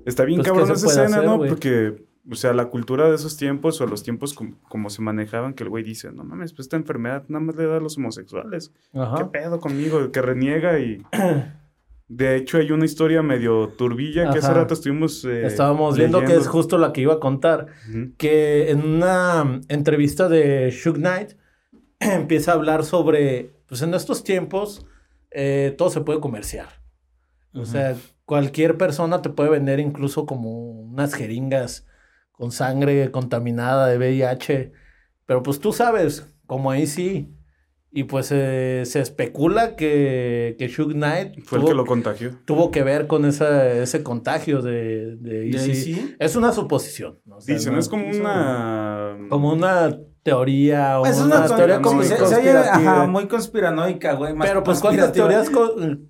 Está 0.07 0.25
bien 0.25 0.39
Pues, 0.39 0.47
¿qué 0.47 0.53
cabrón 0.57 0.75
esa 0.75 0.87
escena, 0.87 1.17
hacer, 1.17 1.23
¿no? 1.25 1.37
Porque, 1.37 2.03
o 2.27 2.35
sea, 2.35 2.53
la 2.53 2.65
cultura 2.65 3.07
de 3.09 3.15
esos 3.15 3.37
tiempos 3.37 3.79
o 3.81 3.85
los 3.85 4.01
tiempos 4.01 4.33
com- 4.33 4.55
como 4.69 4.89
se 4.89 5.03
manejaban, 5.03 5.53
que 5.53 5.63
el 5.63 5.69
güey 5.69 5.83
dice, 5.83 6.11
no 6.11 6.23
mames, 6.23 6.51
pues 6.53 6.65
esta 6.65 6.77
enfermedad 6.77 7.25
nada 7.27 7.43
más 7.45 7.55
le 7.55 7.67
da 7.67 7.77
a 7.77 7.79
los 7.79 7.95
homosexuales. 7.97 8.71
¿Qué 8.91 8.99
ajá. 8.99 9.31
pedo 9.31 9.59
conmigo? 9.59 10.11
Que 10.11 10.21
reniega 10.23 10.79
y... 10.79 11.03
De 12.09 12.35
hecho, 12.35 12.57
hay 12.57 12.71
una 12.71 12.85
historia 12.85 13.21
medio 13.21 13.67
turbilla 13.69 14.31
que 14.31 14.39
hace 14.39 14.51
rato 14.51 14.73
estuvimos 14.73 15.23
eh, 15.25 15.45
Estábamos 15.45 15.95
viendo 15.95 16.21
que 16.21 16.35
es 16.35 16.47
justo 16.47 16.79
la 16.79 16.91
que 16.91 17.01
iba 17.01 17.13
a 17.13 17.19
contar. 17.19 17.67
Que 18.17 18.71
en 18.71 18.83
una 18.83 19.61
entrevista 19.67 20.27
de 20.27 20.71
Shug 20.71 20.95
Knight 20.95 21.33
empieza 21.99 22.51
a 22.51 22.55
hablar 22.55 22.83
sobre, 22.83 23.61
pues 23.67 23.83
en 23.83 23.93
estos 23.93 24.23
tiempos 24.23 24.87
eh, 25.29 25.75
todo 25.77 25.91
se 25.91 26.01
puede 26.01 26.19
comerciar. 26.19 26.81
O 27.53 27.65
sea, 27.65 27.95
cualquier 28.25 28.77
persona 28.77 29.21
te 29.21 29.29
puede 29.29 29.51
vender 29.51 29.79
incluso 29.79 30.25
como 30.25 30.71
unas 30.81 31.13
jeringas 31.13 31.85
con 32.31 32.51
sangre 32.51 33.11
contaminada 33.11 33.87
de 33.87 33.97
VIH, 33.97 34.71
pero 35.25 35.43
pues 35.43 35.59
tú 35.59 35.73
sabes, 35.73 36.27
como 36.47 36.71
ahí 36.71 36.87
sí. 36.87 37.35
Y 37.91 38.03
pues 38.03 38.29
eh, 38.31 38.83
se 38.85 38.99
especula 38.99 39.75
que, 39.75 40.55
que 40.59 40.67
Shug 40.67 40.91
Knight 40.93 41.41
Fue 41.43 41.57
el 41.57 41.63
tuvo, 41.63 41.67
que 41.71 41.75
lo 41.75 41.85
contagió. 41.85 42.31
tuvo 42.45 42.69
que 42.69 42.83
ver 42.83 43.07
con 43.07 43.25
esa, 43.25 43.71
ese 43.73 44.03
contagio 44.03 44.61
de, 44.61 45.15
de 45.15 45.39
¿De 45.39 45.49
Easy. 45.49 45.93
AC? 45.99 46.15
Es 46.19 46.35
una 46.35 46.51
suposición. 46.51 47.19
¿no? 47.25 47.37
O 47.37 47.41
sea, 47.41 47.55
Dicen, 47.55 47.73
no- 47.73 47.79
es 47.79 47.89
como 47.89 48.07
una... 48.07 49.17
como 49.29 49.51
una 49.51 49.97
teoría 50.21 50.99
o 50.99 51.05
Es 51.07 51.17
una, 51.19 51.37
una 51.45 51.55
teoría 51.55 51.81
como 51.81 52.03
se- 52.03 52.15
se, 52.17 52.35
oye, 52.35 52.51
ajá, 52.51 53.07
muy 53.07 53.27
conspiranoica, 53.27 54.13
güey. 54.13 54.35
más 54.35 54.47
Pero 54.47 54.63
pues 54.63 54.79
cuántas 54.81 55.11
teorías, 55.11 55.49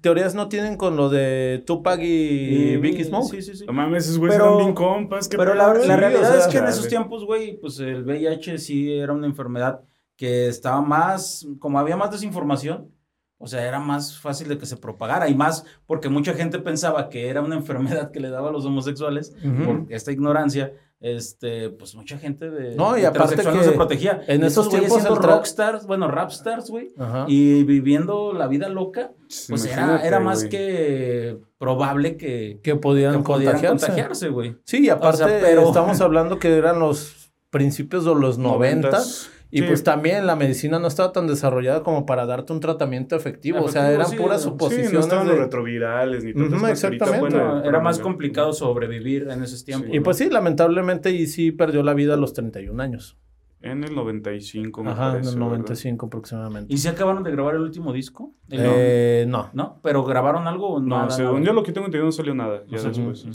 teorías 0.01 0.35
no 0.35 0.49
tienen 0.49 0.75
con 0.75 0.97
lo 0.97 1.07
de 1.09 1.63
Tupac 1.65 2.01
y, 2.01 2.75
Biggie 2.77 3.05
Smoke. 3.05 3.29
Sí, 3.31 3.41
sí, 3.41 3.55
sí. 3.55 3.65
No 3.65 3.71
mames, 3.71 4.03
esos 4.05 4.17
güeyes 4.17 4.35
Pero- 4.37 4.49
eran 4.55 4.57
bien 4.65 4.73
compas. 4.75 5.29
¿qué 5.29 5.37
Pero 5.37 5.51
pedo? 5.53 5.63
la, 5.63 5.73
la 5.75 5.81
Sí, 5.81 5.89
realidad 5.91 6.23
o 6.23 6.33
sea, 6.33 6.39
es 6.41 6.47
que 6.47 6.57
en 6.57 6.65
esos 6.67 6.87
tiempos, 6.89 7.23
güey, 7.25 7.57
pues 7.61 7.79
el 7.79 8.03
VIH 8.03 8.57
sí 8.57 8.91
era 8.91 9.13
una 9.13 9.27
enfermedad 9.27 9.81
que 10.19 10.47
estaba 10.49 10.81
más, 10.81 11.47
como 11.59 11.79
había 11.79 11.95
más 11.95 12.11
desinformación, 12.11 12.91
o 13.37 13.47
sea, 13.47 13.65
era 13.65 13.79
más 13.79 14.19
fácil 14.19 14.49
de 14.49 14.57
que 14.57 14.65
se 14.65 14.75
propagara 14.75 15.29
y 15.29 15.33
más 15.33 15.63
porque 15.85 16.09
mucha 16.09 16.33
gente 16.33 16.59
pensaba 16.59 17.07
que 17.07 17.29
era 17.29 17.41
una 17.41 17.55
enfermedad 17.61 18.11
que 18.11 18.19
le 18.19 18.29
daba 18.29 18.49
a 18.49 18.51
los 18.51 18.65
homosexuales 18.65 19.33
por 19.65 19.85
esta 19.87 20.11
ignorancia. 20.11 20.73
Este, 21.01 21.69
pues 21.69 21.95
mucha 21.95 22.17
gente 22.17 22.49
de 22.49 22.75
No, 22.75 22.97
y 22.97 23.05
aparte 23.05 23.37
que 23.37 23.43
no 23.49 23.63
se 23.63 23.71
protegía. 23.71 24.21
en 24.27 24.43
esos 24.43 24.67
tiempos 24.67 24.99
siendo 25.01 25.15
rockstars, 25.15 25.85
bueno, 25.87 26.09
rapstars, 26.09 26.69
güey, 26.69 26.89
y 27.27 27.63
viviendo 27.63 28.33
la 28.33 28.47
vida 28.47 28.67
loca, 28.67 29.13
pues 29.47 29.63
era, 29.63 29.73
Imagínate, 29.83 30.07
era 30.07 30.19
más 30.19 30.43
que 30.43 31.37
probable 31.57 32.17
que, 32.17 32.59
que 32.61 32.75
podían, 32.75 33.13
que 33.13 33.19
pudieran 33.23 33.61
contagiarse. 33.65 34.27
güey. 34.27 34.57
Sí, 34.65 34.87
y 34.87 34.89
aparte 34.89 35.23
O 35.23 35.27
sea, 35.29 35.39
pero- 35.41 35.63
estamos 35.69 36.01
hablando 36.01 36.37
que 36.37 36.53
eran 36.57 36.79
los 36.79 37.31
principios 37.49 38.03
de 38.03 38.13
los 38.15 38.37
90 38.37 38.89
Noventas. 38.89 39.29
Y 39.51 39.59
Sí. 39.59 39.63
pues 39.67 39.83
también 39.83 40.27
la 40.27 40.35
medicina 40.35 40.77
no 40.79 40.87
estaba 40.87 41.11
tan 41.11 41.27
desarrollada 41.27 41.81
como 41.83 42.05
para 42.05 42.25
darte 42.25 42.53
un 42.53 42.59
tratamiento 42.59 43.15
efectivo, 43.15 43.61
o 43.63 43.67
sea, 43.67 43.91
eran 43.91 44.07
sí, 44.07 44.15
puras 44.17 44.41
sí, 44.41 44.43
Sí, 44.45 44.49
suposiciones 44.51 44.93
no 44.93 44.99
estaban 44.99 45.25
de- 45.27 45.33
los 45.33 45.41
retrovirales 45.41 46.23
ni 46.23 46.33
tantas 46.33 46.59
cosas. 46.61 46.83
Ahorita, 46.83 47.05
exactamente. 47.05 47.37
bueno, 47.37 47.55
No, 47.61 47.63
era 47.65 47.79
más 47.79 47.99
complicado 47.99 48.53
sobrevivir 48.53 49.27
en 49.29 49.41
esos 49.43 49.65
tiempos. 49.65 49.89
Y 49.93 49.99
pues 50.01 50.17
sí, 50.17 50.29
lamentablemente 50.29 51.11
y 51.11 51.27
sí 51.27 51.51
perdió 51.51 51.81
la 51.83 51.93
vida 51.93 52.13
a 52.13 52.17
los 52.17 52.33
31 52.33 52.79
años. 52.79 53.17
En 53.61 53.83
el 53.83 53.93
95, 53.93 54.83
me 54.85 54.91
Ajá, 54.91 55.09
en 55.09 55.15
el 55.17 55.21
¿verdad? 55.23 55.35
95 55.37 56.05
aproximadamente. 56.05 56.73
¿Y 56.73 56.77
si 56.77 56.87
acabaron 56.87 57.23
de 57.23 57.31
grabar 57.31 57.55
el 57.55 57.61
último 57.61 57.91
disco? 57.91 58.33
El- 58.49 58.61
Eh, 58.63 59.25
no. 59.27 59.49
¿No? 59.53 59.81
¿Pero 59.83 60.05
grabaron 60.05 60.47
algo 60.47 60.75
o 60.75 60.79
No, 60.79 60.95
nada, 60.99 61.09
según 61.09 61.33
nada? 61.41 61.45
yo 61.47 61.53
lo 61.53 61.63
que 61.63 61.73
tengo 61.73 61.87
entendido 61.87 62.05
no 62.05 62.11
salió 62.13 62.33
nada. 62.33 62.63
Ya 62.69 62.81
después. 62.81 63.25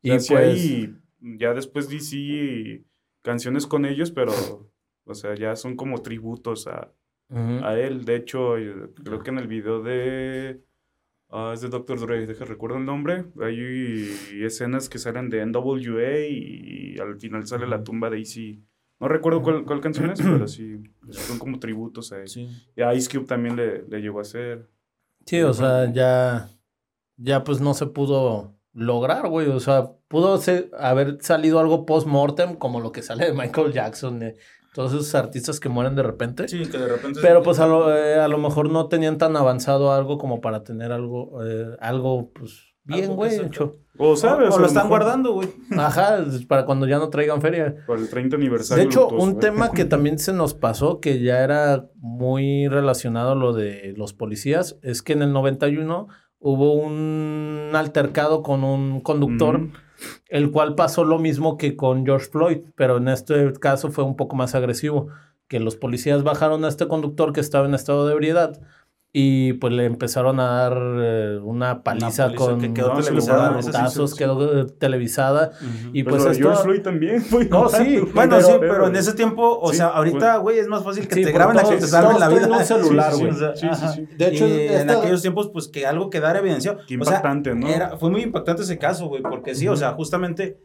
Y 0.00 0.08
Y 0.08 0.10
o 0.12 0.20
sea, 0.20 0.20
sí 0.20 0.32
pues- 0.34 0.44
hay 0.44 0.94
ya 1.38 1.54
después 1.54 1.88
DC 1.88 2.84
canciones 3.22 3.66
con 3.66 3.84
ellos, 3.84 4.10
pero, 4.12 4.32
o 5.04 5.14
sea, 5.14 5.34
ya 5.34 5.56
son 5.56 5.76
como 5.76 6.02
tributos 6.02 6.66
a, 6.66 6.90
a 7.30 7.78
él. 7.78 8.04
De 8.04 8.16
hecho, 8.16 8.54
creo 9.02 9.22
que 9.22 9.30
en 9.30 9.38
el 9.38 9.46
video 9.46 9.82
de... 9.82 10.62
ah, 11.30 11.52
es 11.54 11.60
de 11.60 11.68
Dr. 11.68 12.00
Dre, 12.00 12.26
deja 12.26 12.44
recuerdo 12.44 12.78
el 12.78 12.84
nombre. 12.84 13.24
Hay 13.42 14.10
escenas 14.44 14.88
que 14.88 14.98
salen 14.98 15.30
de 15.30 15.44
NWA 15.44 16.26
y, 16.28 16.96
al 16.98 17.18
final 17.18 17.46
sale 17.46 17.66
la 17.66 17.82
tumba 17.82 18.10
de 18.10 18.18
Easy. 18.18 18.62
No 19.00 19.08
recuerdo 19.08 19.42
cuál, 19.42 19.64
cuál 19.64 19.80
canción 19.80 20.10
es, 20.10 20.22
pero 20.22 20.46
sí, 20.48 20.82
son 21.10 21.38
como 21.38 21.58
tributos 21.58 22.12
a 22.12 22.20
él. 22.20 22.28
Sí. 22.28 22.48
Y 22.76 22.82
a 22.82 22.94
Ice 22.94 23.10
Cube 23.10 23.26
también 23.26 23.56
le, 23.56 23.82
le 23.88 24.00
llegó 24.00 24.18
a 24.20 24.22
hacer. 24.22 24.68
Sí, 25.26 25.40
o 25.42 25.52
sea, 25.52 25.92
ya, 25.92 26.50
ya 27.16 27.44
pues 27.44 27.60
no 27.60 27.74
se 27.74 27.86
pudo 27.86 28.54
lograr, 28.72 29.28
güey. 29.28 29.48
O 29.48 29.58
sea, 29.60 29.90
pudo 30.08 30.36
ser- 30.38 30.70
haber 30.78 31.18
salido 31.22 31.58
algo 31.58 31.84
post-mortem, 31.86 32.56
como 32.56 32.80
lo 32.80 32.92
que 32.92 33.02
sale 33.02 33.26
de 33.26 33.32
Michael 33.32 33.72
Jackson, 33.72 34.18
de 34.20 34.36
todos 34.74 34.92
esos 34.92 35.14
artistas 35.14 35.60
que 35.60 35.68
mueren 35.68 35.94
de 35.94 36.02
repente. 36.02 36.48
Sí, 36.48 36.66
que 36.66 36.76
de 36.76 36.88
repente. 36.88 37.20
Pero 37.22 37.42
pues 37.44 37.60
a 37.60 37.66
lo, 37.68 37.96
eh, 37.96 38.16
a 38.16 38.26
lo 38.26 38.38
mejor 38.38 38.70
no 38.70 38.88
tenían 38.88 39.18
tan 39.18 39.36
avanzado 39.36 39.92
algo 39.92 40.18
como 40.18 40.40
para 40.40 40.64
tener 40.64 40.90
algo, 40.90 41.42
eh, 41.44 41.76
algo 41.80 42.32
pues 42.32 42.74
bien, 42.82 43.14
güey. 43.14 43.40
O 43.96 44.16
sabes, 44.16 44.52
o 44.52 44.58
lo 44.58 44.66
están 44.66 44.88
guardando, 44.88 45.32
güey. 45.32 45.48
Ajá, 45.78 46.24
para 46.48 46.66
cuando 46.66 46.88
ya 46.88 46.98
no 46.98 47.08
traigan 47.08 47.40
feria. 47.40 47.76
Por 47.86 47.98
el 47.98 48.10
30 48.10 48.34
aniversario. 48.34 48.82
De 48.82 48.90
hecho, 48.90 49.06
un 49.08 49.30
¿eh? 49.30 49.36
tema 49.40 49.70
que 49.70 49.84
también 49.84 50.18
se 50.18 50.32
nos 50.32 50.54
pasó, 50.54 50.98
que 50.98 51.20
ya 51.20 51.44
era 51.44 51.88
muy 51.94 52.66
relacionado 52.66 53.30
a 53.30 53.36
lo 53.36 53.52
de 53.52 53.94
los 53.96 54.12
policías, 54.12 54.80
es 54.82 55.02
que 55.02 55.12
en 55.12 55.22
el 55.22 55.32
91 55.32 56.08
hubo 56.40 56.74
un 56.74 57.70
altercado 57.74 58.42
con 58.42 58.64
un 58.64 59.00
conductor. 59.00 59.68
El 60.28 60.50
cual 60.50 60.74
pasó 60.74 61.04
lo 61.04 61.18
mismo 61.18 61.56
que 61.56 61.76
con 61.76 62.04
George 62.04 62.26
Floyd, 62.30 62.58
pero 62.76 62.96
en 62.96 63.08
este 63.08 63.52
caso 63.54 63.90
fue 63.90 64.04
un 64.04 64.16
poco 64.16 64.36
más 64.36 64.54
agresivo, 64.54 65.08
que 65.48 65.60
los 65.60 65.76
policías 65.76 66.22
bajaron 66.22 66.64
a 66.64 66.68
este 66.68 66.88
conductor 66.88 67.32
que 67.32 67.40
estaba 67.40 67.66
en 67.66 67.74
estado 67.74 68.06
de 68.06 68.14
ebriedad 68.14 68.60
y 69.16 69.52
pues 69.54 69.72
le 69.72 69.84
empezaron 69.84 70.40
a 70.40 70.48
dar 70.48 70.76
eh, 70.76 71.38
una 71.40 71.84
paliza, 71.84 72.24
paliza 72.24 72.34
con 72.34 72.60
que 72.60 72.74
quedó 72.74 72.94
televisada. 72.94 73.56
esa 73.60 73.86
sí 73.88 74.08
sí. 74.08 74.16
quedó 74.18 74.62
eh, 74.62 74.66
televisada 74.76 75.52
y 75.92 76.02
Pero 76.02 76.16
pues 76.16 76.22
lo 76.24 76.30
de 76.30 76.34
esto... 76.36 76.48
George 76.48 76.62
Floyd 76.64 76.82
también 76.82 77.22
fue 77.22 77.44
No, 77.44 77.68
sí. 77.68 78.00
Bueno, 78.12 78.36
Pero- 78.38 78.46
sí, 78.48 78.52
pero 78.58 78.86
en 78.88 78.96
ese 78.96 79.12
tiempo, 79.12 79.56
o 79.60 79.70
Sí, 79.70 79.76
sea, 79.76 79.86
ahorita, 79.90 80.38
güey, 80.38 80.58
es 80.58 80.66
más 80.66 80.82
fácil 80.82 81.06
que 81.06 81.14
Sí, 81.14 81.22
te 81.22 81.30
graben 81.30 81.56
a 81.56 81.62
que 81.62 81.76
te 81.76 81.86
salven 81.86 82.18
la 82.18 82.28
vida. 82.28 82.48
traen 82.48 82.52
un 82.60 82.64
celular, 82.66 83.12
Sí, 83.14 83.18
sí, 83.18 83.24
güey. 83.26 83.34
sí. 83.34 83.44
Sí, 83.54 83.60
sí, 83.60 83.66
Ajá. 83.68 83.88
sí. 83.92 84.08
De 84.18 84.26
hecho, 84.26 84.48
y 84.48 84.52
en 84.52 84.72
esta- 84.72 84.98
aquellos 84.98 85.22
tiempos, 85.22 85.48
pues 85.52 85.68
que 85.68 85.86
algo 85.86 86.10
quedara 86.10 86.40
evidenciado. 86.40 86.78
Qué 86.78 86.96
O 86.98 87.04
sea, 87.04 87.18
impactante, 87.18 87.54
¿no? 87.54 87.68
era- 87.68 87.96
fue 87.96 88.10
muy 88.10 88.22
impactante 88.22 88.62
ese 88.62 88.78
caso, 88.78 89.06
güey, 89.06 89.22
porque 89.22 89.54
sí, 89.54 89.68
o 89.68 89.76
sea, 89.76 89.92
justamente, 89.92 90.58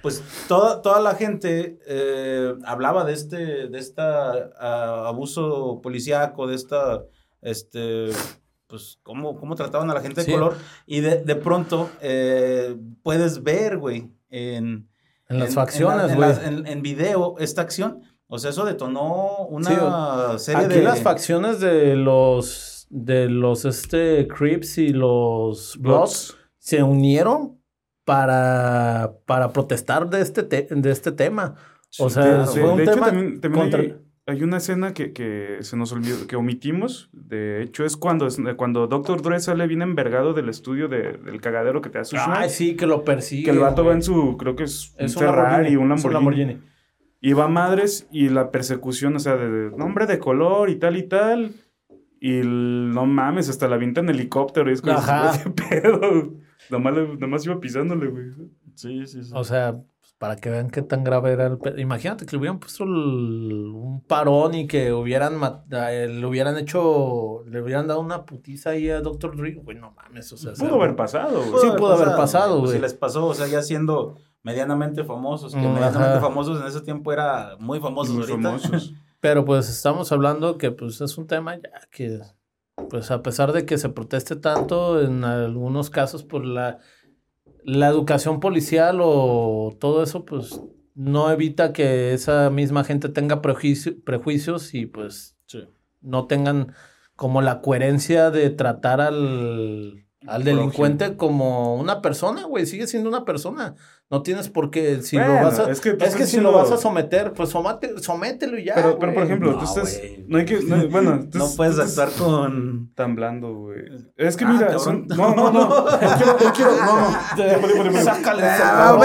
pues 0.00 0.22
toda, 0.46 0.80
toda 0.80 1.00
la 1.00 1.16
gente 1.16 1.80
eh, 1.88 2.54
hablaba 2.64 3.04
de 3.04 3.14
este, 3.14 3.36
de 3.66 3.78
esta 3.80 4.30
ah, 4.60 5.06
abuso 5.08 5.80
policíaco, 5.82 6.46
de 6.46 6.54
esta, 6.54 7.00
este, 7.42 8.08
pues, 8.66 8.98
cómo, 9.02 9.38
cómo 9.38 9.54
trataban 9.54 9.90
a 9.90 9.94
la 9.94 10.00
gente 10.00 10.20
de 10.20 10.26
Sí. 10.26 10.32
color, 10.32 10.56
y 10.86 11.00
de, 11.00 11.22
de 11.24 11.36
pronto 11.36 11.90
eh, 12.00 12.76
puedes 13.02 13.42
ver, 13.42 13.78
güey, 13.78 14.10
en... 14.30 14.88
En 15.28 15.38
las 15.38 15.50
en- 15.50 15.54
facciones, 15.54 16.16
güey. 16.16 16.30
en- 16.44 16.66
en 16.66 16.82
video 16.82 17.36
esta 17.38 17.62
acción. 17.62 18.02
O 18.26 18.38
sea, 18.38 18.50
eso 18.50 18.64
detonó 18.64 19.46
una 19.48 20.38
Sí, 20.38 20.44
serie 20.44 20.64
Aquí 20.66 20.74
de... 20.76 20.82
las 20.82 21.02
facciones 21.02 21.60
de 21.60 21.94
los 21.96 22.86
de 22.90 23.28
los 23.28 23.64
este 23.64 24.26
Crips 24.26 24.78
y 24.78 24.88
los 24.88 25.76
Bloods 25.78 26.36
se 26.58 26.82
unieron 26.82 27.60
para, 28.04 29.12
para 29.26 29.52
protestar 29.52 30.10
de 30.10 30.20
este 30.20 30.42
te- 30.42 30.66
de 30.70 30.90
este 30.90 31.12
tema. 31.12 31.54
o 32.00 32.08
Sí, 32.08 32.14
sea, 32.14 32.22
claro, 32.24 32.46
fue 32.46 32.62
de 32.62 32.68
un 32.68 32.80
hecho, 32.80 32.90
tema 32.92 33.06
también, 33.06 33.40
también 33.40 33.62
contra- 33.62 33.80
hay, 33.80 33.96
hay 34.30 34.42
una 34.42 34.56
escena 34.58 34.94
que, 34.94 35.12
que 35.12 35.58
se 35.60 35.76
nos 35.76 35.92
olvidó, 35.92 36.26
que 36.26 36.36
omitimos. 36.36 37.10
De 37.12 37.62
hecho, 37.62 37.84
es 37.84 37.96
cuando, 37.96 38.26
es 38.26 38.38
cuando 38.56 38.86
Dr. 38.86 39.22
Dre 39.22 39.40
sale 39.40 39.66
bien 39.66 39.82
envergado 39.82 40.32
del 40.34 40.48
estudio 40.48 40.88
de- 40.88 41.14
del 41.18 41.40
cagadero 41.40 41.80
que 41.82 41.90
te 41.90 41.98
hace 41.98 42.16
Ay, 42.18 42.48
sí, 42.50 42.76
que 42.76 42.86
lo 42.86 43.04
persigue. 43.04 43.44
Que 43.44 43.50
el 43.50 43.58
vato 43.58 43.84
va 43.84 43.92
en 43.92 44.02
su, 44.02 44.36
creo 44.36 44.56
que 44.56 44.64
es, 44.64 44.94
Es 44.98 45.16
un 45.16 45.20
Ferrari, 45.22 45.74
Lamborghini, 45.74 45.76
un 45.76 45.92
es 45.92 46.04
un 46.04 46.12
Lamborghini. 46.12 46.44
Lamborghini. 46.46 46.70
Y 47.22 47.32
va 47.34 47.44
a 47.44 47.48
madres 47.48 48.08
y 48.10 48.28
la 48.30 48.50
persecución, 48.50 49.14
o 49.16 49.18
sea, 49.18 49.36
de, 49.36 49.50
de 49.50 49.76
nombre 49.76 50.06
de 50.06 50.18
color 50.18 50.70
y 50.70 50.76
tal 50.76 50.96
y 50.96 51.02
tal. 51.02 51.52
Y 52.20 52.38
el- 52.38 52.90
no 52.92 53.06
mames, 53.06 53.48
hasta 53.48 53.68
la 53.68 53.76
avienta 53.76 54.00
en 54.00 54.08
helicóptero. 54.10 54.70
Y 54.70 54.74
es 54.74 54.80
como, 54.82 54.94
Ajá. 54.94 55.32
"Güey, 55.32 55.54
¿qué 55.54 55.80
pedo? 55.80 56.32
Nomás, 56.70 56.94
nomás 57.18 57.44
iba 57.46 57.58
pisándole, 57.60 58.06
güey. 58.08 58.24
Sí, 58.74 59.06
sí, 59.06 59.24
sí. 59.24 59.32
O 59.34 59.44
sea, 59.44 59.76
para 60.20 60.36
que 60.36 60.50
vean 60.50 60.68
qué 60.68 60.82
tan 60.82 61.02
grave 61.02 61.32
era 61.32 61.46
el 61.46 61.56
pe- 61.56 61.80
Imagínate 61.80 62.26
que 62.26 62.32
le 62.32 62.40
hubieran 62.40 62.58
puesto 62.60 62.84
el- 62.84 63.72
un 63.74 64.02
parón 64.06 64.54
y 64.54 64.66
que 64.66 64.92
hubieran 64.92 65.40
eh, 65.72 66.08
le 66.08 66.26
hubieran 66.26 66.58
hecho, 66.58 67.42
le 67.46 67.62
hubieran 67.62 67.86
dado 67.86 68.00
una 68.00 68.26
putiza 68.26 68.70
ahí 68.70 68.90
a 68.90 69.00
Dr. 69.00 69.34
Dre. 69.34 69.54
Güey, 69.54 69.78
no 69.78 69.92
mames, 69.92 70.30
o 70.34 70.36
sea, 70.36 70.52
Pudo 70.52 70.74
haber 70.74 70.94
pasado, 70.94 71.40
güey. 71.42 71.60
Sí, 71.62 71.68
pudo 71.76 71.94
haber 71.94 72.14
pasado, 72.16 72.58
Pues 72.58 72.70
güey. 72.72 72.76
si 72.76 72.82
les 72.82 72.92
pasó, 72.92 73.26
o 73.28 73.34
sea, 73.34 73.46
ya 73.46 73.62
siendo 73.62 74.16
medianamente 74.42 75.04
famosos, 75.04 75.52
que 75.54 75.58
Mm, 75.60 75.72
medianamente 75.74 76.18
ajá. 76.18 76.20
famosos 76.20 76.60
en 76.60 76.66
ese 76.66 76.82
tiempo 76.82 77.12
era 77.14 77.56
muy 77.58 77.80
famosos 77.80 78.14
Muy 78.14 78.24
ahorita. 78.30 78.42
famosos. 78.58 78.92
Pero 79.20 79.44
pues 79.46 79.70
estamos 79.70 80.12
hablando 80.12 80.58
que 80.58 80.70
pues 80.70 81.00
es 81.00 81.16
un 81.16 81.26
tema 81.26 81.56
ya 81.56 81.70
que 81.90 82.20
pues 82.90 83.10
a 83.10 83.22
pesar 83.22 83.52
de 83.52 83.64
que 83.66 83.76
se 83.78 83.88
proteste 83.90 84.36
tanto 84.36 85.00
en 85.00 85.24
algunos 85.24 85.88
casos 85.90 86.24
por 86.24 86.44
la 86.44 86.78
la 87.78 87.88
educación 87.88 88.40
policial 88.40 88.98
o 89.02 89.76
todo 89.78 90.02
eso 90.02 90.24
pues 90.24 90.60
no 90.94 91.30
evita 91.30 91.72
que 91.72 92.12
esa 92.12 92.50
misma 92.50 92.84
gente 92.84 93.08
tenga 93.08 93.40
prejuicio- 93.42 93.96
prejuicios 94.04 94.74
y 94.74 94.86
pues 94.86 95.36
Sí. 95.46 95.64
no 96.00 96.26
tengan 96.26 96.72
como 97.16 97.42
la 97.42 97.60
coherencia 97.60 98.30
de 98.30 98.50
tratar 98.50 99.00
al, 99.00 100.04
al 100.26 100.44
delincuente 100.44 101.16
como 101.16 101.76
una 101.76 102.02
persona, 102.02 102.44
güey, 102.44 102.66
sigue 102.66 102.86
siendo 102.86 103.08
una 103.08 103.24
persona. 103.24 103.74
No 104.10 104.22
tienes 104.22 104.48
por 104.48 104.70
qué, 104.72 105.02
si 105.02 105.16
lo 105.16 105.24
Bueno, 105.24 105.42
vas 105.44 105.58
a... 105.60 105.70
es 105.70 105.80
que 105.80 105.96
es 105.98 106.16
que 106.16 106.26
si 106.26 106.40
lo 106.40 106.50
vas 106.52 106.70
a 106.72 106.76
someter, 106.76 107.32
pues 107.32 107.54
somate- 107.54 107.96
somételo 108.00 108.58
y 108.58 108.64
ya. 108.64 108.74
Pero, 108.74 108.98
pero, 108.98 109.14
por 109.14 109.22
ejemplo, 109.22 109.52
No, 109.52 109.58
tú 109.58 109.64
estás. 109.64 110.00
No 110.26 110.38
hay 110.38 110.44
que. 110.44 110.60
no- 110.62 110.88
bueno, 110.88 111.20
tú 111.30 111.38
No 111.38 111.46
puedes 111.56 111.76
tú 111.76 111.82
actuar 111.82 112.10
con... 112.18 112.92
Tan 112.96 113.14
blando, 113.14 113.54
güey. 113.54 113.82
Es 114.16 114.36
que 114.36 114.44
Ah, 114.44 114.52
mira, 114.52 114.78
son- 114.80 115.06
no, 115.16 115.34
no, 115.36 115.52
no. 115.52 115.68
No 115.68 115.86
quiero, 116.16 116.36
no 116.44 116.52
quiero, 116.52 116.72
no, 116.76 117.90
no. 117.92 118.00
Sácale 118.04 118.42
Ah. 118.44 118.96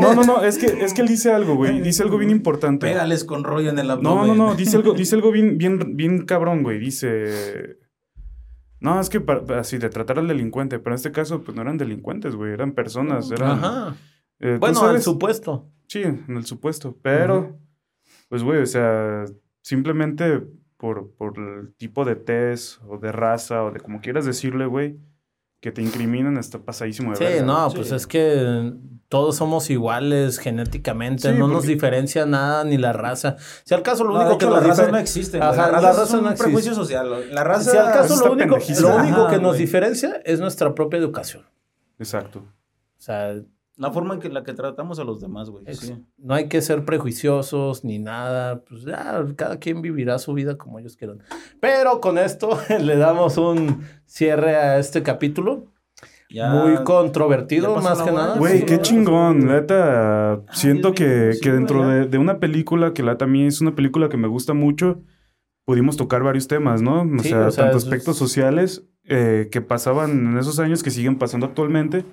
No, 0.00 0.14
no, 0.14 0.24
no, 0.24 0.42
es 0.42 0.58
que, 0.58 0.66
es 0.66 0.92
que 0.92 1.02
él 1.02 1.08
dice 1.08 1.30
algo, 1.32 1.54
güey. 1.54 1.80
Dice 1.80 2.02
algo 2.02 2.18
bien 2.18 2.30
importante. 2.30 2.88
Pégales 2.88 3.24
con 3.24 3.44
rollo 3.44 3.70
en 3.70 3.78
el 3.78 3.86
No, 3.86 3.92
abdomen. 3.94 4.26
no, 4.36 4.48
no, 4.48 4.54
dice 4.56 4.76
algo, 4.76 4.92
dice 4.92 5.14
algo 5.14 5.30
bien, 5.30 5.56
bien, 5.56 5.96
bien 5.96 6.26
cabrón, 6.26 6.62
güey. 6.64 6.78
Dice. 6.80 7.78
No, 8.82 9.00
es 9.00 9.08
que 9.08 9.20
pa- 9.20 9.44
pa- 9.44 9.60
así 9.60 9.78
de 9.78 9.88
tratar 9.88 10.18
al 10.18 10.28
delincuente, 10.28 10.78
pero 10.78 10.90
en 10.94 10.96
este 10.96 11.12
caso, 11.12 11.42
pues 11.42 11.54
no 11.54 11.62
eran 11.62 11.78
delincuentes, 11.78 12.34
güey, 12.34 12.52
eran 12.52 12.72
personas, 12.72 13.30
eran. 13.30 13.50
Ajá. 13.52 13.96
eh, 14.40 14.54
¿tú 14.54 14.60
Bueno, 14.60 14.80
al 14.80 14.86
sabes? 14.86 15.04
supuesto. 15.04 15.68
Sí, 15.86 16.02
en 16.02 16.24
el 16.36 16.44
supuesto. 16.44 16.96
Pero, 17.02 17.58
pues, 18.28 18.42
güey, 18.42 18.60
o 18.62 18.66
sea, 18.66 19.24
simplemente 19.62 20.42
por, 20.76 21.12
por 21.12 21.38
el 21.38 21.74
tipo 21.76 22.04
de 22.04 22.16
test 22.16 22.80
o 22.88 22.98
de 22.98 23.12
raza 23.12 23.62
o 23.64 23.70
de 23.70 23.78
como 23.80 24.00
quieras 24.00 24.24
decirle, 24.26 24.66
güey, 24.66 24.98
que 25.60 25.70
te 25.70 25.80
incriminan 25.80 26.36
está 26.38 26.58
pasadísimo 26.58 27.12
de 27.12 27.16
Sí, 27.38 27.44
no, 27.44 27.68
pues 27.72 27.92
es 27.92 28.04
que 28.06 28.72
todos 29.12 29.36
somos 29.36 29.68
iguales 29.68 30.38
genéticamente, 30.38 31.30
Sí, 31.32 31.38
no 31.38 31.46
nos 31.46 31.64
diferencia 31.66 32.24
nada 32.24 32.64
ni 32.64 32.78
la 32.78 32.94
raza. 32.94 33.36
Si 33.62 33.74
al 33.74 33.82
caso 33.82 34.04
lo 34.04 34.14
No, 34.14 34.20
único 34.20 34.38
que 34.38 34.46
hecho, 34.46 34.54
nos 34.54 34.60
las 34.60 34.68
razas 34.70 34.88
difer- 34.88 34.92
no 34.92 34.96
existen. 34.98 35.42
Ajá, 35.42 35.54
la 35.54 35.72
Las 35.72 35.82
razas 35.82 35.96
raza 35.98 36.06
son 36.06 36.20
no 36.22 36.26
un 36.28 36.32
existe. 36.32 36.44
prejuicio 36.50 36.74
social. 36.74 37.34
La 37.34 37.44
raza... 37.44 37.70
Si 37.72 37.76
al 37.76 37.92
caso 37.92 38.16
lo 38.26 38.32
único, 38.32 38.56
lo 38.80 38.96
único 38.96 39.20
Ajá, 39.26 39.30
que 39.30 39.38
nos 39.42 39.58
diferencia 39.58 40.22
es 40.24 40.40
nuestra 40.40 40.74
propia 40.74 40.98
educación. 40.98 41.44
Exacto. 41.98 42.38
O 42.38 43.00
sea, 43.02 43.34
La 43.76 43.90
forma 43.90 44.14
en 44.14 44.20
que 44.20 44.30
la 44.30 44.44
que 44.44 44.54
tratamos 44.54 44.98
a 44.98 45.04
los 45.04 45.20
demás, 45.20 45.50
güey. 45.50 45.64
es- 45.66 45.80
Sí. 45.80 45.94
no 46.16 46.32
hay 46.34 46.48
que 46.48 46.62
ser 46.62 46.84
prejuiciosos 46.86 47.84
ni 47.84 47.98
nada. 47.98 48.64
Pues 48.64 48.84
ya, 48.84 49.22
cada 49.36 49.58
quien 49.58 49.82
vivirá 49.82 50.18
su 50.18 50.32
vida 50.32 50.56
como 50.56 50.78
ellos 50.78 50.96
quieran. 50.96 51.18
Pero 51.60 52.00
con 52.00 52.16
esto 52.16 52.58
le 52.80 52.96
damos 52.96 53.36
un 53.36 53.82
cierre 54.06 54.56
a 54.56 54.78
este 54.78 55.02
capítulo. 55.02 55.66
Ya- 56.32 56.48
Muy 56.50 56.82
controvertido, 56.84 57.76
más 57.80 57.98
que 58.02 58.10
hora. 58.10 58.22
nada. 58.22 58.38
Güey, 58.38 58.60
Sí, 58.60 58.66
qué 58.66 58.80
chingón, 58.80 59.46
neta. 59.46 60.42
Siento 60.52 60.92
Dios 60.92 61.00
mío, 61.00 61.30
que, 61.32 61.38
que 61.42 61.52
dentro 61.52 61.86
de, 61.86 62.06
de 62.06 62.18
una 62.18 62.38
película 62.38 62.92
que 62.94 63.02
la 63.02 63.18
también 63.18 63.46
es 63.46 63.60
una 63.60 63.74
película 63.74 64.08
que 64.08 64.16
me 64.16 64.28
gusta 64.28 64.54
mucho, 64.54 65.02
pudimos 65.64 65.96
tocar 65.96 66.22
varios 66.22 66.48
temas, 66.48 66.80
¿no? 66.82 67.02
O 67.02 67.18
Sí, 67.22 67.28
sea, 67.30 67.46
o 67.46 67.50
sea, 67.50 67.64
tanto 67.64 67.78
es- 67.78 67.84
aspectos 67.84 68.16
sociales 68.16 68.88
eh, 69.04 69.48
que 69.50 69.60
pasaban 69.60 70.10
en 70.32 70.38
esos 70.38 70.58
años 70.58 70.82
que 70.82 70.90
siguen 70.90 71.18
pasando 71.18 71.46
actualmente. 71.46 72.04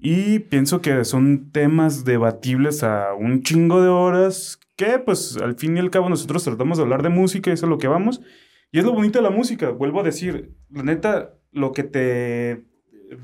Y 0.00 0.38
pienso 0.38 0.80
que 0.80 1.04
son 1.04 1.50
temas 1.50 2.04
debatibles 2.04 2.84
a 2.84 3.14
un 3.18 3.42
chingo 3.42 3.82
de 3.82 3.88
horas 3.88 4.58
que, 4.76 4.98
pues, 5.00 5.36
al 5.42 5.56
fin 5.56 5.76
y 5.76 5.80
al 5.80 5.90
cabo 5.90 6.08
nosotros 6.08 6.44
tratamos 6.44 6.78
de 6.78 6.84
hablar 6.84 7.02
de 7.02 7.08
música 7.08 7.50
y 7.50 7.54
eso 7.54 7.66
es 7.66 7.70
lo 7.70 7.78
que 7.78 7.88
vamos. 7.88 8.20
Y 8.70 8.78
es 8.78 8.84
lo 8.84 8.92
bonito 8.92 9.18
de 9.18 9.24
la 9.24 9.30
música, 9.30 9.70
vuelvo 9.70 10.00
a 10.00 10.04
decir, 10.04 10.54
la 10.70 10.84
neta, 10.84 11.34
lo 11.50 11.72
que 11.72 11.82
te 11.82 12.64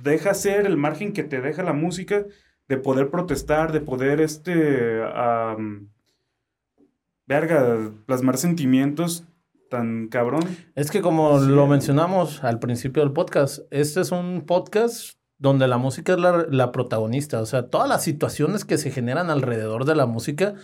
deja 0.02 0.30
hacer, 0.30 0.66
el 0.66 0.76
margen 0.76 1.12
que 1.12 1.24
te 1.24 1.40
deja 1.40 1.62
la 1.62 1.72
música, 1.72 2.24
de 2.68 2.76
poder 2.78 3.10
protestar, 3.10 3.72
de 3.72 3.80
poder, 3.80 4.20
este, 4.20 5.00
verga, 7.26 7.90
plasmar 8.06 8.36
sentimientos, 8.38 9.24
tan 9.70 10.08
cabrón. 10.08 10.44
Es 10.74 10.90
que 10.90 11.00
como 11.00 11.40
Sí. 11.40 11.48
lo 11.48 11.66
mencionamos 11.66 12.44
al 12.44 12.58
principio 12.58 13.02
del 13.02 13.12
podcast, 13.12 13.60
este 13.70 14.00
es 14.00 14.12
un 14.12 14.42
podcast 14.46 15.18
donde 15.38 15.66
la 15.68 15.78
música 15.78 16.12
es 16.14 16.18
la, 16.18 16.46
la 16.48 16.72
protagonista. 16.72 17.40
O 17.40 17.46
sea, 17.46 17.68
todas 17.68 17.88
las 17.88 18.02
situaciones 18.02 18.64
que 18.64 18.78
se 18.78 18.90
generan 18.90 19.30
alrededor 19.30 19.84
de 19.84 19.94
la 19.96 20.06
música 20.06 20.54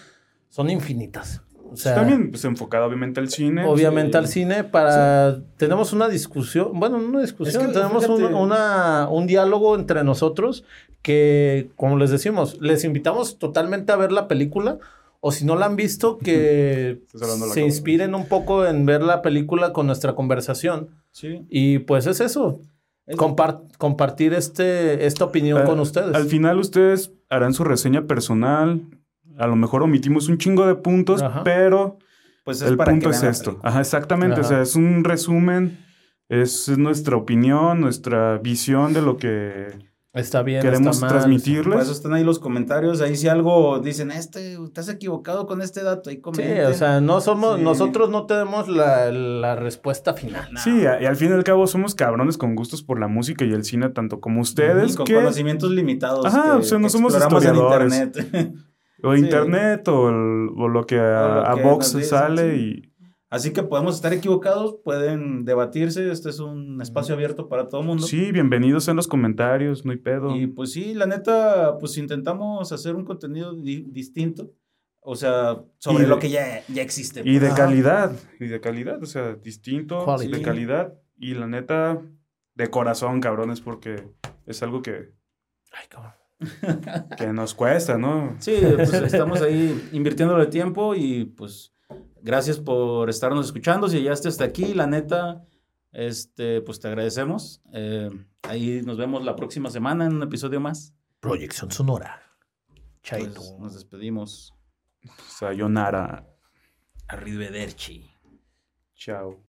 son 0.48 0.70
infinitas. 0.70 1.42
O 1.72 1.76
sea, 1.76 1.94
También 1.94 2.30
pues, 2.30 2.44
enfocado 2.44 2.86
obviamente 2.86 3.20
al 3.20 3.28
cine. 3.28 3.64
obviamente 3.64 4.12
sí. 4.12 4.18
al 4.18 4.26
cine 4.26 4.64
para... 4.64 5.40
Tenemos 5.56 5.92
una 5.92 6.08
discusión, 6.08 6.70
bueno, 6.74 6.98
no 6.98 7.08
una 7.08 7.20
discusión, 7.20 7.62
Es 7.62 7.68
que, 7.68 7.74
tenemos 7.74 8.08
un, 8.08 8.34
una- 8.34 9.08
un 9.10 9.26
diálogo 9.26 9.76
entre 9.76 10.02
nosotros 10.04 10.64
que, 11.02 11.70
como 11.76 11.96
les 11.96 12.10
decimos, 12.10 12.58
les 12.60 12.84
invitamos 12.84 13.38
totalmente 13.38 13.92
a 13.92 13.96
ver 13.96 14.12
la 14.12 14.26
película. 14.28 14.78
O 15.22 15.32
si 15.32 15.44
no 15.44 15.54
la 15.54 15.66
han 15.66 15.76
visto, 15.76 16.16
que 16.16 17.02
se 17.52 17.60
inspiren 17.60 18.14
un 18.14 18.26
poco 18.26 18.64
en 18.64 18.86
ver 18.86 19.02
la 19.02 19.20
película 19.20 19.72
con 19.74 19.86
nuestra 19.86 20.14
conversación. 20.14 20.88
Sí. 21.10 21.44
Y 21.50 21.80
pues 21.80 22.06
es 22.06 22.20
eso. 22.20 22.60
Es- 23.06 23.18
Compar- 23.18 23.60
compartir 23.76 24.32
este, 24.32 25.04
esta 25.04 25.26
opinión 25.26 25.58
Al- 25.58 25.66
con 25.66 25.78
ustedes. 25.78 26.14
Al 26.14 26.24
final 26.24 26.58
ustedes 26.58 27.12
harán 27.28 27.52
su 27.52 27.64
reseña 27.64 28.06
personal. 28.06 28.80
A 29.40 29.46
lo 29.46 29.56
mejor 29.56 29.82
omitimos 29.82 30.28
un 30.28 30.38
chingo 30.38 30.66
de 30.66 30.74
puntos, 30.76 31.22
Ajá. 31.22 31.42
pero 31.44 31.98
Pues 32.44 32.62
es 32.62 32.68
el 32.70 32.76
para 32.76 32.92
que 32.92 32.96
punto 32.96 33.10
es 33.10 33.16
vean 33.20 33.24
la 33.26 33.30
esto. 33.30 33.58
Ajá, 33.62 33.80
exactamente. 33.80 34.36
O 34.36 34.40
Ajá. 34.40 34.48
sea, 34.48 34.62
es 34.62 34.76
un 34.76 35.02
resumen. 35.04 35.78
Es 36.28 36.68
nuestra 36.78 37.16
opinión, 37.16 37.80
nuestra 37.80 38.38
visión 38.38 38.92
de 38.92 39.02
lo 39.02 39.16
que 39.16 39.66
está 40.12 40.42
bien, 40.42 40.62
queremos 40.62 40.96
está 40.96 41.06
mal. 41.06 41.14
transmitirles. 41.16 41.72
Por 41.74 41.82
eso 41.82 41.90
están 41.92 42.12
ahí 42.14 42.22
los 42.22 42.38
comentarios. 42.38 43.00
Ahí 43.00 43.16
si 43.16 43.26
algo 43.26 43.80
dicen, 43.80 44.12
este, 44.12 44.54
estás 44.62 44.88
equivocado 44.88 45.46
con 45.48 45.60
este 45.60 45.82
dato. 45.82 46.08
Ahí 46.08 46.16
Sí, 46.16 46.22
comenten. 46.22 46.66
o 46.66 46.72
sea, 46.74 47.00
no 47.00 47.20
somos, 47.20 47.56
Sí. 47.58 47.64
nosotros 47.64 48.10
no 48.10 48.26
tenemos 48.26 48.68
la, 48.68 49.10
la 49.10 49.56
respuesta 49.56 50.14
final. 50.14 50.48
No. 50.52 50.60
Sí, 50.60 50.86
a- 50.86 51.02
y 51.02 51.06
al 51.06 51.16
fin 51.16 51.30
y 51.30 51.32
al 51.32 51.42
cabo 51.42 51.66
somos 51.66 51.96
cabrones 51.96 52.38
con 52.38 52.54
gustos 52.54 52.84
por 52.84 53.00
la 53.00 53.08
música 53.08 53.44
y 53.44 53.52
el 53.52 53.64
cine, 53.64 53.88
tanto 53.88 54.20
como 54.20 54.40
ustedes, 54.40 54.92
Y 54.92 54.96
con 54.98 55.06
que, 55.06 55.14
conocimientos 55.14 55.72
limitados. 55.72 56.24
Ajá, 56.26 56.58
o 56.58 56.62
sea, 56.62 56.78
no 56.78 56.88
somos 56.88 57.12
exploramos 57.14 57.44
en 57.44 57.54
historiadores. 57.54 57.94
internet. 58.00 58.54
o 59.02 59.14
sí. 59.14 59.20
internet, 59.22 59.86
o, 59.88 60.08
el- 60.08 60.50
o 60.56 60.68
lo 60.68 60.84
que 60.86 60.98
a, 60.98 61.50
a 61.52 61.54
que 61.56 61.62
Vox 61.62 61.96
sale 62.08 62.54
sí. 62.56 62.60
y... 62.86 62.90
Así 63.32 63.52
que 63.52 63.62
podemos 63.62 63.94
estar 63.94 64.12
equivocados, 64.12 64.76
pueden 64.84 65.44
debatirse. 65.44 66.10
Este 66.10 66.30
es 66.30 66.40
un 66.40 66.82
espacio 66.82 67.14
abierto 67.14 67.48
para 67.48 67.68
todo 67.68 67.82
el 67.82 67.86
mundo. 67.86 68.04
Sí, 68.04 68.32
bienvenidos 68.32 68.88
en 68.88 68.96
los 68.96 69.06
comentarios, 69.06 69.84
no 69.84 69.92
hay 69.92 69.98
pedo. 69.98 70.34
Y 70.34 70.48
pues 70.48 70.72
sí, 70.72 70.94
la 70.94 71.06
neta, 71.06 71.78
pues 71.78 71.96
intentamos 71.96 72.72
hacer 72.72 72.96
un 72.96 73.04
contenido 73.04 73.54
di- 73.54 73.86
distinto. 73.88 74.50
O 74.98 75.14
sea, 75.14 75.62
sobre 75.78 76.04
Y 76.04 76.06
lo 76.08 76.18
que 76.18 76.28
ya, 76.28 76.62
ya 76.66 76.82
existe. 76.82 77.22
Y 77.24 77.38
de 77.38 77.46
Ajá. 77.46 77.56
calidad, 77.56 78.12
y 78.40 78.48
de 78.48 78.60
calidad, 78.60 79.00
o 79.00 79.06
sea, 79.06 79.34
distinto, 79.36 80.04
Quality. 80.04 80.32
de 80.32 80.42
calidad. 80.42 80.94
Y 81.16 81.34
la 81.34 81.46
neta, 81.46 82.02
de 82.56 82.66
corazón, 82.68 83.20
cabrones, 83.20 83.60
porque 83.60 84.08
es 84.46 84.60
algo 84.64 84.82
que, 84.82 85.12
Ay, 85.72 85.86
cabrón. 85.88 86.12
Que 87.16 87.32
nos 87.32 87.54
cuesta, 87.54 87.98
¿no? 87.98 88.36
Sí, 88.38 88.56
pues 88.76 88.92
estamos 88.92 89.42
ahí 89.42 89.88
invirtiéndole 89.92 90.46
tiempo 90.46 90.94
y 90.94 91.24
pues 91.24 91.72
gracias 92.22 92.58
por 92.58 93.10
estarnos 93.10 93.46
escuchando. 93.46 93.88
Si 93.88 94.00
llegaste 94.00 94.28
hasta 94.28 94.44
aquí, 94.44 94.74
la 94.74 94.86
neta, 94.86 95.44
este, 95.92 96.60
pues 96.62 96.80
te 96.80 96.88
agradecemos. 96.88 97.62
Eh, 97.72 98.10
ahí 98.42 98.82
nos 98.82 98.96
vemos 98.96 99.24
la 99.24 99.36
próxima 99.36 99.70
semana 99.70 100.06
en 100.06 100.14
un 100.14 100.22
episodio 100.22 100.60
más. 100.60 100.94
Proyección 101.20 101.70
sonora. 101.70 102.22
Pues, 102.68 102.82
Chaito. 103.02 103.42
nos 103.58 103.74
despedimos. 103.74 104.54
Sayonara. 105.28 106.26
Arrivederci. 107.08 108.08
Chao. 108.94 109.49